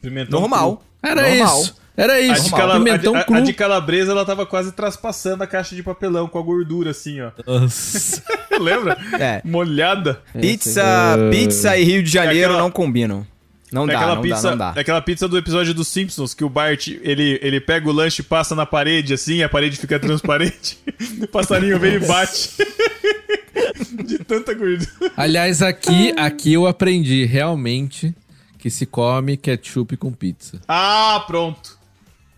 Pimentão 0.00 0.40
normal. 0.40 0.76
cru. 0.76 1.10
Era 1.10 1.22
Normal. 1.28 1.60
isso. 1.62 1.82
Era 1.94 2.12
A 2.14 2.20
isso. 2.20 2.44
de, 2.44 2.50
cala- 2.50 2.74
a 2.74 2.78
de- 2.78 2.84
pimentão 2.84 3.14
a- 3.16 3.24
cru. 3.24 3.36
a 3.36 3.40
de 3.40 3.52
calabresa, 3.52 4.12
ela 4.12 4.24
tava 4.24 4.46
quase 4.46 4.72
traspassando 4.72 5.42
a 5.44 5.46
caixa 5.46 5.74
de 5.76 5.82
papelão 5.82 6.26
com 6.26 6.38
a 6.38 6.42
gordura, 6.42 6.90
assim, 6.90 7.20
ó. 7.20 7.30
Lembra? 8.58 8.96
É. 9.18 9.42
Molhada. 9.44 10.20
Pizza, 10.40 10.82
pizza 11.30 11.76
e 11.76 11.84
Rio 11.84 12.02
de 12.02 12.10
Janeiro 12.10 12.38
É 12.40 12.44
aquela- 12.44 12.62
não 12.62 12.70
combinam. 12.70 13.26
Não 13.72 13.84
É 13.84 13.92
dá, 13.92 13.98
aquela 13.98 14.14
não 14.16 14.22
pizza, 14.22 14.42
dá, 14.42 14.50
não 14.50 14.58
dá. 14.58 14.72
é 14.76 14.80
aquela 14.80 15.00
pizza 15.00 15.26
do 15.26 15.38
episódio 15.38 15.72
dos 15.72 15.88
Simpsons 15.88 16.34
que 16.34 16.44
o 16.44 16.48
Bart 16.48 16.88
ele, 16.88 17.38
ele 17.42 17.60
pega 17.60 17.88
o 17.88 17.92
lanche 17.92 18.20
e 18.20 18.24
passa 18.24 18.54
na 18.54 18.66
parede 18.66 19.14
assim, 19.14 19.42
a 19.42 19.48
parede 19.48 19.76
fica 19.78 19.98
transparente. 19.98 20.78
o 21.22 21.26
passarinho 21.26 21.78
vem 21.78 21.94
e 21.94 21.98
bate. 22.00 22.50
De 24.04 24.18
tanta 24.18 24.54
gordura. 24.54 24.90
Aliás, 25.16 25.62
aqui, 25.62 26.12
aqui 26.16 26.52
eu 26.52 26.66
aprendi 26.66 27.24
realmente 27.24 28.14
que 28.58 28.70
se 28.70 28.86
come 28.86 29.36
ketchup 29.36 29.96
com 29.96 30.12
pizza. 30.12 30.60
Ah, 30.68 31.22
pronto. 31.26 31.78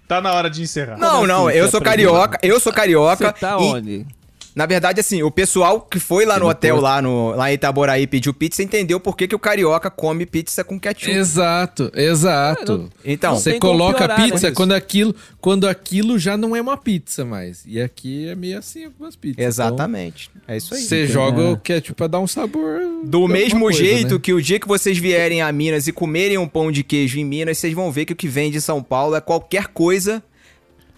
Tá 0.09 0.21
na 0.21 0.33
hora 0.33 0.51
de 0.51 0.63
encerrar. 0.63 0.97
Não, 0.99 1.27
não, 1.27 1.49
assim, 1.49 1.59
eu 1.59 1.71
sou 1.71 1.81
carioca, 1.81 2.39
eu 2.43 2.61
sou 2.61 2.73
carioca. 2.73 3.27
Você 3.29 3.41
tá 3.41 3.53
e, 3.53 3.63
onde? 3.63 4.07
Na 4.55 4.67
verdade, 4.67 5.01
assim, 5.01 5.21
o 5.21 5.33
pessoal 5.33 5.81
que 5.81 5.99
foi 5.99 6.25
lá 6.25 6.39
no 6.39 6.49
hotel, 6.49 6.81
lá, 6.81 7.03
no, 7.03 7.31
lá 7.31 7.51
em 7.51 7.55
Itaboraí 7.55 8.03
e 8.03 8.07
pediu 8.07 8.33
pizza, 8.33 8.63
entendeu 8.63 9.01
por 9.01 9.17
que, 9.17 9.27
que 9.27 9.35
o 9.35 9.39
carioca 9.39 9.91
come 9.91 10.25
pizza 10.25 10.63
com 10.63 10.79
ketchup. 10.79 11.11
Exato, 11.11 11.91
exato. 11.93 12.89
Então, 13.05 13.35
Você 13.35 13.53
tem 13.53 13.61
como 13.61 13.73
coloca 13.73 14.07
piorar, 14.07 14.31
pizza 14.31 14.53
quando 14.53 14.71
aquilo, 14.73 15.13
quando 15.41 15.67
aquilo 15.67 16.21
já 16.21 16.37
não 16.37 16.55
é 16.55 16.61
uma 16.61 16.77
pizza 16.77 17.25
mais. 17.25 17.65
E 17.67 17.81
aqui 17.83 18.29
é 18.29 18.37
meio 18.37 18.57
assim 18.57 18.85
algumas 18.85 19.17
pizzas. 19.17 19.45
Exatamente. 19.45 20.31
é 20.47 20.57
isso 20.57 20.69
Então, 20.69 20.79
aí. 20.79 20.85
você 20.85 21.07
joga 21.09 21.43
o 21.51 21.57
ketchup 21.57 21.97
pra 21.97 22.07
dar 22.07 22.21
um 22.21 22.27
sabor. 22.29 22.81
Do 23.03 23.27
mesmo 23.27 23.63
coisa, 23.63 23.79
jeito 23.79 24.15
né? 24.15 24.21
que 24.23 24.33
o 24.33 24.41
dia 24.41 24.61
que 24.61 24.69
vocês 24.69 24.97
vierem 24.97 25.43
a 25.43 25.51
Minas 25.51 25.89
e 25.89 25.93
comerem 25.93 26.39
um 26.39 26.47
pão 26.47 26.71
de 26.71 26.85
queijo 26.85 27.19
em 27.19 27.25
Minas, 27.25 27.59
vocês 27.59 27.75
vão 27.75 27.91
ver 27.91 28.05
que 28.05 28.13
o 28.13 28.17
que 28.17 28.29
vem 28.29 28.53
de 28.53 28.61
São 28.61 28.81
Paulo 28.81 29.17
é 29.17 29.21
qualquer 29.21 29.67
coisa, 29.67 30.23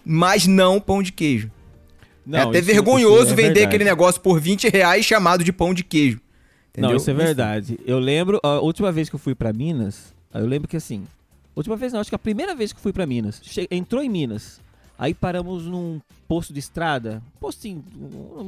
mas 0.04 0.46
não 0.46 0.78
pão 0.78 1.02
de 1.02 1.10
queijo. 1.10 1.50
É 2.32 2.40
até 2.40 2.58
isso- 2.58 2.66
vergonhoso 2.66 3.24
isso 3.24 3.32
é 3.32 3.36
vender 3.36 3.44
verdade. 3.46 3.64
aquele 3.66 3.84
negócio 3.84 4.20
por 4.20 4.40
20 4.40 4.68
reais 4.68 5.04
chamado 5.04 5.44
de 5.44 5.52
pão 5.52 5.72
de 5.74 5.82
queijo. 5.84 6.20
Entendeu? 6.70 6.90
Não, 6.90 6.96
isso 6.96 7.10
é 7.10 7.14
verdade. 7.14 7.78
Eu 7.86 7.98
lembro, 7.98 8.38
a 8.42 8.60
última 8.60 8.92
vez 8.92 9.08
que 9.08 9.14
eu 9.14 9.18
fui 9.18 9.34
pra 9.34 9.52
Minas, 9.52 10.14
eu 10.34 10.46
lembro 10.46 10.68
que 10.68 10.76
assim, 10.76 11.06
última 11.54 11.76
vez 11.76 11.92
não, 11.92 12.00
acho 12.00 12.10
que 12.10 12.16
a 12.16 12.18
primeira 12.18 12.54
vez 12.54 12.72
que 12.72 12.78
eu 12.78 12.82
fui 12.82 12.92
pra 12.92 13.06
Minas, 13.06 13.40
entrou 13.70 14.02
em 14.02 14.08
Minas, 14.10 14.60
aí 14.98 15.14
paramos 15.14 15.64
num 15.64 16.00
posto 16.28 16.52
de 16.52 16.58
estrada, 16.58 17.22
postinho, 17.40 17.82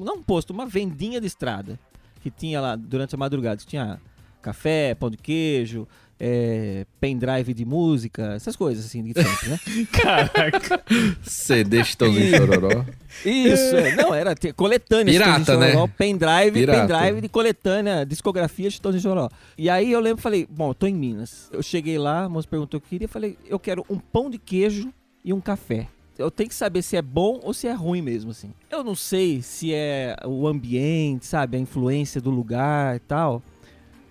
não 0.04 0.16
um 0.16 0.22
posto, 0.22 0.50
uma 0.52 0.66
vendinha 0.66 1.20
de 1.20 1.26
estrada, 1.26 1.78
que 2.20 2.30
tinha 2.30 2.60
lá 2.60 2.76
durante 2.76 3.14
a 3.14 3.18
madrugada, 3.18 3.56
que 3.58 3.66
tinha 3.66 3.98
café, 4.42 4.94
pão 4.94 5.10
de 5.10 5.16
queijo, 5.16 5.86
é, 6.20 6.84
pendrive 7.00 7.54
de 7.54 7.64
música, 7.64 8.34
essas 8.34 8.56
coisas 8.56 8.84
assim 8.86 9.02
de 9.02 9.12
sempre, 9.14 9.48
né? 9.48 9.58
Caraca. 9.92 10.82
CD 11.22 11.84
Chitãozinho 11.84 12.36
Chororó. 12.36 12.84
Isso, 13.24 13.76
é. 13.76 13.94
não, 13.94 14.14
era 14.14 14.34
ter- 14.34 14.52
coletânea 14.52 15.12
Pirata, 15.12 15.56
né? 15.56 15.72
Chororó, 15.72 15.88
pendrive, 15.96 16.52
Pirata. 16.52 16.80
pendrive 16.94 17.20
de 17.20 17.28
coletânea, 17.28 18.04
discografia 18.04 18.70
Chitãozinho 18.70 19.02
Chororó. 19.02 19.28
E 19.56 19.70
aí 19.70 19.92
eu 19.92 20.00
lembro, 20.00 20.20
falei, 20.20 20.46
bom, 20.50 20.70
eu 20.70 20.74
tô 20.74 20.86
em 20.86 20.94
Minas. 20.94 21.48
Eu 21.52 21.62
cheguei 21.62 21.98
lá, 21.98 22.24
a 22.24 22.28
moça 22.28 22.48
perguntou 22.48 22.78
o 22.78 22.80
que 22.80 22.86
eu 22.86 22.90
queria, 22.90 23.04
eu 23.04 23.10
falei, 23.10 23.38
eu 23.46 23.58
quero 23.58 23.86
um 23.88 23.98
pão 23.98 24.28
de 24.28 24.38
queijo 24.38 24.92
e 25.24 25.32
um 25.32 25.40
café. 25.40 25.86
Eu 26.18 26.32
tenho 26.32 26.48
que 26.48 26.54
saber 26.54 26.82
se 26.82 26.96
é 26.96 27.02
bom 27.02 27.38
ou 27.44 27.54
se 27.54 27.68
é 27.68 27.72
ruim 27.72 28.02
mesmo, 28.02 28.32
assim. 28.32 28.52
Eu 28.68 28.82
não 28.82 28.96
sei 28.96 29.40
se 29.40 29.72
é 29.72 30.16
o 30.26 30.48
ambiente, 30.48 31.26
sabe, 31.26 31.56
a 31.56 31.60
influência 31.60 32.20
do 32.20 32.28
lugar 32.28 32.96
e 32.96 32.98
tal. 32.98 33.40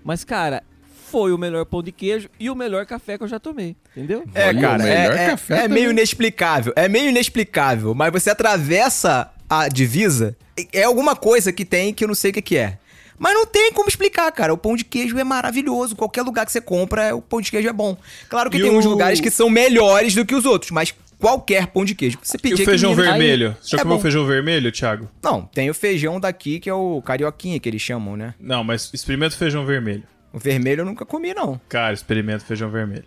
Mas, 0.06 0.24
cara, 0.24 0.64
foi 1.10 1.32
o 1.32 1.38
melhor 1.38 1.66
pão 1.66 1.82
de 1.82 1.92
queijo 1.92 2.30
e 2.40 2.50
o 2.50 2.56
melhor 2.56 2.86
café 2.86 3.18
que 3.18 3.24
eu 3.24 3.28
já 3.28 3.40
tomei, 3.40 3.76
entendeu? 3.96 4.24
É, 4.36 4.48
Olha, 4.48 4.58
o 4.58 4.62
cara, 4.62 4.84
melhor 4.84 5.16
é, 5.18 5.24
é- 5.24 5.30
café 5.32 5.64
é 5.66 5.68
meio 5.68 5.90
inexplicável. 5.92 6.74
É 6.76 6.88
meio 6.88 7.10
inexplicável, 7.10 7.94
mas 7.94 8.12
você 8.12 8.30
atravessa 8.30 9.32
a 9.50 9.68
divisa, 9.68 10.36
é 10.74 10.84
alguma 10.84 11.16
coisa 11.16 11.52
que 11.54 11.64
tem 11.66 11.94
que 11.94 12.04
eu 12.04 12.08
não 12.08 12.16
sei 12.16 12.32
o 12.32 12.34
que, 12.34 12.58
é. 12.58 12.78
Mas 13.20 13.34
não 13.34 13.48
tem 13.48 13.72
como 13.74 13.90
explicar, 13.90 14.32
cara. 14.32 14.54
O 14.54 14.58
pão 14.58 14.76
de 14.76 14.86
queijo 14.86 15.18
é 15.18 15.24
maravilhoso. 15.24 15.96
Qualquer 15.96 16.22
lugar 16.22 16.46
que 16.46 16.52
você 16.52 16.62
compra, 16.62 17.16
o 17.16 17.22
pão 17.22 17.42
de 17.42 17.50
queijo 17.50 17.68
é 17.68 17.74
bom. 17.74 17.98
Claro 18.30 18.48
que 18.52 18.58
E 18.58 18.62
tem 18.62 18.70
o- 18.70 18.78
uns 18.78 18.86
lugares 18.86 19.20
que 19.20 19.32
são 19.32 19.50
melhores 19.50 20.14
do 20.14 20.24
que 20.24 20.36
os 20.36 20.46
outros, 20.46 20.70
mas 20.70 20.94
qualquer 21.18 21.66
pão 21.66 21.84
de 21.84 21.96
queijo 21.96 22.20
que 22.20 22.28
você 22.28 22.38
E 22.38 22.40
pedir 22.40 22.54
o 22.54 22.58
aqui 22.58 22.66
feijão 22.66 22.94
vermelho? 22.94 23.58
Você 23.60 23.70
já 23.76 23.78
é 23.78 23.82
comeu 23.82 23.98
bom. 23.98 24.02
feijão 24.04 24.24
vermelho, 24.28 24.72
Thiago? 24.72 25.10
Não, 25.24 25.42
tem 25.48 25.68
o 25.68 25.74
feijão 25.74 26.20
daqui 26.20 26.60
que 26.60 26.70
é 26.70 26.74
o 26.76 27.02
carioquinha 27.02 27.60
que 27.60 27.68
eles 27.68 27.82
chamam, 27.82 28.16
né? 28.16 28.36
Não, 28.40 28.64
mas 28.64 28.92
experimenta 28.94 29.34
o 29.34 29.38
feijão 29.40 29.66
vermelho. 29.66 30.04
O 30.34 30.40
vermelho 30.40 30.82
eu 30.82 30.86
nunca 30.86 31.06
comi, 31.06 31.34
não. 31.34 31.60
Cara, 31.70 31.94
experimenta 31.94 32.44
feijão 32.46 32.70
vermelho. 32.70 33.06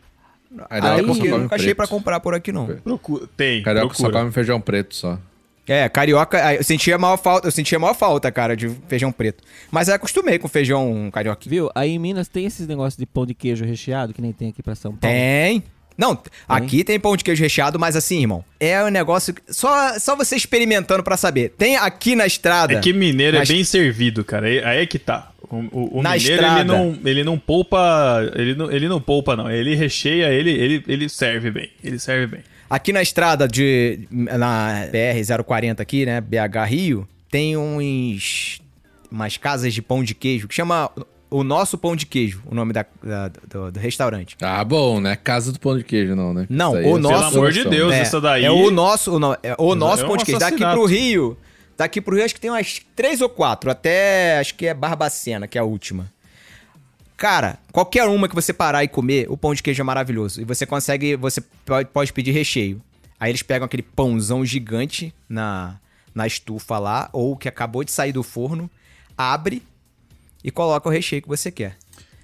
Aí, 0.69 0.81
Aí 0.81 0.89
a 0.97 0.99
eu 0.99 1.39
nunca 1.39 1.55
achei 1.57 1.75
pra 1.75 1.87
comprar 1.87 2.19
por 2.21 2.35
aqui, 2.35 2.51
não. 2.51 2.67
Procura. 2.67 3.27
Tem. 3.37 3.63
Carioca 3.63 3.95
só 3.95 4.03
procura. 4.05 4.21
come 4.23 4.33
feijão 4.33 4.61
preto 4.61 4.95
só. 4.95 5.19
É, 5.69 5.89
carioca, 5.89 6.55
eu 6.55 6.65
sentia 6.65 6.99
maior 6.99 7.17
falta, 7.17 7.47
eu 7.47 7.53
sentia 7.53 7.79
maior 7.79 7.95
falta, 7.95 8.33
cara, 8.33 8.57
de 8.57 8.69
feijão 8.89 9.13
preto. 9.13 9.45
Mas 9.71 9.87
eu 9.87 9.95
acostumei 9.95 10.37
com 10.37 10.49
feijão 10.49 11.09
carioca. 11.13 11.49
Viu? 11.49 11.71
Aí 11.77 11.91
em 11.91 11.99
Minas 11.99 12.27
tem 12.27 12.45
esses 12.47 12.67
negócios 12.67 12.97
de 12.99 13.07
pão 13.07 13.25
de 13.25 13.35
queijo 13.35 13.65
recheado, 13.65 14.13
que 14.13 14.21
nem 14.21 14.33
tem 14.33 14.49
aqui 14.49 14.65
pra 14.65 14.75
São 14.75 14.97
Paulo. 14.97 15.15
Tem. 15.17 15.63
Não, 15.97 16.19
aqui 16.49 16.83
tem 16.83 16.99
pão 16.99 17.15
de 17.15 17.23
queijo 17.23 17.43
recheado, 17.43 17.79
mas 17.79 17.95
assim, 17.95 18.21
irmão, 18.21 18.43
é 18.59 18.83
um 18.83 18.89
negócio 18.89 19.35
que- 19.35 19.43
só 19.53 19.97
só 19.99 20.17
você 20.17 20.35
experimentando 20.35 21.03
pra 21.05 21.17
saber. 21.17 21.51
Tem 21.57 21.77
aqui 21.77 22.17
na 22.17 22.27
estrada. 22.27 22.73
É 22.73 22.81
que 22.81 22.93
mineiro 22.93 23.37
é 23.37 23.45
bem 23.45 23.63
servido, 23.63 24.25
cara. 24.25 24.47
Aí 24.47 24.65
aí 24.65 24.79
é 24.81 24.87
que 24.87 24.99
tá. 24.99 25.30
O, 25.51 25.57
o- 25.73 25.99
o 25.99 26.03
Na 26.03 26.13
mineiro, 26.13 26.35
estrada. 26.35 26.61
ele 26.61 26.69
não, 26.69 26.99
ele 27.05 27.25
não 27.25 27.39
poupa. 27.39 28.21
Ele 28.37 28.55
não, 28.55 28.71
ele 28.71 28.89
não 28.89 29.01
poupa, 29.01 29.35
não. 29.37 29.51
Ele 29.51 29.75
recheia, 29.75 30.29
ele, 30.33 30.51
ele, 30.51 30.85
ele 30.87 31.09
serve 31.09 31.51
bem. 31.51 31.69
Ele 31.83 31.99
serve 31.99 32.27
bem. 32.29 32.41
Aqui 32.69 32.93
na 32.93 33.03
estrada 33.03 33.49
de 33.49 34.07
na 34.13 34.87
BR 34.93 35.43
040 35.45 35.83
aqui, 35.83 36.07
né, 36.07 36.21
BH 36.21 36.65
Rio, 36.69 37.09
tem 37.29 37.57
uns 37.57 38.61
umas 39.11 39.37
casas 39.37 39.75
de 39.75 39.83
pão 39.83 40.05
de 40.05 40.15
queijo 40.15 40.47
que 40.47 40.55
chama 40.55 40.89
o 41.29 41.43
nosso 41.43 41.77
pão 41.77 41.97
de 41.97 42.07
queijo, 42.07 42.41
o 42.47 42.55
nome 42.55 42.73
da, 42.73 42.85
da- 43.03 43.29
do, 43.49 43.73
do 43.73 43.81
restaurante. 43.81 44.37
Ah, 44.41 44.63
bom, 44.65 45.01
né? 45.01 45.17
Casa 45.17 45.53
do 45.53 45.59
pão 45.59 45.77
de 45.77 45.83
queijo, 45.85 46.15
não, 46.15 46.33
né? 46.33 46.47
Não, 46.49 46.73
o 46.75 46.77
é 46.97 46.99
nosso- 47.01 47.31
Pelo 47.31 47.41
amor 47.41 47.53
de. 47.53 47.65
Deus, 47.65 47.93
é, 47.93 48.01
essa 48.01 48.21
daí. 48.21 48.45
é 48.45 48.51
o 48.53 48.71
nosso, 48.71 49.15
o, 49.15 49.19
no- 49.19 49.37
é 49.43 49.55
o 49.59 49.75
nosso 49.75 50.03
é 50.03 50.05
um 50.05 50.09
pão 50.09 50.17
de 50.17 50.25
queijo. 50.25 50.39
Daqui 50.41 50.59
pro 50.59 50.85
Rio, 50.87 51.37
daqui 51.81 51.99
pro 51.99 52.15
Rio 52.15 52.27
acho 52.27 52.35
que 52.35 52.41
tem 52.41 52.51
umas 52.51 52.83
três 52.95 53.23
ou 53.23 53.29
quatro, 53.29 53.71
até 53.71 54.39
acho 54.39 54.55
que 54.55 54.67
é 54.67 54.75
Barbacena, 54.75 55.49
que 55.49 55.57
é 55.57 55.63
a 55.63 55.65
última. 55.65 56.13
Cara, 57.17 57.59
qualquer 57.73 58.05
uma 58.05 58.29
que 58.29 58.35
você 58.35 58.53
parar 58.53 58.85
e 58.85 58.89
comer, 58.89 59.31
o 59.31 59.37
pão 59.37 59.55
de 59.55 59.63
queijo 59.63 59.81
é 59.81 59.85
maravilhoso. 59.85 60.43
E 60.43 60.45
você 60.45 60.67
consegue, 60.67 61.17
você 61.17 61.41
pode, 61.65 61.89
pode 61.89 62.13
pedir 62.13 62.33
recheio. 62.33 62.83
Aí 63.19 63.31
eles 63.31 63.43
pegam 63.43 63.65
aquele 63.65 63.83
pãozão 63.83 64.45
gigante 64.45 65.15
na, 65.27 65.81
na 66.15 66.27
estufa 66.27 66.79
lá, 66.79 67.09
ou 67.15 67.35
que 67.35 67.49
acabou 67.49 67.83
de 67.83 67.93
sair 67.93 68.13
do 68.13 68.23
forno, 68.23 68.71
abre 69.17 69.63
e 70.45 70.51
coloca 70.51 70.87
o 70.87 70.93
recheio 70.93 71.23
que 71.23 71.29
você 71.29 71.51
quer. 71.51 71.79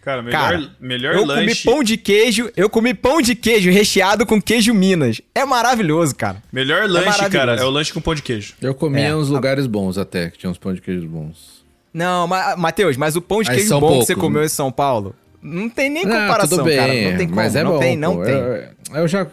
Cara, 0.07 0.22
melhor, 0.22 0.40
Cara, 0.40 0.70
melhor 0.80 1.14
eu 1.16 1.24
lanche. 1.26 1.40
comi 1.64 1.74
pão 1.76 1.82
de 1.82 1.96
queijo, 1.96 2.48
eu 2.57 2.70
comi 2.70 2.94
pão 2.94 3.20
de 3.20 3.34
queijo 3.34 3.72
recheado 3.72 4.24
com 4.24 4.40
queijo 4.40 4.72
Minas. 4.72 5.20
É 5.34 5.44
maravilhoso, 5.44 6.14
cara. 6.14 6.40
Melhor 6.52 6.88
lanche, 6.88 7.07
maravilhoso. 7.07 7.30
cara, 7.32 7.57
é 7.57 7.64
o 7.64 7.70
lanche 7.70 7.92
com 7.92 8.00
pão 8.00 8.14
de 8.14 8.22
queijo. 8.22 8.54
Eu 8.62 8.72
comia 8.72 9.09
É. 9.09 9.16
uns 9.16 9.30
lugares 9.30 9.66
bons 9.66 9.98
até, 9.98 10.30
que 10.30 10.38
tinha 10.38 10.48
uns 10.48 10.59
pão 10.59 10.72
de 10.72 10.80
queijo 10.80 11.09
bons. 11.09 11.64
Não, 11.92 12.28
ma 12.28 12.57
Matheus, 12.57 12.96
mas 12.96 13.16
o 13.16 13.20
pão 13.20 13.42
de 13.42 13.48
Mas 13.48 13.57
queijo 13.57 13.70
bom 13.70 13.80
que 13.80 13.86
poucos, 13.88 14.07
você 14.07 14.14
comeu 14.14 14.40
né? 14.42 14.46
em 14.46 14.48
São 14.48 14.70
Paulo, 14.70 15.12
não 15.42 15.68
tem 15.68 15.90
nem 15.90 16.04
Ah, 16.04 16.20
comparação, 16.20 16.59
tudo 16.59 16.62
bem, 16.66 16.76
cara. 16.76 16.92
Não 17.11 17.16
tem 17.18 17.26
como. 17.26 17.34
mas 17.34 17.57
é 17.57 17.64
não 17.64 17.70
bom, 17.72 17.78
tem, 17.80 17.96
não 17.96 18.16
pô. 18.16 18.22
tem. 18.22 18.34
Eu, 18.34 18.64
eu 18.94 19.09
já, 19.09 19.26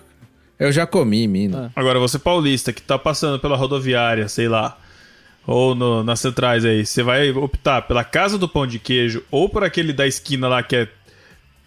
eu 0.58 0.72
já 0.72 0.88
comi 0.88 1.24
em 1.26 1.28
Minas. 1.28 1.72
Agora, 1.76 2.00
você 2.00 2.18
paulista 2.18 2.74
que 2.74 2.82
tá 2.82 2.98
passando 2.98 3.40
pela 3.40 3.56
rodoviária, 3.56 4.28
sei 4.28 4.48
lá, 4.48 4.76
ou 5.46 5.76
no- 5.76 6.04
nas 6.04 6.20
centrais 6.20 6.64
aí, 6.66 6.86
você 6.86 7.04
vai 7.04 7.30
optar 7.32 7.82
pela 7.84 8.04
casa 8.04 8.38
do 8.38 8.48
pão 8.48 8.66
de 8.68 8.80
queijo 8.80 9.24
ou 9.32 9.50
por 9.50 9.64
aquele 9.64 9.92
da 9.94 10.08
esquina 10.08 10.48
lá 10.48 10.64
que 10.64 10.76
é. 10.76 10.88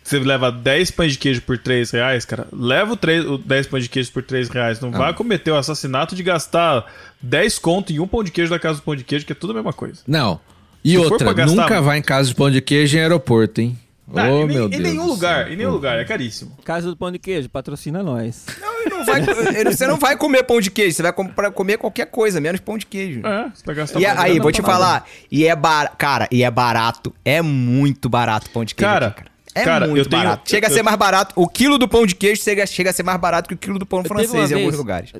Você 0.02 0.20
leva 0.20 0.52
10 0.52 0.92
pães 0.92 1.12
de 1.14 1.18
queijo 1.18 1.42
por 1.42 1.58
3 1.58 1.90
reais, 1.90 2.24
cara. 2.24 2.46
Leva 2.52 2.92
o, 2.92 2.96
3, 2.96 3.24
o 3.26 3.36
10 3.38 3.66
pães 3.66 3.82
de 3.82 3.88
queijo 3.90 4.12
por 4.12 4.22
3 4.22 4.48
reais. 4.48 4.80
Não 4.80 4.90
Ah. 4.94 4.98
vai 4.98 5.12
cometer 5.14 5.50
o 5.50 5.56
assassinato 5.56 6.14
de 6.14 6.22
gastar 6.22 6.86
10 7.20 7.58
conto 7.58 7.92
em 7.92 7.98
um 7.98 8.06
pão 8.06 8.22
de 8.22 8.30
queijo 8.30 8.48
da 8.50 8.58
casa 8.58 8.78
do 8.78 8.82
pão 8.84 8.94
de 8.94 9.02
queijo, 9.02 9.26
que 9.26 9.32
é 9.32 9.34
tudo 9.34 9.50
a 9.50 9.54
mesma 9.54 9.72
coisa. 9.72 10.02
Não. 10.06 10.38
E 10.84 10.90
Se 10.92 10.98
outra, 10.98 11.32
gastar- 11.32 11.56
nunca 11.56 11.82
vai 11.82 11.98
em 11.98 12.02
casa 12.02 12.28
de 12.28 12.36
pão 12.36 12.48
de 12.48 12.60
queijo 12.60 12.96
em 12.96 13.00
aeroporto, 13.00 13.60
hein? 13.60 13.76
Ah, 14.14 14.22
oh, 14.30 14.42
em, 14.42 14.46
nem- 14.46 14.56
meu 14.56 14.66
em 14.66 14.70
Deus. 14.70 14.82
nenhum 14.82 15.06
lugar, 15.06 15.44
céu. 15.44 15.52
em 15.52 15.56
nenhum 15.56 15.70
lugar, 15.70 15.98
é 15.98 16.04
caríssimo. 16.04 16.56
Casa 16.64 16.88
do 16.88 16.96
Pão 16.96 17.10
de 17.10 17.18
Queijo, 17.18 17.48
patrocina 17.48 18.02
nós. 18.02 18.46
Não 18.88 19.04
vai- 19.04 19.22
você 19.64 19.86
não 19.86 19.98
vai 19.98 20.16
comer 20.16 20.44
pão 20.44 20.60
de 20.60 20.70
queijo, 20.70 20.96
você 20.96 21.02
vai 21.02 21.12
comer 21.52 21.76
qualquer 21.76 22.06
coisa, 22.06 22.40
menos 22.40 22.60
pão 22.60 22.78
de 22.78 22.86
queijo. 22.86 23.20
É, 23.26 23.50
você 23.52 23.62
vai 23.66 23.74
gastar 23.74 23.98
E 24.00 24.06
aí, 24.06 24.38
vou 24.38 24.52
te 24.52 24.62
nada. 24.62 24.72
falar, 24.72 25.06
e 25.30 25.44
é 25.46 25.56
barato, 25.56 25.96
cara, 25.96 26.28
e 26.30 26.44
é 26.44 26.50
barato, 26.50 27.12
é 27.24 27.42
muito 27.42 28.08
barato 28.08 28.46
o 28.46 28.50
pão 28.50 28.64
de 28.64 28.74
queijo 28.76 28.88
Cara, 28.92 29.06
aqui, 29.08 29.24
É 29.56 29.64
cara, 29.64 29.86
muito 29.88 29.98
eu 30.04 30.08
tenho- 30.08 30.22
barato. 30.22 30.48
Chega 30.48 30.68
a 30.68 30.70
eu- 30.70 30.74
ser 30.74 30.82
mais 30.84 30.96
barato, 30.96 31.32
o 31.36 31.48
quilo 31.48 31.76
do 31.76 31.88
pão 31.88 32.06
de 32.06 32.14
queijo 32.14 32.42
chega, 32.42 32.64
chega 32.66 32.90
a 32.90 32.92
ser 32.92 33.02
mais 33.02 33.18
barato 33.20 33.48
que 33.48 33.54
o 33.54 33.58
quilo 33.58 33.78
do 33.78 33.86
pão 33.86 34.04
francês 34.04 34.32
em 34.52 34.54
alguns 34.54 34.68
vez- 34.68 34.76
lugares. 34.76 35.12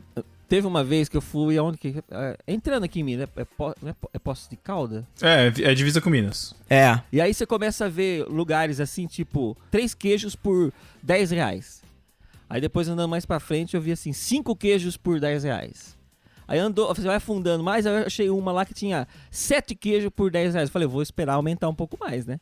Teve 0.49 0.67
uma 0.67 0.85
vez 0.85 1.09
que 1.09 1.17
eu 1.17 1.21
fui 1.21 1.59
aonde 1.59 1.77
que. 1.77 1.95
é, 2.11 2.37
entrando 2.47 2.85
aqui 2.85 3.01
em 3.01 3.03
Minas, 3.03 3.29
é, 3.37 3.43
é, 3.43 3.95
é 4.15 4.19
Poços 4.19 4.49
de 4.49 4.57
Calda? 4.57 5.07
É, 5.21 5.47
é 5.71 5.75
divisa 5.75 6.01
com 6.01 6.09
Minas. 6.09 6.55
É. 6.71 7.01
E 7.13 7.21
aí 7.21 7.35
você 7.35 7.45
começa 7.45 7.87
a 7.87 7.89
ver 7.89 8.25
lugares 8.29 8.79
assim, 8.79 9.07
tipo, 9.07 9.57
três 9.71 9.93
queijos 9.93 10.37
por 10.37 10.73
10 11.03 11.33
reais. 11.33 11.83
Aí 12.49 12.61
depois 12.61 12.89
andando 12.89 13.09
mais 13.09 13.27
pra 13.27 13.41
frente 13.41 13.75
eu 13.75 13.81
vi 13.81 13.91
assim, 13.91 14.13
cinco 14.13 14.55
queijos 14.55 14.97
por 14.97 15.19
10 15.19 15.43
reais. 15.43 15.97
Aí 16.47 16.61
andou, 16.61 16.95
você 16.95 17.03
vai 17.03 17.17
afundando 17.17 17.65
mais, 17.65 17.87
aí 17.87 18.03
eu 18.03 18.07
achei 18.07 18.31
uma 18.31 18.53
lá 18.53 18.65
que 18.65 18.73
tinha 18.73 19.09
sete 19.33 19.75
queijos 19.75 20.11
por 20.15 20.31
10 20.31 20.55
reais. 20.55 20.69
Eu 20.69 20.73
falei, 20.73 20.87
vou 20.87 21.03
esperar 21.03 21.35
aumentar 21.35 21.69
um 21.69 21.75
pouco 21.75 21.99
mais, 21.99 22.25
né? 22.25 22.39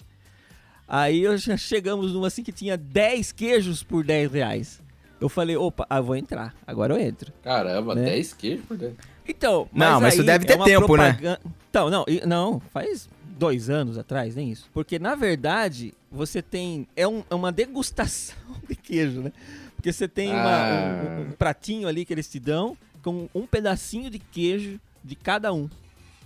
Aí 0.86 1.22
eu 1.22 1.38
já 1.38 1.56
chegamos 1.56 2.12
numa 2.12 2.26
assim 2.26 2.42
que 2.42 2.52
tinha 2.52 2.76
10 2.76 3.32
queijos 3.32 3.82
por 3.82 4.04
10 4.04 4.32
reais. 4.32 4.82
Eu 5.20 5.28
falei, 5.28 5.56
opa, 5.56 5.86
ah, 5.88 5.98
eu 5.98 6.04
vou 6.04 6.16
entrar. 6.16 6.54
Agora 6.66 6.92
eu 6.94 6.98
entro. 7.00 7.32
Caramba, 7.42 7.94
Né? 7.94 8.04
10 8.04 8.32
queijos 8.34 8.64
por 8.66 8.76
dentro. 8.76 8.96
Então, 9.26 9.68
Não, 9.72 10.00
mas 10.00 10.12
aí 10.14 10.18
isso 10.18 10.24
deve 10.24 10.44
ter 10.44 10.52
é 10.52 10.56
uma 10.56 10.64
tempo, 10.66 10.96
né? 10.96 11.12
propagan- 11.12 11.38
Então, 11.70 11.88
não, 11.90 12.04
não, 12.26 12.60
faz 12.72 13.08
dois 13.38 13.70
anos 13.70 13.96
atrás, 13.96 14.34
nem 14.36 14.50
isso. 14.50 14.68
Porque, 14.74 14.98
na 14.98 15.14
verdade, 15.14 15.94
você 16.10 16.42
tem. 16.42 16.86
É, 16.94 17.06
um- 17.08 17.24
é 17.30 17.34
uma 17.34 17.50
degustação 17.50 18.36
de 18.68 18.76
queijo, 18.76 19.22
né? 19.22 19.32
Porque 19.76 19.92
você 19.92 20.06
tem 20.06 20.30
uma- 20.30 20.40
Ah. 20.44 21.04
um, 21.18 21.22
um 21.22 21.30
pratinho 21.32 21.88
ali 21.88 22.04
que 22.04 22.12
eles 22.12 22.28
te 22.28 22.38
dão 22.38 22.76
com 23.02 23.28
um 23.34 23.46
pedacinho 23.46 24.10
de 24.10 24.18
queijo 24.18 24.78
de 25.02 25.14
cada 25.14 25.52
um, 25.52 25.68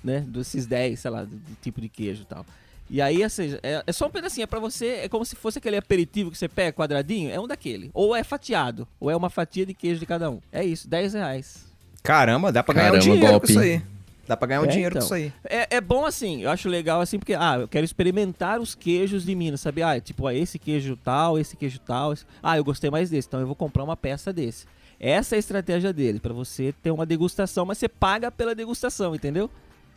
né? 0.02 0.20
Desses 0.26 0.66
10, 0.66 0.98
sei 1.00 1.10
lá, 1.10 1.24
de, 1.24 1.36
de 1.36 1.54
tipo 1.62 1.80
de 1.80 1.88
queijo 1.88 2.22
e 2.22 2.26
tal. 2.26 2.44
E 2.90 3.02
aí, 3.02 3.22
assim, 3.22 3.58
é, 3.62 3.82
é 3.86 3.92
só 3.92 4.06
um 4.06 4.10
pedacinho, 4.10 4.44
é 4.44 4.46
pra 4.46 4.58
você, 4.60 5.00
é 5.04 5.08
como 5.08 5.24
se 5.24 5.36
fosse 5.36 5.58
aquele 5.58 5.76
aperitivo 5.76 6.30
que 6.30 6.38
você 6.38 6.48
pega 6.48 6.72
quadradinho, 6.72 7.30
é 7.30 7.38
um 7.38 7.46
daquele. 7.46 7.90
Ou 7.92 8.16
é 8.16 8.24
fatiado, 8.24 8.88
ou 8.98 9.10
é 9.10 9.16
uma 9.16 9.28
fatia 9.28 9.66
de 9.66 9.74
queijo 9.74 10.00
de 10.00 10.06
cada 10.06 10.30
um. 10.30 10.40
É 10.50 10.64
isso, 10.64 10.88
10 10.88 11.12
reais. 11.14 11.66
Caramba, 12.02 12.50
dá 12.50 12.62
pra 12.62 12.74
ganhar 12.74 12.86
um 12.86 12.92
Caramba, 12.92 13.04
dinheiro 13.04 13.26
golpe, 13.30 13.46
com 13.46 13.52
isso 13.52 13.60
aí. 13.60 13.82
Dá 14.26 14.36
pra 14.36 14.46
ganhar 14.48 14.60
um 14.60 14.64
É, 14.64 14.68
dinheiro 14.68 14.96
então. 14.96 15.08
com 15.08 15.14
isso 15.16 15.26
aí. 15.26 15.32
É, 15.44 15.76
é 15.76 15.80
bom 15.80 16.04
assim, 16.06 16.42
eu 16.42 16.50
acho 16.50 16.68
legal 16.68 17.00
assim, 17.00 17.18
porque, 17.18 17.34
ah, 17.34 17.58
eu 17.60 17.68
quero 17.68 17.84
experimentar 17.84 18.60
os 18.60 18.74
queijos 18.74 19.24
de 19.24 19.34
Minas, 19.34 19.60
sabe? 19.60 19.82
Ah, 19.82 20.00
tipo, 20.00 20.26
ah, 20.26 20.34
esse 20.34 20.58
queijo 20.58 20.96
tal, 21.02 21.38
esse 21.38 21.56
queijo 21.56 21.78
tal. 21.80 22.12
esse- 22.14 22.24
Ah, 22.42 22.56
eu 22.56 22.64
gostei 22.64 22.90
mais 22.90 23.10
desse, 23.10 23.28
então 23.28 23.40
eu 23.40 23.46
vou 23.46 23.56
comprar 23.56 23.84
uma 23.84 23.96
peça 23.96 24.32
desse. 24.32 24.66
Essa 25.00 25.34
é 25.34 25.36
a 25.36 25.38
estratégia 25.38 25.92
dele, 25.92 26.18
pra 26.20 26.32
você 26.34 26.74
ter 26.82 26.90
uma 26.90 27.06
degustação, 27.06 27.64
mas 27.64 27.78
você 27.78 27.88
paga 27.88 28.30
pela 28.30 28.54
degustação, 28.54 29.14
entendeu? 29.14 29.50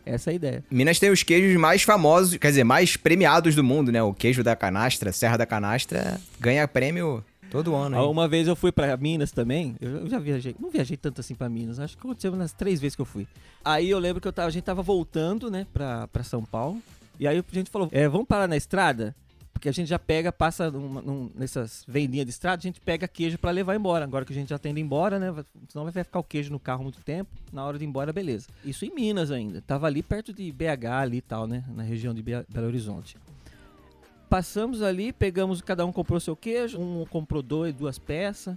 Essa 0.04 0.30
é 0.30 0.32
a 0.32 0.34
ideia. 0.34 0.64
Minas 0.70 0.98
tem 0.98 1.10
os 1.10 1.22
queijos 1.22 1.58
mais 1.60 1.82
famosos, 1.82 2.36
quer 2.36 2.48
dizer, 2.48 2.64
mais 2.64 2.96
premiados 2.96 3.54
do 3.54 3.62
mundo, 3.62 3.92
né? 3.92 4.02
O 4.02 4.12
queijo 4.12 4.42
da 4.42 4.56
canastra, 4.56 5.12
Serra 5.12 5.36
da 5.36 5.46
Canastra, 5.46 6.20
ganha 6.40 6.66
prêmio 6.66 7.24
todo 7.50 7.74
ano. 7.74 7.96
Ah, 7.96 8.02
hein? 8.02 8.08
Uma 8.08 8.26
vez 8.26 8.48
eu 8.48 8.56
fui 8.56 8.72
pra 8.72 8.96
Minas 8.96 9.30
também. 9.30 9.76
Eu 9.80 10.08
já 10.08 10.18
viajei. 10.18 10.56
Não 10.58 10.70
viajei 10.70 10.96
tanto 10.96 11.20
assim 11.20 11.34
pra 11.34 11.48
Minas. 11.48 11.78
Acho 11.78 11.96
que 11.96 12.00
aconteceu 12.04 12.34
nas 12.34 12.52
três 12.52 12.80
vezes 12.80 12.96
que 12.96 13.02
eu 13.02 13.06
fui. 13.06 13.26
Aí 13.64 13.90
eu 13.90 13.98
lembro 13.98 14.20
que 14.20 14.26
eu 14.26 14.32
tava, 14.32 14.48
a 14.48 14.50
gente 14.50 14.64
tava 14.64 14.82
voltando, 14.82 15.50
né, 15.50 15.66
pra, 15.72 16.08
pra 16.08 16.24
São 16.24 16.42
Paulo. 16.42 16.82
E 17.20 17.28
aí 17.28 17.38
a 17.38 17.54
gente 17.54 17.70
falou: 17.70 17.88
é, 17.92 18.08
vamos 18.08 18.26
parar 18.26 18.48
na 18.48 18.56
estrada? 18.56 19.14
Porque 19.62 19.68
a 19.68 19.72
gente 19.72 19.86
já 19.86 19.98
pega, 19.98 20.32
passa 20.32 20.72
numa- 20.72 21.00
num- 21.00 21.30
nessas 21.36 21.84
vendinhas 21.86 22.26
de 22.26 22.32
estrada, 22.32 22.58
a 22.58 22.62
gente 22.64 22.80
pega 22.80 23.06
queijo 23.06 23.38
pra 23.38 23.52
levar 23.52 23.76
embora. 23.76 24.04
Agora 24.04 24.24
que 24.24 24.32
a 24.32 24.34
gente 24.34 24.48
já 24.48 24.58
tem 24.58 24.70
ido 24.72 24.80
embora, 24.80 25.20
né? 25.20 25.44
Senão 25.68 25.88
vai 25.88 26.02
ficar 26.02 26.18
o 26.18 26.24
queijo 26.24 26.50
no 26.50 26.58
carro 26.58 26.82
muito 26.82 27.00
tempo. 27.04 27.30
Na 27.52 27.64
hora 27.64 27.78
de 27.78 27.84
ir 27.84 27.86
embora, 27.86 28.12
beleza. 28.12 28.48
Isso 28.64 28.84
em 28.84 28.92
Minas 28.92 29.30
ainda. 29.30 29.60
Tava 29.62 29.86
ali 29.86 30.02
perto 30.02 30.32
de 30.32 30.50
BH 30.50 30.86
ali 31.02 31.18
e 31.18 31.20
tal, 31.20 31.46
né? 31.46 31.62
Na 31.76 31.84
região 31.84 32.12
de 32.12 32.20
Be- 32.24 32.44
Belo 32.48 32.66
Horizonte. 32.66 33.16
Passamos 34.28 34.82
ali, 34.82 35.12
pegamos, 35.12 35.60
cada 35.62 35.86
um 35.86 35.92
comprou 35.92 36.18
seu 36.18 36.34
queijo, 36.34 36.80
um 36.80 37.06
comprou 37.06 37.40
dois, 37.40 37.72
duas 37.72 38.00
peças. 38.00 38.56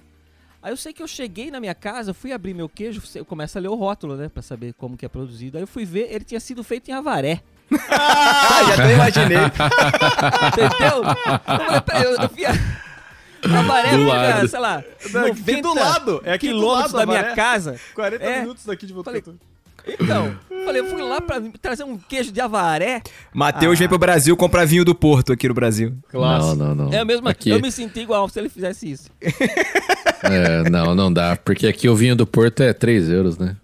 Aí 0.59 0.71
eu 0.73 0.77
sei 0.77 0.91
que 0.91 1.03
eu 1.03 1.07
cheguei 1.07 1.51
na 1.51 1.59
minha 1.59 1.75
casa, 1.75 2.15
fui 2.15 2.31
abrir 2.31 2.55
meu 2.55 2.67
queijo, 2.67 2.99
eu 3.13 3.23
começo 3.25 3.55
a 3.59 3.61
ler 3.61 3.67
o 3.67 3.75
rótulo, 3.75 4.15
né, 4.15 4.27
Pra 4.27 4.41
saber 4.41 4.73
como 4.73 4.97
que 4.97 5.05
é 5.05 5.09
produzido. 5.09 5.55
Aí 5.57 5.61
eu 5.63 5.67
fui 5.67 5.85
ver, 5.85 6.11
ele 6.11 6.25
tinha 6.25 6.39
sido 6.39 6.63
feito 6.63 6.89
em 6.89 6.93
Avaré. 6.93 7.43
Ah, 7.89 8.63
já 8.67 8.73
até 8.73 8.93
imaginei. 8.93 9.37
Entendeu? 10.47 11.03
Eu 11.95 12.11
eu, 12.11 12.21
eu 12.21 12.29
fui 12.29 12.45
a... 12.45 12.51
Avaré 13.59 13.91
Do 13.91 13.97
fica, 14.05 14.13
lado. 14.13 14.47
sei 14.47 14.59
lá, 14.59 14.83
Não, 15.13 15.21
aqui 15.25 15.39
90 15.39 15.61
do 15.61 15.75
lado, 15.75 16.21
é 16.25 16.33
aqui 16.33 16.47
do 16.47 16.53
quilômetros 16.55 16.93
lado, 16.93 17.05
da 17.05 17.11
minha 17.21 17.35
casa. 17.35 17.79
40 17.93 18.23
É. 18.23 18.39
minutos 18.41 18.65
daqui 18.65 18.87
de 18.87 18.93
Falei, 18.93 19.21
Botucatu. 19.21 19.39
Então, 19.87 20.35
eu 20.49 20.65
falei, 20.65 20.81
eu 20.81 20.85
fui 20.87 20.99
lá 21.03 21.21
pra 21.21 21.39
trazer 21.61 21.83
um 21.83 21.95
queijo 21.95 22.31
de 22.31 22.41
Avaré. 22.41 23.03
Matheus 23.31 23.75
Ah. 23.75 23.79
vem 23.79 23.87
pro 23.87 23.99
Brasil 23.99 24.35
comprar 24.35 24.65
vinho 24.65 24.83
do 24.83 24.95
Porto 24.95 25.31
aqui 25.31 25.47
no 25.47 25.53
Brasil. 25.53 25.95
Não, 26.11 26.55
não, 26.55 26.73
não. 26.73 26.91
É 26.93 26.97
a 27.01 27.05
mesma 27.05 27.29
aqui, 27.29 27.51
Eu 27.51 27.59
me 27.61 27.71
senti 27.71 27.99
igual 27.99 28.27
se 28.29 28.39
ele 28.39 28.49
fizesse 28.49 28.89
isso. 28.89 29.11
é, 30.23 30.67
não, 30.71 30.95
não 30.95 31.13
dá. 31.13 31.35
Porque 31.37 31.67
aqui 31.67 31.87
o 31.87 31.95
vinho 31.95 32.15
do 32.15 32.25
Porto 32.25 32.63
é 32.63 32.73
3 32.73 33.09
euros, 33.09 33.37
né? 33.37 33.55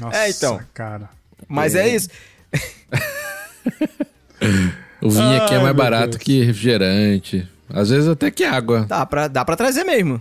Nossa, 0.00 0.16
É, 0.16 0.30
então. 0.30 0.58
cara. 0.72 1.10
Mas 1.46 1.74
é 1.74 1.86
isso. 1.86 2.08
O 5.00 5.10
vinho 5.10 5.36
aqui 5.42 5.54
é 5.54 5.58
Ai, 5.58 5.62
mais 5.62 5.76
barato 5.76 6.10
Deus. 6.12 6.22
que 6.22 6.42
refrigerante. 6.42 7.48
Às 7.70 7.90
vezes 7.90 8.08
até 8.08 8.30
que 8.32 8.42
água. 8.44 8.84
Dá 8.88 9.06
pra, 9.06 9.28
dá 9.28 9.44
pra 9.44 9.54
trazer 9.54 9.84
mesmo. 9.84 10.20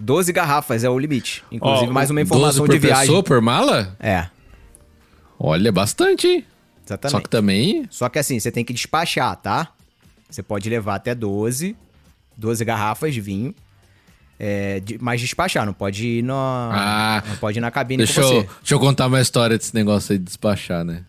12 0.00 0.32
garrafas 0.32 0.82
é 0.82 0.88
o 0.88 0.98
limite. 0.98 1.44
Inclusive, 1.52 1.90
Ó, 1.90 1.92
mais 1.92 2.08
uma 2.10 2.20
12 2.20 2.28
informação 2.32 2.64
por 2.66 2.72
de 2.72 2.78
viagem. 2.78 3.02
pessoa, 3.06 3.22
por 3.22 3.40
mala? 3.42 3.94
É, 4.00 4.26
Olha, 5.38 5.70
bastante, 5.70 6.26
hein? 6.26 6.44
exatamente. 6.86 7.12
Só 7.12 7.20
que 7.20 7.28
também... 7.28 7.84
Só 7.90 8.08
que 8.08 8.18
assim, 8.18 8.38
você 8.40 8.50
tem 8.50 8.64
que 8.64 8.72
despachar, 8.72 9.36
tá? 9.36 9.68
Você 10.30 10.42
pode 10.42 10.70
levar 10.70 10.94
até 10.94 11.14
12, 11.14 11.76
12 12.36 12.64
garrafas 12.64 13.12
de 13.12 13.20
vinho. 13.20 13.54
É, 14.38 14.80
de- 14.80 14.96
mas 15.02 15.20
despachar, 15.20 15.66
não 15.66 15.72
pode 15.74 16.06
ir 16.06 16.22
no, 16.22 16.34
Ah, 16.34 17.22
não 17.28 17.36
pode 17.36 17.58
ir 17.58 17.60
na 17.60 17.70
cabine 17.70 18.04
Deixa 18.04 18.20
com 18.22 18.26
eu, 18.26 18.40
você. 18.42 18.48
deixa 18.60 18.74
eu 18.74 18.80
contar 18.80 19.06
uma 19.06 19.20
história 19.20 19.56
desse 19.58 19.74
negócio 19.74 20.12
aí 20.12 20.18
de 20.18 20.24
despachar, 20.24 20.82
né? 20.84 21.02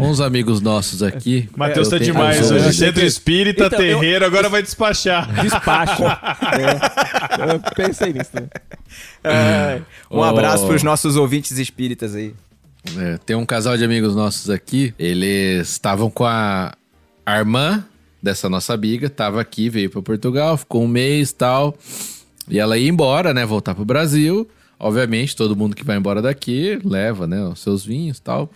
Uns 0.00 0.20
amigos 0.20 0.60
nossos 0.60 1.02
aqui. 1.02 1.48
Matheus 1.56 1.88
eu 1.88 1.98
tá 1.98 1.98
tenho- 1.98 2.12
demais 2.12 2.50
eu- 2.50 2.56
hoje. 2.56 2.66
eu- 2.66 2.72
Centro 2.72 3.04
espírita, 3.04 3.66
Então, 3.66 3.80
eu- 3.80 3.98
terreiro, 4.00 4.24
agora 4.24 4.48
vai 4.48 4.62
despachar. 4.62 5.28
Despacho. 5.42 6.02
É, 6.04 7.52
eu 7.54 7.60
pensei 7.74 8.12
nisso 8.12 8.30
também. 8.32 8.48
É, 9.24 9.80
um 10.10 10.18
Ô. 10.18 10.22
abraço 10.24 10.66
pros 10.66 10.82
nossos 10.82 11.16
ouvintes 11.16 11.58
espíritas 11.58 12.14
aí. 12.14 12.34
É, 12.98 13.18
tem 13.26 13.36
um 13.36 13.44
casal 13.44 13.76
de 13.76 13.84
amigos 13.84 14.14
nossos 14.14 14.48
aqui. 14.50 14.94
Eles 14.98 15.68
estavam 15.70 16.10
com 16.10 16.24
a 16.24 16.74
a 17.26 17.38
irmã 17.38 17.84
dessa 18.22 18.48
nossa 18.48 18.72
amiga, 18.72 19.10
tava 19.10 19.40
aqui, 19.40 19.68
veio 19.68 19.90
para 19.90 20.00
Portugal, 20.00 20.56
ficou 20.56 20.82
um 20.82 20.88
mês 20.88 21.30
tal. 21.32 21.76
E 22.48 22.58
ela 22.58 22.78
ia 22.78 22.88
embora, 22.88 23.34
né? 23.34 23.44
Voltar 23.44 23.74
pro 23.74 23.84
Brasil. 23.84 24.48
Obviamente, 24.80 25.36
todo 25.36 25.54
mundo 25.56 25.76
que 25.76 25.84
vai 25.84 25.96
embora 25.98 26.22
daqui 26.22 26.78
leva, 26.84 27.26
né? 27.26 27.42
Os 27.44 27.60
seus 27.60 27.84
vinhos 27.84 28.18
tal. 28.20 28.50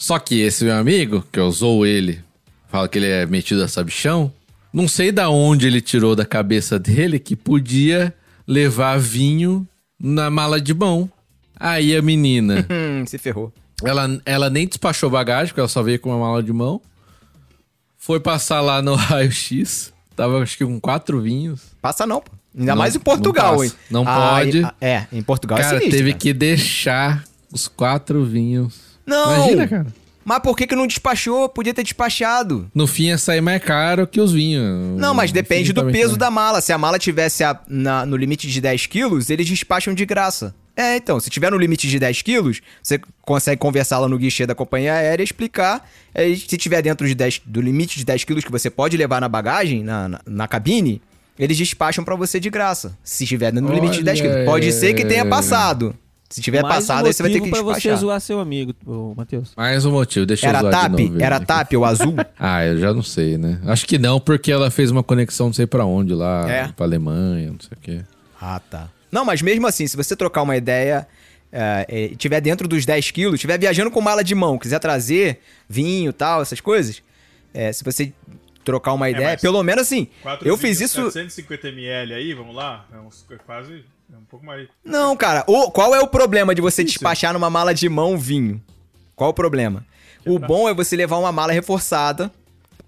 Só 0.00 0.18
que 0.18 0.40
esse 0.40 0.64
meu 0.64 0.74
amigo, 0.76 1.22
que 1.30 1.38
eu 1.38 1.50
zoo 1.50 1.84
ele, 1.84 2.20
fala 2.70 2.88
que 2.88 2.96
ele 2.98 3.06
é 3.06 3.26
metido 3.26 3.62
a 3.62 3.68
sabichão. 3.68 4.32
Não 4.72 4.88
sei 4.88 5.12
da 5.12 5.28
onde 5.28 5.66
ele 5.66 5.80
tirou 5.82 6.16
da 6.16 6.24
cabeça 6.24 6.78
dele 6.78 7.18
que 7.18 7.36
podia 7.36 8.14
levar 8.46 8.98
vinho 8.98 9.68
na 10.00 10.30
mala 10.30 10.58
de 10.58 10.72
mão. 10.72 11.10
Aí 11.58 11.94
a 11.94 12.00
menina. 12.00 12.66
Hum, 12.72 13.04
se 13.06 13.18
ferrou. 13.18 13.52
Ela, 13.84 14.20
ela 14.24 14.48
nem 14.48 14.66
despachou 14.66 15.10
bagagem, 15.10 15.48
porque 15.48 15.60
ela 15.60 15.68
só 15.68 15.82
veio 15.82 15.98
com 16.00 16.08
uma 16.10 16.18
mala 16.18 16.42
de 16.42 16.52
mão. 16.52 16.80
Foi 17.98 18.18
passar 18.20 18.60
lá 18.62 18.80
no 18.80 18.94
raio-x. 18.96 19.92
Tava, 20.16 20.42
acho 20.42 20.56
que, 20.56 20.64
com 20.64 20.80
quatro 20.80 21.20
vinhos. 21.20 21.60
Passa 21.82 22.06
não, 22.06 22.20
pô. 22.20 22.32
Ainda 22.56 22.72
Não- 22.72 22.78
mais 22.78 22.94
em 22.94 22.98
não 22.98 23.04
Portugal, 23.04 23.52
passa. 23.58 23.64
hein? 23.66 23.72
Não 23.90 24.04
Ah, 24.06 24.34
pode. 24.34 24.62
É, 24.80 25.06
em 25.12 25.22
Portugal 25.22 25.58
é 25.58 25.62
cara, 25.62 25.78
sinistro, 25.78 25.98
teve 25.98 26.10
cara. 26.12 26.18
que 26.20 26.32
deixar 26.34 27.24
os 27.52 27.68
quatro 27.68 28.24
vinhos. 28.24 28.89
Não! 29.10 29.34
Imagina, 29.36 29.68
cara. 29.68 29.86
Mas 30.24 30.38
por 30.40 30.56
que 30.56 30.66
que 30.66 30.76
não 30.76 30.86
despachou? 30.86 31.48
Podia 31.48 31.72
ter 31.74 31.82
despachado. 31.82 32.70
No 32.74 32.86
fim 32.86 33.04
ia 33.06 33.18
sair 33.18 33.40
mais 33.40 33.62
caro 33.62 34.06
que 34.06 34.20
os 34.20 34.32
vinhos. 34.32 34.98
Não, 34.98 35.14
mas 35.14 35.32
depende 35.32 35.72
do 35.72 35.80
peso 35.92 36.16
da 36.16 36.30
mala. 36.30 36.60
Se 36.60 36.72
a 36.72 36.78
mala 36.78 36.98
tivesse 36.98 37.42
a- 37.42 37.58
na- 37.66 38.04
no 38.06 38.16
limite 38.16 38.46
de 38.46 38.60
10 38.60 38.86
quilos, 38.86 39.30
eles 39.30 39.46
despacham 39.48 39.94
de 39.94 40.04
graça. 40.04 40.54
É, 40.76 40.96
então, 40.96 41.18
se 41.18 41.28
tiver 41.30 41.50
no 41.50 41.56
limite 41.58 41.88
de 41.88 41.98
10 41.98 42.22
quilos, 42.22 42.60
você 42.82 43.00
consegue 43.22 43.58
conversar 43.58 43.98
lá 43.98 44.08
no 44.08 44.16
guichê 44.18 44.46
da 44.46 44.54
companhia 44.54 44.94
aérea 44.94 45.22
e 45.22 45.24
explicar. 45.24 45.88
É, 46.14 46.28
se 46.34 46.56
tiver 46.56 46.80
dentro 46.82 47.06
de 47.08 47.14
10, 47.14 47.40
do 47.44 47.60
limite 47.60 47.98
de 47.98 48.04
10 48.04 48.22
quilos 48.24 48.44
que 48.44 48.50
você 48.52 48.70
pode 48.70 48.96
levar 48.96 49.20
na 49.20 49.28
bagagem, 49.28 49.82
na, 49.82 50.08
na, 50.08 50.20
na 50.26 50.46
cabine, 50.48 51.02
eles 51.38 51.56
despacham 51.56 52.04
pra 52.04 52.14
você 52.14 52.38
de 52.38 52.50
graça. 52.50 52.96
Se 53.02 53.26
tiver 53.26 53.52
no 53.52 53.72
limite 53.74 53.98
de 53.98 54.04
10 54.04 54.20
quilos. 54.20 54.36
Olha 54.36 54.44
Pode 54.46 54.72
ser 54.72 54.94
que 54.94 55.04
tenha 55.04 55.24
passado. 55.26 55.94
Se 56.30 56.40
tiver 56.40 56.62
Mais 56.62 56.72
um 56.72 56.78
passado, 56.78 57.06
aí 57.06 57.12
você 57.12 57.22
vai 57.24 57.32
ter 57.32 57.40
que 57.40 57.48
motivo 57.48 57.64
pra 57.64 57.74
despachar. 57.74 57.98
você 57.98 58.00
zoar 58.02 58.20
seu 58.20 58.38
amigo, 58.38 58.72
Matheus. 59.16 59.52
Mais 59.56 59.84
um 59.84 59.90
motivo, 59.90 60.24
deixa 60.24 60.46
eu 60.46 60.50
Era 60.50 60.60
zoar 60.60 60.72
de 60.72 60.80
TAP? 60.80 61.00
novo 61.00 61.22
Era. 61.22 61.40
TAP 61.40 61.72
ou 61.74 61.84
azul? 61.84 62.14
Ah, 62.38 62.64
eu 62.64 62.78
já 62.78 62.94
não 62.94 63.02
sei, 63.02 63.36
né? 63.36 63.60
Acho 63.66 63.84
que 63.84 63.98
não, 63.98 64.20
porque 64.20 64.52
ela 64.52 64.70
fez 64.70 64.92
uma 64.92 65.02
conexão 65.02 65.46
não 65.46 65.52
sei 65.52 65.66
pra 65.66 65.84
onde 65.84 66.14
lá, 66.14 66.48
É. 66.48 66.68
pra 66.68 66.86
Alemanha, 66.86 67.50
não 67.50 67.58
sei 67.60 67.76
o 67.76 67.80
quê. 67.80 68.00
Ah, 68.40 68.60
tá. 68.60 68.88
Não, 69.10 69.24
mas 69.24 69.42
mesmo 69.42 69.66
assim, 69.66 69.88
se 69.88 69.96
você 69.96 70.14
trocar 70.14 70.42
uma 70.42 70.56
ideia, 70.56 71.04
é, 71.52 71.84
é, 71.88 72.08
tiver 72.14 72.40
dentro 72.40 72.68
dos 72.68 72.86
10 72.86 73.10
quilos, 73.10 73.40
tiver 73.40 73.58
viajando 73.58 73.90
com 73.90 74.00
mala 74.00 74.22
de 74.22 74.34
mão, 74.36 74.56
quiser 74.56 74.78
trazer 74.78 75.40
vinho 75.68 76.12
tal, 76.12 76.40
essas 76.42 76.60
coisas, 76.60 77.02
é, 77.52 77.72
se 77.72 77.82
você 77.82 78.12
trocar 78.64 78.92
uma 78.92 79.10
ideia, 79.10 79.30
mas 79.30 79.40
pelo 79.40 79.60
menos 79.64 79.82
assim, 79.82 80.06
Quatro 80.22 80.46
eu 80.46 80.56
fiz 80.56 80.80
isso... 80.80 81.10
750 81.10 81.68
ml 81.70 82.14
aí, 82.14 82.32
vamos 82.34 82.54
lá? 82.54 82.86
É 82.94 82.98
uns, 83.00 83.26
é 83.32 83.36
quase. 83.44 83.84
É 84.12 84.16
um 84.16 84.24
pouco 84.28 84.44
mais. 84.44 84.68
Não, 84.84 85.16
cara, 85.16 85.44
o, 85.46 85.70
qual 85.70 85.94
é 85.94 86.00
o 86.00 86.06
problema 86.08 86.54
de 86.54 86.60
você 86.60 86.82
Difícil. 86.82 86.98
despachar 86.98 87.32
numa 87.32 87.48
mala 87.50 87.72
de 87.74 87.88
mão 87.88 88.18
vinho? 88.18 88.60
Qual 89.14 89.30
o 89.30 89.34
problema? 89.34 89.84
O 90.26 90.38
bom 90.38 90.68
é 90.68 90.74
você 90.74 90.96
levar 90.96 91.16
uma 91.18 91.32
mala 91.32 91.52
reforçada, 91.52 92.30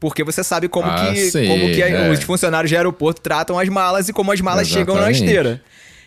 porque 0.01 0.25
você 0.25 0.43
sabe 0.43 0.69
como 0.69 0.89
Ah, 0.91 1.11
que, 1.13 1.31
sim, 1.31 1.47
como 1.49 1.67
que 1.73 1.83
é. 1.83 2.11
os 2.11 2.23
funcionários 2.23 2.69
de 2.69 2.77
aeroporto 2.77 3.21
tratam 3.21 3.59
as 3.59 3.69
malas 3.69 4.09
e 4.09 4.13
como 4.13 4.33
as 4.33 4.41
malas 4.41 4.67
chegam 4.69 4.95
na 4.97 5.11
Exatamente. 5.11 5.25
esteira. 5.25 5.63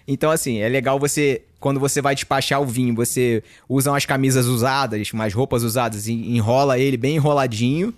Então, 0.07 0.29
assim, 0.29 0.59
é 0.59 0.69
legal 0.69 0.99
você, 0.99 1.41
quando 1.59 1.79
você 1.79 1.99
vai 2.01 2.13
despachar 2.13 2.61
o 2.61 2.65
vinho, 2.65 2.93
você 2.93 3.41
usa 3.67 3.89
umas 3.91 4.05
camisas 4.05 4.45
usadas, 4.45 5.11
umas 5.13 5.33
roupas 5.33 5.63
usadas, 5.63 6.07
e 6.07 6.13
enrola 6.13 6.77
ele 6.77 6.95
bem 6.97 7.15
enroladinho, 7.15 7.91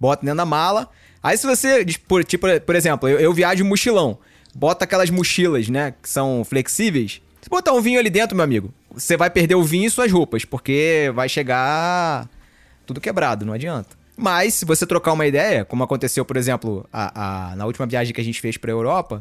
bota 0.00 0.22
dentro 0.24 0.38
da 0.38 0.44
mala. 0.46 0.88
Aí 1.22 1.36
se 1.36 1.46
você, 1.46 1.86
por, 2.08 2.24
tipo, 2.24 2.46
por 2.62 2.74
exemplo, 2.74 3.08
eu, 3.08 3.20
eu 3.20 3.32
viajo 3.32 3.64
mochilão, 3.64 4.18
bota 4.58 4.84
aquelas 4.84 5.10
mochilas, 5.10 5.68
né, 5.68 5.94
que 6.02 6.08
são 6.08 6.44
flexíveis. 6.44 7.20
Se 7.42 7.48
botar 7.50 7.72
um 7.72 7.80
vinho 7.80 7.98
ali 8.00 8.10
dentro, 8.10 8.34
meu 8.34 8.44
amigo, 8.44 8.72
você 8.90 9.16
vai 9.16 9.30
perder 9.30 9.54
o 9.54 9.62
vinho 9.62 9.86
e 9.86 9.90
suas 9.90 10.10
roupas, 10.10 10.44
porque 10.44 11.12
vai 11.14 11.28
chegar 11.28 12.28
tudo 12.84 13.00
quebrado, 13.00 13.44
não 13.44 13.52
adianta. 13.52 13.90
Mas 14.16 14.54
se 14.54 14.64
você 14.64 14.86
trocar 14.86 15.12
uma 15.12 15.26
ideia, 15.26 15.64
como 15.64 15.84
aconteceu, 15.84 16.24
por 16.24 16.36
exemplo, 16.36 16.88
a, 16.92 17.50
a- 17.52 17.56
na 17.56 17.66
última 17.66 17.86
viagem 17.86 18.14
que 18.14 18.20
a 18.20 18.24
gente 18.24 18.40
fez 18.40 18.56
pra 18.56 18.70
Europa, 18.70 19.20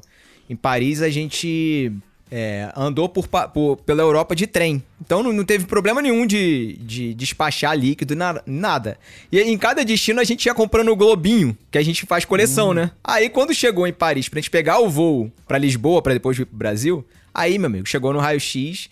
em 0.49 0.55
Paris 0.55 1.01
a 1.01 1.09
gente 1.09 1.91
é, 2.31 2.71
andou 2.75 3.07
por, 3.07 3.27
por- 3.27 3.77
pela 3.77 4.01
Europa 4.01 4.35
de 4.35 4.47
trem. 4.47 4.83
Então 4.99 5.21
não, 5.21 5.31
não 5.31 5.45
teve 5.45 5.65
problema 5.65 6.01
nenhum 6.01 6.25
de, 6.25 6.77
de 6.81 7.13
despachar 7.13 7.77
líquido, 7.77 8.15
na- 8.15 8.41
nada. 8.45 8.97
E 9.31 9.39
em 9.39 9.57
cada 9.57 9.83
destino 9.85 10.19
a 10.19 10.23
gente 10.23 10.45
ia 10.45 10.53
comprando 10.53 10.89
o 10.89 10.95
globinho, 10.95 11.55
que 11.69 11.77
a 11.77 11.83
gente 11.83 12.05
faz 12.05 12.25
coleção, 12.25 12.73
né? 12.73 12.91
Aí 13.03 13.29
quando 13.29 13.53
chegou 13.53 13.85
em 13.87 13.93
Paris 13.93 14.27
pra 14.27 14.39
gente 14.39 14.49
pegar 14.49 14.79
o 14.79 14.89
voo 14.89 15.31
pra 15.47 15.57
Lisboa, 15.57 16.01
pra 16.01 16.13
depois 16.13 16.35
vir 16.37 16.45
pro 16.45 16.57
Brasil, 16.57 17.05
aí, 17.33 17.57
meu 17.59 17.67
amigo, 17.67 17.87
chegou 17.87 18.11
no 18.11 18.19
raio-x, 18.19 18.89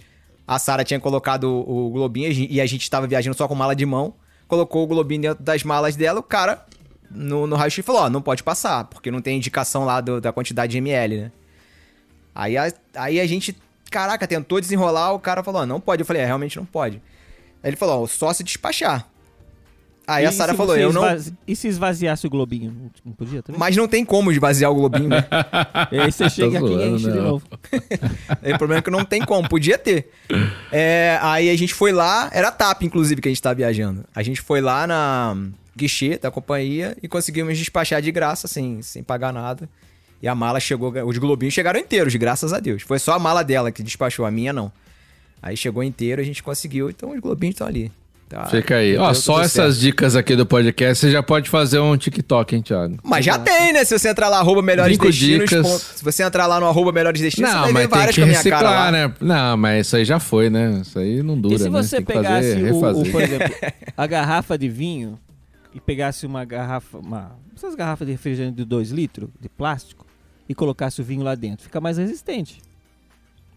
a 0.47 0.59
Sara 0.59 0.83
tinha 0.83 0.99
colocado 0.99 1.45
o, 1.45 1.87
o 1.87 1.89
globinho 1.89 2.27
e 2.27 2.29
a 2.29 2.33
gente- 2.33 2.53
e 2.53 2.61
a 2.61 2.65
gente 2.65 2.89
tava 2.89 3.07
viajando 3.07 3.35
só 3.35 3.47
com 3.47 3.55
mala 3.55 3.75
de 3.75 3.85
mão, 3.85 4.13
colocou 4.47 4.83
o 4.83 4.87
globinho 4.87 5.21
dentro 5.23 5.43
das 5.43 5.63
malas 5.63 5.95
dela, 5.95 6.19
o 6.19 6.23
cara 6.23 6.63
no, 7.09 7.47
no 7.47 7.55
raio-x 7.55 7.83
falou, 7.85 8.01
ó, 8.03 8.09
não 8.09 8.21
pode 8.21 8.43
passar, 8.43 8.83
porque 8.85 9.09
não 9.09 9.21
tem 9.21 9.37
indicação 9.37 9.85
lá 9.85 10.01
do- 10.01 10.21
da 10.21 10.31
quantidade 10.31 10.71
de 10.73 10.77
ml, 10.77 11.17
né? 11.17 11.31
Aí 12.35 12.57
a, 12.57 12.71
aí 12.95 13.19
a 13.19 13.27
gente, 13.27 13.55
caraca, 13.89 14.27
tentou 14.27 14.59
desenrolar, 14.59 15.13
o 15.13 15.19
cara 15.19 15.43
falou, 15.43 15.61
ó, 15.61 15.65
não 15.65 15.79
pode. 15.79 16.01
Eu 16.01 16.05
falei, 16.05 16.21
é, 16.21 16.25
realmente 16.25 16.57
não 16.57 16.65
pode. 16.65 17.01
Aí 17.63 17.69
ele 17.69 17.77
falou, 17.77 18.03
ó, 18.03 18.07
só 18.07 18.33
se 18.33 18.43
despachar. 18.43 19.07
Aí 20.05 20.25
E 20.25 20.27
a 20.27 20.31
Sara 20.33 20.53
falou, 20.53 20.75
eu 20.75 20.91
não... 20.91 21.03
E 21.47 21.55
se 21.55 21.67
esvaziasse 21.67 22.27
o 22.27 22.29
globinho? 22.29 22.91
Não- 23.05 23.13
podia 23.13 23.41
também? 23.41 23.57
Mas 23.57 23.77
não 23.77 23.87
tem 23.87 24.03
como 24.03 24.31
esvaziar 24.33 24.69
o 24.69 24.75
globinho, 24.75 25.07
né? 25.07 25.25
E 25.91 25.97
aí 25.99 26.11
você 26.11 26.29
chega 26.29 26.59
aqui 26.59 26.73
e 26.73 26.89
enche 26.89 27.05
de 27.09 27.17
não. 27.17 27.23
novo. 27.23 27.47
Aí 28.43 28.51
o 28.53 28.57
problema 28.57 28.79
é 28.79 28.81
que 28.81 28.91
não 28.91 29.05
tem 29.05 29.21
como, 29.21 29.47
podia 29.47 29.77
ter. 29.77 30.11
É, 30.71 31.17
aí 31.21 31.49
a 31.49 31.57
gente 31.57 31.73
foi 31.73 31.93
lá, 31.93 32.29
era 32.33 32.51
TAP, 32.51 32.83
inclusive, 32.83 33.21
que 33.21 33.29
a 33.29 33.31
gente 33.31 33.41
tava 33.41 33.55
viajando. 33.55 34.03
A 34.13 34.21
gente 34.21 34.41
foi 34.41 34.59
lá 34.59 34.85
na 34.85 35.37
guichê 35.75 36.17
da 36.17 36.29
companhia 36.29 36.97
e 37.01 37.07
conseguimos 37.07 37.57
despachar 37.57 38.01
de 38.01 38.11
graça, 38.11 38.47
sem, 38.47 38.81
sem 38.81 39.03
pagar 39.03 39.31
nada. 39.31 39.69
E 40.23 40.27
a 40.27 40.33
mala 40.33 40.57
chegou, 40.59 40.93
os 41.05 41.17
globinhos 41.17 41.53
chegaram 41.53 41.77
inteiros, 41.77 42.15
graças 42.15 42.53
a 42.53 42.59
Deus. 42.61 42.81
Foi 42.81 42.97
só 42.97 43.11
a 43.13 43.19
mala 43.19 43.43
dela 43.43 43.71
que 43.73 43.83
despachou, 43.83 44.25
a 44.25 44.31
minha 44.31 44.53
não. 44.53 44.71
Aí 45.41 45.57
chegou 45.57 45.83
inteiro, 45.83 46.21
a 46.21 46.23
gente 46.25 46.41
conseguiu, 46.41 46.89
então 46.89 47.11
os 47.11 47.19
globinhos 47.19 47.55
estão 47.55 47.67
ali. 47.67 47.91
Tá? 48.29 48.45
Fica 48.45 48.77
aí. 48.77 48.95
Ó, 48.97 49.13
só 49.13 49.41
essas 49.41 49.75
certo. 49.75 49.79
dicas 49.81 50.15
aqui 50.15 50.33
do 50.35 50.45
podcast, 50.45 50.97
você 51.05 51.11
já 51.11 51.21
pode 51.21 51.49
fazer 51.49 51.77
um 51.79 51.95
TikTok, 51.97 52.55
hein, 52.55 52.61
Thiago? 52.61 52.97
Mas 53.03 53.25
já 53.25 53.37
tem, 53.37 53.73
né? 53.73 53.83
Se 53.83 53.99
você 53.99 54.07
entrar 54.09 54.29
lá, 54.29 54.39
arroba 54.39 54.61
melhores 54.61 54.93
Cinco 54.95 55.07
destinos. 55.07 55.49
dicas. 55.49 55.67
ponto- 55.67 55.97
Se 55.97 56.03
você 56.03 56.23
entrar 56.23 56.47
lá 56.47 56.57
no 56.59 56.65
arroba 56.67 56.91
melhores 56.93 57.19
destinos, 57.19 57.51
Não, 57.51 57.59
você 57.59 57.63
vai 57.65 57.73
mas 57.73 57.83
ver 57.83 57.89
tem 57.89 57.97
várias 57.99 58.15
que 58.15 58.21
com 58.21 58.25
a 58.25 58.27
minha 58.29 58.43
cara 58.43 58.69
lá. 58.69 58.85
reciclar, 58.85 58.91
né? 59.09 59.13
Não, 59.19 59.57
mas 59.57 59.85
isso 59.87 59.95
aí 59.97 60.05
já 60.05 60.19
foi, 60.21 60.49
né? 60.49 60.79
Isso 60.81 60.97
aí 60.97 61.21
não 61.21 61.37
dura, 61.39 61.55
E 61.55 61.57
se 61.59 61.63
né? 61.65 61.69
você 61.69 61.97
Tem 61.97 62.05
que 62.05 62.13
pegasse, 62.13 62.53
fazer, 62.53 62.71
o, 62.71 63.01
o, 63.01 63.11
por 63.11 63.21
exemplo, 63.21 63.49
a 63.97 64.07
garrafa 64.07 64.57
de 64.57 64.69
vinho 64.69 65.19
e 65.75 65.79
pegasse 65.81 66.25
uma 66.25 66.43
garrafa, 66.45 66.97
uma, 66.97 67.35
essas 67.55 67.75
garrafas 67.75 68.07
de 68.07 68.13
refrigerante 68.13 68.55
de 68.55 68.63
2 68.65 68.89
litros, 68.89 69.29
de 69.39 69.49
plástico, 69.49 70.07
e 70.47 70.55
colocasse 70.55 71.01
o 71.01 71.03
vinho 71.03 71.23
lá 71.23 71.35
dentro, 71.35 71.63
fica 71.63 71.79
mais 71.79 71.97
resistente. 71.97 72.61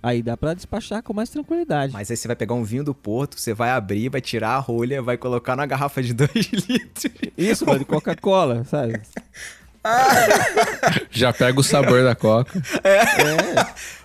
Aí 0.03 0.23
dá 0.23 0.37
pra 0.37 0.55
despachar 0.55 1.03
com 1.03 1.13
mais 1.13 1.29
tranquilidade. 1.31 1.93
Mas 1.93 2.11
aí 2.11 2.17
você 2.17 2.29
vai 2.29 2.37
pegar 2.37 2.55
um 2.55 2.63
vinho 2.63 2.85
do 2.85 2.95
Porto, 2.95 3.41
você 3.41 3.53
vai 3.53 3.71
abrir, 3.71 4.09
vai 4.09 4.21
tirar 4.21 4.51
a 4.51 4.59
rolha, 4.59 5.03
vai 5.03 5.17
colocar 5.17 5.57
na 5.57 5.67
garrafa 5.67 6.01
de 6.03 6.13
2 6.15 6.31
litros. 6.69 7.13
Isso, 7.37 7.67
mano, 7.67 7.81
de 7.81 7.85
Coca-Cola, 7.85 8.63
sabe? 8.65 9.01
Já 11.11 11.33
pega 11.33 11.59
o 11.61 11.63
sabor 11.63 12.03
da 12.03 12.15
coca. 12.15 12.53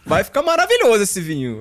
Vai 0.06 0.24
ficar 0.24 0.42
maravilhoso 0.42 1.04
esse 1.04 1.22
vinho. 1.22 1.60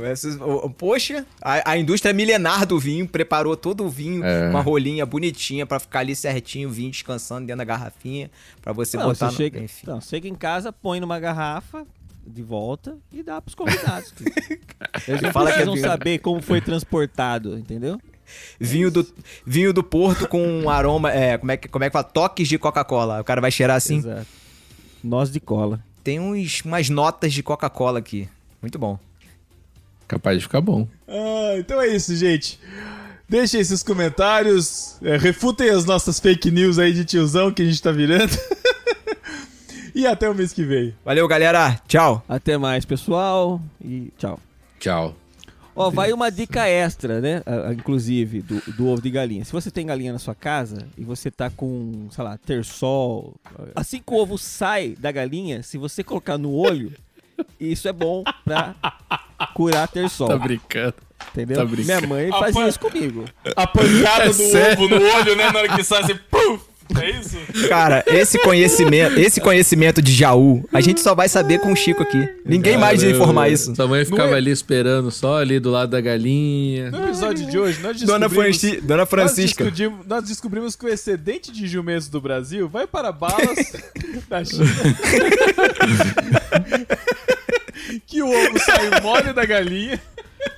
Poxa, 0.79 1.27
a, 1.43 1.73
a 1.73 1.79
indústria 1.79 2.13
milenar 2.13 2.67
do 2.67 2.79
vinho 2.79 3.07
preparou 3.07 3.57
todo 3.57 3.85
o 3.85 3.89
vinho 3.89 4.25
É. 4.25 4.49
uma 4.49 4.61
rolinha 4.61 5.05
bonitinha 5.05 5.67
pra 5.67 5.79
ficar 5.79 6.01
ali 6.01 6.17
certinho, 6.17 6.69
o 6.69 6.73
vinho 6.73 6.91
descansando 6.91 7.47
dentro 7.47 7.59
da 7.59 7.65
garrafinha, 7.65 8.31
pra 8.63 8.73
você 8.73 8.97
Não, 8.97 9.05
botar 9.07 9.27
você 9.27 9.33
no... 9.33 9.33
chega, 9.33 9.61
Enfim. 9.61 9.87
não, 9.87 10.01
chega 10.01 10.29
em 10.29 10.35
casa, 10.35 10.73
põe 10.73 11.01
numa 11.01 11.19
garrafa 11.21 11.87
de 12.27 12.43
volta 12.43 12.97
e 13.13 13.23
dá 13.23 13.41
pros 13.41 13.55
convidados. 13.55 14.13
Eles 15.07 15.21
não 15.21 15.33
Fala 15.33 15.53
que 15.53 15.61
é 15.61 15.63
precisam 15.65 15.91
saber 15.91 16.19
como 16.19 16.41
foi 16.41 16.61
transportado, 16.61 17.59
entendeu? 17.59 18.01
Vinho 18.59 18.91
do, 18.91 19.07
vinho 19.45 19.73
do 19.73 19.83
Porto 19.83 20.29
com 20.29 20.47
um 20.47 20.69
aroma, 20.69 21.11
é, 21.11 21.39
como 21.39 21.53
é 21.53 21.57
que, 21.57 21.69
como 21.69 21.85
é 21.85 21.89
que 21.89 21.93
fala? 21.93 22.05
Toques 22.05 22.49
de 22.49 22.59
Coca-Cola. 22.59 23.21
O 23.21 23.25
cara 23.25 23.41
vai 23.41 23.51
cheirar 23.51 23.77
assim. 23.77 23.99
Exato. 23.99 24.27
Nós 25.03 25.31
de 25.31 25.41
cola. 25.41 25.81
Tem 26.05 26.21
uns, 26.21 26.63
umas 26.63 26.89
notas 26.89 27.33
de 27.33 27.43
Coca-Cola 27.43 27.99
aqui. 27.99 28.29
Muito 28.61 28.79
bom. 28.79 28.99
Capaz 30.07 30.37
de 30.39 30.43
ficar 30.43 30.61
bom. 30.61 30.87
Ah, 31.09 31.55
então 31.57 31.81
é 31.81 31.89
isso, 31.89 32.15
gente. 32.17 32.59
Deixem 33.29 33.61
esses 33.61 33.83
comentários, 33.83 34.97
é, 35.03 35.17
refutem 35.17 35.71
as 35.71 35.85
nossas 35.85 36.19
fake 36.19 36.51
news 36.51 36.81
aí 36.81 36.93
de 36.93 37.05
tiozão 37.05 37.53
que 37.53 37.63
a 37.63 37.65
gente 37.65 37.81
tá 37.81 37.93
virando. 37.93 38.37
e 39.95 40.05
até 40.05 40.29
o 40.29 40.35
mês 40.35 40.53
que 40.53 40.65
vem. 40.65 40.95
Valeu, 41.05 41.29
galera. 41.29 41.81
Tchau. 41.87 42.25
Até 42.29 42.59
mais, 42.59 42.85
pessoal. 42.85 43.61
E 43.81 44.13
tchau. 44.19 44.41
Tchau. 44.81 45.15
Ó, 45.75 45.91
vai 45.91 46.13
uma 46.13 46.31
dica 46.31 46.67
extra, 46.69 47.21
né? 47.21 47.43
ah, 47.47 47.73
Inclusive, 47.73 48.43
do, 48.43 48.61
do 48.73 48.89
ovo 48.89 49.01
de 49.01 49.11
galinha. 49.11 49.45
Se 49.45 49.53
você 49.53 49.71
tem 49.71 49.87
galinha 49.87 50.13
na 50.13 50.19
sua 50.19 50.35
casa 50.35 50.87
e 50.99 51.05
você 51.05 51.31
tá 51.31 51.49
com, 51.51 52.09
sei 52.11 52.25
lá, 52.25 52.37
terçol. 52.39 53.35
Assim 53.75 53.99
que 54.05 54.13
o 54.13 54.17
ovo 54.17 54.37
sai 54.37 54.95
da 54.99 55.11
galinha, 55.13 55.63
se 55.63 55.79
você 55.79 56.03
colocar 56.05 56.37
no 56.37 56.53
olho, 56.53 56.93
isso 57.59 57.89
é 57.89 57.93
bom 57.93 58.23
pra 58.45 58.75
curar 59.55 59.89
terçol. 59.89 60.29
Tá 60.29 60.37
brincando. 60.39 60.95
entendeu? 61.31 61.57
tá 61.59 61.65
brincando. 61.65 62.07
Minha 62.07 62.09
mãe 62.09 62.31
fazia 62.31 62.69
isso 62.69 62.81
comigo. 62.81 63.25
A 63.57 63.67
pancada 63.67 64.25
É 64.25 64.27
do 64.29 64.33
sério? 64.35 64.85
ovo 64.85 64.89
no 64.95 65.03
olho, 65.03 65.37
né? 65.37 65.51
Na 65.51 65.59
hora 65.61 65.77
que 65.77 65.83
sai, 65.85 66.03
assim, 66.03 66.19
puf! 66.31 66.70
É 67.01 67.11
isso? 67.11 67.37
Cara, 67.69 68.03
esse 68.07 68.39
conhecimento, 68.39 69.19
esse 69.19 69.41
conhecimento 69.41 70.01
de 70.03 70.13
Jaú, 70.13 70.65
a 70.73 70.81
gente 70.81 71.01
só 71.01 71.15
vai 71.15 71.29
saber 71.29 71.61
com 71.61 71.73
o 71.73 71.77
Chico 71.77 72.03
aqui. 72.03 72.29
Ninguém 72.45 72.77
mais 72.79 73.01
vai 73.01 73.11
Caramba. 73.11 73.25
informar 73.25 73.49
isso. 73.51 73.75
Sua 73.77 73.87
mãe 73.87 74.05
ficava 74.05 74.29
Não 74.29 74.35
é- 74.35 74.39
ali 74.39 74.51
esperando, 74.51 75.11
só 75.11 75.39
ali 75.39 75.61
do 75.61 75.71
lado 75.71 75.91
da 75.91 76.01
galinha. 76.01 76.91
No 76.91 77.05
episódio 77.05 77.47
de 77.47 77.59
hoje, 77.59 77.81
nós 77.81 78.01
Dona, 78.03 78.29
descobrimos... 78.29 78.61
Franci- 78.61 78.81
Dona 78.81 79.07
Francisca. 79.07 79.65
Nós 79.65 79.73
descobrimos, 79.75 80.07
nós 80.07 80.25
descobrimos 80.25 80.77
que 80.77 80.87
o 80.87 80.89
excedente 80.89 81.53
de 81.53 81.67
jumentos 81.67 82.09
do 82.09 82.21
Brasil 82.21 82.69
vai 82.69 82.87
para 82.87 83.13
balas 83.13 83.73
da 84.29 84.45
China. 84.45 84.65
que 88.07 88.23
o 88.23 88.29
ovo 88.29 88.59
sai 88.59 89.01
mole 89.01 89.33
da 89.33 89.45
galinha. 89.45 90.01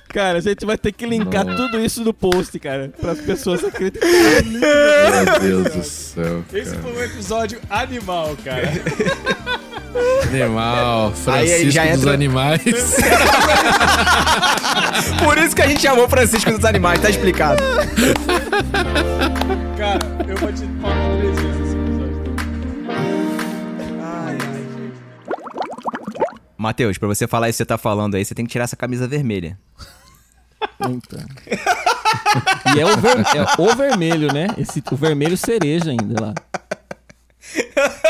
Cara, 0.09 0.37
a 0.37 0.41
gente 0.41 0.63
vai 0.65 0.77
ter 0.77 0.91
que 0.91 1.05
linkar 1.07 1.43
Não. 1.43 1.55
tudo 1.55 1.79
isso 1.79 2.03
no 2.03 2.13
post, 2.13 2.59
cara, 2.59 2.91
para 3.01 3.13
as 3.13 3.19
pessoas 3.19 3.63
acreditarem. 3.63 4.43
Meu 4.45 5.39
Deus 5.41 5.73
do 5.73 5.83
céu. 5.83 6.43
Esse 6.53 6.69
cara. 6.71 6.83
foi 6.83 6.93
um 6.93 7.03
episódio 7.03 7.59
animal, 7.69 8.37
cara. 8.45 8.71
Animal, 10.31 11.13
Aí, 11.27 11.33
aí, 11.33 11.47
Francisco 11.47 11.71
já 11.71 11.83
dos 11.85 11.93
entra- 12.01 12.13
animais. 12.13 12.61
Por 15.23 15.37
isso 15.37 15.55
que 15.55 15.61
a 15.61 15.67
gente 15.67 15.81
chamou 15.81 16.07
Francisco 16.09 16.51
dos 16.51 16.65
Animais, 16.65 16.99
tá 16.99 17.09
explicado. 17.09 17.63
Cara, 19.77 19.99
eu 20.27 20.35
vou 20.37 20.51
te 20.53 20.65
Matheus, 26.63 26.97
pra 26.97 27.07
você 27.07 27.27
falar 27.27 27.49
isso 27.49 27.57
que 27.57 27.63
você 27.63 27.65
tá 27.65 27.77
falando 27.77 28.15
aí, 28.15 28.25
você 28.25 28.33
tem 28.33 28.45
que 28.45 28.51
tirar 28.51 28.63
essa 28.63 28.75
camisa 28.75 29.07
vermelha. 29.07 29.57
Então. 30.79 31.19
E 32.75 32.79
é 32.79 32.85
o, 32.85 32.97
ver- 32.97 33.25
é 33.35 33.61
o 33.61 33.75
vermelho, 33.75 34.33
né? 34.33 34.47
Esse, 34.57 34.81
o 34.91 34.95
vermelho 34.95 35.35
cereja 35.37 35.91
ainda 35.91 36.19
lá. 36.21 36.33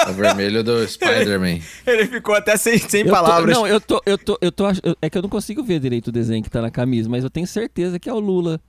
o 0.09 0.13
vermelho 0.13 0.63
do 0.63 0.87
Spider-Man. 0.87 1.59
Ele 1.87 2.05
ficou 2.07 2.35
até 2.35 2.55
sem, 2.55 2.77
sem 2.77 3.01
Eu 3.01 3.07
tô- 3.07 3.11
palavras. 3.13 3.55
não, 3.55 3.67
eu 3.67 3.81
tô, 3.81 4.01
eu 4.05 4.17
tô, 4.17 4.37
eu 4.41 4.51
tô, 4.51 4.65
é 5.01 5.09
que 5.09 5.17
eu 5.17 5.21
não 5.21 5.29
consigo 5.29 5.63
ver 5.63 5.79
direito 5.79 6.07
o 6.07 6.11
desenho 6.11 6.43
que 6.43 6.49
tá 6.49 6.61
na 6.61 6.69
camisa, 6.69 7.09
mas 7.09 7.23
eu 7.23 7.29
tenho 7.29 7.47
certeza 7.47 7.97
que 7.99 8.09
é 8.09 8.13
o 8.13 8.19
Lula. 8.19 8.59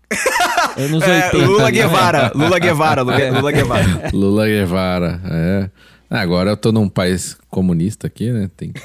Anos 0.76 1.02
É, 1.06 1.26
80. 1.26 1.36
Lula 1.46 1.64
né? 1.64 1.70
Guevara, 1.72 2.32
Lula 2.34 2.58
Guevara, 2.58 3.02
Lula, 3.02 3.30
Lula 3.30 3.52
Guevara. 3.52 4.10
Lula 4.12 4.46
Guevara, 4.46 5.20
é. 5.30 5.70
Agora 6.10 6.50
eu 6.50 6.56
tô 6.56 6.72
num 6.72 6.88
país 6.88 7.36
comunista 7.48 8.06
aqui, 8.06 8.30
né? 8.30 8.48
Tem 8.56 8.72
que. 8.72 8.80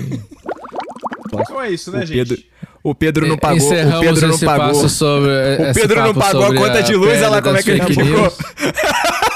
Então 1.33 1.61
é 1.61 1.71
isso, 1.71 1.91
né, 1.91 1.99
O 2.03 2.05
gente? 2.05 2.17
Pedro, 2.17 2.37
o 2.83 2.95
Pedro 2.95 3.27
não 3.27 3.37
pagou. 3.37 3.57
Encerramos 3.57 3.97
O 3.97 4.01
Pedro 4.01 4.27
não 4.27 4.35
esse 4.35 4.45
pagou. 4.45 4.67
passo 4.67 4.89
sobre. 4.89 5.29
O 5.31 5.73
Pedro 5.73 6.01
não 6.03 6.13
pagou 6.13 6.45
a 6.45 6.55
conta 6.55 6.81
de 6.83 6.95
luz, 6.95 7.17
olha 7.17 7.29
lá 7.29 7.41
como 7.41 7.57
é 7.57 7.63
que 7.63 7.71
ele 7.71 7.81
ficou. 7.83 8.33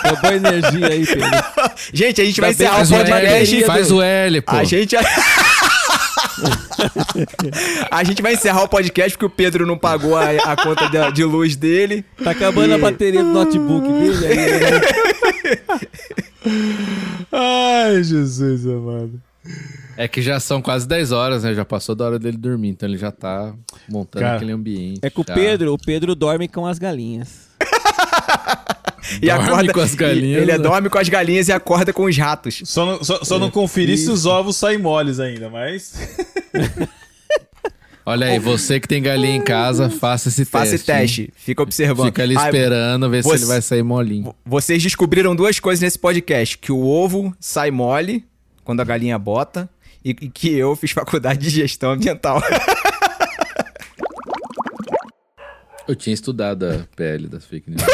Uma 0.05 0.15
boa 0.21 0.35
energia 0.35 0.87
aí, 0.87 1.05
Pedro. 1.05 1.29
Gente, 1.93 2.21
a 2.21 2.25
gente 2.25 2.41
vai 2.41 2.53
bem 2.53 2.67
encerrar 2.67 2.81
o 2.83 2.85
Faz 2.85 2.91
o 2.91 2.95
L, 2.95 3.09
podcast. 3.11 3.63
faz 3.65 3.91
o 3.91 4.01
L, 4.01 4.41
pô. 4.41 4.55
A 4.55 4.63
gente. 4.63 4.95
a 7.91 8.03
gente 8.03 8.21
vai 8.21 8.33
encerrar 8.33 8.63
o 8.63 8.67
podcast 8.67 9.11
porque 9.17 9.25
o 9.25 9.29
Pedro 9.29 9.65
não 9.65 9.77
pagou 9.77 10.15
a, 10.17 10.29
a 10.31 10.55
conta 10.55 10.89
de, 10.89 11.11
de 11.13 11.23
luz 11.23 11.55
dele. 11.55 12.03
Tá 12.23 12.31
acabando 12.31 12.73
a 12.73 12.77
E- 12.77 12.81
bateria 12.81 13.23
do 13.23 13.29
notebook 13.29 13.87
dele 13.87 14.25
aí. 14.27 14.35
né? 14.35 14.81
Ai, 17.31 17.95
Ai, 17.97 18.03
Jesus 18.03 18.65
amado. 18.65 19.21
É 19.95 20.07
que 20.07 20.21
já 20.21 20.39
são 20.39 20.61
quase 20.61 20.87
10 20.87 21.11
horas, 21.11 21.43
né? 21.43 21.53
Já 21.53 21.63
passou 21.63 21.93
da 21.95 22.05
hora 22.05 22.19
dele 22.19 22.37
dormir, 22.37 22.69
então 22.69 22.87
ele 22.89 22.97
já 22.97 23.11
tá 23.11 23.53
montando 23.89 24.23
Cara, 24.25 24.35
aquele 24.37 24.51
ambiente. 24.51 24.99
É 25.03 25.09
que 25.09 25.19
o 25.21 25.25
já. 25.27 25.33
Pedro, 25.33 25.73
o 25.73 25.77
Pedro 25.77 26.15
dorme 26.15 26.47
com 26.47 26.65
as 26.65 26.79
galinhas. 26.79 27.47
E 29.21 29.27
Dorme 29.27 29.43
acorda 29.49 29.73
com 29.73 29.79
as 29.81 29.93
galinhas, 29.95 30.41
Ele 30.41 30.51
né? 30.51 30.57
dorme 30.57 30.89
com 30.89 30.97
as 30.97 31.09
galinhas 31.09 31.47
e 31.47 31.51
acorda 31.51 31.93
com 31.93 32.05
os 32.05 32.17
ratos. 32.17 32.61
Só 32.65 32.85
não, 32.85 33.03
só, 33.03 33.23
só 33.23 33.37
não 33.37 33.51
conferi 33.51 33.97
se 33.97 34.09
os 34.09 34.25
ovos 34.25 34.55
saem 34.55 34.77
moles 34.79 35.19
ainda, 35.19 35.49
mas. 35.49 35.93
Olha 38.05 38.27
aí, 38.27 38.39
você 38.39 38.79
que 38.81 38.87
tem 38.87 39.01
galinha 39.01 39.35
em 39.37 39.41
casa, 39.41 39.89
faça 39.89 40.27
esse 40.27 40.43
Faça 40.43 40.71
teste. 40.71 40.75
esse 40.75 40.85
teste. 40.99 41.33
Fica 41.37 41.63
observando. 41.63 42.07
Fica 42.07 42.21
ali 42.23 42.35
Ah, 42.37 42.43
esperando, 42.45 43.09
ver 43.09 43.23
se 43.23 43.29
ele 43.33 43.45
vai 43.45 43.61
sair 43.61 43.81
molinho. 43.83 44.35
Vocês 44.45 44.83
descobriram 44.83 45.33
duas 45.33 45.57
coisas 45.59 45.81
nesse 45.81 45.97
podcast: 45.97 46.57
que 46.57 46.71
o 46.71 46.83
ovo 46.85 47.33
sai 47.39 47.71
mole 47.71 48.25
quando 48.65 48.81
a 48.81 48.83
galinha 48.83 49.17
bota 49.17 49.69
e 50.03 50.09
e 50.09 50.29
que 50.29 50.57
eu 50.57 50.75
fiz 50.75 50.91
faculdade 50.91 51.39
de 51.39 51.49
gestão 51.49 51.91
ambiental. 51.91 52.41
Eu 55.85 55.97
tinha 55.97 56.13
estudado 56.13 56.65
a 56.65 56.87
PL 56.95 57.27
das 57.27 57.45
fake 57.45 57.69
news. 57.69 57.83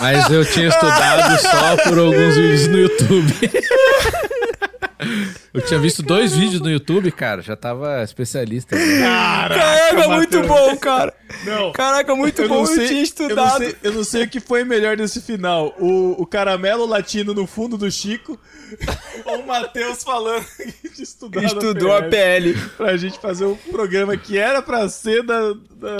Mas 0.00 0.30
eu 0.30 0.44
tinha 0.44 0.68
estudado 0.68 1.38
só 1.42 1.76
por 1.76 1.98
alguns 1.98 2.34
vídeos 2.34 2.68
no 2.68 2.78
YouTube. 2.78 3.34
Eu 5.54 5.60
tinha 5.62 5.78
visto 5.78 6.02
dois 6.02 6.34
vídeos 6.36 6.60
no 6.60 6.70
YouTube, 6.70 7.10
cara. 7.12 7.40
Já 7.42 7.54
tava 7.56 8.02
especialista. 8.02 8.76
né? 8.76 9.00
Caraca, 9.00 10.08
muito 10.08 10.42
bom, 10.42 10.76
cara. 10.76 11.14
Não. 11.44 11.72
Caraca, 11.72 12.14
muito 12.16 12.42
Eu 12.42 12.48
bom. 12.48 12.54
não, 12.56 12.60
Eu, 12.62 12.66
sei, 12.66 12.76
tinha 12.88 12.90
eu, 12.90 12.96
não 12.96 13.02
estudado. 13.02 13.58
sei, 13.58 13.76
eu 13.82 13.92
não 13.92 14.04
sei 14.04 14.22
o 14.24 14.28
que 14.28 14.40
foi 14.40 14.64
melhor 14.64 14.96
desse 14.96 15.20
final. 15.20 15.74
O, 15.78 16.20
o 16.22 16.26
caramelo 16.26 16.86
latino 16.86 17.32
no 17.34 17.46
fundo 17.46 17.76
do 17.78 17.90
Chico 17.90 18.38
ou 19.24 19.40
o 19.40 19.46
Matheus 19.46 20.02
falando 20.02 20.44
de 20.96 21.02
estudar 21.02 21.44
Estudou 21.44 21.92
a 21.96 22.02
PL. 22.02 22.54
Pra 22.76 22.96
gente 22.96 23.18
fazer 23.18 23.44
um 23.44 23.54
programa 23.56 24.16
que 24.16 24.36
era 24.38 24.60
pra 24.62 24.88
ser 24.88 25.22
da. 25.22 25.52
da, 25.52 25.96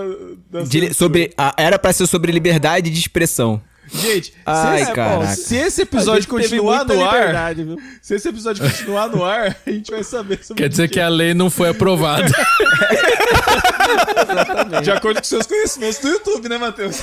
da 0.65 0.93
sobre, 0.95 1.33
a- 1.37 1.55
era 1.57 1.79
pra 1.79 1.93
ser 1.93 2.07
sobre 2.07 2.33
liberdade 2.33 2.91
de 2.91 2.99
expressão. 2.99 3.61
Gente, 3.93 4.32
Ai, 4.44 4.78
se, 4.78 4.82
esse, 4.82 4.93
caraca. 4.93 5.27
se 5.27 5.56
esse 5.56 5.82
episódio 5.82 6.28
continuar 6.28 6.85
no 6.85 7.05
ar, 7.05 7.55
se 8.02 8.15
esse 8.15 8.28
episódio 8.28 8.62
continuar 8.62 9.09
no 9.09 9.24
ar, 9.24 9.56
a 9.66 9.70
gente 9.70 9.90
vai 9.90 10.05
saber 10.05 10.39
sobre 10.43 10.62
Quer 10.62 10.69
dizer 10.69 10.89
que 10.89 11.01
a 11.01 11.09
lei 11.09 11.35
não 11.35 11.51
foi 11.51 11.70
aprovada. 11.70 12.28
De 14.82 14.90
acordo 14.90 15.19
com 15.19 15.24
seus 15.24 15.47
conhecimentos 15.47 15.98
do 15.98 16.09
YouTube, 16.09 16.48
né, 16.48 16.59
Matheus? 16.59 17.02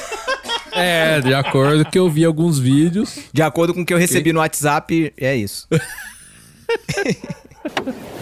É, 0.72 1.20
de 1.22 1.34
acordo 1.34 1.84
com 1.86 1.92
que 1.92 1.98
eu 1.98 2.10
vi 2.10 2.24
alguns 2.24 2.60
vídeos. 2.60 3.18
De 3.34 3.42
acordo 3.42 3.74
com 3.74 3.82
o 3.82 3.86
que 3.86 3.94
eu 3.94 3.98
recebi 3.98 4.32
no 4.32 4.40
WhatsApp, 4.40 5.14
é 5.18 5.36
isso. 5.36 5.68